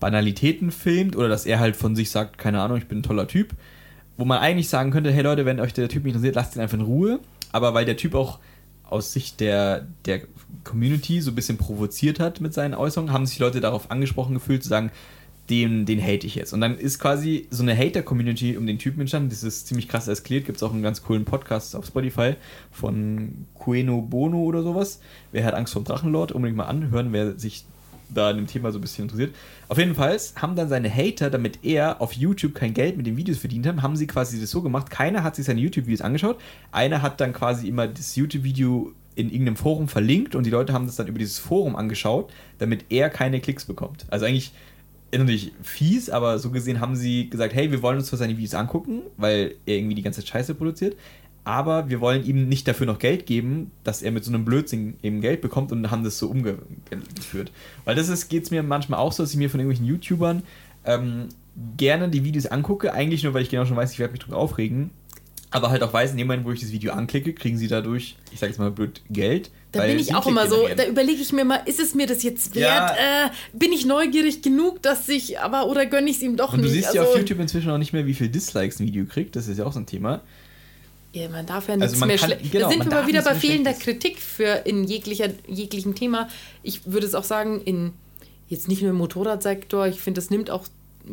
Banalitäten 0.00 0.70
filmt 0.70 1.14
oder 1.14 1.28
dass 1.28 1.44
er 1.44 1.60
halt 1.60 1.76
von 1.76 1.94
sich 1.94 2.10
sagt, 2.10 2.38
keine 2.38 2.62
Ahnung, 2.62 2.78
ich 2.78 2.86
bin 2.86 3.00
ein 3.00 3.02
toller 3.02 3.28
Typ. 3.28 3.54
Wo 4.16 4.24
man 4.24 4.38
eigentlich 4.38 4.68
sagen 4.68 4.90
könnte, 4.90 5.10
hey 5.10 5.22
Leute, 5.22 5.46
wenn 5.46 5.60
euch 5.60 5.72
der 5.72 5.88
Typ 5.88 6.04
nicht 6.04 6.14
interessiert, 6.14 6.36
lasst 6.36 6.56
ihn 6.56 6.62
einfach 6.62 6.78
in 6.78 6.84
Ruhe. 6.84 7.20
Aber 7.50 7.74
weil 7.74 7.84
der 7.84 7.96
Typ 7.96 8.14
auch 8.14 8.38
aus 8.84 9.12
Sicht 9.12 9.40
der, 9.40 9.86
der 10.04 10.22
Community 10.64 11.20
so 11.20 11.30
ein 11.30 11.34
bisschen 11.34 11.56
provoziert 11.56 12.20
hat 12.20 12.40
mit 12.40 12.52
seinen 12.52 12.74
Äußerungen, 12.74 13.12
haben 13.12 13.26
sich 13.26 13.38
Leute 13.38 13.60
darauf 13.60 13.90
angesprochen 13.90 14.34
gefühlt, 14.34 14.62
zu 14.62 14.68
sagen, 14.68 14.90
den, 15.50 15.86
den 15.86 16.00
hate 16.00 16.26
ich 16.26 16.34
jetzt. 16.34 16.52
Und 16.52 16.60
dann 16.60 16.78
ist 16.78 16.98
quasi 16.98 17.46
so 17.50 17.62
eine 17.62 17.76
Hater-Community 17.76 18.56
um 18.56 18.66
den 18.66 18.78
Typen 18.78 19.00
entstanden. 19.00 19.30
Das 19.30 19.42
ist 19.42 19.66
ziemlich 19.66 19.88
krass 19.88 20.08
eskaliert. 20.08 20.46
Gibt 20.46 20.56
es 20.56 20.62
auch 20.62 20.72
einen 20.72 20.82
ganz 20.82 21.02
coolen 21.02 21.24
Podcast 21.24 21.74
auf 21.74 21.86
Spotify 21.86 22.34
von 22.70 23.46
Queno 23.58 24.02
Bono 24.02 24.38
oder 24.38 24.62
sowas. 24.62 25.00
Wer 25.32 25.44
hat 25.44 25.54
Angst 25.54 25.72
vor 25.72 25.82
dem 25.82 25.86
Drachenlord? 25.86 26.32
Unbedingt 26.32 26.56
mal 26.56 26.66
anhören, 26.66 27.12
wer 27.12 27.38
sich 27.38 27.64
da 28.14 28.30
an 28.30 28.36
dem 28.36 28.46
Thema 28.46 28.72
so 28.72 28.78
ein 28.78 28.80
bisschen 28.80 29.04
interessiert. 29.04 29.34
Auf 29.68 29.78
jeden 29.78 29.94
Fall 29.94 30.18
haben 30.36 30.56
dann 30.56 30.68
seine 30.68 30.94
Hater, 30.94 31.30
damit 31.30 31.60
er 31.62 32.00
auf 32.00 32.12
YouTube 32.12 32.54
kein 32.54 32.74
Geld 32.74 32.96
mit 32.96 33.06
den 33.06 33.16
Videos 33.16 33.38
verdient 33.38 33.66
hat, 33.66 33.82
haben 33.82 33.96
sie 33.96 34.06
quasi 34.06 34.40
das 34.40 34.50
so 34.50 34.62
gemacht. 34.62 34.90
Keiner 34.90 35.22
hat 35.22 35.36
sich 35.36 35.46
seine 35.46 35.60
YouTube-Videos 35.60 36.00
angeschaut. 36.00 36.38
Einer 36.70 37.02
hat 37.02 37.20
dann 37.20 37.32
quasi 37.32 37.68
immer 37.68 37.88
das 37.88 38.16
YouTube-Video 38.16 38.92
in 39.14 39.30
irgendeinem 39.30 39.56
Forum 39.56 39.88
verlinkt 39.88 40.34
und 40.34 40.44
die 40.44 40.50
Leute 40.50 40.72
haben 40.72 40.86
das 40.86 40.96
dann 40.96 41.06
über 41.06 41.18
dieses 41.18 41.38
Forum 41.38 41.76
angeschaut, 41.76 42.32
damit 42.58 42.86
er 42.88 43.10
keine 43.10 43.40
Klicks 43.40 43.64
bekommt. 43.64 44.06
Also 44.08 44.24
eigentlich 44.24 44.52
natürlich 45.18 45.52
fies, 45.62 46.08
aber 46.08 46.38
so 46.38 46.50
gesehen 46.50 46.80
haben 46.80 46.96
sie 46.96 47.28
gesagt, 47.28 47.54
hey, 47.54 47.70
wir 47.70 47.82
wollen 47.82 47.98
uns 47.98 48.06
zwar 48.06 48.18
seine 48.18 48.36
Videos 48.36 48.54
angucken, 48.54 49.02
weil 49.16 49.54
er 49.66 49.76
irgendwie 49.76 49.94
die 49.94 50.02
ganze 50.02 50.26
Scheiße 50.26 50.54
produziert, 50.54 50.96
aber 51.44 51.88
wir 51.88 52.00
wollen 52.00 52.24
ihm 52.24 52.48
nicht 52.48 52.68
dafür 52.68 52.86
noch 52.86 52.98
Geld 52.98 53.26
geben, 53.26 53.70
dass 53.84 54.02
er 54.02 54.12
mit 54.12 54.24
so 54.24 54.30
einem 54.30 54.44
Blödsinn 54.44 54.94
eben 55.02 55.20
Geld 55.20 55.40
bekommt 55.40 55.72
und 55.72 55.90
haben 55.90 56.04
das 56.04 56.18
so 56.18 56.28
umgeführt. 56.28 57.50
Weil 57.84 57.96
das 57.96 58.08
ist, 58.08 58.28
geht 58.28 58.44
es 58.44 58.50
mir 58.50 58.62
manchmal 58.62 59.00
auch 59.00 59.12
so, 59.12 59.22
dass 59.22 59.32
ich 59.32 59.38
mir 59.38 59.50
von 59.50 59.58
irgendwelchen 59.60 59.86
YouTubern 59.86 60.42
ähm, 60.84 61.28
gerne 61.76 62.08
die 62.08 62.24
Videos 62.24 62.46
angucke, 62.46 62.92
eigentlich 62.92 63.22
nur, 63.24 63.34
weil 63.34 63.42
ich 63.42 63.50
genau 63.50 63.64
schon 63.66 63.76
weiß, 63.76 63.92
ich 63.92 63.98
werde 63.98 64.12
mich 64.12 64.20
drüber 64.20 64.36
aufregen, 64.36 64.90
aber 65.50 65.68
halt 65.70 65.82
auch 65.82 65.92
weiß, 65.92 66.12
in 66.12 66.16
dem 66.16 66.28
Moment, 66.28 66.46
wo 66.46 66.52
ich 66.52 66.60
das 66.60 66.72
Video 66.72 66.92
anklicke, 66.92 67.34
kriegen 67.34 67.58
sie 67.58 67.68
dadurch, 67.68 68.16
ich 68.32 68.38
sage 68.40 68.50
jetzt 68.52 68.58
mal 68.58 68.70
blöd, 68.70 69.02
Geld. 69.10 69.50
Da 69.72 69.82
bin 69.84 69.98
ich 69.98 70.14
auch 70.14 70.26
immer 70.26 70.48
so, 70.48 70.66
da 70.76 70.86
überlege 70.86 71.20
ich 71.20 71.32
mir 71.32 71.44
mal, 71.44 71.60
ist 71.66 71.80
es 71.80 71.94
mir 71.94 72.06
das 72.06 72.22
jetzt 72.22 72.54
Ja. 72.56 72.88
wert? 72.88 72.98
Äh, 72.98 73.56
bin 73.58 73.72
ich 73.72 73.84
neugierig 73.84 74.42
genug, 74.42 74.80
dass 74.82 75.08
ich, 75.08 75.40
aber 75.40 75.66
oder 75.66 75.86
gönne 75.86 76.08
ich 76.08 76.16
es 76.16 76.22
ihm 76.22 76.36
doch 76.36 76.52
Und 76.52 76.58
du 76.60 76.64
nicht? 76.64 76.72
siehst 76.74 76.94
ja 76.94 77.00
Also, 77.02 77.12
auf 77.12 77.18
YouTube 77.18 77.40
inzwischen 77.40 77.70
auch 77.70 77.78
nicht 77.78 77.92
mehr, 77.92 78.06
wie 78.06 78.14
viel 78.14 78.28
Dislikes 78.28 78.80
ein 78.80 78.86
Video 78.86 79.04
kriegt. 79.06 79.34
Das 79.36 79.46
ist 79.48 79.58
ja 79.58 79.66
auch 79.66 79.72
so 79.72 79.80
ein 79.80 79.86
Thema. 79.86 80.22
Ja, 81.12 81.28
man 81.28 81.44
darf 81.46 81.68
ja 81.68 81.76
nichts 81.76 81.92
Also 81.94 82.06
mehr 82.06 82.16
kann- 82.16 82.30
schle- 82.30 82.50
genau, 82.50 82.64
Da 82.66 82.70
sind 82.70 82.84
wir 82.86 82.90
mal 82.90 83.06
wieder 83.06 83.22
bei 83.22 83.34
fehlender. 83.34 83.72
Kritik 83.74 84.18
für 84.20 84.62
in 84.64 84.84
jeglicher, 84.84 85.28
jeglichem 85.46 85.94
Thema. 85.94 86.28
Ich 86.62 86.90
würde 86.90 87.06
es 87.06 87.14
auch 87.14 87.24
sagen, 87.24 87.60
in 87.64 87.92
jetzt 88.48 88.68
nicht 88.68 88.80
nur 88.82 88.90
im 88.90 88.96
Motorradsektor, 88.96 89.86
ich 89.86 90.00
finde, 90.00 90.20
das 90.20 90.30
nimmt 90.30 90.50
auch 90.50 90.64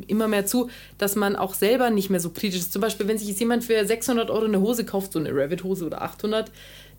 immer 0.07 0.27
mehr 0.27 0.45
zu, 0.45 0.69
dass 0.97 1.15
man 1.15 1.35
auch 1.35 1.53
selber 1.53 1.89
nicht 1.89 2.09
mehr 2.09 2.19
so 2.19 2.29
kritisch 2.29 2.59
ist. 2.59 2.71
Zum 2.73 2.81
Beispiel, 2.81 3.07
wenn 3.07 3.17
sich 3.17 3.27
jetzt 3.27 3.39
jemand 3.39 3.63
für 3.63 3.83
600 3.85 4.29
Euro 4.29 4.45
eine 4.45 4.59
Hose 4.61 4.85
kauft, 4.85 5.13
so 5.13 5.19
eine 5.19 5.29
Revit-Hose 5.33 5.85
oder 5.85 6.01
800, 6.01 6.51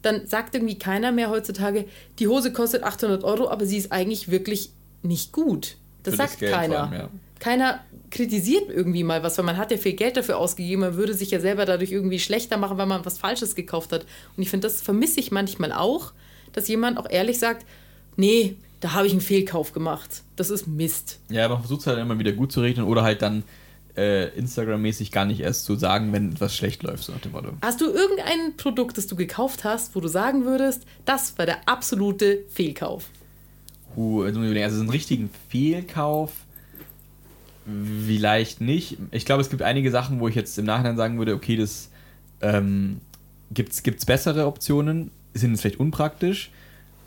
dann 0.03 0.26
sagt 0.26 0.55
irgendwie 0.55 0.78
keiner 0.78 1.12
mehr 1.12 1.30
heutzutage, 1.30 1.84
die 2.18 2.26
Hose 2.28 2.53
kostet 2.53 2.82
800 2.82 3.22
Euro, 3.22 3.48
aber 3.48 3.64
sie 3.66 3.76
ist 3.76 3.92
eigentlich 3.92 4.30
wirklich 4.30 4.70
nicht 5.03 5.30
gut. 5.32 5.76
Das 6.03 6.14
Für 6.14 6.18
das 6.22 6.30
sagt 6.32 6.40
vor 6.40 6.48
keiner. 6.51 6.82
allem, 6.84 6.92
ja. 6.94 7.09
Keiner 7.38 7.80
kritisiert 8.11 8.69
irgendwie 8.69 9.05
mal 9.05 9.23
was, 9.23 9.39
weil 9.39 9.45
man 9.45 9.57
hat 9.57 9.71
ja 9.71 9.77
viel 9.77 9.93
Geld 9.93 10.17
dafür 10.17 10.39
ausgegeben, 10.39 10.83
man 10.83 10.97
würde 10.97 11.15
sich 11.15 11.31
ja 11.31 11.41
selber 11.41 11.65
dadurch 11.65 11.93
irgendwie 11.93 12.19
schlechter 12.19 12.57
machen, 12.57 12.79
weil 12.79 12.87
man 12.87 13.05
was 13.05 13.19
Falsches 13.19 13.55
gekauft 13.55 13.93
hat. 13.93 14.07
Und 14.37 14.43
ich 14.43 14.51
finde, 14.51 14.67
das 14.67 14.83
vermisse 14.83 15.21
ich 15.21 15.31
manchmal 15.31 15.73
auch, 15.73 16.13
dass 16.53 16.69
jemand 16.69 16.99
auch 16.99 17.09
ehrlich 17.09 17.39
sagt, 17.39 17.67
nee, 18.17 18.57
da 18.81 18.95
habe 18.95 19.07
ich 19.07 19.13
einen 19.13 19.21
Fehlkauf 19.21 19.73
gemacht. 19.73 20.23
Das 20.37 20.51
ist 20.51 20.67
Mist. 20.67 21.19
Ja, 21.31 21.49
man 21.49 21.61
versucht 21.61 21.81
es 21.81 21.87
halt 21.87 21.99
immer 21.99 22.19
wieder 22.19 22.33
gut 22.33 22.51
zu 22.51 22.61
rechnen 22.61 22.87
oder 22.87 23.03
halt 23.03 23.23
dann 23.23 23.45
äh, 23.97 24.29
Instagram-mäßig 24.39 25.13
gar 25.13 25.27
nicht 25.27 25.41
erst 25.41 25.65
zu 25.65 25.77
sagen, 25.77 26.13
wenn 26.13 26.33
etwas 26.33 26.57
schlecht 26.57 26.83
läuft, 26.83 27.05
so 27.05 27.13
nach 27.13 27.21
dem 27.21 27.33
Motto. 27.33 27.49
Hast 27.63 27.81
du 27.81 27.87
irgendein 27.87 28.57
Produkt, 28.57 28.97
das 28.97 29.07
du 29.07 29.17
gekauft 29.17 29.65
hast, 29.65 29.95
wo 29.95 30.01
du 30.01 30.09
sagen 30.09 30.45
würdest, 30.45 30.85
das 31.05 31.37
war 31.39 31.47
der 31.47 31.69
absolute 31.69 32.45
Fehlkauf? 32.49 33.07
Huh, 33.97 34.23
also 34.23 34.41
also 34.41 34.77
so 34.77 34.81
einen 34.83 34.91
richtigen 34.91 35.31
Fehlkauf 35.49 36.33
vielleicht 38.07 38.61
nicht. 38.61 38.97
Ich 39.11 39.25
glaube, 39.25 39.41
es 39.41 39.51
gibt 39.51 39.62
einige 39.62 39.91
Sachen, 39.91 40.21
wo 40.21 40.29
ich 40.29 40.35
jetzt 40.35 40.59
im 40.59 40.64
Nachhinein 40.64 40.97
sagen 40.97 41.18
würde, 41.18 41.35
okay, 41.35 41.57
das 41.57 41.91
ähm, 42.41 43.01
gibt's, 43.53 43.83
gibt's 43.83 44.07
bessere 44.07 44.47
Optionen, 44.47 45.11
sind 45.35 45.51
jetzt 45.53 45.62
vielleicht 45.62 45.81
unpraktisch. 45.81 46.51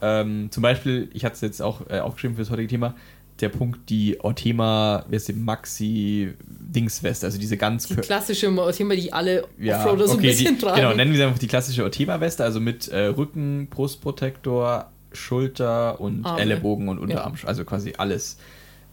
Ähm, 0.02 0.50
zum 0.52 0.64
Beispiel, 0.64 1.10
ich 1.14 1.26
hatte 1.26 1.36
es 1.36 1.42
jetzt 1.42 1.62
auch 1.62 1.82
äh, 1.90 2.00
aufgeschrieben 2.00 2.36
für 2.36 2.42
das 2.42 2.52
heutige 2.52 2.68
Thema, 2.68 2.96
der 3.40 3.50
Punkt, 3.50 3.90
die 3.90 4.20
Ortema, 4.20 5.06
wer 5.08 5.18
ist 5.18 5.28
die 5.28 5.34
Maxi 5.34 6.34
Dingsweste, 6.46 7.26
also 7.26 7.40
diese 7.40 7.58
ganz 7.58 7.88
Die 7.88 7.96
klassische 7.96 8.54
Thema, 8.74 8.96
die 8.96 9.12
alle 9.12 9.46
ja, 9.60 9.80
Offroader 9.80 10.08
so 10.08 10.14
ein 10.14 10.20
okay, 10.20 10.28
bisschen 10.28 10.56
die, 10.56 10.62
tragen. 10.62 10.76
Genau, 10.76 10.94
nennen 10.94 11.12
wir 11.12 11.18
sie 11.18 11.24
einfach 11.24 11.40
die 11.40 11.48
klassische 11.48 11.84
Ortema-Weste, 11.84 12.44
also 12.44 12.60
mit 12.60 12.90
äh, 12.90 13.06
Rücken, 13.06 13.68
Brustprotektor, 13.70 14.92
Schulter 15.14 16.00
und 16.00 16.26
Arme. 16.26 16.42
Ellenbogen 16.42 16.90
und 16.90 17.00
Unterarm, 17.00 17.34
also 17.46 17.66
quasi 17.66 17.94
alles. 17.98 18.38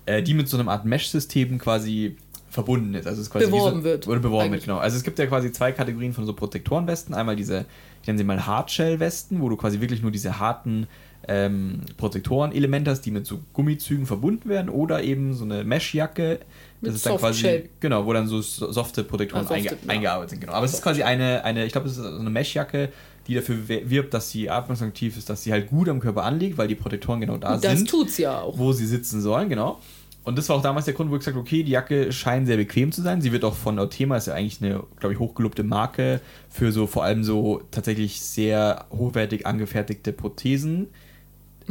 Äh, 0.06 0.22
die 0.22 0.34
mit 0.34 0.48
so 0.48 0.58
einer 0.58 0.70
Art 0.70 0.84
Mesh-System 0.84 1.58
quasi 1.58 2.16
verbunden 2.50 2.94
ist. 2.94 3.06
Also 3.06 3.20
es 3.20 3.28
ist 3.28 3.32
quasi 3.32 3.46
Beworben 3.46 3.78
so, 3.78 3.84
wird, 3.84 4.08
Oder 4.08 4.18
beworben 4.18 4.46
eigentlich. 4.46 4.62
wird, 4.62 4.64
genau. 4.64 4.78
Also 4.78 4.96
es 4.96 5.04
gibt 5.04 5.18
ja 5.18 5.26
quasi 5.26 5.52
zwei 5.52 5.72
Kategorien 5.72 6.12
von 6.12 6.26
so 6.26 6.32
Protektorenwesten. 6.32 7.14
Einmal 7.14 7.36
diese, 7.36 7.66
ich 8.02 8.08
nenne 8.08 8.18
sie 8.18 8.24
mal 8.24 8.44
Hardshell-Westen, 8.44 9.40
wo 9.40 9.48
du 9.48 9.56
quasi 9.56 9.80
wirklich 9.80 10.02
nur 10.02 10.10
diese 10.10 10.40
harten 10.40 10.88
ähm, 11.28 11.80
Protektoren-Elemente 11.96 12.90
hast, 12.90 13.02
die 13.02 13.10
mit 13.10 13.26
so 13.26 13.40
Gummizügen 13.52 14.06
verbunden 14.06 14.48
werden. 14.48 14.68
Oder 14.68 15.02
eben 15.02 15.34
so 15.34 15.44
eine 15.44 15.64
Mesh-Jacke. 15.64 16.40
Das 16.82 16.94
ist 16.94 17.04
dann 17.06 17.18
quasi, 17.18 17.68
genau, 17.78 18.06
wo 18.06 18.12
dann 18.12 18.26
so 18.26 18.40
so- 18.40 18.72
softe 18.72 19.04
Protektoren 19.04 19.46
Ah, 19.46 19.52
einge 19.52 19.66
ja. 19.70 19.76
eingearbeitet 19.86 20.30
sind. 20.30 20.40
Genau. 20.40 20.52
Aber 20.54 20.64
es 20.64 20.72
ist 20.72 20.82
quasi 20.82 21.02
eine, 21.02 21.44
eine 21.44 21.66
ich 21.66 21.72
glaube, 21.72 21.88
es 21.88 21.96
ist 21.98 22.02
so 22.02 22.18
eine 22.18 22.30
Meshjacke, 22.30 22.88
die 23.26 23.34
dafür 23.34 23.68
wirbt, 23.68 24.14
dass 24.14 24.30
sie 24.30 24.48
atmungsaktiv 24.48 25.16
ist, 25.18 25.28
dass 25.28 25.42
sie 25.44 25.52
halt 25.52 25.68
gut 25.68 25.88
am 25.90 26.00
Körper 26.00 26.24
anliegt, 26.24 26.56
weil 26.56 26.68
die 26.68 26.74
Protektoren 26.74 27.20
genau 27.20 27.36
da 27.36 27.58
das 27.58 27.78
sind, 27.78 27.88
tut's 27.90 28.16
ja 28.18 28.40
auch. 28.40 28.58
wo 28.58 28.72
sie 28.72 28.86
sitzen 28.86 29.20
sollen, 29.20 29.48
genau. 29.50 29.78
Und 30.24 30.36
das 30.36 30.48
war 30.48 30.56
auch 30.56 30.62
damals 30.62 30.84
der 30.86 30.94
Grund, 30.94 31.10
wo 31.10 31.14
ich 31.14 31.20
gesagt 31.20 31.36
habe, 31.36 31.46
okay, 31.46 31.62
die 31.62 31.72
Jacke 31.72 32.12
scheint 32.12 32.46
sehr 32.46 32.56
bequem 32.58 32.92
zu 32.92 33.00
sein. 33.02 33.20
Sie 33.22 33.32
wird 33.32 33.44
auch 33.44 33.54
von 33.54 33.78
Ortema, 33.78 34.16
ist 34.16 34.26
ja 34.26 34.34
eigentlich 34.34 34.62
eine, 34.62 34.82
glaube 34.98 35.14
ich, 35.14 35.18
hochgelobte 35.18 35.62
Marke 35.64 36.20
für 36.50 36.72
so 36.72 36.86
vor 36.86 37.04
allem 37.04 37.24
so 37.24 37.62
tatsächlich 37.70 38.20
sehr 38.20 38.84
hochwertig 38.90 39.46
angefertigte 39.46 40.12
Prothesen. 40.12 40.88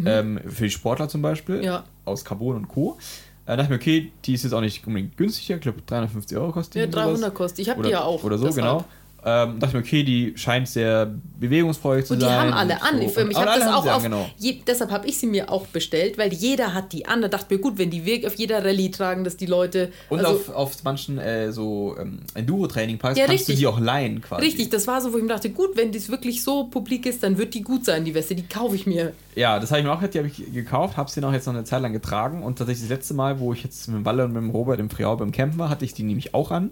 Ähm, 0.06 0.40
für 0.48 0.64
die 0.64 0.70
Sportler 0.70 1.10
zum 1.10 1.22
Beispiel. 1.22 1.58
Mhm. 1.58 1.64
Ja. 1.64 1.84
Aus 2.06 2.24
Carbon 2.26 2.56
und 2.56 2.68
Co. 2.68 2.98
Äh, 3.46 3.58
dachte 3.58 3.64
ich 3.64 3.70
mir, 3.70 3.76
okay, 3.76 4.12
die 4.26 4.34
ist 4.34 4.44
jetzt 4.44 4.54
auch 4.54 4.62
nicht 4.62 4.86
unbedingt 4.86 5.18
günstiger. 5.18 5.56
Ich 5.56 5.62
glaube, 5.62 5.82
350 5.86 6.38
Euro 6.38 6.52
kostet 6.52 6.76
die. 6.76 6.80
Ja, 6.80 6.86
oder 6.86 7.04
sowas. 7.04 7.20
300 7.22 7.36
kostet. 7.36 7.60
Ich 7.60 7.70
habe 7.70 7.84
die 7.84 7.90
ja 7.90 8.04
auch. 8.04 8.24
oder 8.24 8.38
so, 8.38 8.46
deshalb. 8.46 8.66
genau. 8.66 8.86
Ähm, 9.26 9.59
dachte 9.59 9.76
mir, 9.76 9.84
okay, 9.84 10.03
die 10.03 10.34
scheint 10.38 10.67
sehr 10.67 11.13
bewegungsfreudig 11.39 12.05
zu 12.05 12.13
Und 12.13 12.22
die 12.22 12.26
sein. 12.26 12.38
haben 12.39 12.53
alle 12.53 12.82
an. 12.82 12.97
so. 12.97 13.03
Ich, 13.03 13.17
ich 13.17 13.38
habe 13.38 13.59
das 13.59 13.67
auch 13.67 13.84
sie 13.84 13.89
an, 13.89 13.95
auf. 13.95 14.03
genau. 14.03 14.30
Je, 14.38 14.61
deshalb 14.65 14.91
habe 14.91 15.07
ich 15.07 15.17
sie 15.17 15.28
mir 15.28 15.51
auch 15.51 15.67
bestellt, 15.67 16.17
weil 16.17 16.32
jeder 16.34 16.74
hat 16.74 16.93
die 16.93 17.05
an. 17.05 17.22
Da 17.22 17.28
dachte 17.28 17.45
ich 17.49 17.57
mir, 17.57 17.61
gut, 17.61 17.78
wenn 17.78 17.89
die 17.89 18.05
wirklich 18.05 18.28
auf 18.28 18.36
jeder 18.36 18.63
Rallye 18.63 18.91
tragen, 18.91 19.24
dass 19.26 19.36
die 19.36 19.45
Leute. 19.45 19.91
Und 20.09 20.20
also, 20.20 20.32
auf, 20.32 20.49
auf 20.49 20.84
manchen 20.84 21.17
äh, 21.17 21.51
so 21.51 21.95
ähm, 21.99 22.20
Enduro-Training-Parks 22.34 23.17
Ja, 23.17 23.26
kannst 23.26 23.41
richtig. 23.41 23.55
du 23.55 23.59
die 23.59 23.67
auch 23.67 23.80
leihen 23.80 24.22
quasi. 24.22 24.45
Richtig, 24.45 24.70
das 24.70 24.88
war 24.88 25.01
so, 25.01 25.11
wo 25.11 25.17
ich 25.17 25.24
mir 25.24 25.30
dachte, 25.30 25.49
gut, 25.49 25.76
wenn 25.76 25.91
das 25.91 26.09
wirklich 26.09 26.41
so 26.41 26.65
publik 26.65 27.05
ist, 27.05 27.22
dann 27.22 27.38
wird 27.38 27.53
die 27.53 27.61
gut 27.61 27.86
sein, 27.86 28.05
die 28.05 28.13
Weste. 28.13 28.36
Die 28.36 28.47
kaufe 28.47 28.76
ich 28.76 28.88
mir. 28.88 29.13
Ja, 29.36 29.59
das 29.59 29.72
habe 29.72 29.80
ich 29.82 29.86
mir 29.86 29.91
auch 29.93 30.01
die 30.01 30.17
habe 30.17 30.28
ich 30.28 30.53
gekauft, 30.53 30.97
habe 30.97 31.09
sie 31.09 31.22
noch 31.22 31.34
jetzt 31.34 31.45
noch 31.45 31.53
eine 31.53 31.63
Zeit 31.63 31.82
lang 31.82 31.93
getragen 31.93 32.43
und 32.43 32.57
tatsächlich 32.57 32.88
das 32.88 32.97
letzte 32.97 33.13
Mal, 33.13 33.39
wo 33.39 33.53
ich 33.53 33.63
jetzt 33.63 33.88
mit 33.88 33.97
dem 33.97 34.05
Walle 34.05 34.26
und 34.26 34.34
mit 34.34 34.41
dem 34.41 34.49
Robert 34.49 34.80
im 34.80 34.89
Friau 34.89 35.15
beim 35.15 35.32
Campen 35.32 35.59
war, 35.59 35.70
hatte 35.70 35.86
ich 35.86 35.93
die 35.93 36.03
nämlich 36.03 36.34
auch 36.34 36.51
an. 36.51 36.72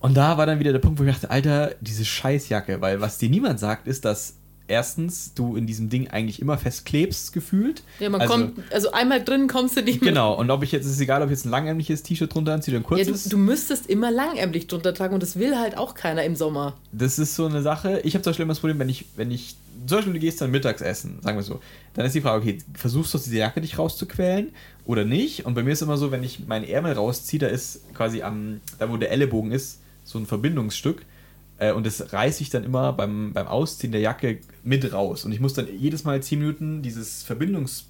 Und 0.00 0.16
da 0.16 0.38
war 0.38 0.46
dann 0.46 0.58
wieder 0.58 0.72
der 0.72 0.78
Punkt, 0.80 0.98
wo 0.98 1.04
ich 1.04 1.12
dachte, 1.12 1.30
Alter, 1.30 1.74
diese 1.80 2.04
Scheißjacke, 2.04 2.80
weil 2.80 3.00
was 3.00 3.18
dir 3.18 3.28
niemand 3.30 3.60
sagt, 3.60 3.86
ist, 3.86 4.04
dass 4.04 4.34
erstens 4.70 5.34
du 5.34 5.56
in 5.56 5.66
diesem 5.66 5.90
Ding 5.90 6.08
eigentlich 6.08 6.40
immer 6.40 6.56
festklebst, 6.56 7.32
gefühlt. 7.32 7.82
Ja, 7.98 8.08
man 8.08 8.20
also, 8.20 8.32
kommt, 8.32 8.72
also 8.72 8.92
einmal 8.92 9.22
drin 9.22 9.48
kommst 9.48 9.76
du 9.76 9.82
nicht 9.82 10.00
mehr. 10.00 10.12
Genau, 10.12 10.34
und 10.38 10.50
ob 10.50 10.62
ich 10.62 10.72
jetzt, 10.72 10.86
es 10.86 10.92
ist 10.92 11.00
egal, 11.00 11.20
ob 11.22 11.28
ich 11.28 11.32
jetzt 11.32 11.44
ein 11.44 11.50
langärmliches 11.50 12.02
T-Shirt 12.02 12.32
drunter 12.32 12.54
anziehe 12.54 12.74
oder 12.78 12.86
ein 12.86 12.98
Ja, 12.98 13.04
du, 13.04 13.10
kurzes. 13.10 13.28
du 13.28 13.36
müsstest 13.36 13.90
immer 13.90 14.10
langärmlich 14.10 14.68
drunter 14.68 14.94
tragen 14.94 15.12
und 15.12 15.22
das 15.22 15.38
will 15.38 15.58
halt 15.58 15.76
auch 15.76 15.94
keiner 15.94 16.24
im 16.24 16.36
Sommer. 16.36 16.76
Das 16.92 17.18
ist 17.18 17.34
so 17.34 17.46
eine 17.46 17.62
Sache. 17.62 18.00
Ich 18.04 18.14
habe 18.14 18.22
zum 18.22 18.30
Beispiel 18.30 18.44
immer 18.44 18.52
das 18.52 18.60
Problem, 18.60 18.78
wenn 18.78 18.88
ich, 18.88 19.06
wenn 19.16 19.30
ich, 19.30 19.56
zum 19.86 19.98
Beispiel 19.98 20.14
du 20.14 20.20
gehst 20.20 20.40
dann 20.40 20.50
mittags 20.50 20.80
essen, 20.80 21.18
sagen 21.20 21.36
wir 21.36 21.42
so, 21.42 21.60
dann 21.94 22.06
ist 22.06 22.14
die 22.14 22.20
Frage, 22.20 22.40
okay, 22.40 22.58
versuchst 22.74 23.12
du 23.12 23.18
aus 23.18 23.24
dieser 23.24 23.38
Jacke 23.38 23.60
dich 23.60 23.76
rauszuquälen 23.76 24.50
oder 24.84 25.04
nicht? 25.04 25.46
Und 25.46 25.54
bei 25.54 25.64
mir 25.64 25.72
ist 25.72 25.82
immer 25.82 25.96
so, 25.96 26.12
wenn 26.12 26.22
ich 26.22 26.46
meinen 26.46 26.64
Ärmel 26.64 26.92
rausziehe, 26.92 27.40
da 27.40 27.48
ist 27.48 27.80
quasi 27.92 28.22
am, 28.22 28.60
da 28.78 28.88
wo 28.88 28.96
der 28.96 29.10
Ellenbogen 29.10 29.50
ist, 29.50 29.80
so 30.10 30.18
ein 30.18 30.26
Verbindungsstück. 30.26 31.04
Äh, 31.58 31.72
und 31.72 31.86
das 31.86 32.12
reiße 32.12 32.42
ich 32.42 32.50
dann 32.50 32.64
immer 32.64 32.92
beim, 32.92 33.32
beim 33.32 33.46
Ausziehen 33.46 33.92
der 33.92 34.00
Jacke 34.00 34.38
mit 34.64 34.92
raus. 34.92 35.24
Und 35.24 35.32
ich 35.32 35.40
muss 35.40 35.54
dann 35.54 35.66
jedes 35.78 36.04
Mal 36.04 36.22
10 36.22 36.38
Minuten 36.38 36.82
dieses 36.82 37.22
Verbindungs, 37.22 37.86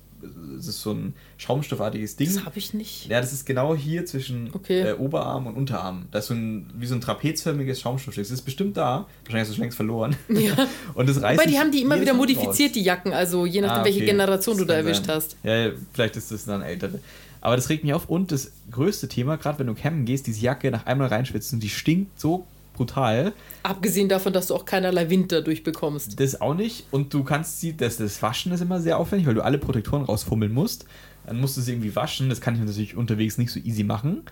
das 0.56 0.66
ist 0.66 0.82
so 0.82 0.92
ein 0.92 1.14
schaumstoffartiges 1.38 2.16
Ding. 2.16 2.26
Das 2.34 2.44
habe 2.44 2.58
ich 2.58 2.74
nicht. 2.74 3.06
Ja, 3.08 3.22
das 3.22 3.32
ist 3.32 3.46
genau 3.46 3.74
hier 3.74 4.04
zwischen 4.04 4.50
Okay. 4.52 4.80
äh, 4.90 4.92
Oberarm 4.92 5.46
und 5.46 5.54
Unterarm. 5.54 6.06
Das 6.10 6.24
ist 6.24 6.28
so 6.28 6.34
ein, 6.34 6.68
wie 6.76 6.84
so 6.86 6.94
ein 6.94 7.00
trapezförmiges 7.00 7.80
Schaumstoffstück. 7.80 8.24
Das 8.24 8.30
ist 8.30 8.42
bestimmt 8.42 8.76
da. 8.76 9.06
Wahrscheinlich 9.24 9.40
hast 9.40 9.48
du 9.48 9.52
es 9.52 9.56
schon 9.56 9.62
längst 9.62 9.76
verloren. 9.76 10.16
Ja. 10.28 10.52
Und 10.94 11.08
das 11.08 11.22
reißt 11.22 11.40
Wobei, 11.40 11.50
die 11.50 11.58
haben 11.58 11.72
die 11.72 11.80
immer 11.80 11.98
wieder 11.98 12.12
modifiziert, 12.12 12.70
raus. 12.70 12.74
die 12.74 12.82
Jacken, 12.82 13.12
also 13.14 13.46
je 13.46 13.62
nachdem, 13.62 13.80
Ah, 13.80 13.84
welche 13.84 13.98
okay. 14.00 14.06
Generation 14.10 14.58
du 14.58 14.64
Das 14.64 14.68
da 14.68 14.74
kann 14.80 14.86
erwischt 14.86 15.06
sein. 15.06 15.16
hast. 15.16 15.36
Ja, 15.42 15.56
ja, 15.56 15.70
vielleicht 15.94 16.16
ist 16.16 16.30
das 16.30 16.44
dann 16.44 16.60
ältere. 16.60 16.98
Aber 17.40 17.56
das 17.56 17.68
regt 17.68 17.84
mich 17.84 17.94
auf. 17.94 18.08
Und 18.08 18.32
das 18.32 18.52
größte 18.70 19.08
Thema, 19.08 19.36
gerade 19.36 19.58
wenn 19.58 19.66
du 19.66 19.74
campen 19.74 20.04
gehst, 20.04 20.26
diese 20.26 20.40
Jacke 20.40 20.70
nach 20.70 20.86
einmal 20.86 21.08
reinschwitzen, 21.08 21.58
die 21.60 21.68
stinkt 21.70 22.18
so 22.20 22.46
brutal. 22.74 23.32
Abgesehen 23.62 24.08
davon, 24.08 24.32
dass 24.32 24.46
du 24.48 24.54
auch 24.54 24.64
keinerlei 24.64 25.10
Wind 25.10 25.32
dadurch 25.32 25.62
bekommst. 25.62 26.18
Das 26.20 26.40
auch 26.40 26.54
nicht. 26.54 26.86
Und 26.90 27.12
du 27.14 27.24
kannst 27.24 27.60
sie, 27.60 27.76
das, 27.76 27.96
das 27.98 28.22
Waschen 28.22 28.52
ist 28.52 28.60
immer 28.60 28.80
sehr 28.80 28.98
aufwendig, 28.98 29.26
weil 29.26 29.34
du 29.34 29.42
alle 29.44 29.58
Protektoren 29.58 30.04
rausfummeln 30.04 30.52
musst. 30.52 30.86
Dann 31.26 31.40
musst 31.40 31.56
du 31.56 31.60
sie 31.60 31.72
irgendwie 31.72 31.94
waschen. 31.94 32.28
Das 32.28 32.40
kann 32.40 32.54
ich 32.54 32.60
natürlich 32.60 32.96
unterwegs 32.96 33.38
nicht 33.38 33.50
so 33.52 33.60
easy 33.60 33.84
machen. 33.84 34.22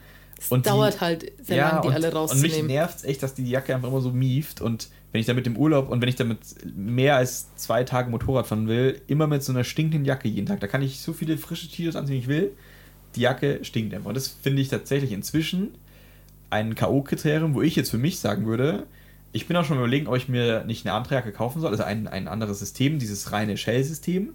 Es 0.40 0.48
Und 0.50 0.66
die- 0.66 0.70
dauert 0.70 1.00
halt 1.00 1.32
sehr 1.42 1.56
ja, 1.56 1.68
lange, 1.68 1.80
die 1.82 1.88
und, 1.88 1.94
alle 1.94 2.06
Und 2.09 2.12
mich 2.12 2.20
rauszunehmen. 2.52 2.66
nervt 2.68 3.04
echt, 3.04 3.22
dass 3.22 3.34
die 3.34 3.48
Jacke 3.48 3.74
einfach 3.74 3.88
immer 3.88 4.00
so 4.00 4.12
mieft. 4.12 4.61
Und 4.61 4.88
wenn 5.12 5.20
ich 5.20 5.26
damit 5.26 5.46
im 5.46 5.56
Urlaub 5.56 5.88
und 5.90 6.00
wenn 6.00 6.09
ich 6.09 6.16
damit 6.16 6.38
mehr 6.76 7.16
als 7.16 7.54
zwei 7.56 7.84
Tage 7.84 8.09
Motorrad 8.11 8.46
fahren 8.46 8.68
will, 8.68 9.00
immer 9.09 9.26
mit 9.26 9.42
so 9.42 9.52
einer 9.52 9.64
stinkenden 9.64 10.04
Jacke 10.04 10.28
jeden 10.28 10.46
Tag. 10.46 10.61
Da 10.61 10.66
kann 10.68 10.80
ich 10.82 11.00
so 11.00 11.12
viele 11.12 11.36
frische 11.38 11.68
T-Shirts 11.68 11.96
anziehen, 11.96 12.16
wie 12.16 12.20
ich 12.20 12.28
will. 12.28 12.52
Die 13.16 13.20
Jacke 13.20 13.64
stinkt 13.64 13.94
einfach. 13.94 14.09
Und 14.09 14.16
das 14.16 14.28
finde 14.28 14.62
ich 14.62 14.68
tatsächlich 14.68 15.12
inzwischen 15.12 15.70
ein 16.50 16.74
K.O.-Kriterium, 16.74 17.54
wo 17.54 17.62
ich 17.62 17.76
jetzt 17.76 17.90
für 17.90 17.98
mich 17.98 18.18
sagen 18.18 18.46
würde, 18.46 18.86
ich 19.32 19.46
bin 19.46 19.56
auch 19.56 19.64
schon 19.64 19.76
überlegen, 19.76 20.06
ob 20.06 20.16
ich 20.16 20.28
mir 20.28 20.64
nicht 20.64 20.86
eine 20.86 20.94
andere 20.94 21.16
Jacke 21.16 21.32
kaufen 21.32 21.61
soll, 21.61 21.70
also 21.70 21.82
ein, 21.82 22.09
ein 22.09 22.28
anderes 22.28 22.59
System, 22.59 22.98
dieses 22.98 23.32
reine 23.32 23.56
Shell-System, 23.56 24.30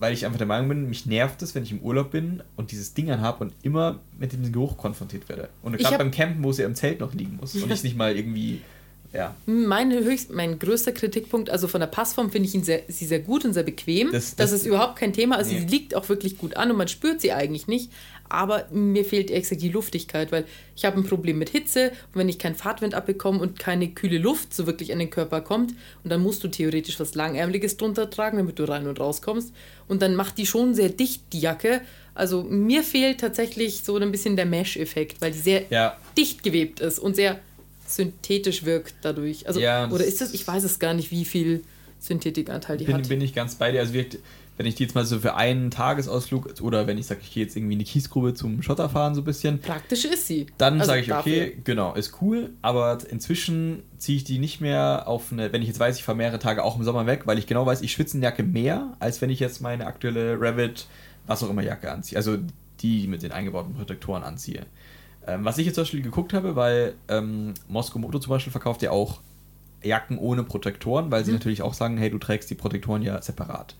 weil 0.00 0.12
ich 0.12 0.26
einfach 0.26 0.38
der 0.38 0.48
Meinung 0.48 0.68
bin, 0.68 0.88
mich 0.88 1.06
nervt 1.06 1.40
es, 1.42 1.54
wenn 1.54 1.62
ich 1.62 1.70
im 1.70 1.78
Urlaub 1.80 2.10
bin 2.10 2.42
und 2.56 2.72
dieses 2.72 2.94
Ding 2.94 3.10
anhabe 3.10 3.44
und 3.44 3.54
immer 3.62 4.00
mit 4.18 4.32
dem 4.32 4.50
Geruch 4.50 4.76
konfrontiert 4.76 5.28
werde. 5.28 5.48
Und 5.62 5.76
gerade 5.78 5.98
beim 5.98 6.10
Campen, 6.10 6.42
wo 6.42 6.50
es 6.50 6.58
ja 6.58 6.66
im 6.66 6.74
Zelt 6.74 6.98
noch 6.98 7.14
liegen 7.14 7.36
muss 7.36 7.54
und 7.54 7.70
ich 7.70 7.84
nicht 7.84 7.96
mal 7.96 8.16
irgendwie, 8.16 8.62
ja. 9.12 9.34
Mein, 9.46 9.92
höchst, 9.92 10.30
mein 10.32 10.58
größter 10.58 10.92
Kritikpunkt, 10.92 11.50
also 11.50 11.68
von 11.68 11.80
der 11.80 11.86
Passform 11.88 12.30
finde 12.30 12.48
ich 12.48 12.54
ihn 12.54 12.64
sehr, 12.64 12.82
sie 12.88 13.04
sehr 13.06 13.20
gut 13.20 13.44
und 13.44 13.52
sehr 13.52 13.62
bequem. 13.62 14.10
Das- 14.12 14.34
Das, 14.36 14.50
das- 14.50 14.60
ist 14.60 14.66
überhaupt 14.66 14.96
kein 14.96 15.12
Thema. 15.12 15.36
Also 15.36 15.52
Nee. 15.52 15.60
sie 15.60 15.66
liegt 15.66 15.94
auch 15.94 16.08
wirklich 16.08 16.38
gut 16.38 16.56
an 16.56 16.70
und 16.70 16.76
man 16.76 16.88
spürt 16.88 17.20
sie 17.20 17.32
eigentlich 17.32 17.66
nicht. 17.66 17.90
Aber 18.28 18.66
mir 18.70 19.04
fehlt 19.04 19.28
gesagt 19.28 19.60
die 19.60 19.68
Luftigkeit, 19.68 20.32
weil 20.32 20.46
ich 20.74 20.86
habe 20.86 20.96
ein 20.98 21.04
Problem 21.04 21.38
mit 21.38 21.50
Hitze 21.50 21.88
und 21.90 22.14
wenn 22.20 22.30
ich 22.30 22.38
keinen 22.38 22.54
Fahrtwind 22.54 22.94
abbekomme 22.94 23.38
und 23.40 23.58
keine 23.58 23.88
kühle 23.88 24.16
Luft 24.16 24.54
so 24.54 24.66
wirklich 24.66 24.90
an 24.90 24.98
den 25.00 25.10
Körper 25.10 25.42
kommt 25.42 25.72
und 26.02 26.08
dann 26.10 26.22
musst 26.22 26.42
du 26.42 26.48
theoretisch 26.48 26.98
was 26.98 27.14
Langärmeliges 27.14 27.76
drunter 27.76 28.08
tragen, 28.08 28.38
damit 28.38 28.58
du 28.58 28.64
rein 28.66 28.86
und 28.86 28.98
rauskommst. 28.98 29.52
Und 29.86 30.00
dann 30.00 30.14
macht 30.14 30.38
die 30.38 30.46
schon 30.46 30.74
sehr 30.74 30.88
dicht, 30.88 31.24
die 31.34 31.40
Jacke. 31.40 31.82
Also 32.14 32.42
mir 32.42 32.82
fehlt 32.82 33.20
tatsächlich 33.20 33.82
so 33.84 33.96
ein 33.98 34.10
bisschen 34.10 34.36
der 34.36 34.46
Mesh-Effekt, 34.46 35.20
weil 35.20 35.32
die 35.32 35.38
sehr 35.38 35.64
Ja, 35.68 35.98
dicht 36.16 36.42
gewebt 36.42 36.80
ist 36.80 36.98
und 36.98 37.14
sehr 37.16 37.38
synthetisch 37.92 38.64
wirkt 38.64 38.94
dadurch. 39.02 39.46
Also, 39.46 39.60
Ja, 39.60 39.90
oder 39.90 40.04
ist 40.04 40.20
das, 40.20 40.32
ich 40.34 40.46
weiß 40.46 40.64
es 40.64 40.78
gar 40.78 40.94
nicht, 40.94 41.10
wie 41.10 41.24
viel 41.24 41.62
Synthetikanteil 42.00 42.76
die 42.78 42.84
bin, 42.84 42.94
hat. 42.96 43.08
bin 43.08 43.20
ich 43.20 43.34
ganz 43.34 43.54
bei 43.54 43.70
dir. 43.72 43.80
Also 43.80 43.92
wirkt, 43.92 44.18
wenn 44.56 44.66
ich 44.66 44.74
die 44.74 44.82
jetzt 44.82 44.94
mal 44.94 45.04
so 45.04 45.18
für 45.20 45.34
einen 45.34 45.70
Tagesausflug 45.70 46.60
oder 46.60 46.86
wenn 46.86 46.98
ich 46.98 47.06
sage, 47.06 47.20
ich 47.22 47.32
gehe 47.32 47.42
jetzt 47.44 47.56
irgendwie 47.56 47.74
in 47.74 47.78
die 47.78 47.84
Kiesgrube 47.84 48.34
zum 48.34 48.60
Schotterfahren 48.62 49.14
so 49.14 49.20
ein 49.22 49.24
bisschen, 49.24 49.60
Praktisch 49.60 50.04
ist 50.04 50.26
sie. 50.26 50.46
Dann 50.58 50.74
Also 50.80 50.86
sage 50.88 51.00
ich, 51.00 51.06
dafür. 51.06 51.32
okay, 51.32 51.58
genau, 51.64 51.94
ist 51.94 52.14
cool, 52.20 52.50
aber 52.60 52.98
inzwischen 53.08 53.82
ziehe 53.98 54.16
ich 54.18 54.24
die 54.24 54.38
nicht 54.38 54.60
mehr 54.60 55.04
auf 55.06 55.32
eine, 55.32 55.52
wenn 55.52 55.62
ich 55.62 55.68
jetzt 55.68 55.80
weiß, 55.80 55.96
ich 55.96 56.04
fahre 56.04 56.18
mehrere 56.18 56.38
Tage 56.38 56.64
auch 56.64 56.76
im 56.76 56.84
Sommer 56.84 57.06
weg, 57.06 57.22
weil 57.26 57.38
ich 57.38 57.46
genau 57.46 57.64
weiß, 57.64 57.80
ich 57.82 57.92
schwitze 57.92 58.16
in 58.16 58.22
Jacke 58.22 58.42
mehr, 58.42 58.94
als 58.98 59.20
wenn 59.22 59.30
ich 59.30 59.40
jetzt 59.40 59.60
meine 59.62 59.86
aktuelle 59.86 60.40
Revit, 60.40 60.86
was 61.26 61.42
auch 61.42 61.50
immer 61.50 61.62
Jacke 61.62 61.90
anziehe. 61.90 62.18
Also 62.18 62.36
die 62.80 63.06
mit 63.06 63.22
den 63.22 63.30
eingebauten 63.32 63.74
Protektoren 63.74 64.24
anziehe. 64.24 64.66
Ähm, 65.26 65.44
was 65.44 65.58
ich 65.58 65.66
jetzt 65.66 65.76
zum 65.76 65.82
Beispiel 65.82 66.02
geguckt 66.02 66.32
habe, 66.32 66.56
weil 66.56 66.94
ähm, 67.08 67.54
Moskau 67.68 67.98
Moto 67.98 68.18
zum 68.18 68.30
Beispiel 68.30 68.50
verkauft 68.50 68.82
ja 68.82 68.90
auch 68.90 69.20
Jacken 69.82 70.18
ohne 70.18 70.42
Protektoren, 70.44 71.10
weil 71.10 71.24
sie 71.24 71.30
Mhm. 71.32 71.38
natürlich 71.38 71.62
auch 71.62 71.74
sagen, 71.74 71.96
hey, 71.98 72.10
du 72.10 72.18
trägst 72.18 72.50
die 72.50 72.54
Protektoren 72.54 73.02
ja 73.02 73.20
separat. 73.22 73.74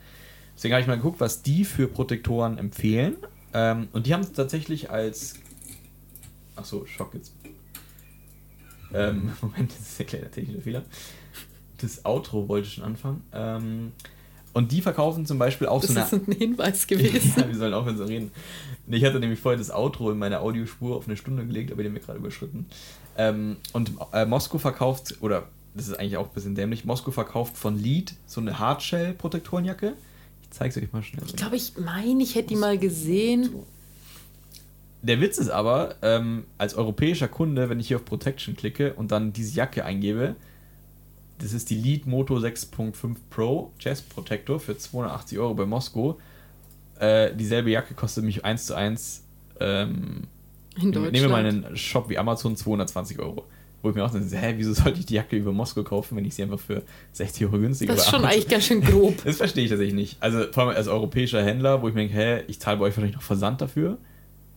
Deswegen 0.57 0.75
habe 0.75 0.83
ich 0.83 0.87
mal 0.89 0.97
geguckt, 0.97 1.21
was 1.21 1.43
die 1.43 1.65
für 1.65 1.89
Protektoren 1.89 2.59
empfehlen. 2.59 3.17
Ähm, 3.55 3.89
und 3.93 4.07
die 4.07 4.15
haben 4.15 4.21
es 4.23 4.33
tatsächlich 4.33 4.91
als. 4.91 5.35
Achso, 6.57 6.85
Schock 6.87 7.15
jetzt. 7.15 7.33
Ähm, 8.95 9.33
Moment, 9.41 9.71
das 9.73 9.81
ist 9.81 10.01
ein 10.01 10.07
kleiner 10.07 10.31
technischer 10.31 10.61
Fehler. 10.63 10.83
Das 11.79 12.05
Outro 12.05 12.49
wollte 12.49 12.69
ich 12.69 12.75
schon 12.75 12.85
anfangen. 12.85 13.23
Ähm, 13.33 13.93
und 14.53 14.73
die 14.73 14.81
verkaufen 14.83 15.27
zum 15.27 15.39
Beispiel 15.39 15.67
auch 15.67 15.81
Das 15.81 15.91
so 15.91 15.97
eine. 15.97 16.05
ist 16.07 16.13
ein 16.29 16.33
Hinweis 16.33 16.87
gewesen. 16.87 17.33
ja, 17.41 17.49
wir 17.49 17.57
sollen 17.57 17.75
aufhören 17.75 17.97
zu 17.97 18.05
reden. 18.05 18.31
Nee, 18.87 18.97
Ich 18.99 19.05
hatte 19.05 19.19
nämlich 19.21 19.41
vorher 19.41 19.59
das 19.59 19.71
Outro 19.71 20.11
in 20.11 20.19
meine 20.19 20.41
Audiospur 20.41 20.97
auf 20.97 21.07
eine 21.07 21.17
Stunde 21.17 21.47
gelegt, 21.47 21.73
aber 21.73 21.83
den 21.83 21.91
haben 21.93 21.97
wir 21.97 22.03
gerade 22.03 22.19
überschritten. 22.19 22.67
Ähm, 23.17 23.57
und 23.73 23.93
äh, 24.13 24.27
Moskau 24.27 24.59
verkauft, 24.59 25.17
oder 25.21 25.45
das 25.75 25.89
ist 25.89 25.99
eigentlich 25.99 26.17
auch 26.17 26.29
ein 26.29 26.35
bisschen 26.35 26.55
dämlich, 26.55 26.85
Moskau 26.85 27.11
verkauft 27.11 27.57
von 27.57 27.79
Lead 27.79 28.15
so 28.27 28.41
eine 28.41 28.59
Hardshell-Protektorenjacke. 28.59 29.95
Ich 30.43 30.51
zeige 30.51 30.71
es 30.71 30.77
euch 30.83 30.93
mal 30.93 31.03
schnell. 31.03 31.23
Ich 31.27 31.37
glaube, 31.37 31.57
ich 31.57 31.73
meine, 31.79 32.23
ich 32.23 32.35
hätte 32.35 32.49
die 32.49 32.57
mal 32.57 32.77
gesehen. 32.79 33.51
Der 35.03 35.21
Witz 35.21 35.39
ist 35.39 35.49
aber, 35.49 35.97
ähm, 36.03 36.45
als 36.59 36.75
europäischer 36.75 37.27
Kunde, 37.27 37.69
wenn 37.69 37.81
ich 37.81 37.89
hier 37.89 37.97
auf 37.97 38.05
Protection 38.05 38.55
klicke 38.55 38.93
und 38.95 39.11
dann 39.11 39.33
diese 39.33 39.57
Jacke 39.57 39.85
eingebe, 39.85 40.37
das 41.43 41.53
ist 41.53 41.71
die 41.71 41.75
Lead 41.77 42.07
Moto 42.07 42.37
6.5 42.37 43.17
Pro 43.31 43.71
Chest 43.79 44.09
Protector 44.09 44.59
für 44.61 44.77
280 44.77 45.39
Euro 45.39 45.55
bei 45.55 45.67
Moskau. 45.67 46.19
Äh, 46.99 47.35
dieselbe 47.35 47.71
Jacke 47.71 47.95
kostet 47.95 48.25
mich 48.25 48.45
1 48.45 48.67
zu 48.67 48.75
1, 48.77 49.23
ähm, 49.61 50.23
In 50.77 50.83
nehmen 50.91 50.93
Deutschland. 50.93 51.15
wir 51.15 51.29
mal 51.29 51.45
einen 51.47 51.77
Shop 51.77 52.09
wie 52.09 52.19
Amazon 52.19 52.57
220 52.57 53.19
Euro. 53.19 53.45
Wo 53.83 53.91
ich 53.91 53.97
mir 53.97 54.05
auch 54.05 54.13
denke, 54.13 54.37
hä, 54.37 54.55
wieso 54.59 54.73
sollte 54.75 55.01
ich 55.01 55.07
die 55.07 55.15
Jacke 55.15 55.35
über 55.37 55.51
Moskau 55.53 55.83
kaufen, 55.83 56.17
wenn 56.17 56.25
ich 56.25 56.37
sie 56.37 56.45
einfach 56.45 56.61
für 56.61 56.83
60 57.15 57.47
Euro 57.47 57.59
günstiger 57.59 57.93
das 57.95 58.05
ist 58.05 58.11
schon 58.11 58.21
Amazon- 58.21 58.33
eigentlich 58.35 58.49
ganz 58.49 58.65
schön 58.67 58.81
grob. 58.81 59.17
Das 59.25 59.39
verstehe 59.39 59.65
ich 59.65 59.71
tatsächlich 59.71 59.97
nicht. 59.97 60.17
Also 60.21 60.45
vor 60.53 60.63
allem 60.69 60.77
als 60.77 60.87
europäischer 60.87 61.43
Händler, 61.45 61.83
wo 61.83 61.89
ich 61.89 61.95
mir 61.95 62.03
denke, 62.03 62.15
hä, 62.15 62.43
ich 62.47 62.61
zahle 62.61 62.77
bei 62.79 62.85
euch 62.85 62.93
wahrscheinlich 62.97 63.17
noch 63.17 63.23
Versand 63.23 63.61
dafür. 63.61 63.99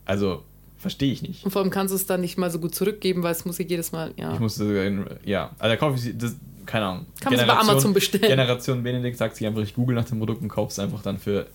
Also, 0.06 0.44
verstehe 0.78 1.12
ich 1.12 1.24
nicht. 1.24 1.44
Und 1.44 1.50
vor 1.50 1.64
allem 1.64 1.72
kannst 1.72 1.92
du 1.92 1.96
es 1.96 2.06
dann 2.06 2.22
nicht 2.22 2.38
mal 2.38 2.52
so 2.52 2.60
gut 2.60 2.76
zurückgeben, 2.76 3.24
weil 3.24 3.32
es 3.32 3.44
muss 3.46 3.58
ja 3.58 3.66
jedes 3.66 3.92
Mal, 3.92 4.14
ja. 4.18 4.32
Ich 4.36 4.40
musste, 4.40 5.08
ja, 5.26 5.50
also 5.58 5.72
da 5.74 5.78
kaufe 5.78 5.96
ich 5.96 6.02
sie, 6.04 6.16
das, 6.16 6.36
keine 6.66 6.86
Ahnung. 6.86 7.06
Kann 7.20 7.36
man 7.36 7.48
bei 7.48 7.58
Amazon 7.58 7.94
bestellen. 7.94 8.28
Generation 8.28 8.84
Benedikt 8.84 9.18
sagt 9.18 9.36
sich 9.36 9.48
einfach, 9.48 9.62
ich 9.62 9.74
google 9.74 9.96
nach 9.96 10.06
dem 10.06 10.20
Produkt 10.20 10.42
und 10.42 10.50
kaufe 10.50 10.72
es 10.72 10.80
einfach 10.80 11.02
dann 11.02 11.18
für, 11.18 11.48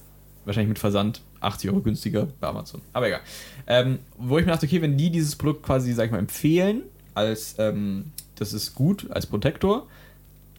wahrscheinlich 0.44 0.68
mit 0.68 0.78
Versand, 0.78 1.20
80 1.40 1.70
Euro 1.70 1.80
günstiger 1.80 2.28
bei 2.40 2.48
Amazon. 2.48 2.82
Aber 2.92 3.08
egal. 3.08 3.20
Ähm, 3.66 3.98
wo 4.18 4.38
ich 4.38 4.46
mir 4.46 4.52
dachte, 4.52 4.66
okay, 4.66 4.82
wenn 4.82 4.96
die 4.96 5.10
dieses 5.10 5.36
Produkt 5.36 5.62
quasi, 5.62 5.92
sag 5.92 6.06
ich 6.06 6.10
mal, 6.10 6.18
empfehlen, 6.18 6.82
als, 7.14 7.56
ähm, 7.58 8.12
das 8.36 8.52
ist 8.52 8.74
gut, 8.74 9.10
als 9.10 9.26
Protektor, 9.26 9.86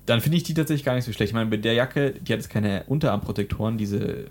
dann 0.05 0.21
finde 0.21 0.37
ich 0.37 0.43
die 0.43 0.53
tatsächlich 0.53 0.83
gar 0.83 0.95
nicht 0.95 1.05
so 1.05 1.13
schlecht. 1.13 1.29
Ich 1.29 1.33
meine, 1.33 1.49
bei 1.49 1.57
der 1.57 1.73
Jacke, 1.73 2.11
die 2.11 2.33
hat 2.33 2.39
jetzt 2.39 2.49
keine 2.49 2.83
Unterarmprotektoren, 2.87 3.77
diese, 3.77 4.25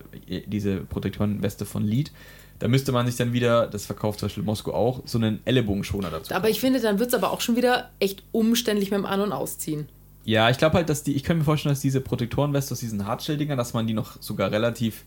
diese 0.47 0.77
Protektorenweste 0.79 1.65
von 1.65 1.85
Lead. 1.85 2.11
Da 2.59 2.69
müsste 2.69 2.93
man 2.93 3.07
sich 3.07 3.17
dann 3.17 3.33
wieder, 3.33 3.67
das 3.67 3.87
verkauft 3.87 4.21
zum 4.21 4.27
Beispiel 4.29 4.43
Moskau 4.43 4.75
auch, 4.75 5.01
so 5.07 5.17
einen 5.17 5.41
Ellenbogenschoner 5.47 6.11
dazu. 6.11 6.35
Aber 6.35 6.51
ich 6.51 6.61
finde, 6.61 6.81
dann 6.81 6.99
wird 6.99 7.09
es 7.09 7.15
aber 7.15 7.31
auch 7.31 7.41
schon 7.41 7.57
wieder 7.57 7.91
echt 8.01 8.23
umständlich 8.33 8.91
mit 8.91 8.99
dem 8.99 9.07
An- 9.07 9.21
und 9.21 9.33
Ausziehen. 9.33 9.89
Ja, 10.25 10.51
ich 10.51 10.59
glaube 10.59 10.77
halt, 10.77 10.89
dass 10.89 11.03
die, 11.03 11.15
ich 11.15 11.25
kann 11.25 11.39
mir 11.39 11.45
vorstellen, 11.45 11.73
dass 11.73 11.81
diese 11.81 12.01
Protektorenweste 12.01 12.73
aus 12.73 12.81
diesen 12.81 13.07
Hardshell-Dingern, 13.07 13.57
dass 13.57 13.73
man 13.73 13.87
die 13.87 13.95
noch 13.95 14.21
sogar 14.21 14.53
relativ, 14.53 15.05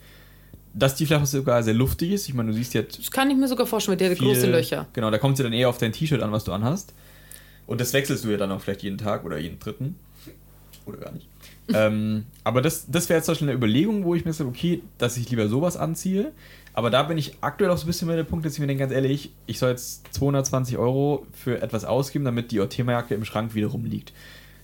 dass 0.73 0.95
die 0.95 1.05
vielleicht 1.05 1.27
sogar 1.27 1.61
sehr 1.63 1.73
luftig 1.73 2.11
ist. 2.11 2.27
Ich 2.27 2.33
meine, 2.33 2.51
du 2.51 2.55
siehst 2.55 2.73
jetzt. 2.73 2.99
Das 2.99 3.11
kann 3.11 3.29
ich 3.29 3.37
mir 3.37 3.47
sogar 3.47 3.67
vorstellen, 3.67 3.93
mit 3.93 4.01
der 4.01 4.15
viel, 4.15 4.27
große 4.27 4.49
Löcher. 4.49 4.87
Genau, 4.93 5.11
da 5.11 5.17
kommt 5.19 5.37
sie 5.37 5.43
dann 5.43 5.53
eher 5.53 5.69
auf 5.69 5.77
dein 5.77 5.91
T-Shirt 5.91 6.21
an, 6.21 6.31
was 6.31 6.43
du 6.43 6.51
anhast. 6.51 6.93
Und 7.67 7.79
das 7.79 7.93
wechselst 7.93 8.25
du 8.25 8.29
ja 8.29 8.37
dann 8.37 8.51
auch 8.51 8.59
vielleicht 8.59 8.83
jeden 8.83 8.97
Tag 8.97 9.23
oder 9.23 9.37
jeden 9.37 9.59
dritten. 9.59 9.95
Oder 10.85 10.97
gar 10.97 11.11
nicht. 11.11 11.27
ähm, 11.73 12.25
aber 12.43 12.61
das, 12.61 12.87
das 12.89 13.07
wäre 13.07 13.19
jetzt 13.19 13.25
zum 13.25 13.33
Beispiel 13.33 13.49
eine 13.49 13.57
Überlegung, 13.57 14.03
wo 14.03 14.15
ich 14.15 14.25
mir 14.25 14.33
sage, 14.33 14.49
okay, 14.49 14.81
dass 14.97 15.15
ich 15.15 15.29
lieber 15.29 15.47
sowas 15.47 15.77
anziehe. 15.77 16.33
Aber 16.73 16.89
da 16.89 17.03
bin 17.03 17.17
ich 17.17 17.35
aktuell 17.39 17.69
auch 17.69 17.77
so 17.77 17.85
ein 17.85 17.87
bisschen 17.87 18.07
bei 18.07 18.15
der 18.15 18.23
Punkt, 18.23 18.45
dass 18.45 18.53
ich 18.53 18.59
mir 18.59 18.67
denke, 18.67 18.81
ganz 18.81 18.91
ehrlich, 18.91 19.31
ich 19.45 19.59
soll 19.59 19.69
jetzt 19.69 20.13
220 20.13 20.77
Euro 20.77 21.25
für 21.31 21.61
etwas 21.61 21.85
ausgeben, 21.85 22.25
damit 22.25 22.51
die 22.51 22.59
Themajacke 22.59 23.13
im 23.13 23.23
Schrank 23.25 23.53
wieder 23.53 23.67
rumliegt. 23.67 24.11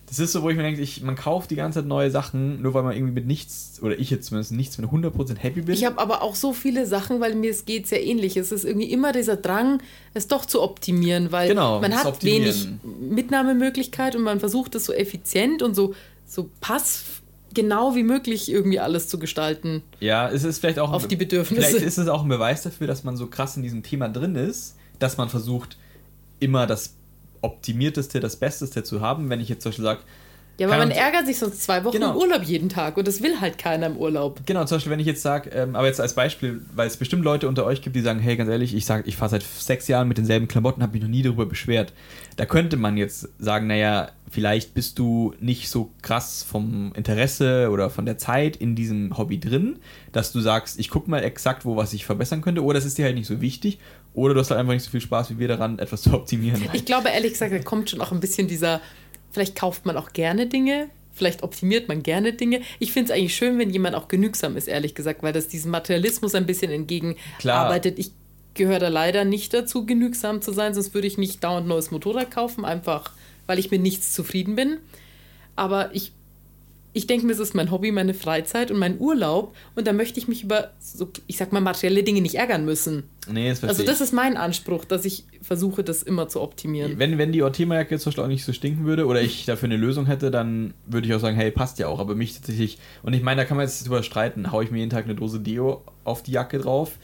Das 0.09 0.17
ist 0.17 0.31
so, 0.31 0.41
wo 0.41 0.49
ich 0.49 0.57
mir 0.57 0.63
denke, 0.63 0.81
ich, 0.81 1.03
man 1.03 1.15
kauft 1.15 1.51
die 1.51 1.55
ganze 1.55 1.79
Zeit 1.79 1.87
neue 1.87 2.09
Sachen, 2.09 2.63
nur 2.63 2.73
weil 2.73 2.81
man 2.81 2.93
irgendwie 2.95 3.13
mit 3.13 3.27
nichts, 3.27 3.79
oder 3.83 3.97
ich 3.99 4.09
jetzt 4.09 4.25
zumindest 4.25 4.53
nichts 4.53 4.79
mit 4.79 4.89
100% 4.89 5.37
happy 5.37 5.61
bin. 5.61 5.75
Ich 5.75 5.85
habe 5.85 5.99
aber 5.99 6.23
auch 6.23 6.33
so 6.33 6.51
viele 6.51 6.87
Sachen, 6.87 7.21
weil 7.21 7.35
mir 7.35 7.51
es 7.51 7.65
geht 7.65 7.85
sehr 7.85 8.03
ähnlich. 8.03 8.35
Es 8.35 8.51
ist 8.51 8.65
irgendwie 8.65 8.91
immer 8.91 9.11
dieser 9.11 9.37
Drang, 9.37 9.83
es 10.15 10.27
doch 10.27 10.45
zu 10.45 10.63
optimieren, 10.63 11.31
weil 11.31 11.49
genau, 11.49 11.79
man 11.79 11.93
hat 11.93 12.23
wenig 12.23 12.69
Mitnahmemöglichkeit 12.83 14.15
und 14.15 14.23
man 14.23 14.39
versucht 14.39 14.73
es 14.73 14.85
so 14.85 14.93
effizient 14.93 15.61
und 15.61 15.75
so, 15.75 15.93
so 16.25 16.49
passgenau 16.59 17.93
wie 17.93 18.03
möglich 18.03 18.51
irgendwie 18.51 18.79
alles 18.79 19.09
zu 19.09 19.19
gestalten. 19.19 19.83
Ja, 19.99 20.27
es 20.27 20.43
ist 20.43 20.57
vielleicht 20.57 20.79
auch 20.79 20.91
auf 20.91 21.07
die 21.07 21.17
Bedürfnisse. 21.17 21.67
Vielleicht 21.67 21.85
ist 21.85 21.99
es 21.99 22.07
auch 22.07 22.23
ein 22.23 22.29
Beweis 22.29 22.63
dafür, 22.63 22.87
dass 22.87 23.03
man 23.03 23.15
so 23.15 23.27
krass 23.27 23.55
in 23.57 23.61
diesem 23.61 23.83
Thema 23.83 24.09
drin 24.09 24.33
ist, 24.33 24.75
dass 24.97 25.17
man 25.17 25.29
versucht, 25.29 25.77
immer 26.39 26.65
das 26.65 26.95
optimierteste, 27.41 28.19
das 28.19 28.35
Besteste 28.37 28.83
zu 28.83 29.01
haben. 29.01 29.29
Wenn 29.29 29.39
ich 29.39 29.49
jetzt 29.49 29.63
zum 29.63 29.71
Beispiel 29.71 29.85
sage, 29.85 29.99
ja, 30.59 30.67
aber 30.67 30.77
man 30.77 30.91
ärgert 30.91 31.25
sich 31.25 31.39
sonst 31.39 31.63
zwei 31.63 31.85
Wochen 31.85 31.93
genau. 31.93 32.11
im 32.11 32.17
Urlaub 32.17 32.43
jeden 32.43 32.67
Tag 32.67 32.97
und 32.97 33.07
das 33.07 33.23
will 33.23 33.39
halt 33.39 33.57
keiner 33.57 33.87
im 33.87 33.95
Urlaub. 33.95 34.41
Genau, 34.45 34.65
zum 34.65 34.75
Beispiel, 34.75 34.91
wenn 34.91 34.99
ich 34.99 35.05
jetzt 35.05 35.21
sage, 35.21 35.49
ähm, 35.51 35.73
aber 35.73 35.87
jetzt 35.87 36.01
als 36.01 36.13
Beispiel, 36.13 36.61
weil 36.75 36.85
es 36.85 36.97
bestimmt 36.97 37.23
Leute 37.23 37.47
unter 37.47 37.65
euch 37.65 37.81
gibt, 37.81 37.95
die 37.95 38.01
sagen, 38.01 38.19
hey, 38.19 38.35
ganz 38.35 38.49
ehrlich, 38.49 38.75
ich 38.75 38.85
sage, 38.85 39.03
ich 39.07 39.15
fahre 39.15 39.31
seit 39.31 39.43
sechs 39.43 39.87
Jahren 39.87 40.09
mit 40.09 40.17
denselben 40.17 40.49
Klamotten, 40.49 40.83
habe 40.83 40.93
mich 40.93 41.01
noch 41.01 41.09
nie 41.09 41.21
darüber 41.21 41.45
beschwert. 41.45 41.93
Da 42.35 42.45
könnte 42.45 42.75
man 42.75 42.97
jetzt 42.97 43.29
sagen, 43.39 43.67
naja, 43.67 44.09
vielleicht 44.29 44.73
bist 44.73 44.99
du 44.99 45.33
nicht 45.39 45.69
so 45.69 45.91
krass 46.01 46.43
vom 46.43 46.91
Interesse 46.93 47.69
oder 47.71 47.89
von 47.89 48.05
der 48.05 48.17
Zeit 48.17 48.57
in 48.57 48.75
diesem 48.75 49.17
Hobby 49.17 49.39
drin, 49.39 49.77
dass 50.11 50.33
du 50.33 50.41
sagst, 50.41 50.77
ich 50.77 50.89
gucke 50.89 51.09
mal 51.09 51.23
exakt, 51.23 51.63
wo 51.63 51.77
was 51.77 51.93
ich 51.93 52.05
verbessern 52.05 52.41
könnte, 52.41 52.63
oder 52.65 52.79
es 52.79 52.85
ist 52.85 52.97
dir 52.97 53.05
halt 53.05 53.15
nicht 53.15 53.27
so 53.27 53.39
wichtig, 53.39 53.79
oder 54.19 54.33
du 54.33 54.39
hast 54.39 54.51
halt 54.51 54.59
einfach 54.59 54.73
nicht 54.73 54.83
so 54.83 54.91
viel 54.91 55.01
Spaß 55.01 55.31
wie 55.31 55.39
wir 55.39 55.47
daran, 55.47 55.79
etwas 55.79 56.03
zu 56.03 56.13
optimieren. 56.13 56.61
Ich 56.73 56.85
glaube, 56.85 57.09
ehrlich 57.09 57.33
gesagt, 57.33 57.51
da 57.51 57.59
kommt 57.59 57.89
schon 57.89 58.01
auch 58.01 58.11
ein 58.11 58.19
bisschen 58.19 58.47
dieser 58.47 58.81
Vielleicht 59.31 59.55
kauft 59.55 59.85
man 59.85 59.97
auch 59.97 60.13
gerne 60.13 60.47
Dinge, 60.47 60.89
vielleicht 61.11 61.43
optimiert 61.43 61.87
man 61.87 62.01
gerne 62.01 62.33
Dinge. 62.33 62.61
Ich 62.79 62.91
finde 62.91 63.11
es 63.11 63.17
eigentlich 63.17 63.35
schön, 63.35 63.59
wenn 63.59 63.69
jemand 63.69 63.95
auch 63.95 64.07
genügsam 64.07 64.57
ist, 64.57 64.67
ehrlich 64.67 64.95
gesagt, 64.95 65.21
weil 65.21 65.33
das 65.33 65.47
diesem 65.47 65.71
Materialismus 65.71 66.33
ein 66.33 66.45
bisschen 66.45 66.71
entgegenarbeitet. 66.71 67.99
Ich 67.99 68.11
gehöre 68.55 68.79
da 68.79 68.87
leider 68.87 69.25
nicht 69.25 69.53
dazu, 69.53 69.85
genügsam 69.85 70.41
zu 70.41 70.51
sein, 70.51 70.73
sonst 70.73 70.93
würde 70.93 71.07
ich 71.07 71.17
nicht 71.17 71.43
dauernd 71.43 71.67
neues 71.67 71.91
Motorrad 71.91 72.31
kaufen, 72.31 72.65
einfach 72.65 73.11
weil 73.45 73.59
ich 73.59 73.71
mit 73.71 73.81
nichts 73.81 74.13
zufrieden 74.13 74.55
bin. 74.55 74.77
Aber 75.55 75.93
ich 75.93 76.11
ich 76.93 77.07
denke 77.07 77.25
mir, 77.25 77.33
es 77.33 77.39
ist 77.39 77.53
mein 77.53 77.71
Hobby, 77.71 77.91
meine 77.91 78.13
Freizeit 78.13 78.71
und 78.71 78.79
mein 78.79 78.99
Urlaub 78.99 79.55
und 79.75 79.85
da 79.85 79.93
möchte 79.93 80.19
ich 80.19 80.27
mich 80.27 80.43
über, 80.43 80.71
so, 80.79 81.09
ich 81.27 81.37
sag 81.37 81.51
mal, 81.51 81.61
materielle 81.61 82.03
Dinge 82.03 82.21
nicht 82.21 82.35
ärgern 82.35 82.65
müssen. 82.65 83.03
Nee, 83.31 83.49
das 83.49 83.63
Also 83.63 83.83
das 83.83 84.01
ist 84.01 84.11
mein 84.11 84.37
Anspruch, 84.37 84.85
dass 84.85 85.05
ich 85.05 85.25
versuche, 85.41 85.83
das 85.83 86.01
immer 86.01 86.27
zu 86.27 86.41
optimieren. 86.41 86.97
Wenn, 86.97 87.17
wenn 87.19 87.31
die 87.31 87.43
Ortema-Jacke 87.43 87.99
zum 87.99 88.09
Beispiel 88.09 88.23
auch 88.23 88.27
nicht 88.27 88.43
so 88.43 88.53
stinken 88.53 88.85
würde 88.85 89.05
oder 89.05 89.21
ich 89.21 89.45
dafür 89.45 89.67
eine 89.67 89.77
Lösung 89.77 90.07
hätte, 90.07 90.31
dann 90.31 90.73
würde 90.87 91.07
ich 91.07 91.13
auch 91.13 91.19
sagen, 91.19 91.35
hey, 91.35 91.51
passt 91.51 91.77
ja 91.77 91.87
auch. 91.87 91.99
Aber 91.99 92.15
mich 92.15 92.33
tatsächlich, 92.33 92.79
und 93.03 93.13
ich 93.13 93.21
meine, 93.21 93.41
da 93.41 93.45
kann 93.45 93.57
man 93.57 93.67
jetzt 93.67 93.85
drüber 93.85 94.01
streiten, 94.01 94.51
haue 94.51 94.63
ich 94.63 94.71
mir 94.71 94.79
jeden 94.79 94.89
Tag 94.89 95.05
eine 95.05 95.15
Dose 95.15 95.39
Deo 95.39 95.83
auf 96.03 96.23
die 96.23 96.31
Jacke 96.31 96.57
drauf 96.57 96.97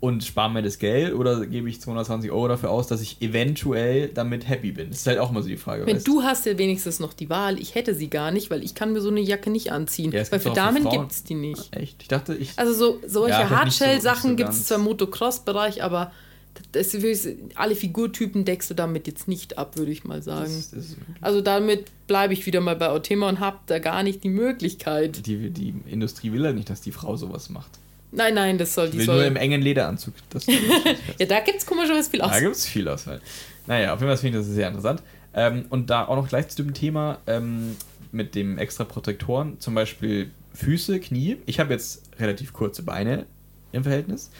und 0.00 0.22
spare 0.22 0.50
mir 0.50 0.62
das 0.62 0.78
Geld 0.78 1.14
oder 1.14 1.44
gebe 1.46 1.68
ich 1.68 1.80
220 1.80 2.30
Euro 2.30 2.48
dafür 2.48 2.70
aus, 2.70 2.86
dass 2.86 3.00
ich 3.00 3.20
eventuell 3.20 4.08
damit 4.08 4.48
happy 4.48 4.70
bin? 4.70 4.90
Das 4.90 5.00
ist 5.00 5.06
halt 5.06 5.18
auch 5.18 5.32
mal 5.32 5.42
so 5.42 5.48
die 5.48 5.56
Frage. 5.56 5.86
Wenn 5.86 6.02
du 6.04 6.22
hast 6.22 6.46
ja 6.46 6.56
wenigstens 6.56 7.00
noch 7.00 7.12
die 7.12 7.28
Wahl, 7.28 7.58
ich 7.58 7.74
hätte 7.74 7.94
sie 7.94 8.08
gar 8.08 8.30
nicht, 8.30 8.50
weil 8.50 8.62
ich 8.62 8.74
kann 8.74 8.92
mir 8.92 9.00
so 9.00 9.08
eine 9.08 9.20
Jacke 9.20 9.50
nicht 9.50 9.72
anziehen. 9.72 10.12
Ja, 10.12 10.22
weil 10.30 10.38
für 10.38 10.50
Damen 10.50 10.88
gibt 10.88 11.10
es 11.10 11.24
die 11.24 11.34
nicht. 11.34 11.74
Echt? 11.74 12.02
Ich 12.02 12.08
dachte, 12.08 12.34
ich... 12.36 12.52
Also 12.56 12.72
so, 12.72 13.00
solche 13.06 13.40
ja, 13.40 13.50
Hardshell-Sachen 13.50 14.30
so, 14.30 14.36
gibt 14.36 14.50
es 14.50 14.66
zwar 14.66 14.78
im 14.78 14.84
Motocross-Bereich, 14.84 15.82
aber 15.82 16.12
das, 16.72 16.96
alle 17.54 17.74
Figurtypen 17.74 18.44
deckst 18.44 18.70
du 18.70 18.74
damit 18.74 19.06
jetzt 19.06 19.26
nicht 19.26 19.58
ab, 19.58 19.76
würde 19.76 19.90
ich 19.92 20.04
mal 20.04 20.22
sagen. 20.22 20.52
Das, 20.54 20.70
das 20.70 20.96
also 21.20 21.40
damit 21.40 21.86
bleibe 22.06 22.34
ich 22.34 22.46
wieder 22.46 22.60
mal 22.60 22.76
bei 22.76 22.92
Otema 22.92 23.28
und 23.28 23.40
habe 23.40 23.58
da 23.66 23.78
gar 23.78 24.02
nicht 24.02 24.22
die 24.24 24.28
Möglichkeit. 24.28 25.26
Die, 25.26 25.50
die 25.50 25.74
Industrie 25.86 26.32
will 26.32 26.44
ja 26.44 26.52
nicht, 26.52 26.70
dass 26.70 26.80
die 26.80 26.92
Frau 26.92 27.16
sowas 27.16 27.48
macht. 27.50 27.78
Nein, 28.10 28.34
nein, 28.34 28.58
das 28.58 28.74
soll 28.74 28.90
die 28.90 28.98
will 28.98 29.04
soll. 29.04 29.16
nur 29.16 29.26
im 29.26 29.36
engen 29.36 29.60
Lederanzug. 29.60 30.14
ja, 31.18 31.26
da 31.26 31.40
gibt 31.40 31.58
es 31.58 31.66
komischerweise 31.66 32.10
viel 32.10 32.22
Auswahl. 32.22 32.38
Da 32.38 32.44
gibt 32.44 32.56
es 32.56 32.66
viel 32.66 32.88
Auswahl. 32.88 33.20
Naja, 33.66 33.92
auf 33.92 34.00
jeden 34.00 34.10
Fall 34.10 34.16
finde 34.16 34.38
ich 34.38 34.46
das 34.46 34.54
sehr 34.54 34.68
interessant. 34.68 35.02
Ähm, 35.34 35.66
und 35.68 35.90
da 35.90 36.06
auch 36.06 36.16
noch 36.16 36.28
gleich 36.28 36.48
zu 36.48 36.62
dem 36.62 36.72
Thema 36.72 37.18
ähm, 37.26 37.76
mit 38.12 38.34
dem 38.34 38.56
extra 38.56 38.84
Protektoren, 38.84 39.60
zum 39.60 39.74
Beispiel 39.74 40.30
Füße, 40.54 41.00
Knie. 41.00 41.36
Ich 41.44 41.60
habe 41.60 41.72
jetzt 41.72 42.02
relativ 42.18 42.52
kurze 42.52 42.82
Beine 42.82 43.26
im 43.72 43.82
Verhältnis 43.82 44.30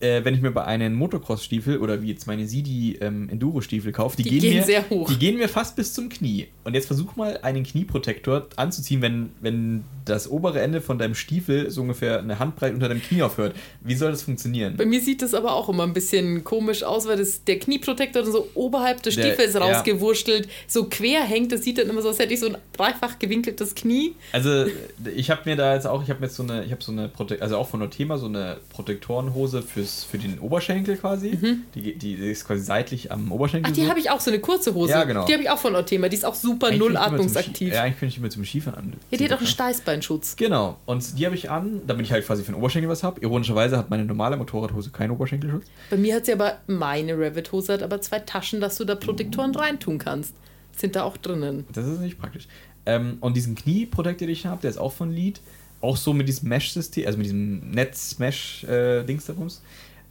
äh, 0.00 0.24
wenn 0.24 0.34
ich 0.34 0.42
mir 0.42 0.50
bei 0.50 0.64
einem 0.64 0.94
Motocross-Stiefel 0.94 1.78
oder 1.78 2.02
wie 2.02 2.08
jetzt 2.08 2.26
meine 2.26 2.46
Sidi 2.46 2.98
ähm, 3.00 3.28
Enduro-Stiefel 3.30 3.92
kaufe, 3.92 4.16
die, 4.16 4.24
die, 4.24 4.30
gehen, 4.30 4.40
gehen 4.40 4.56
mir, 4.56 4.64
sehr 4.64 4.90
hoch. 4.90 5.08
Die 5.08 5.18
gehen 5.18 5.38
mir 5.38 5.48
fast 5.48 5.74
bis 5.76 5.94
zum 5.94 6.08
Knie. 6.08 6.48
Und 6.64 6.74
jetzt 6.74 6.86
versuch 6.86 7.16
mal 7.16 7.38
einen 7.42 7.64
Knieprotektor 7.64 8.46
anzuziehen, 8.56 9.00
wenn, 9.00 9.30
wenn 9.40 9.84
das 10.04 10.30
obere 10.30 10.60
Ende 10.60 10.80
von 10.80 10.98
deinem 10.98 11.14
Stiefel 11.14 11.70
so 11.70 11.80
ungefähr 11.80 12.18
eine 12.18 12.38
Handbreit 12.38 12.74
unter 12.74 12.88
deinem 12.88 13.02
Knie 13.02 13.22
aufhört. 13.22 13.56
Wie 13.80 13.94
soll 13.94 14.10
das 14.10 14.22
funktionieren? 14.22 14.76
Bei 14.76 14.84
mir 14.84 15.00
sieht 15.00 15.22
das 15.22 15.32
aber 15.32 15.54
auch 15.54 15.68
immer 15.68 15.84
ein 15.84 15.94
bisschen 15.94 16.44
komisch 16.44 16.82
aus, 16.82 17.06
weil 17.06 17.16
das, 17.16 17.44
der 17.44 17.58
Knieprotektor 17.58 18.24
so 18.24 18.48
oberhalb 18.54 19.02
des 19.02 19.14
Stiefels 19.14 19.52
der, 19.52 19.62
rausgewurschtelt, 19.62 20.46
ja. 20.46 20.52
so 20.66 20.84
quer 20.84 21.22
hängt. 21.22 21.52
Das 21.52 21.62
sieht 21.62 21.78
dann 21.78 21.88
immer 21.88 22.02
so, 22.02 22.08
als 22.08 22.18
hätte 22.18 22.34
ich 22.34 22.40
so 22.40 22.48
ein 22.48 22.58
dreifach 22.74 23.18
gewinkeltes 23.18 23.74
Knie. 23.74 24.14
Also 24.32 24.66
ich 25.14 25.30
habe 25.30 25.42
mir 25.46 25.56
da 25.56 25.74
jetzt 25.74 25.86
auch, 25.86 26.02
ich 26.02 26.10
habe 26.10 26.22
jetzt 26.24 26.36
so 26.36 26.42
eine, 26.42 26.64
ich 26.64 26.72
habe 26.72 26.82
so 26.82 26.92
eine, 26.92 27.08
Prote 27.08 27.40
also 27.40 27.56
auch 27.56 27.68
von 27.68 27.80
der 27.80 27.90
Thema 27.90 28.18
so 28.18 28.26
eine 28.26 28.58
Protektorenhose 28.70 29.62
fürs 29.86 30.04
für 30.04 30.18
den 30.18 30.38
Oberschenkel 30.38 30.96
quasi. 30.96 31.38
Mhm. 31.40 31.62
Die, 31.74 31.94
die, 31.96 32.14
ist 32.14 32.46
quasi 32.46 32.62
seitlich 32.62 33.12
am 33.12 33.30
Oberschenkel. 33.30 33.70
Ach, 33.70 33.74
die 33.74 33.84
so. 33.84 33.88
habe 33.88 34.00
ich 34.00 34.10
auch, 34.10 34.20
so 34.20 34.30
eine 34.30 34.40
kurze 34.40 34.74
Hose. 34.74 34.92
Ja, 34.92 35.04
genau. 35.04 35.24
Die 35.26 35.32
habe 35.32 35.42
ich 35.42 35.50
auch 35.50 35.58
von 35.58 35.74
Ortema. 35.74 36.08
Die 36.08 36.16
ist 36.16 36.24
auch 36.24 36.34
super 36.34 36.68
eigentlich 36.68 36.80
null 36.80 36.96
atmungsaktiv. 36.96 37.72
Ja, 37.72 37.82
eigentlich 37.82 37.98
könnte 37.98 38.12
ich 38.12 38.18
immer 38.18 38.30
zum 38.30 38.44
Skifahren 38.44 38.78
an. 38.78 38.92
Ja, 39.10 39.18
die 39.18 39.24
hat 39.24 39.32
auch 39.32 39.38
einen 39.38 39.46
Steißbeinschutz. 39.46 40.36
Genau. 40.36 40.78
Und 40.86 41.18
die 41.18 41.26
habe 41.26 41.34
ich 41.34 41.50
an, 41.50 41.82
damit 41.86 42.06
ich 42.06 42.12
halt 42.12 42.26
quasi 42.26 42.42
für 42.42 42.52
den 42.52 42.58
Oberschenkel 42.58 42.90
was 42.90 43.02
habe. 43.02 43.20
Ironischerweise 43.20 43.76
hat 43.76 43.90
meine 43.90 44.04
normale 44.04 44.36
Motorradhose 44.36 44.90
keinen 44.90 45.10
Oberschenkelschutz. 45.10 45.66
Bei 45.90 45.96
mir 45.96 46.16
hat 46.16 46.26
sie 46.26 46.32
aber, 46.32 46.58
meine 46.66 47.18
Revit-Hose 47.18 47.74
hat 47.74 47.82
aber 47.82 48.00
zwei 48.00 48.18
Taschen, 48.20 48.60
dass 48.60 48.76
du 48.76 48.84
da 48.84 48.94
Protektoren 48.94 49.50
mhm. 49.50 49.56
reintun 49.56 49.98
kannst. 49.98 50.34
Sind 50.76 50.96
da 50.96 51.04
auch 51.04 51.16
drinnen. 51.16 51.64
Das 51.72 51.86
ist 51.86 52.00
nicht 52.00 52.18
praktisch. 52.18 52.48
Ähm, 52.84 53.16
und 53.20 53.36
diesen 53.36 53.54
Knieprotektor, 53.54 54.26
den 54.26 54.32
ich 54.32 54.46
habe, 54.46 54.60
der 54.60 54.70
ist 54.70 54.78
auch 54.78 54.92
von 54.92 55.10
Lead. 55.10 55.40
Auch 55.80 55.96
so 55.96 56.12
mit 56.12 56.28
diesem 56.28 56.48
Mesh-System, 56.48 57.06
also 57.06 57.18
mit 57.18 57.26
diesem 57.26 57.70
Netz-Mesh-Dings 57.70 59.28
äh. 59.28 59.34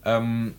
Ähm, 0.06 0.54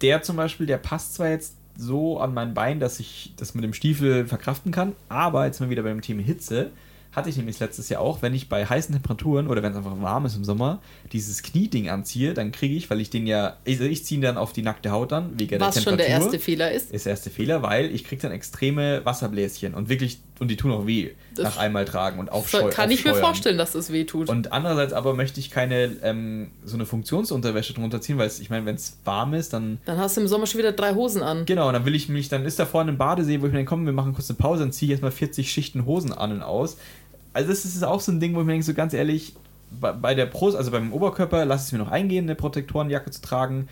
der 0.00 0.22
zum 0.22 0.36
Beispiel, 0.36 0.66
der 0.66 0.78
passt 0.78 1.14
zwar 1.14 1.28
jetzt 1.28 1.54
so 1.76 2.18
an 2.18 2.34
mein 2.34 2.54
Bein, 2.54 2.80
dass 2.80 3.00
ich 3.00 3.32
das 3.36 3.54
mit 3.54 3.64
dem 3.64 3.72
Stiefel 3.72 4.26
verkraften 4.26 4.72
kann, 4.72 4.94
aber 5.08 5.46
jetzt 5.46 5.60
mal 5.60 5.70
wieder 5.70 5.82
beim 5.82 6.02
Thema 6.02 6.22
Hitze, 6.22 6.70
hatte 7.12 7.28
ich 7.28 7.36
nämlich 7.36 7.60
letztes 7.60 7.88
Jahr 7.90 8.00
auch, 8.00 8.22
wenn 8.22 8.34
ich 8.34 8.48
bei 8.48 8.64
heißen 8.64 8.94
Temperaturen 8.94 9.46
oder 9.46 9.62
wenn 9.62 9.72
es 9.72 9.78
einfach 9.78 10.00
warm 10.00 10.24
ist 10.24 10.34
im 10.34 10.44
Sommer, 10.44 10.80
dieses 11.12 11.42
Knieding 11.42 11.90
anziehe, 11.90 12.32
dann 12.32 12.52
kriege 12.52 12.74
ich, 12.74 12.88
weil 12.88 13.00
ich 13.00 13.10
den 13.10 13.26
ja, 13.26 13.56
also 13.66 13.84
ich 13.84 14.04
ziehe 14.04 14.18
ihn 14.18 14.22
dann 14.22 14.38
auf 14.38 14.52
die 14.54 14.62
nackte 14.62 14.90
Haut 14.90 15.12
dann, 15.12 15.38
wegen 15.38 15.60
Was 15.60 15.74
der 15.74 15.84
Temperatur. 15.84 15.84
Was 15.84 15.84
schon 15.84 15.96
der 15.98 16.08
erste 16.08 16.38
Fehler 16.38 16.72
ist. 16.72 16.90
Ist 16.90 17.04
der 17.04 17.10
erste 17.10 17.30
Fehler, 17.30 17.62
weil 17.62 17.94
ich 17.94 18.04
kriege 18.04 18.22
dann 18.22 18.32
extreme 18.32 19.04
Wasserbläschen 19.04 19.74
und 19.74 19.90
wirklich, 19.90 20.20
und 20.42 20.48
die 20.48 20.56
tun 20.56 20.72
auch 20.72 20.86
weh 20.86 21.10
das 21.34 21.44
nach 21.44 21.56
einmal 21.56 21.84
tragen 21.86 22.18
und 22.18 22.30
aufscheuern. 22.30 22.70
Kann 22.70 22.90
ich 22.90 23.04
mir 23.04 23.14
vorstellen, 23.14 23.56
dass 23.56 23.74
es 23.74 23.90
weh 23.90 24.04
tut. 24.04 24.28
Und 24.28 24.52
andererseits 24.52 24.92
aber 24.92 25.14
möchte 25.14 25.40
ich 25.40 25.50
keine, 25.50 25.90
ähm, 26.02 26.50
so 26.64 26.74
eine 26.74 26.84
Funktionsunterwäsche 26.84 27.72
drunter 27.72 28.00
ziehen, 28.00 28.18
weil 28.18 28.28
ich 28.28 28.50
meine, 28.50 28.66
wenn 28.66 28.74
es 28.74 28.98
warm 29.04 29.32
ist, 29.32 29.54
dann... 29.54 29.78
Dann 29.86 29.98
hast 29.98 30.16
du 30.16 30.20
im 30.20 30.28
Sommer 30.28 30.46
schon 30.46 30.58
wieder 30.58 30.72
drei 30.72 30.94
Hosen 30.94 31.22
an. 31.22 31.46
Genau, 31.46 31.68
und 31.68 31.72
dann 31.72 31.86
will 31.86 31.94
ich 31.94 32.08
mich, 32.08 32.28
dann 32.28 32.44
ist 32.44 32.58
da 32.58 32.66
vorne 32.66 32.92
ein 32.92 32.98
Badesee, 32.98 33.40
wo 33.40 33.46
ich 33.46 33.52
mir 33.52 33.58
dann, 33.58 33.66
komm, 33.66 33.86
wir 33.86 33.92
machen 33.92 34.12
kurz 34.12 34.28
eine 34.28 34.36
Pause, 34.36 34.64
dann 34.64 34.72
ziehe 34.72 34.88
ich 34.88 34.92
erstmal 34.92 35.12
40 35.12 35.50
Schichten 35.50 35.86
Hosen 35.86 36.12
an 36.12 36.32
und 36.32 36.42
aus 36.42 36.76
also 37.32 37.48
das 37.48 37.64
ist 37.64 37.82
auch 37.82 38.00
so 38.00 38.12
ein 38.12 38.20
Ding, 38.20 38.34
wo 38.34 38.40
ich 38.40 38.46
mir 38.46 38.52
denke, 38.52 38.66
so 38.66 38.74
ganz 38.74 38.94
ehrlich, 38.94 39.34
bei, 39.70 39.92
bei 39.92 40.14
der 40.14 40.26
Brust, 40.26 40.56
also 40.56 40.70
beim 40.70 40.92
Oberkörper, 40.92 41.44
lasse 41.44 41.62
ich 41.62 41.66
es 41.68 41.72
mir 41.72 41.78
noch 41.78 41.90
eingehen, 41.90 42.24
eine 42.24 42.34
Protektorenjacke 42.34 43.10
zu 43.10 43.22
tragen. 43.22 43.68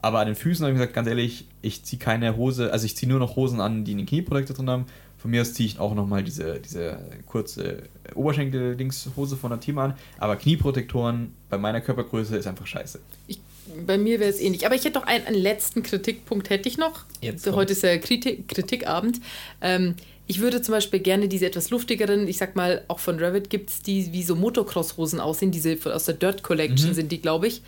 Aber 0.00 0.20
an 0.20 0.26
den 0.26 0.36
Füßen 0.36 0.64
habe 0.64 0.72
ich 0.72 0.78
gesagt, 0.78 0.94
ganz 0.94 1.08
ehrlich, 1.08 1.46
ich 1.62 1.84
ziehe 1.84 2.00
keine 2.00 2.36
Hose, 2.36 2.72
also 2.72 2.86
ich 2.86 2.96
ziehe 2.96 3.10
nur 3.10 3.20
noch 3.20 3.36
Hosen 3.36 3.60
an, 3.60 3.84
die 3.84 3.92
einen 3.92 4.06
Knieprotektor 4.06 4.56
drin 4.56 4.70
haben. 4.70 4.86
Von 5.22 5.30
mir 5.30 5.42
aus 5.42 5.54
ziehe 5.54 5.68
ich 5.68 5.78
auch 5.78 5.94
nochmal 5.94 6.24
diese, 6.24 6.58
diese 6.58 6.98
kurze 7.26 7.84
Oberschenkel-Dings-Hose 8.16 9.36
von 9.36 9.50
der 9.50 9.60
Thema 9.60 9.84
an. 9.84 9.94
Aber 10.18 10.34
Knieprotektoren 10.34 11.32
bei 11.48 11.58
meiner 11.58 11.80
Körpergröße 11.80 12.36
ist 12.36 12.48
einfach 12.48 12.66
scheiße. 12.66 12.98
Ich 13.28 13.40
bei 13.86 13.96
mir 13.96 14.18
wäre 14.18 14.28
es 14.28 14.40
ähnlich. 14.40 14.66
Aber 14.66 14.74
ich 14.74 14.84
hätte 14.84 14.98
doch 14.98 15.06
einen, 15.06 15.24
einen 15.24 15.40
letzten 15.40 15.84
Kritikpunkt 15.84 16.50
hätte 16.50 16.68
ich 16.68 16.78
noch. 16.78 17.04
Jetzt 17.20 17.46
Heute 17.46 17.72
ist 17.72 17.84
ja 17.84 17.96
Kritik, 17.98 18.48
Kritikabend. 18.48 19.20
Ähm, 19.60 19.94
ich 20.26 20.40
würde 20.40 20.62
zum 20.62 20.72
Beispiel 20.72 21.00
gerne 21.00 21.28
diese 21.28 21.46
etwas 21.46 21.70
luftigeren, 21.70 22.26
ich 22.28 22.38
sag 22.38 22.56
mal, 22.56 22.84
auch 22.88 23.00
von 23.00 23.18
Revit 23.18 23.50
gibt 23.50 23.70
es 23.70 23.82
die 23.82 24.12
wie 24.12 24.22
so 24.22 24.34
Motocross-Hosen 24.34 25.20
aussehen, 25.20 25.50
diese 25.50 25.76
aus 25.92 26.04
der 26.04 26.14
Dirt 26.14 26.42
Collection 26.42 26.94
sind 26.94 27.12
die, 27.12 27.20
glaube 27.20 27.48
ich. 27.48 27.62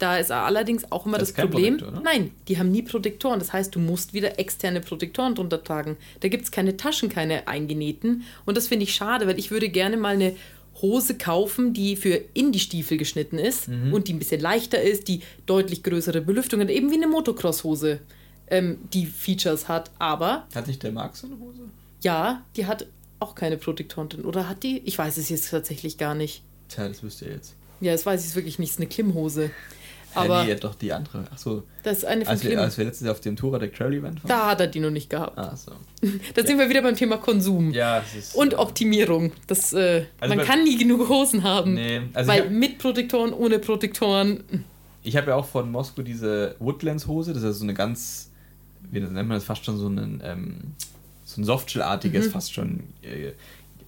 Da 0.00 0.16
ist 0.18 0.32
allerdings 0.32 0.90
auch 0.90 1.06
immer 1.06 1.18
Das 1.18 1.32
das, 1.32 1.44
Problem. 1.46 1.76
Protektor, 1.78 2.00
ne? 2.02 2.04
Nein, 2.04 2.30
die 2.48 2.58
haben 2.58 2.72
nie 2.72 2.82
Protektoren. 2.82 3.38
Das 3.38 3.52
heißt, 3.52 3.74
du 3.74 3.78
musst 3.78 4.12
wieder 4.14 4.38
externe 4.40 4.80
Protektoren 4.80 5.34
drunter 5.36 5.62
tragen. 5.62 5.96
Da 6.20 6.28
gibt 6.28 6.44
es 6.44 6.50
keine 6.50 6.76
Taschen, 6.76 7.08
keine 7.08 7.46
eingenähten. 7.46 8.24
Und 8.46 8.56
das 8.56 8.66
finde 8.66 8.84
ich 8.84 8.94
schade, 8.94 9.26
weil 9.28 9.38
ich 9.38 9.50
würde 9.52 9.68
gerne 9.68 9.96
mal 9.96 10.14
eine 10.14 10.34
Hose 10.82 11.16
kaufen, 11.18 11.74
die 11.74 11.94
für 11.96 12.18
in 12.34 12.52
die 12.52 12.58
Stiefel 12.60 12.96
geschnitten 12.96 13.38
ist 13.38 13.68
Mhm. 13.68 13.92
und 13.92 14.08
die 14.08 14.14
ein 14.14 14.18
bisschen 14.18 14.40
leichter 14.40 14.80
ist, 14.80 15.08
die 15.08 15.20
deutlich 15.44 15.82
größere 15.82 16.22
Belüftung 16.22 16.60
hat, 16.60 16.70
eben 16.70 16.90
wie 16.90 16.94
eine 16.94 17.06
Motocross-Hose, 17.06 18.00
ähm, 18.48 18.78
die 18.94 19.04
Features 19.06 19.68
hat. 19.68 19.90
Aber 19.98 20.46
Hat 20.54 20.66
nicht 20.66 20.82
der 20.82 20.92
Marc 20.92 21.16
so 21.16 21.26
eine 21.26 21.38
Hose? 21.38 21.60
ja, 22.00 22.42
die 22.56 22.64
hat 22.64 22.86
auch 23.18 23.34
keine 23.34 23.58
Protektoren 23.58 24.08
drin. 24.08 24.24
Oder 24.24 24.48
hat 24.48 24.62
die? 24.62 24.80
Ich 24.86 24.96
weiß 24.96 25.18
es 25.18 25.28
jetzt 25.28 25.50
tatsächlich 25.50 25.98
gar 25.98 26.14
nicht. 26.14 26.42
Tja, 26.70 26.88
das 26.88 27.02
wüsste 27.02 27.26
ihr 27.26 27.32
jetzt. 27.32 27.54
Ja, 27.82 27.92
das 27.92 28.06
weiß 28.06 28.26
ich 28.26 28.34
wirklich 28.34 28.58
nicht. 28.58 28.70
Es 28.70 28.74
ist 28.76 28.80
eine 28.80 28.88
Klimmhose. 28.88 29.50
Aber 30.14 30.44
nee, 30.44 30.54
doch 30.56 30.74
die 30.74 30.92
andere. 30.92 31.24
Achso, 31.32 31.62
das 31.82 31.98
ist 31.98 32.04
eine 32.04 32.24
von 32.24 32.32
als 32.32 32.42
wir, 32.44 32.60
als 32.60 32.76
wir 32.78 32.84
letztes 32.84 33.04
Jahr 33.04 33.12
auf 33.14 33.20
dem 33.20 33.36
Touradec 33.36 33.74
Trail 33.74 33.92
Event 33.94 34.22
waren. 34.22 34.28
Da 34.28 34.46
hat 34.50 34.60
er 34.60 34.66
die 34.66 34.80
noch 34.80 34.90
nicht 34.90 35.08
gehabt. 35.10 35.38
Ah, 35.38 35.54
so. 35.56 35.72
Da 36.34 36.44
sind 36.46 36.58
wir 36.58 36.68
wieder 36.68 36.82
beim 36.82 36.96
Thema 36.96 37.16
Konsum. 37.18 37.72
Ja, 37.72 37.98
es 37.98 38.14
ist. 38.14 38.34
Und 38.34 38.54
Optimierung. 38.58 39.32
Das, 39.46 39.72
äh, 39.72 40.04
Also 40.20 40.34
man 40.34 40.44
kann 40.44 40.64
nie 40.64 40.76
genug 40.78 41.08
Hosen 41.08 41.42
haben. 41.42 41.74
Nee, 41.74 42.02
also 42.14 42.30
weil 42.30 42.42
hab- 42.44 42.50
mit 42.50 42.78
Protektoren, 42.78 43.32
ohne 43.32 43.58
Protektoren. 43.58 44.42
Ich 45.02 45.16
habe 45.16 45.28
ja 45.30 45.36
auch 45.36 45.46
von 45.46 45.70
Moskau 45.70 46.02
diese 46.02 46.56
Woodlands-Hose, 46.58 47.32
das 47.32 47.42
ist 47.42 47.58
so 47.58 47.64
eine 47.64 47.74
ganz, 47.74 48.30
wie 48.90 49.00
nennt 49.00 49.12
man 49.14 49.30
das, 49.30 49.44
fast 49.44 49.64
schon 49.64 49.78
so 49.78 49.88
ein, 49.88 50.20
ähm, 50.24 50.56
so 51.24 51.40
ein 51.40 51.44
Softshell-artiges, 51.44 52.26
Mhm. 52.26 52.30
fast 52.32 52.52
schon 52.52 52.80
äh, 53.02 53.28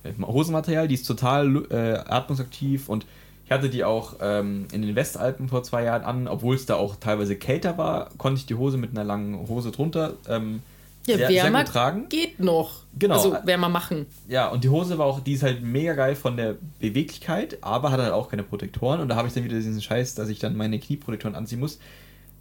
äh, 0.09 0.12
Hosenmaterial, 0.23 0.89
die 0.89 0.94
ist 0.94 1.07
total 1.07 1.65
äh, 1.70 1.99
atmungsaktiv 2.09 2.89
und 2.89 3.05
hatte 3.53 3.69
die 3.69 3.85
auch 3.85 4.16
ähm, 4.20 4.66
in 4.73 4.83
den 4.83 4.95
Westalpen 4.95 5.49
vor 5.49 5.62
zwei 5.62 5.85
Jahren 5.85 6.03
an, 6.03 6.29
obwohl 6.29 6.57
es 6.57 6.66
da 6.66 6.77
auch 6.77 6.97
teilweise 6.97 7.37
kälter 7.37 7.79
war, 7.79 8.11
konnte 8.19 8.39
ich 8.39 8.47
die 8.47 8.55
Hose 8.55 8.77
mit 8.79 8.91
einer 8.91 9.05
langen 9.05 9.49
Hose 9.49 9.70
drunter 9.70 10.15
ähm, 10.29 10.61
Ja, 11.07 11.16
sehr, 11.16 11.29
sehr 11.29 11.45
wärmer 11.45 11.65
gut 11.65 11.73
tragen. 11.73 12.09
geht 12.09 12.41
noch. 12.41 12.83
Genau. 12.99 13.15
Also 13.15 13.37
wärmer 13.45 13.69
machen. 13.69 14.07
Ja, 14.29 14.49
und 14.49 14.65
die 14.65 14.69
Hose 14.69 14.99
war 14.99 15.07
auch, 15.07 15.20
die 15.20 15.33
ist 15.33 15.43
halt 15.43 15.62
mega 15.62 15.95
geil 15.95 16.15
von 16.15 16.37
der 16.37 16.57
Beweglichkeit, 16.79 17.59
aber 17.62 17.91
hat 17.91 18.01
halt 18.01 18.12
auch 18.12 18.29
keine 18.29 18.43
Protektoren. 18.43 19.01
Und 19.01 19.09
da 19.09 19.16
habe 19.16 19.29
ich 19.29 19.35
dann 19.35 19.45
wieder 19.45 19.57
diesen 19.57 19.81
Scheiß, 19.81 20.15
dass 20.15 20.29
ich 20.29 20.39
dann 20.39 20.57
meine 20.57 20.79
Knieprotektoren 20.79 21.35
anziehen 21.35 21.61
muss. 21.61 21.79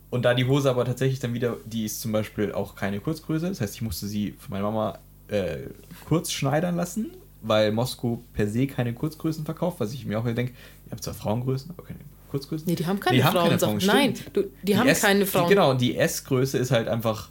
Und 0.09 0.25
da 0.25 0.33
die 0.33 0.45
Hose 0.45 0.69
aber 0.69 0.83
tatsächlich 0.83 1.19
dann 1.19 1.33
wieder, 1.33 1.55
die 1.65 1.85
ist 1.85 2.01
zum 2.01 2.11
Beispiel 2.11 2.51
auch 2.51 2.75
keine 2.75 2.99
Kurzgröße. 2.99 3.47
Das 3.47 3.61
heißt, 3.61 3.75
ich 3.75 3.81
musste 3.81 4.07
sie 4.07 4.33
von 4.37 4.51
meiner 4.51 4.65
Mama 4.69 4.99
äh, 5.29 5.59
kurz 6.05 6.31
schneidern 6.33 6.75
lassen, 6.75 7.11
weil 7.41 7.71
Moskau 7.71 8.21
per 8.33 8.47
se 8.47 8.67
keine 8.67 8.93
Kurzgrößen 8.93 9.45
verkauft, 9.45 9.79
was 9.79 9.93
ich 9.93 10.05
mir 10.05 10.19
auch 10.19 10.25
wieder 10.25 10.35
denke, 10.35 10.53
ihr 10.91 10.95
habt 10.95 11.03
zwar 11.03 11.13
Frauengrößen, 11.13 11.71
aber 11.71 11.83
keine 11.83 11.99
Kurzgrößen. 12.29 12.67
Nee, 12.67 12.75
die 12.75 12.85
haben 12.85 12.99
keine 12.99 13.21
Frauen. 13.21 13.33
keine 13.47 13.59
Sag- 13.59 13.69
Frauen, 13.69 13.81
Nein, 13.85 14.13
du, 14.33 14.43
die, 14.63 14.77
haben 14.77 14.87
S, 14.87 15.01
keine 15.01 15.25
Frauen. 15.25 15.47
Die, 15.47 15.55
genau, 15.55 15.71
und 15.71 15.81
die 15.81 15.97
S-Größe 15.97 16.57
ist 16.57 16.71
halt 16.71 16.87
einfach, 16.87 17.29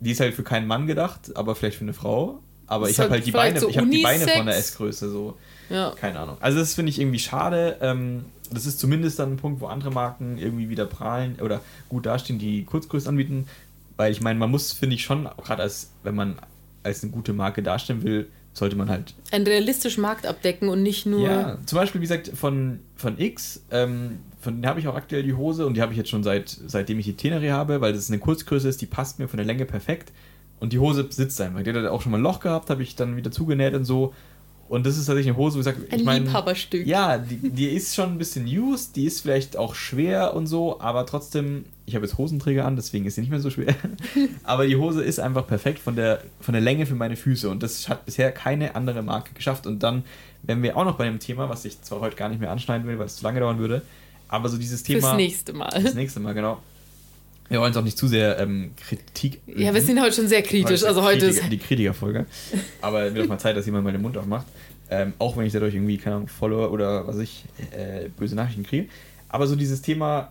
die 0.00 0.10
ist 0.12 0.20
halt 0.20 0.34
für 0.34 0.42
keinen 0.42 0.66
Mann 0.66 0.86
gedacht, 0.86 1.34
aber 1.36 1.54
vielleicht 1.54 1.78
für 1.78 1.84
eine 1.84 1.94
Frau. 1.94 2.40
Aber 2.66 2.86
Ist 2.86 2.92
ich 2.92 2.98
habe 2.98 3.10
halt 3.10 3.20
halt 3.20 3.26
die 3.26 3.30
Beine, 3.32 3.60
so 3.60 3.68
ich 3.70 3.78
habe 3.78 3.88
die 3.88 4.02
Beine 4.02 4.28
von 4.28 4.44
der. 4.46 4.56
S-Größe 4.58 5.10
so. 5.10 5.38
Ja. 5.70 5.92
Keine 5.98 6.18
Ahnung. 6.18 6.36
Also 6.40 6.58
das 6.58 6.74
finde 6.74 6.90
ich 6.90 7.00
irgendwie 7.00 7.18
schade. 7.18 7.78
Ähm, 7.80 8.26
das 8.50 8.66
ist 8.66 8.78
zumindest 8.78 9.18
dann 9.18 9.32
ein 9.32 9.36
Punkt, 9.38 9.60
wo 9.62 9.66
andere 9.66 9.90
Marken 9.90 10.36
irgendwie 10.38 10.68
wieder 10.68 10.84
prahlen 10.84 11.36
oder 11.40 11.62
gut 11.88 12.04
dastehen, 12.04 12.38
die 12.38 12.64
Kurzgrößen 12.64 13.08
anbieten. 13.08 13.46
Weil 13.96 14.12
ich 14.12 14.20
meine, 14.20 14.38
man 14.38 14.50
muss, 14.50 14.72
finde 14.72 14.96
ich 14.96 15.02
schon, 15.02 15.28
gerade 15.42 15.62
als, 15.62 15.90
wenn 16.02 16.14
man 16.14 16.38
als 16.82 17.02
eine 17.02 17.10
gute 17.10 17.32
Marke 17.32 17.62
dastehen 17.62 18.02
will, 18.02 18.28
sollte 18.58 18.76
man 18.76 18.88
halt 18.90 19.14
Einen 19.30 19.46
realistischen 19.46 20.02
Markt 20.02 20.26
abdecken 20.26 20.68
und 20.68 20.82
nicht 20.82 21.06
nur. 21.06 21.20
ja, 21.28 21.58
zum 21.66 21.78
Beispiel, 21.78 22.00
wie 22.00 22.04
gesagt, 22.04 22.30
von, 22.34 22.80
von 22.96 23.18
X, 23.18 23.62
ähm, 23.70 24.18
von 24.40 24.54
denen 24.54 24.66
habe 24.66 24.80
ich 24.80 24.88
auch 24.88 24.94
aktuell 24.94 25.22
die 25.22 25.34
Hose 25.34 25.66
und 25.66 25.74
die 25.74 25.82
habe 25.82 25.92
ich 25.92 25.98
jetzt 25.98 26.10
schon 26.10 26.22
seit, 26.22 26.48
seitdem 26.66 26.98
ich 26.98 27.06
die 27.06 27.14
Tenere 27.16 27.50
habe, 27.52 27.80
weil 27.80 27.92
das 27.92 28.08
eine 28.08 28.18
Kurzgröße 28.18 28.68
ist, 28.68 28.80
die 28.80 28.86
passt 28.86 29.18
mir 29.18 29.28
von 29.28 29.36
der 29.38 29.46
Länge 29.46 29.64
perfekt. 29.64 30.12
Und 30.60 30.72
die 30.72 30.78
Hose 30.80 31.06
sitzt 31.10 31.40
einfach. 31.40 31.62
Die 31.62 31.72
hat 31.72 31.86
auch 31.86 32.02
schon 32.02 32.10
mal 32.12 32.18
ein 32.18 32.22
Loch 32.24 32.40
gehabt, 32.40 32.68
habe 32.70 32.82
ich 32.82 32.96
dann 32.96 33.16
wieder 33.16 33.30
zugenäht 33.30 33.74
und 33.74 33.84
so. 33.84 34.12
Und 34.68 34.84
das 34.84 34.98
ist 34.98 35.06
tatsächlich 35.06 35.28
eine 35.28 35.36
Hose, 35.38 35.54
wo 35.56 35.60
ich 35.60 35.64
sage, 35.64 35.78
Ein 35.90 36.00
ich 36.00 36.04
meine. 36.04 36.24
Liebhaberstück. 36.26 36.86
Ja, 36.86 37.16
die, 37.16 37.36
die 37.50 37.68
ist 37.68 37.94
schon 37.94 38.10
ein 38.10 38.18
bisschen 38.18 38.44
used, 38.46 38.96
die 38.96 39.04
ist 39.04 39.20
vielleicht 39.20 39.56
auch 39.56 39.74
schwer 39.74 40.34
und 40.34 40.46
so, 40.46 40.80
aber 40.80 41.06
trotzdem, 41.06 41.64
ich 41.88 41.94
habe 41.94 42.04
jetzt 42.04 42.18
Hosenträger 42.18 42.66
an, 42.66 42.76
deswegen 42.76 43.06
ist 43.06 43.14
sie 43.14 43.22
nicht 43.22 43.30
mehr 43.30 43.40
so 43.40 43.50
schwer. 43.50 43.74
aber 44.44 44.66
die 44.66 44.76
Hose 44.76 45.02
ist 45.02 45.18
einfach 45.18 45.46
perfekt 45.46 45.78
von 45.78 45.96
der, 45.96 46.22
von 46.40 46.52
der 46.52 46.60
Länge 46.60 46.84
für 46.84 46.94
meine 46.94 47.16
Füße 47.16 47.48
und 47.48 47.62
das 47.62 47.88
hat 47.88 48.04
bisher 48.04 48.30
keine 48.30 48.74
andere 48.74 49.02
Marke 49.02 49.32
geschafft. 49.32 49.66
Und 49.66 49.82
dann, 49.82 50.04
wenn 50.42 50.62
wir 50.62 50.76
auch 50.76 50.84
noch 50.84 50.96
bei 50.96 51.06
dem 51.06 51.18
Thema, 51.18 51.48
was 51.48 51.64
ich 51.64 51.80
zwar 51.80 52.00
heute 52.00 52.14
gar 52.14 52.28
nicht 52.28 52.40
mehr 52.40 52.50
anschneiden 52.50 52.86
will, 52.86 52.98
weil 52.98 53.06
es 53.06 53.16
zu 53.16 53.24
lange 53.24 53.40
dauern 53.40 53.58
würde, 53.58 53.82
aber 54.28 54.50
so 54.50 54.58
dieses 54.58 54.82
Thema. 54.82 55.00
Fürs 55.00 55.16
nächste 55.16 55.52
Mal. 55.54 55.70
Das 55.82 55.94
nächste 55.94 56.20
Mal, 56.20 56.34
genau. 56.34 56.60
Wir 57.48 57.60
wollen 57.60 57.70
es 57.70 57.78
auch 57.78 57.82
nicht 57.82 57.96
zu 57.96 58.06
sehr 58.06 58.38
ähm, 58.38 58.72
Kritik. 58.76 59.40
Ja, 59.46 59.72
wir 59.72 59.80
sind 59.80 59.98
heute 60.02 60.14
schon 60.14 60.28
sehr 60.28 60.42
kritisch. 60.42 60.84
Also 60.84 61.02
heute 61.02 61.24
ist. 61.24 61.40
Kritiker, 61.40 61.48
die 61.48 61.58
Kritikerfolge. 61.58 62.26
Aber 62.82 63.14
wird 63.14 63.24
auch 63.24 63.28
mal 63.30 63.38
Zeit, 63.38 63.56
dass 63.56 63.64
jemand 63.64 63.84
mal 63.84 63.92
den 63.92 64.02
Mund 64.02 64.18
aufmacht. 64.18 64.46
Ähm, 64.90 65.14
auch 65.18 65.38
wenn 65.38 65.46
ich 65.46 65.54
dadurch 65.54 65.74
irgendwie, 65.74 65.96
keine 65.96 66.16
Ahnung, 66.16 66.28
Follower 66.28 66.70
oder 66.70 67.06
was 67.06 67.18
ich, 67.18 67.46
äh, 67.70 68.10
böse 68.10 68.34
Nachrichten 68.34 68.64
kriege. 68.64 68.88
Aber 69.30 69.46
so 69.46 69.56
dieses 69.56 69.80
Thema 69.80 70.30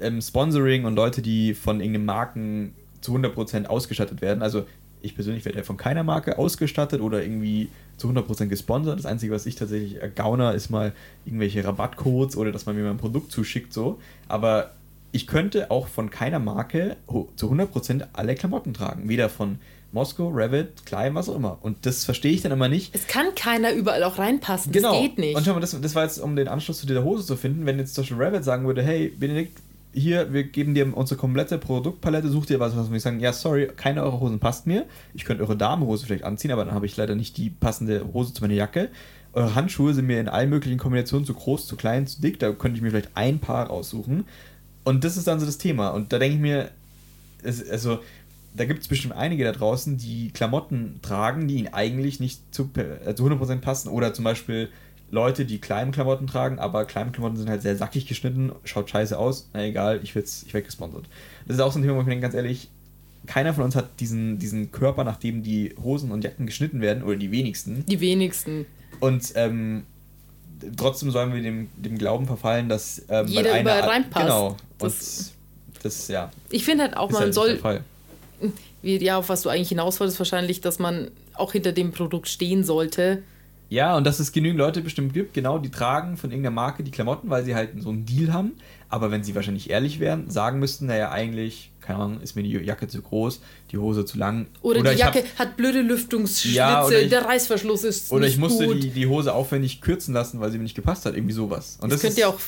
ähm, 0.00 0.20
Sponsoring 0.20 0.84
und 0.84 0.94
Leute, 0.94 1.22
die 1.22 1.54
von 1.54 1.80
irgendeinen 1.80 2.06
Marken 2.06 2.74
zu 3.00 3.14
100% 3.14 3.66
ausgestattet 3.66 4.22
werden. 4.22 4.42
Also 4.42 4.64
ich 5.02 5.14
persönlich 5.14 5.44
werde 5.44 5.58
ja 5.58 5.64
von 5.64 5.76
keiner 5.76 6.02
Marke 6.02 6.38
ausgestattet 6.38 7.00
oder 7.00 7.22
irgendwie 7.22 7.68
zu 7.98 8.08
100% 8.08 8.46
gesponsert. 8.46 8.98
Das 8.98 9.06
Einzige, 9.06 9.32
was 9.32 9.46
ich 9.46 9.54
tatsächlich 9.54 10.00
ergaune, 10.00 10.52
ist 10.52 10.70
mal 10.70 10.92
irgendwelche 11.26 11.64
Rabattcodes 11.64 12.36
oder 12.36 12.52
dass 12.52 12.66
man 12.66 12.74
mir 12.74 12.82
mal 12.82 12.90
ein 12.90 12.96
Produkt 12.96 13.30
zuschickt 13.30 13.72
so. 13.72 14.00
Aber 14.28 14.72
ich 15.12 15.26
könnte 15.26 15.70
auch 15.70 15.88
von 15.88 16.10
keiner 16.10 16.38
Marke 16.38 16.96
zu 17.36 17.52
100% 17.52 18.08
alle 18.14 18.34
Klamotten 18.34 18.74
tragen. 18.74 19.08
Weder 19.08 19.28
von 19.28 19.58
Moskau, 19.94 20.28
Revit, 20.28 20.84
Klein, 20.84 21.14
was 21.14 21.28
auch 21.28 21.36
immer. 21.36 21.58
Und 21.62 21.86
das 21.86 22.04
verstehe 22.04 22.32
ich 22.32 22.42
dann 22.42 22.52
immer 22.52 22.68
nicht. 22.68 22.94
Es 22.94 23.06
kann 23.06 23.34
keiner 23.34 23.72
überall 23.72 24.02
auch 24.02 24.18
reinpassen. 24.18 24.72
Genau. 24.72 24.92
Das 24.92 25.00
geht 25.00 25.18
nicht. 25.18 25.36
Und 25.36 25.44
schau 25.44 25.54
mal, 25.54 25.60
das, 25.60 25.80
das 25.80 25.94
war 25.94 26.02
jetzt, 26.02 26.18
um 26.18 26.36
den 26.36 26.48
Anschluss 26.48 26.80
zu 26.80 26.86
dieser 26.86 27.04
Hose 27.04 27.24
zu 27.24 27.36
finden, 27.36 27.64
wenn 27.64 27.78
jetzt 27.78 27.94
zum 27.94 28.02
Beispiel 28.02 28.18
Revit 28.18 28.44
sagen 28.44 28.66
würde, 28.66 28.82
hey, 28.82 29.08
Benedikt, 29.08 29.58
hier, 29.92 30.32
wir 30.32 30.42
geben 30.42 30.74
dir 30.74 30.94
unsere 30.96 31.18
komplette 31.18 31.56
Produktpalette, 31.58 32.28
such 32.28 32.46
dir 32.46 32.58
was, 32.58 32.76
was 32.76 32.90
wir 32.90 32.98
sagen, 32.98 33.20
ja, 33.20 33.32
sorry, 33.32 33.68
keine 33.76 34.02
eurer 34.02 34.18
Hosen 34.18 34.40
passt 34.40 34.66
mir. 34.66 34.86
Ich 35.14 35.24
könnte 35.24 35.44
eure 35.44 35.56
Damenhose 35.56 36.06
vielleicht 36.06 36.24
anziehen, 36.24 36.50
aber 36.50 36.64
dann 36.64 36.74
habe 36.74 36.86
ich 36.86 36.96
leider 36.96 37.14
nicht 37.14 37.36
die 37.36 37.50
passende 37.50 38.04
Hose 38.12 38.34
zu 38.34 38.42
meiner 38.42 38.54
Jacke. 38.54 38.90
Eure 39.32 39.54
Handschuhe 39.54 39.94
sind 39.94 40.06
mir 40.06 40.18
in 40.18 40.28
allen 40.28 40.50
möglichen 40.50 40.78
Kombinationen 40.78 41.24
zu 41.24 41.34
groß, 41.34 41.66
zu 41.68 41.76
klein, 41.76 42.08
zu 42.08 42.20
dick, 42.20 42.40
da 42.40 42.50
könnte 42.52 42.76
ich 42.76 42.82
mir 42.82 42.90
vielleicht 42.90 43.10
ein 43.14 43.38
Paar 43.38 43.68
raussuchen. 43.68 44.24
Und 44.82 45.04
das 45.04 45.16
ist 45.16 45.28
dann 45.28 45.38
so 45.38 45.46
das 45.46 45.58
Thema. 45.58 45.90
Und 45.90 46.12
da 46.12 46.18
denke 46.18 46.34
ich 46.34 46.42
mir, 46.42 46.70
es, 47.44 47.68
also 47.68 48.00
da 48.54 48.64
gibt 48.64 48.80
es 48.82 48.88
bestimmt 48.88 49.14
einige 49.14 49.44
da 49.44 49.52
draußen, 49.52 49.96
die 49.98 50.30
Klamotten 50.30 51.00
tragen, 51.02 51.48
die 51.48 51.56
ihnen 51.56 51.68
eigentlich 51.74 52.20
nicht 52.20 52.40
zu, 52.54 52.70
äh, 52.76 53.14
zu 53.14 53.24
100% 53.26 53.56
passen. 53.60 53.88
Oder 53.88 54.14
zum 54.14 54.24
Beispiel 54.24 54.68
Leute, 55.10 55.44
die 55.44 55.58
Klamotten 55.58 56.26
tragen, 56.26 56.58
aber 56.58 56.84
Klamotten 56.84 57.36
sind 57.36 57.48
halt 57.48 57.62
sehr 57.62 57.76
sackig 57.76 58.06
geschnitten, 58.06 58.52
schaut 58.64 58.88
scheiße 58.90 59.18
aus. 59.18 59.48
Na 59.52 59.64
egal, 59.64 60.00
ich, 60.02 60.14
will's, 60.14 60.44
ich 60.46 60.54
werde 60.54 60.66
gesponsert. 60.66 61.04
Das 61.46 61.56
ist 61.56 61.62
auch 61.62 61.72
so 61.72 61.78
ein 61.78 61.82
Thema, 61.82 61.96
wo 61.96 62.00
ich 62.00 62.06
mir 62.06 62.12
denke, 62.12 62.22
ganz 62.22 62.34
ehrlich, 62.34 62.68
keiner 63.26 63.54
von 63.54 63.64
uns 63.64 63.74
hat 63.74 64.00
diesen, 64.00 64.38
diesen 64.38 64.70
Körper, 64.70 65.02
nachdem 65.04 65.42
die 65.42 65.74
Hosen 65.82 66.10
und 66.10 66.22
Jacken 66.24 66.46
geschnitten 66.46 66.80
werden, 66.80 67.02
oder 67.02 67.16
die 67.16 67.30
wenigsten. 67.30 67.84
Die 67.86 68.00
wenigsten. 68.00 68.66
Und 69.00 69.32
ähm, 69.34 69.84
trotzdem 70.76 71.10
sollen 71.10 71.32
wir 71.34 71.42
dem, 71.42 71.68
dem 71.76 71.98
Glauben 71.98 72.26
verfallen, 72.26 72.68
dass 72.68 73.02
ähm, 73.08 73.26
Jeder 73.26 73.44
weil 73.44 73.50
einer- 73.52 73.60
überall 73.62 73.80
reinpasst. 73.82 74.24
Genau. 74.26 74.48
Und 74.48 74.58
Das- 74.82 75.32
das, 75.82 76.08
ja, 76.08 76.30
Ich 76.50 76.64
finde 76.64 76.84
halt 76.84 76.96
auch, 76.96 77.10
man 77.10 77.22
halt 77.22 77.34
soll, 77.34 77.58
ja, 78.82 79.16
auf 79.18 79.28
was 79.28 79.42
du 79.42 79.48
eigentlich 79.48 79.68
hinaus 79.70 80.00
wolltest, 80.00 80.18
wahrscheinlich, 80.18 80.60
dass 80.60 80.78
man 80.78 81.10
auch 81.34 81.52
hinter 81.52 81.72
dem 81.72 81.92
Produkt 81.92 82.28
stehen 82.28 82.64
sollte. 82.64 83.22
Ja, 83.70 83.96
und 83.96 84.04
dass 84.04 84.20
es 84.20 84.30
genügend 84.32 84.58
Leute 84.58 84.82
bestimmt 84.82 85.14
gibt, 85.14 85.34
genau, 85.34 85.58
die 85.58 85.70
tragen 85.70 86.16
von 86.16 86.30
irgendeiner 86.30 86.54
Marke 86.54 86.84
die 86.84 86.90
Klamotten, 86.90 87.30
weil 87.30 87.44
sie 87.44 87.54
halt 87.54 87.70
so 87.82 87.88
einen 87.88 88.04
Deal 88.06 88.32
haben. 88.32 88.52
Aber 88.90 89.10
wenn 89.10 89.24
sie 89.24 89.34
wahrscheinlich 89.34 89.70
ehrlich 89.70 89.98
wären, 89.98 90.30
sagen 90.30 90.60
müssten, 90.60 90.86
naja, 90.86 91.10
eigentlich, 91.10 91.72
keine 91.80 91.98
Ahnung, 91.98 92.20
ist 92.20 92.36
mir 92.36 92.42
die 92.44 92.50
Jacke 92.52 92.86
zu 92.86 93.02
groß, 93.02 93.40
die 93.72 93.78
Hose 93.78 94.04
zu 94.04 94.18
lang. 94.18 94.46
Oder, 94.62 94.82
die 94.82 94.96
ich 94.96 95.04
hab- 95.04 95.14
Jacke 95.14 95.26
hat 95.36 95.56
blöde 95.56 95.80
Lüftungsschlitze, 95.80 96.54
Ja, 96.56 96.86
oder 96.86 97.00
ich- 97.00 97.08
der 97.08 97.24
Reißverschluss 97.24 97.82
ist 97.84 98.12
Oder 98.12 98.26
ich 98.26 98.36
musste 98.38 98.72
die, 98.76 98.90
die 98.90 99.06
Hose 99.08 99.34
aufwendig 99.34 99.80
kürzen 99.80 100.14
lassen, 100.14 100.38
weil 100.40 100.52
sie 100.52 100.58
mir 100.58 100.64
nicht 100.64 100.76
gepasst 100.76 101.06
hat. 101.06 101.14
Irgendwie 101.16 101.34
sowas. 101.34 101.78
Und 101.80 101.90
das, 101.90 102.00
könnte 102.02 102.12
ist- 102.12 102.18
ja 102.20 102.28
auch 102.28 102.38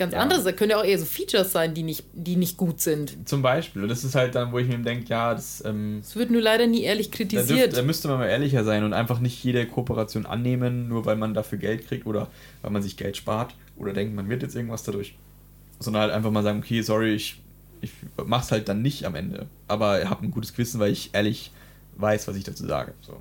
ganz 0.00 0.12
Ja. 0.14 0.18
anderes 0.20 0.42
sein. 0.42 0.56
Könnte 0.56 0.74
ja 0.74 0.80
auch 0.80 0.84
eher 0.84 0.98
so 0.98 1.04
Features 1.04 1.52
sein, 1.52 1.72
die 1.74 1.84
nicht, 1.84 2.04
die 2.12 2.34
nicht 2.34 2.56
gut 2.56 2.80
sind. 2.80 3.28
Zum 3.28 3.42
Beispiel. 3.42 3.82
Und 3.84 3.88
das 3.88 4.02
ist 4.02 4.16
halt 4.16 4.34
dann, 4.34 4.50
wo 4.50 4.58
ich 4.58 4.66
mir 4.66 4.78
denke, 4.78 5.04
ja, 5.08 5.32
das. 5.32 5.62
Ähm, 5.64 6.00
Es 6.02 6.16
wird 6.16 6.30
nur 6.32 6.42
leider 6.42 6.66
nie 6.66 6.82
ehrlich 6.82 7.10
da, 7.10 7.16
kritisiert. 7.18 7.48
dürft, 7.66 7.76
da 7.76 7.82
müsste 7.82 8.08
man 8.08 8.18
mal 8.18 8.26
ehrlicher 8.26 8.64
sein 8.64 8.82
und 8.82 8.92
einfach 8.92 9.20
nicht 9.20 9.42
jede 9.44 9.64
Kooperation 9.66 10.26
annehmen, 10.26 10.88
nur 10.88 11.04
weil 11.06 11.14
man 11.16 11.32
dafür 11.34 11.58
Geld 11.58 11.86
kriegt 11.86 12.06
oder 12.06 12.26
weil 12.62 12.72
man 12.72 12.82
sich 12.82 12.96
Geld 12.96 13.16
spart 13.16 13.54
oder 13.76 13.92
denkt, 13.92 14.14
man 14.16 14.28
wird 14.28 14.42
jetzt 14.42 14.56
irgendwas 14.56 14.82
dadurch. 14.82 15.14
sondern 15.78 16.02
halt 16.02 16.12
einfach 16.12 16.30
mal 16.32 16.42
sagen, 16.42 16.58
okay, 16.58 16.82
sorry, 16.82 17.14
ich, 17.14 17.40
ich 17.80 17.92
mach's 18.26 18.50
halt 18.52 18.68
dann 18.68 18.82
nicht 18.82 19.04
am 19.06 19.14
Ende. 19.14 19.46
Aber 19.68 20.02
ich 20.02 20.10
habe 20.10 20.24
ein 20.26 20.30
gutes 20.30 20.52
Gewissen, 20.52 20.80
weil 20.80 20.92
ich 20.92 21.10
ehrlich 21.14 21.52
weiß, 21.96 22.26
was 22.28 22.36
ich 22.36 22.44
dazu 22.44 22.66
sage. 22.66 22.92
So. 23.00 23.16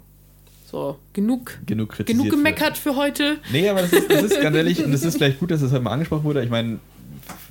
So, 0.69 0.99
genug, 1.13 1.57
Genug 1.65 1.97
genug 2.05 2.29
gemeckert 2.29 2.77
für, 2.77 2.95
heute. 2.95 3.39
Nee, 3.51 3.69
aber 3.69 3.81
das 3.81 3.91
ist, 3.91 4.11
das 4.11 4.21
ist 4.21 4.41
ganz 4.41 4.55
ehrlich, 4.55 4.85
und 4.85 4.93
es 4.93 5.03
ist 5.03 5.17
vielleicht 5.17 5.39
gut, 5.39 5.49
dass 5.49 5.61
das 5.61 5.71
heute 5.71 5.81
mal 5.81 5.93
angesprochen 5.93 6.23
wurde. 6.25 6.43
Ich 6.43 6.51
meine, 6.51 6.77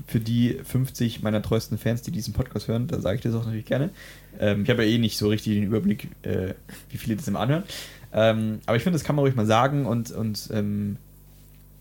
für 0.06 0.20
die 0.20 0.56
50 0.62 1.20
meiner 1.20 1.42
treuesten 1.42 1.78
Fans, 1.78 2.02
die 2.02 2.12
diesen 2.12 2.32
Podcast 2.32 2.68
hören, 2.68 2.86
da 2.86 3.00
sage 3.00 3.16
ich 3.16 3.22
das 3.22 3.34
auch 3.34 3.44
natürlich 3.44 3.64
gerne. 3.64 3.90
Ähm, 4.38 4.62
ich 4.62 4.70
habe 4.70 4.84
ja 4.84 4.90
eh 4.92 4.98
nicht 4.98 5.18
so 5.18 5.26
richtig 5.26 5.54
den 5.54 5.64
Überblick, 5.64 6.10
äh, 6.22 6.54
wie 6.90 6.96
viele 6.96 7.16
das 7.16 7.26
immer 7.26 7.40
anhören. 7.40 7.64
Ähm, 8.12 8.60
aber 8.66 8.76
ich 8.76 8.84
finde, 8.84 8.96
das 8.96 9.04
kann 9.04 9.16
man 9.16 9.24
ruhig 9.24 9.34
mal 9.34 9.46
sagen 9.46 9.86
und, 9.86 10.12
und 10.12 10.48
ähm, 10.52 10.96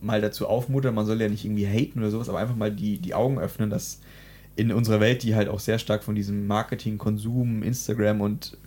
mal 0.02 0.22
dazu 0.22 0.48
aufmuntern. 0.48 0.96
Man 0.96 1.06
soll 1.06 1.22
ja 1.22 1.30
nicht 1.30 1.46
irgendwie 1.46 1.68
haten 1.68 2.00
oder 2.00 2.10
sowas, 2.10 2.30
aber 2.30 2.40
einfach 2.40 2.56
mal 2.56 2.72
die, 2.72 2.98
die 2.98 3.14
Augen 3.14 3.38
öffnen, 3.38 3.70
dass 3.70 4.00
in 4.56 4.72
unserer 4.72 5.00
Welt, 5.00 5.22
die 5.22 5.36
halt 5.36 5.50
auch 5.50 5.60
sehr 5.60 5.78
stark 5.78 6.04
von 6.04 6.16
diesem 6.16 6.48
Marketing, 6.48 6.98
Konsum, 6.98 7.62
Instagram 7.62 8.22
und 8.22 8.58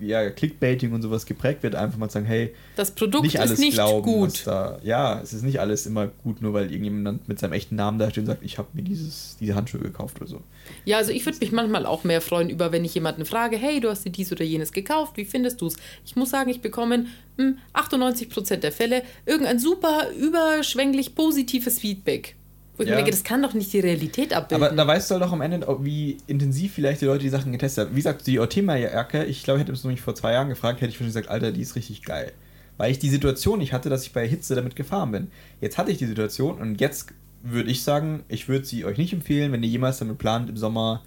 ja, 0.00 0.30
Clickbaiting 0.30 0.92
und 0.92 1.02
sowas 1.02 1.26
geprägt 1.26 1.62
wird, 1.62 1.74
einfach 1.74 1.98
mal 1.98 2.10
sagen, 2.10 2.26
hey, 2.26 2.54
Das 2.76 2.90
Produkt 2.90 3.24
nicht 3.24 3.38
alles 3.38 3.52
ist 3.52 3.58
nicht 3.60 3.74
glauben, 3.74 4.04
gut. 4.04 4.46
da, 4.46 4.78
ja, 4.82 5.20
es 5.20 5.32
ist 5.32 5.42
nicht 5.42 5.60
alles 5.60 5.86
immer 5.86 6.08
gut, 6.08 6.42
nur 6.42 6.52
weil 6.52 6.70
irgendjemand 6.70 7.28
mit 7.28 7.38
seinem 7.38 7.52
echten 7.52 7.76
Namen 7.76 7.98
da 7.98 8.10
steht 8.10 8.22
und 8.22 8.26
sagt, 8.26 8.44
ich 8.44 8.58
habe 8.58 8.68
mir 8.72 8.82
dieses, 8.82 9.36
diese 9.40 9.54
Handschuhe 9.54 9.80
gekauft 9.80 10.20
oder 10.20 10.28
so. 10.28 10.40
Ja, 10.84 10.98
also 10.98 11.12
ich 11.12 11.24
würde 11.26 11.38
mich 11.38 11.52
manchmal 11.52 11.86
auch 11.86 12.04
mehr 12.04 12.20
freuen 12.20 12.50
über, 12.50 12.72
wenn 12.72 12.84
ich 12.84 12.94
jemanden 12.94 13.24
frage, 13.24 13.56
hey, 13.56 13.80
du 13.80 13.88
hast 13.90 14.04
dir 14.04 14.10
dies 14.10 14.32
oder 14.32 14.44
jenes 14.44 14.72
gekauft, 14.72 15.16
wie 15.16 15.24
findest 15.24 15.60
du 15.60 15.66
es? 15.66 15.76
Ich 16.04 16.16
muss 16.16 16.30
sagen, 16.30 16.50
ich 16.50 16.60
bekomme 16.60 17.06
hm, 17.36 17.58
98% 17.74 18.56
der 18.56 18.72
Fälle 18.72 19.02
irgendein 19.26 19.58
super 19.58 20.06
überschwänglich 20.18 21.14
positives 21.14 21.78
Feedback. 21.78 22.36
Wo 22.80 22.84
ich 22.84 22.88
Ja. 22.88 22.94
mir 22.94 23.02
denke, 23.02 23.10
das 23.10 23.24
kann 23.24 23.42
doch 23.42 23.52
nicht 23.52 23.70
die 23.74 23.80
Realität 23.80 24.32
abbilden. 24.32 24.64
Aber 24.66 24.74
da 24.74 24.86
weißt 24.86 25.10
du 25.10 25.16
halt 25.16 25.24
auch 25.24 25.32
am 25.32 25.42
Ende, 25.42 25.66
wie 25.82 26.16
intensiv 26.26 26.72
vielleicht 26.72 27.02
die 27.02 27.04
Leute 27.04 27.22
die 27.24 27.28
Sachen 27.28 27.52
getestet 27.52 27.84
haben. 27.86 27.92
Wie 27.94 28.00
gesagt, 28.00 28.26
die 28.26 28.38
Ortema-Jacke, 28.40 29.24
ich 29.24 29.42
glaube, 29.42 29.58
ich 29.58 29.64
hätte 29.64 29.72
es 29.72 29.84
mich 29.84 30.00
vor 30.00 30.14
zwei 30.14 30.32
Jahren 30.32 30.48
gefragt, 30.48 30.80
hätte 30.80 30.88
ich 30.88 30.94
wahrscheinlich 30.94 31.12
gesagt, 31.14 31.28
Alter, 31.28 31.52
die 31.52 31.60
ist 31.60 31.76
richtig 31.76 32.02
geil. 32.04 32.32
Weil 32.78 32.90
ich 32.90 32.98
die 32.98 33.10
Situation 33.10 33.58
nicht 33.58 33.74
hatte, 33.74 33.90
dass 33.90 34.04
ich 34.04 34.14
bei 34.14 34.26
Hitze 34.26 34.54
damit 34.54 34.76
gefahren 34.76 35.12
bin. 35.12 35.30
Jetzt 35.60 35.76
hatte 35.76 35.92
ich 35.92 35.98
die 35.98 36.06
Situation 36.06 36.56
und 36.56 36.80
jetzt 36.80 37.10
würde 37.42 37.70
ich 37.70 37.82
sagen, 37.82 38.22
ich 38.28 38.48
würde 38.48 38.64
sie 38.64 38.86
euch 38.86 38.96
nicht 38.96 39.12
empfehlen, 39.12 39.52
wenn 39.52 39.62
ihr 39.62 39.68
jemals 39.68 39.98
damit 39.98 40.16
plant, 40.16 40.48
im 40.48 40.56
Sommer 40.56 41.02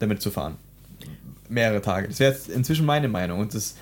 damit 0.00 0.20
zu 0.20 0.30
fahren. 0.30 0.56
Mehrere 1.48 1.80
Tage. 1.80 2.08
Das 2.08 2.20
wäre 2.20 2.32
jetzt 2.32 2.50
inzwischen 2.50 2.84
meine 2.84 3.08
Meinung. 3.08 3.40
Und 3.40 3.54
das, 3.54 3.76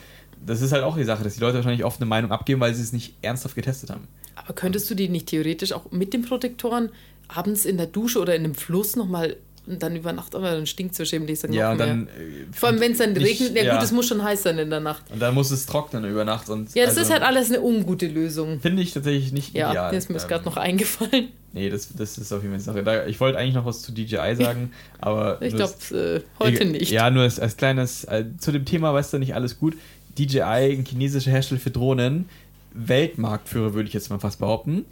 das 0.47 0.63
ist 0.63 0.71
halt 0.71 0.85
auch 0.85 0.97
die 0.97 1.03
Sache, 1.03 1.25
dass 1.25 1.35
die 1.35 1.41
Leute 1.41 1.57
wahrscheinlich 1.57 1.85
oft 1.85 2.01
eine 2.01 2.07
Meinung 2.09 2.31
abgeben, 2.31 2.61
weil 2.61 2.73
sie 2.75 2.83
es 2.83 2.93
nicht 2.93 3.15
ernsthaft 3.23 3.57
getestet 3.57 3.91
haben. 3.91 4.07
Aber 4.37 4.53
könntest 4.55 4.89
du 4.91 4.95
die 4.95 5.09
nicht 5.09 5.27
theoretisch 5.29 5.73
auch 5.73 5.91
mit 5.91 6.13
den 6.13 6.23
Protektoren 6.23 6.91
abends 7.29 7.65
in 7.65 7.77
der 7.77 7.87
Dusche 7.87 8.21
oder 8.21 8.35
in 8.35 8.45
einem 8.45 8.55
Fluss 8.55 8.97
nochmal 8.97 9.37
dann 9.69 9.97
über 9.97 10.13
Nacht, 10.13 10.37
aber 10.37 10.53
dann 10.53 10.65
stinkt 10.65 10.93
es 10.93 11.01
wahrscheinlich 11.01 11.43
noch 11.43 11.51
Ja, 11.53 11.73
und 11.73 11.79
mehr. 11.79 11.87
dann. 11.89 12.07
äh, 12.07 12.11
Vor 12.53 12.69
allem, 12.69 12.79
wenn 12.79 12.93
es 12.93 12.99
dann 12.99 13.15
nicht- 13.15 13.41
regnet, 13.41 13.65
ja, 13.65 13.75
gut, 13.75 13.83
es 13.83 13.91
muss 13.91 14.07
schon 14.07 14.23
heiß 14.23 14.45
sein 14.45 14.59
in 14.59 14.71
der 14.71 14.79
Nacht. 14.79 15.03
Und 15.13 15.21
dann 15.21 15.35
muss 15.35 15.51
es 15.51 15.67
trocknen 15.67 16.05
über 16.05 16.25
Nacht. 16.25 16.49
Und 16.49 16.73
Ja, 16.77 16.85
das 16.85 16.91
also- 16.97 17.01
ist 17.01 17.11
halt 17.11 17.23
alles 17.25 17.49
eine 17.51 17.61
ungute 17.61 18.07
Lösung. 18.07 18.61
Finde 18.61 18.81
ich 18.81 18.93
tatsächlich 18.93 19.33
nicht 19.33 19.55
Ja, 19.57 19.71
ideal. 19.71 19.91
mir 19.91 19.99
ist 19.99 20.09
mir 20.09 20.21
Ähm, 20.21 20.29
gerade 20.29 20.45
noch 20.45 20.57
eingefallen. 20.57 21.31
Nee, 21.53 21.69
das, 21.69 21.89
das 21.97 22.17
ist 22.17 22.33
auf 22.33 22.43
jeden 22.45 22.61
Fall 22.61 22.75
eine 22.77 22.85
Sache. 22.85 23.09
Ich 23.11 23.19
wollte 23.19 23.39
eigentlich 23.39 23.55
noch 23.57 23.65
was 23.67 23.83
zu 23.83 23.91
DJI 23.91 24.37
sagen, 24.37 24.71
aber. 25.01 25.43
Ich 25.43 25.57
glaube, 25.57 25.73
äh, 25.91 26.21
heute 26.39 26.63
ich- 26.63 26.71
nicht. 26.71 26.91
Ja, 26.93 27.11
nur 27.11 27.25
als, 27.25 27.41
als 27.41 27.57
kleines. 27.57 28.05
Äh, 28.05 28.25
zu 28.39 28.53
dem 28.53 28.65
Thema 28.67 28.95
weißt 28.95 29.15
du 29.15 29.19
nicht 29.19 29.35
alles 29.35 29.59
gut. 29.59 29.75
DJI, 30.17 30.77
ein 30.79 30.85
chinesischer 30.85 31.33
Hersteller 31.33 31.61
für 31.61 31.71
Drohnen, 31.73 32.29
Weltmarktführer, 32.73 33.75
würde 33.75 33.89
ich 33.89 33.95
jetzt 33.95 34.11
mal 34.11 34.19
fast 34.21 34.39
behaupten. 34.39 34.85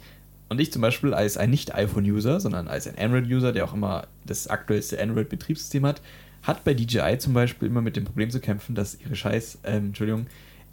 Und 0.47 0.61
ich 0.61 0.71
zum 0.71 0.81
Beispiel 0.81 1.13
als 1.13 1.37
ein 1.37 1.49
Nicht-iPhone-User, 1.49 2.39
sondern 2.39 2.67
als 2.67 2.87
ein 2.87 2.97
Android-User, 2.97 3.51
der 3.51 3.65
auch 3.65 3.73
immer 3.73 4.07
das 4.25 4.47
aktuellste 4.47 5.01
Android-Betriebssystem 5.01 5.85
hat, 5.85 6.01
hat 6.43 6.63
bei 6.63 6.73
DJI 6.73 7.17
zum 7.17 7.33
Beispiel 7.33 7.67
immer 7.67 7.81
mit 7.81 7.95
dem 7.95 8.05
Problem 8.05 8.29
zu 8.29 8.39
kämpfen, 8.39 8.75
dass 8.75 8.99
ihre 8.99 9.15
scheiß, 9.15 9.59
ähm, 9.63 9.87
Entschuldigung, 9.87 10.27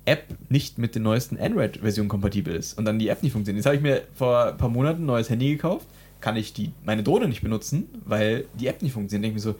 App 0.04 0.24
nicht 0.48 0.78
mit 0.78 0.94
den 0.94 1.04
neuesten 1.04 1.38
Android-Versionen 1.38 2.08
kompatibel 2.08 2.54
ist 2.54 2.76
und 2.76 2.84
dann 2.84 2.98
die 2.98 3.08
App 3.08 3.22
nicht 3.22 3.32
funktioniert. 3.32 3.64
Jetzt 3.64 3.66
habe 3.66 3.76
ich 3.76 3.82
mir 3.82 4.02
vor 4.14 4.48
ein 4.48 4.56
paar 4.56 4.68
Monaten 4.68 5.02
ein 5.02 5.06
neues 5.06 5.30
Handy 5.30 5.50
gekauft, 5.52 5.86
kann 6.20 6.36
ich 6.36 6.52
die, 6.52 6.72
meine 6.84 7.02
Drohne 7.02 7.28
nicht 7.28 7.42
benutzen, 7.42 7.88
weil 8.04 8.44
die 8.58 8.66
App 8.66 8.82
nicht 8.82 8.92
funktioniert. 8.92 9.24
Denke 9.24 9.38
ich 9.38 9.44
mir 9.44 9.52
so, 9.52 9.58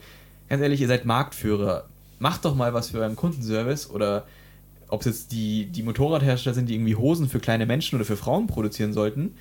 ganz 0.48 0.62
ehrlich, 0.62 0.80
ihr 0.80 0.88
seid 0.88 1.04
Marktführer, 1.04 1.84
macht 2.18 2.44
doch 2.44 2.54
mal 2.54 2.74
was 2.74 2.90
für 2.90 2.98
euren 2.98 3.16
Kundenservice 3.16 3.88
oder 3.88 4.26
ob 4.88 5.00
es 5.00 5.06
jetzt 5.06 5.32
die, 5.32 5.66
die 5.66 5.82
Motorradhersteller 5.82 6.54
sind, 6.54 6.68
die 6.68 6.74
irgendwie 6.74 6.96
Hosen 6.96 7.28
für 7.28 7.40
kleine 7.40 7.64
Menschen 7.64 7.96
oder 7.96 8.04
für 8.04 8.16
Frauen 8.16 8.46
produzieren 8.46 8.92
sollten. 8.92 9.34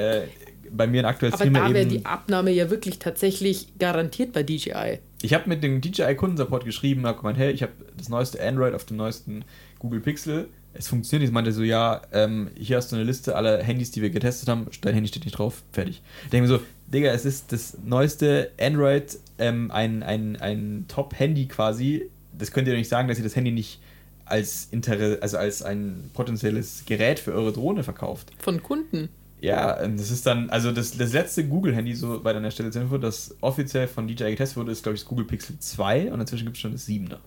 Äh, 0.00 0.26
bei 0.72 0.86
mir 0.86 1.02
ein 1.02 1.06
aktuelles 1.06 1.34
Aber 1.34 1.44
Thema 1.44 1.68
da 1.68 1.74
wäre 1.74 1.86
die 1.86 2.04
Abnahme 2.04 2.50
ja 2.50 2.70
wirklich 2.70 2.98
tatsächlich 2.98 3.78
garantiert 3.78 4.32
bei 4.32 4.42
DJI. 4.42 4.98
Ich 5.22 5.34
habe 5.34 5.48
mit 5.48 5.62
dem 5.62 5.80
DJI-Kundensupport 5.80 6.64
geschrieben, 6.64 7.06
habe 7.06 7.18
gemeint, 7.18 7.38
hey, 7.38 7.50
ich 7.52 7.62
habe 7.62 7.72
das 7.96 8.08
neueste 8.08 8.42
Android 8.42 8.74
auf 8.74 8.84
dem 8.84 8.96
neuesten 8.96 9.44
Google 9.78 10.00
Pixel. 10.00 10.48
Es 10.72 10.86
funktioniert. 10.86 11.28
Ich 11.28 11.34
meinte 11.34 11.52
so, 11.52 11.62
ja, 11.62 12.02
ähm, 12.12 12.50
hier 12.56 12.76
hast 12.76 12.92
du 12.92 12.96
eine 12.96 13.04
Liste 13.04 13.34
aller 13.34 13.62
Handys, 13.62 13.90
die 13.90 14.02
wir 14.02 14.10
getestet 14.10 14.48
haben. 14.48 14.66
Dein 14.82 14.94
Handy 14.94 15.08
steht 15.08 15.24
nicht 15.24 15.36
drauf. 15.36 15.62
Fertig. 15.72 16.00
Ich 16.24 16.30
denke 16.30 16.48
mir 16.48 16.58
so, 16.58 16.64
Digga, 16.86 17.10
es 17.10 17.24
ist 17.24 17.52
das 17.52 17.76
neueste 17.84 18.52
Android, 18.60 19.18
ähm, 19.38 19.70
ein, 19.72 20.02
ein, 20.02 20.36
ein 20.36 20.84
Top-Handy 20.88 21.46
quasi. 21.46 22.08
Das 22.36 22.52
könnt 22.52 22.68
ihr 22.68 22.74
doch 22.74 22.78
nicht 22.78 22.88
sagen, 22.88 23.08
dass 23.08 23.18
ihr 23.18 23.24
das 23.24 23.34
Handy 23.34 23.50
nicht 23.50 23.80
als 24.24 24.68
Inter 24.70 25.18
also 25.20 25.38
als 25.38 25.62
ein 25.62 26.10
potenzielles 26.14 26.84
Gerät 26.86 27.18
für 27.18 27.32
eure 27.32 27.52
Drohne 27.52 27.82
verkauft. 27.82 28.30
Von 28.38 28.62
Kunden. 28.62 29.08
Ja, 29.40 29.86
das 29.86 30.10
ist 30.10 30.26
dann, 30.26 30.50
also 30.50 30.70
das, 30.70 30.96
das 30.96 31.12
letzte 31.12 31.46
Google-Handy, 31.46 31.94
so 31.94 32.20
bei 32.20 32.32
der 32.32 32.50
Stelle 32.50 32.70
zur 32.70 32.82
Info, 32.82 32.98
das 32.98 33.34
offiziell 33.40 33.88
von 33.88 34.06
DJI 34.06 34.32
getestet 34.32 34.58
wurde, 34.58 34.70
ist, 34.70 34.82
glaube 34.82 34.96
ich, 34.96 35.02
das 35.02 35.08
Google 35.08 35.24
Pixel 35.24 35.58
2 35.58 36.12
und 36.12 36.20
inzwischen 36.20 36.44
gibt 36.44 36.56
es 36.56 36.60
schon 36.60 36.72
das 36.72 36.86
7er. 36.86 37.18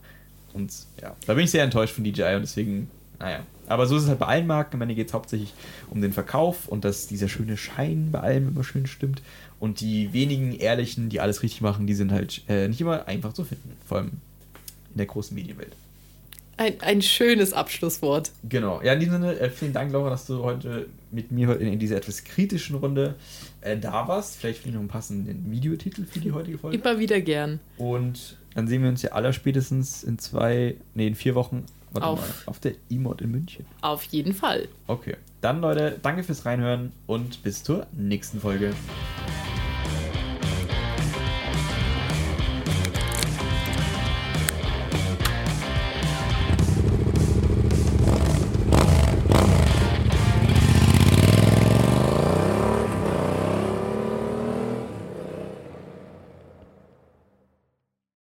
Und 0.53 0.71
ja, 1.01 1.15
da 1.25 1.33
bin 1.33 1.45
ich 1.45 1.51
sehr 1.51 1.63
enttäuscht 1.63 1.95
von 1.95 2.03
DJI 2.03 2.35
und 2.35 2.43
deswegen, 2.43 2.91
naja. 3.19 3.39
Aber 3.67 3.87
so 3.87 3.97
ist 3.97 4.03
es 4.03 4.09
halt 4.09 4.19
bei 4.19 4.27
allen 4.27 4.45
Marken. 4.45 4.75
Am 4.75 4.81
Ende 4.83 4.93
geht 4.93 5.07
es 5.07 5.13
hauptsächlich 5.13 5.53
um 5.89 6.01
den 6.01 6.13
Verkauf 6.13 6.67
und 6.67 6.85
dass 6.85 7.07
dieser 7.07 7.29
schöne 7.29 7.57
Schein 7.57 8.09
bei 8.11 8.19
allem 8.19 8.49
immer 8.49 8.63
schön 8.63 8.85
stimmt. 8.85 9.23
Und 9.59 9.79
die 9.79 10.13
wenigen 10.13 10.53
Ehrlichen, 10.53 11.09
die 11.09 11.19
alles 11.19 11.41
richtig 11.41 11.61
machen, 11.61 11.87
die 11.87 11.93
sind 11.95 12.11
halt 12.11 12.43
äh, 12.47 12.67
nicht 12.67 12.81
immer 12.81 13.07
einfach 13.07 13.33
zu 13.33 13.45
finden. 13.45 13.75
Vor 13.87 13.99
allem 13.99 14.11
in 14.91 14.97
der 14.97 15.05
großen 15.07 15.33
Medienwelt. 15.33 15.73
Ein, 16.57 16.79
ein 16.81 17.01
schönes 17.01 17.53
Abschlusswort. 17.53 18.31
Genau. 18.47 18.81
Ja, 18.83 18.93
in 18.93 18.99
diesem 18.99 19.13
Sinne, 19.13 19.39
äh, 19.39 19.49
vielen 19.49 19.73
Dank, 19.73 19.91
Laura, 19.91 20.09
dass 20.09 20.25
du 20.27 20.43
heute 20.43 20.87
mit 21.11 21.31
mir 21.31 21.47
heute 21.47 21.63
in, 21.63 21.73
in 21.73 21.79
dieser 21.79 21.97
etwas 21.97 22.23
kritischen 22.23 22.75
Runde 22.75 23.15
äh, 23.61 23.77
da 23.77 24.07
warst. 24.07 24.37
Vielleicht 24.37 24.59
finde 24.59 24.69
ich 24.69 24.75
noch 24.75 24.81
einen 24.81 24.89
passenden 24.89 25.51
Videotitel 25.51 26.05
für 26.05 26.19
die 26.19 26.31
heutige 26.31 26.57
Folge. 26.57 26.77
Immer 26.77 26.99
wieder 26.99 27.21
gern. 27.21 27.59
Und 27.77 28.37
dann 28.53 28.67
sehen 28.67 28.83
wir 28.83 28.89
uns 28.89 29.01
ja 29.01 29.11
allerspätestens 29.11 30.03
in 30.03 30.19
zwei, 30.19 30.75
nee, 30.93 31.07
in 31.07 31.15
vier 31.15 31.35
Wochen 31.35 31.65
warte 31.91 32.07
Auf. 32.07 32.19
mal, 32.19 32.33
auf 32.45 32.59
der 32.59 32.73
E-Mod 32.89 33.21
in 33.21 33.31
München. 33.31 33.65
Auf 33.81 34.03
jeden 34.03 34.33
Fall. 34.33 34.67
Okay. 34.87 35.15
Dann, 35.41 35.61
Leute, 35.61 35.99
danke 36.01 36.23
fürs 36.23 36.45
Reinhören 36.45 36.91
und 37.05 37.43
bis 37.43 37.63
zur 37.63 37.87
nächsten 37.91 38.39
Folge. 38.39 38.73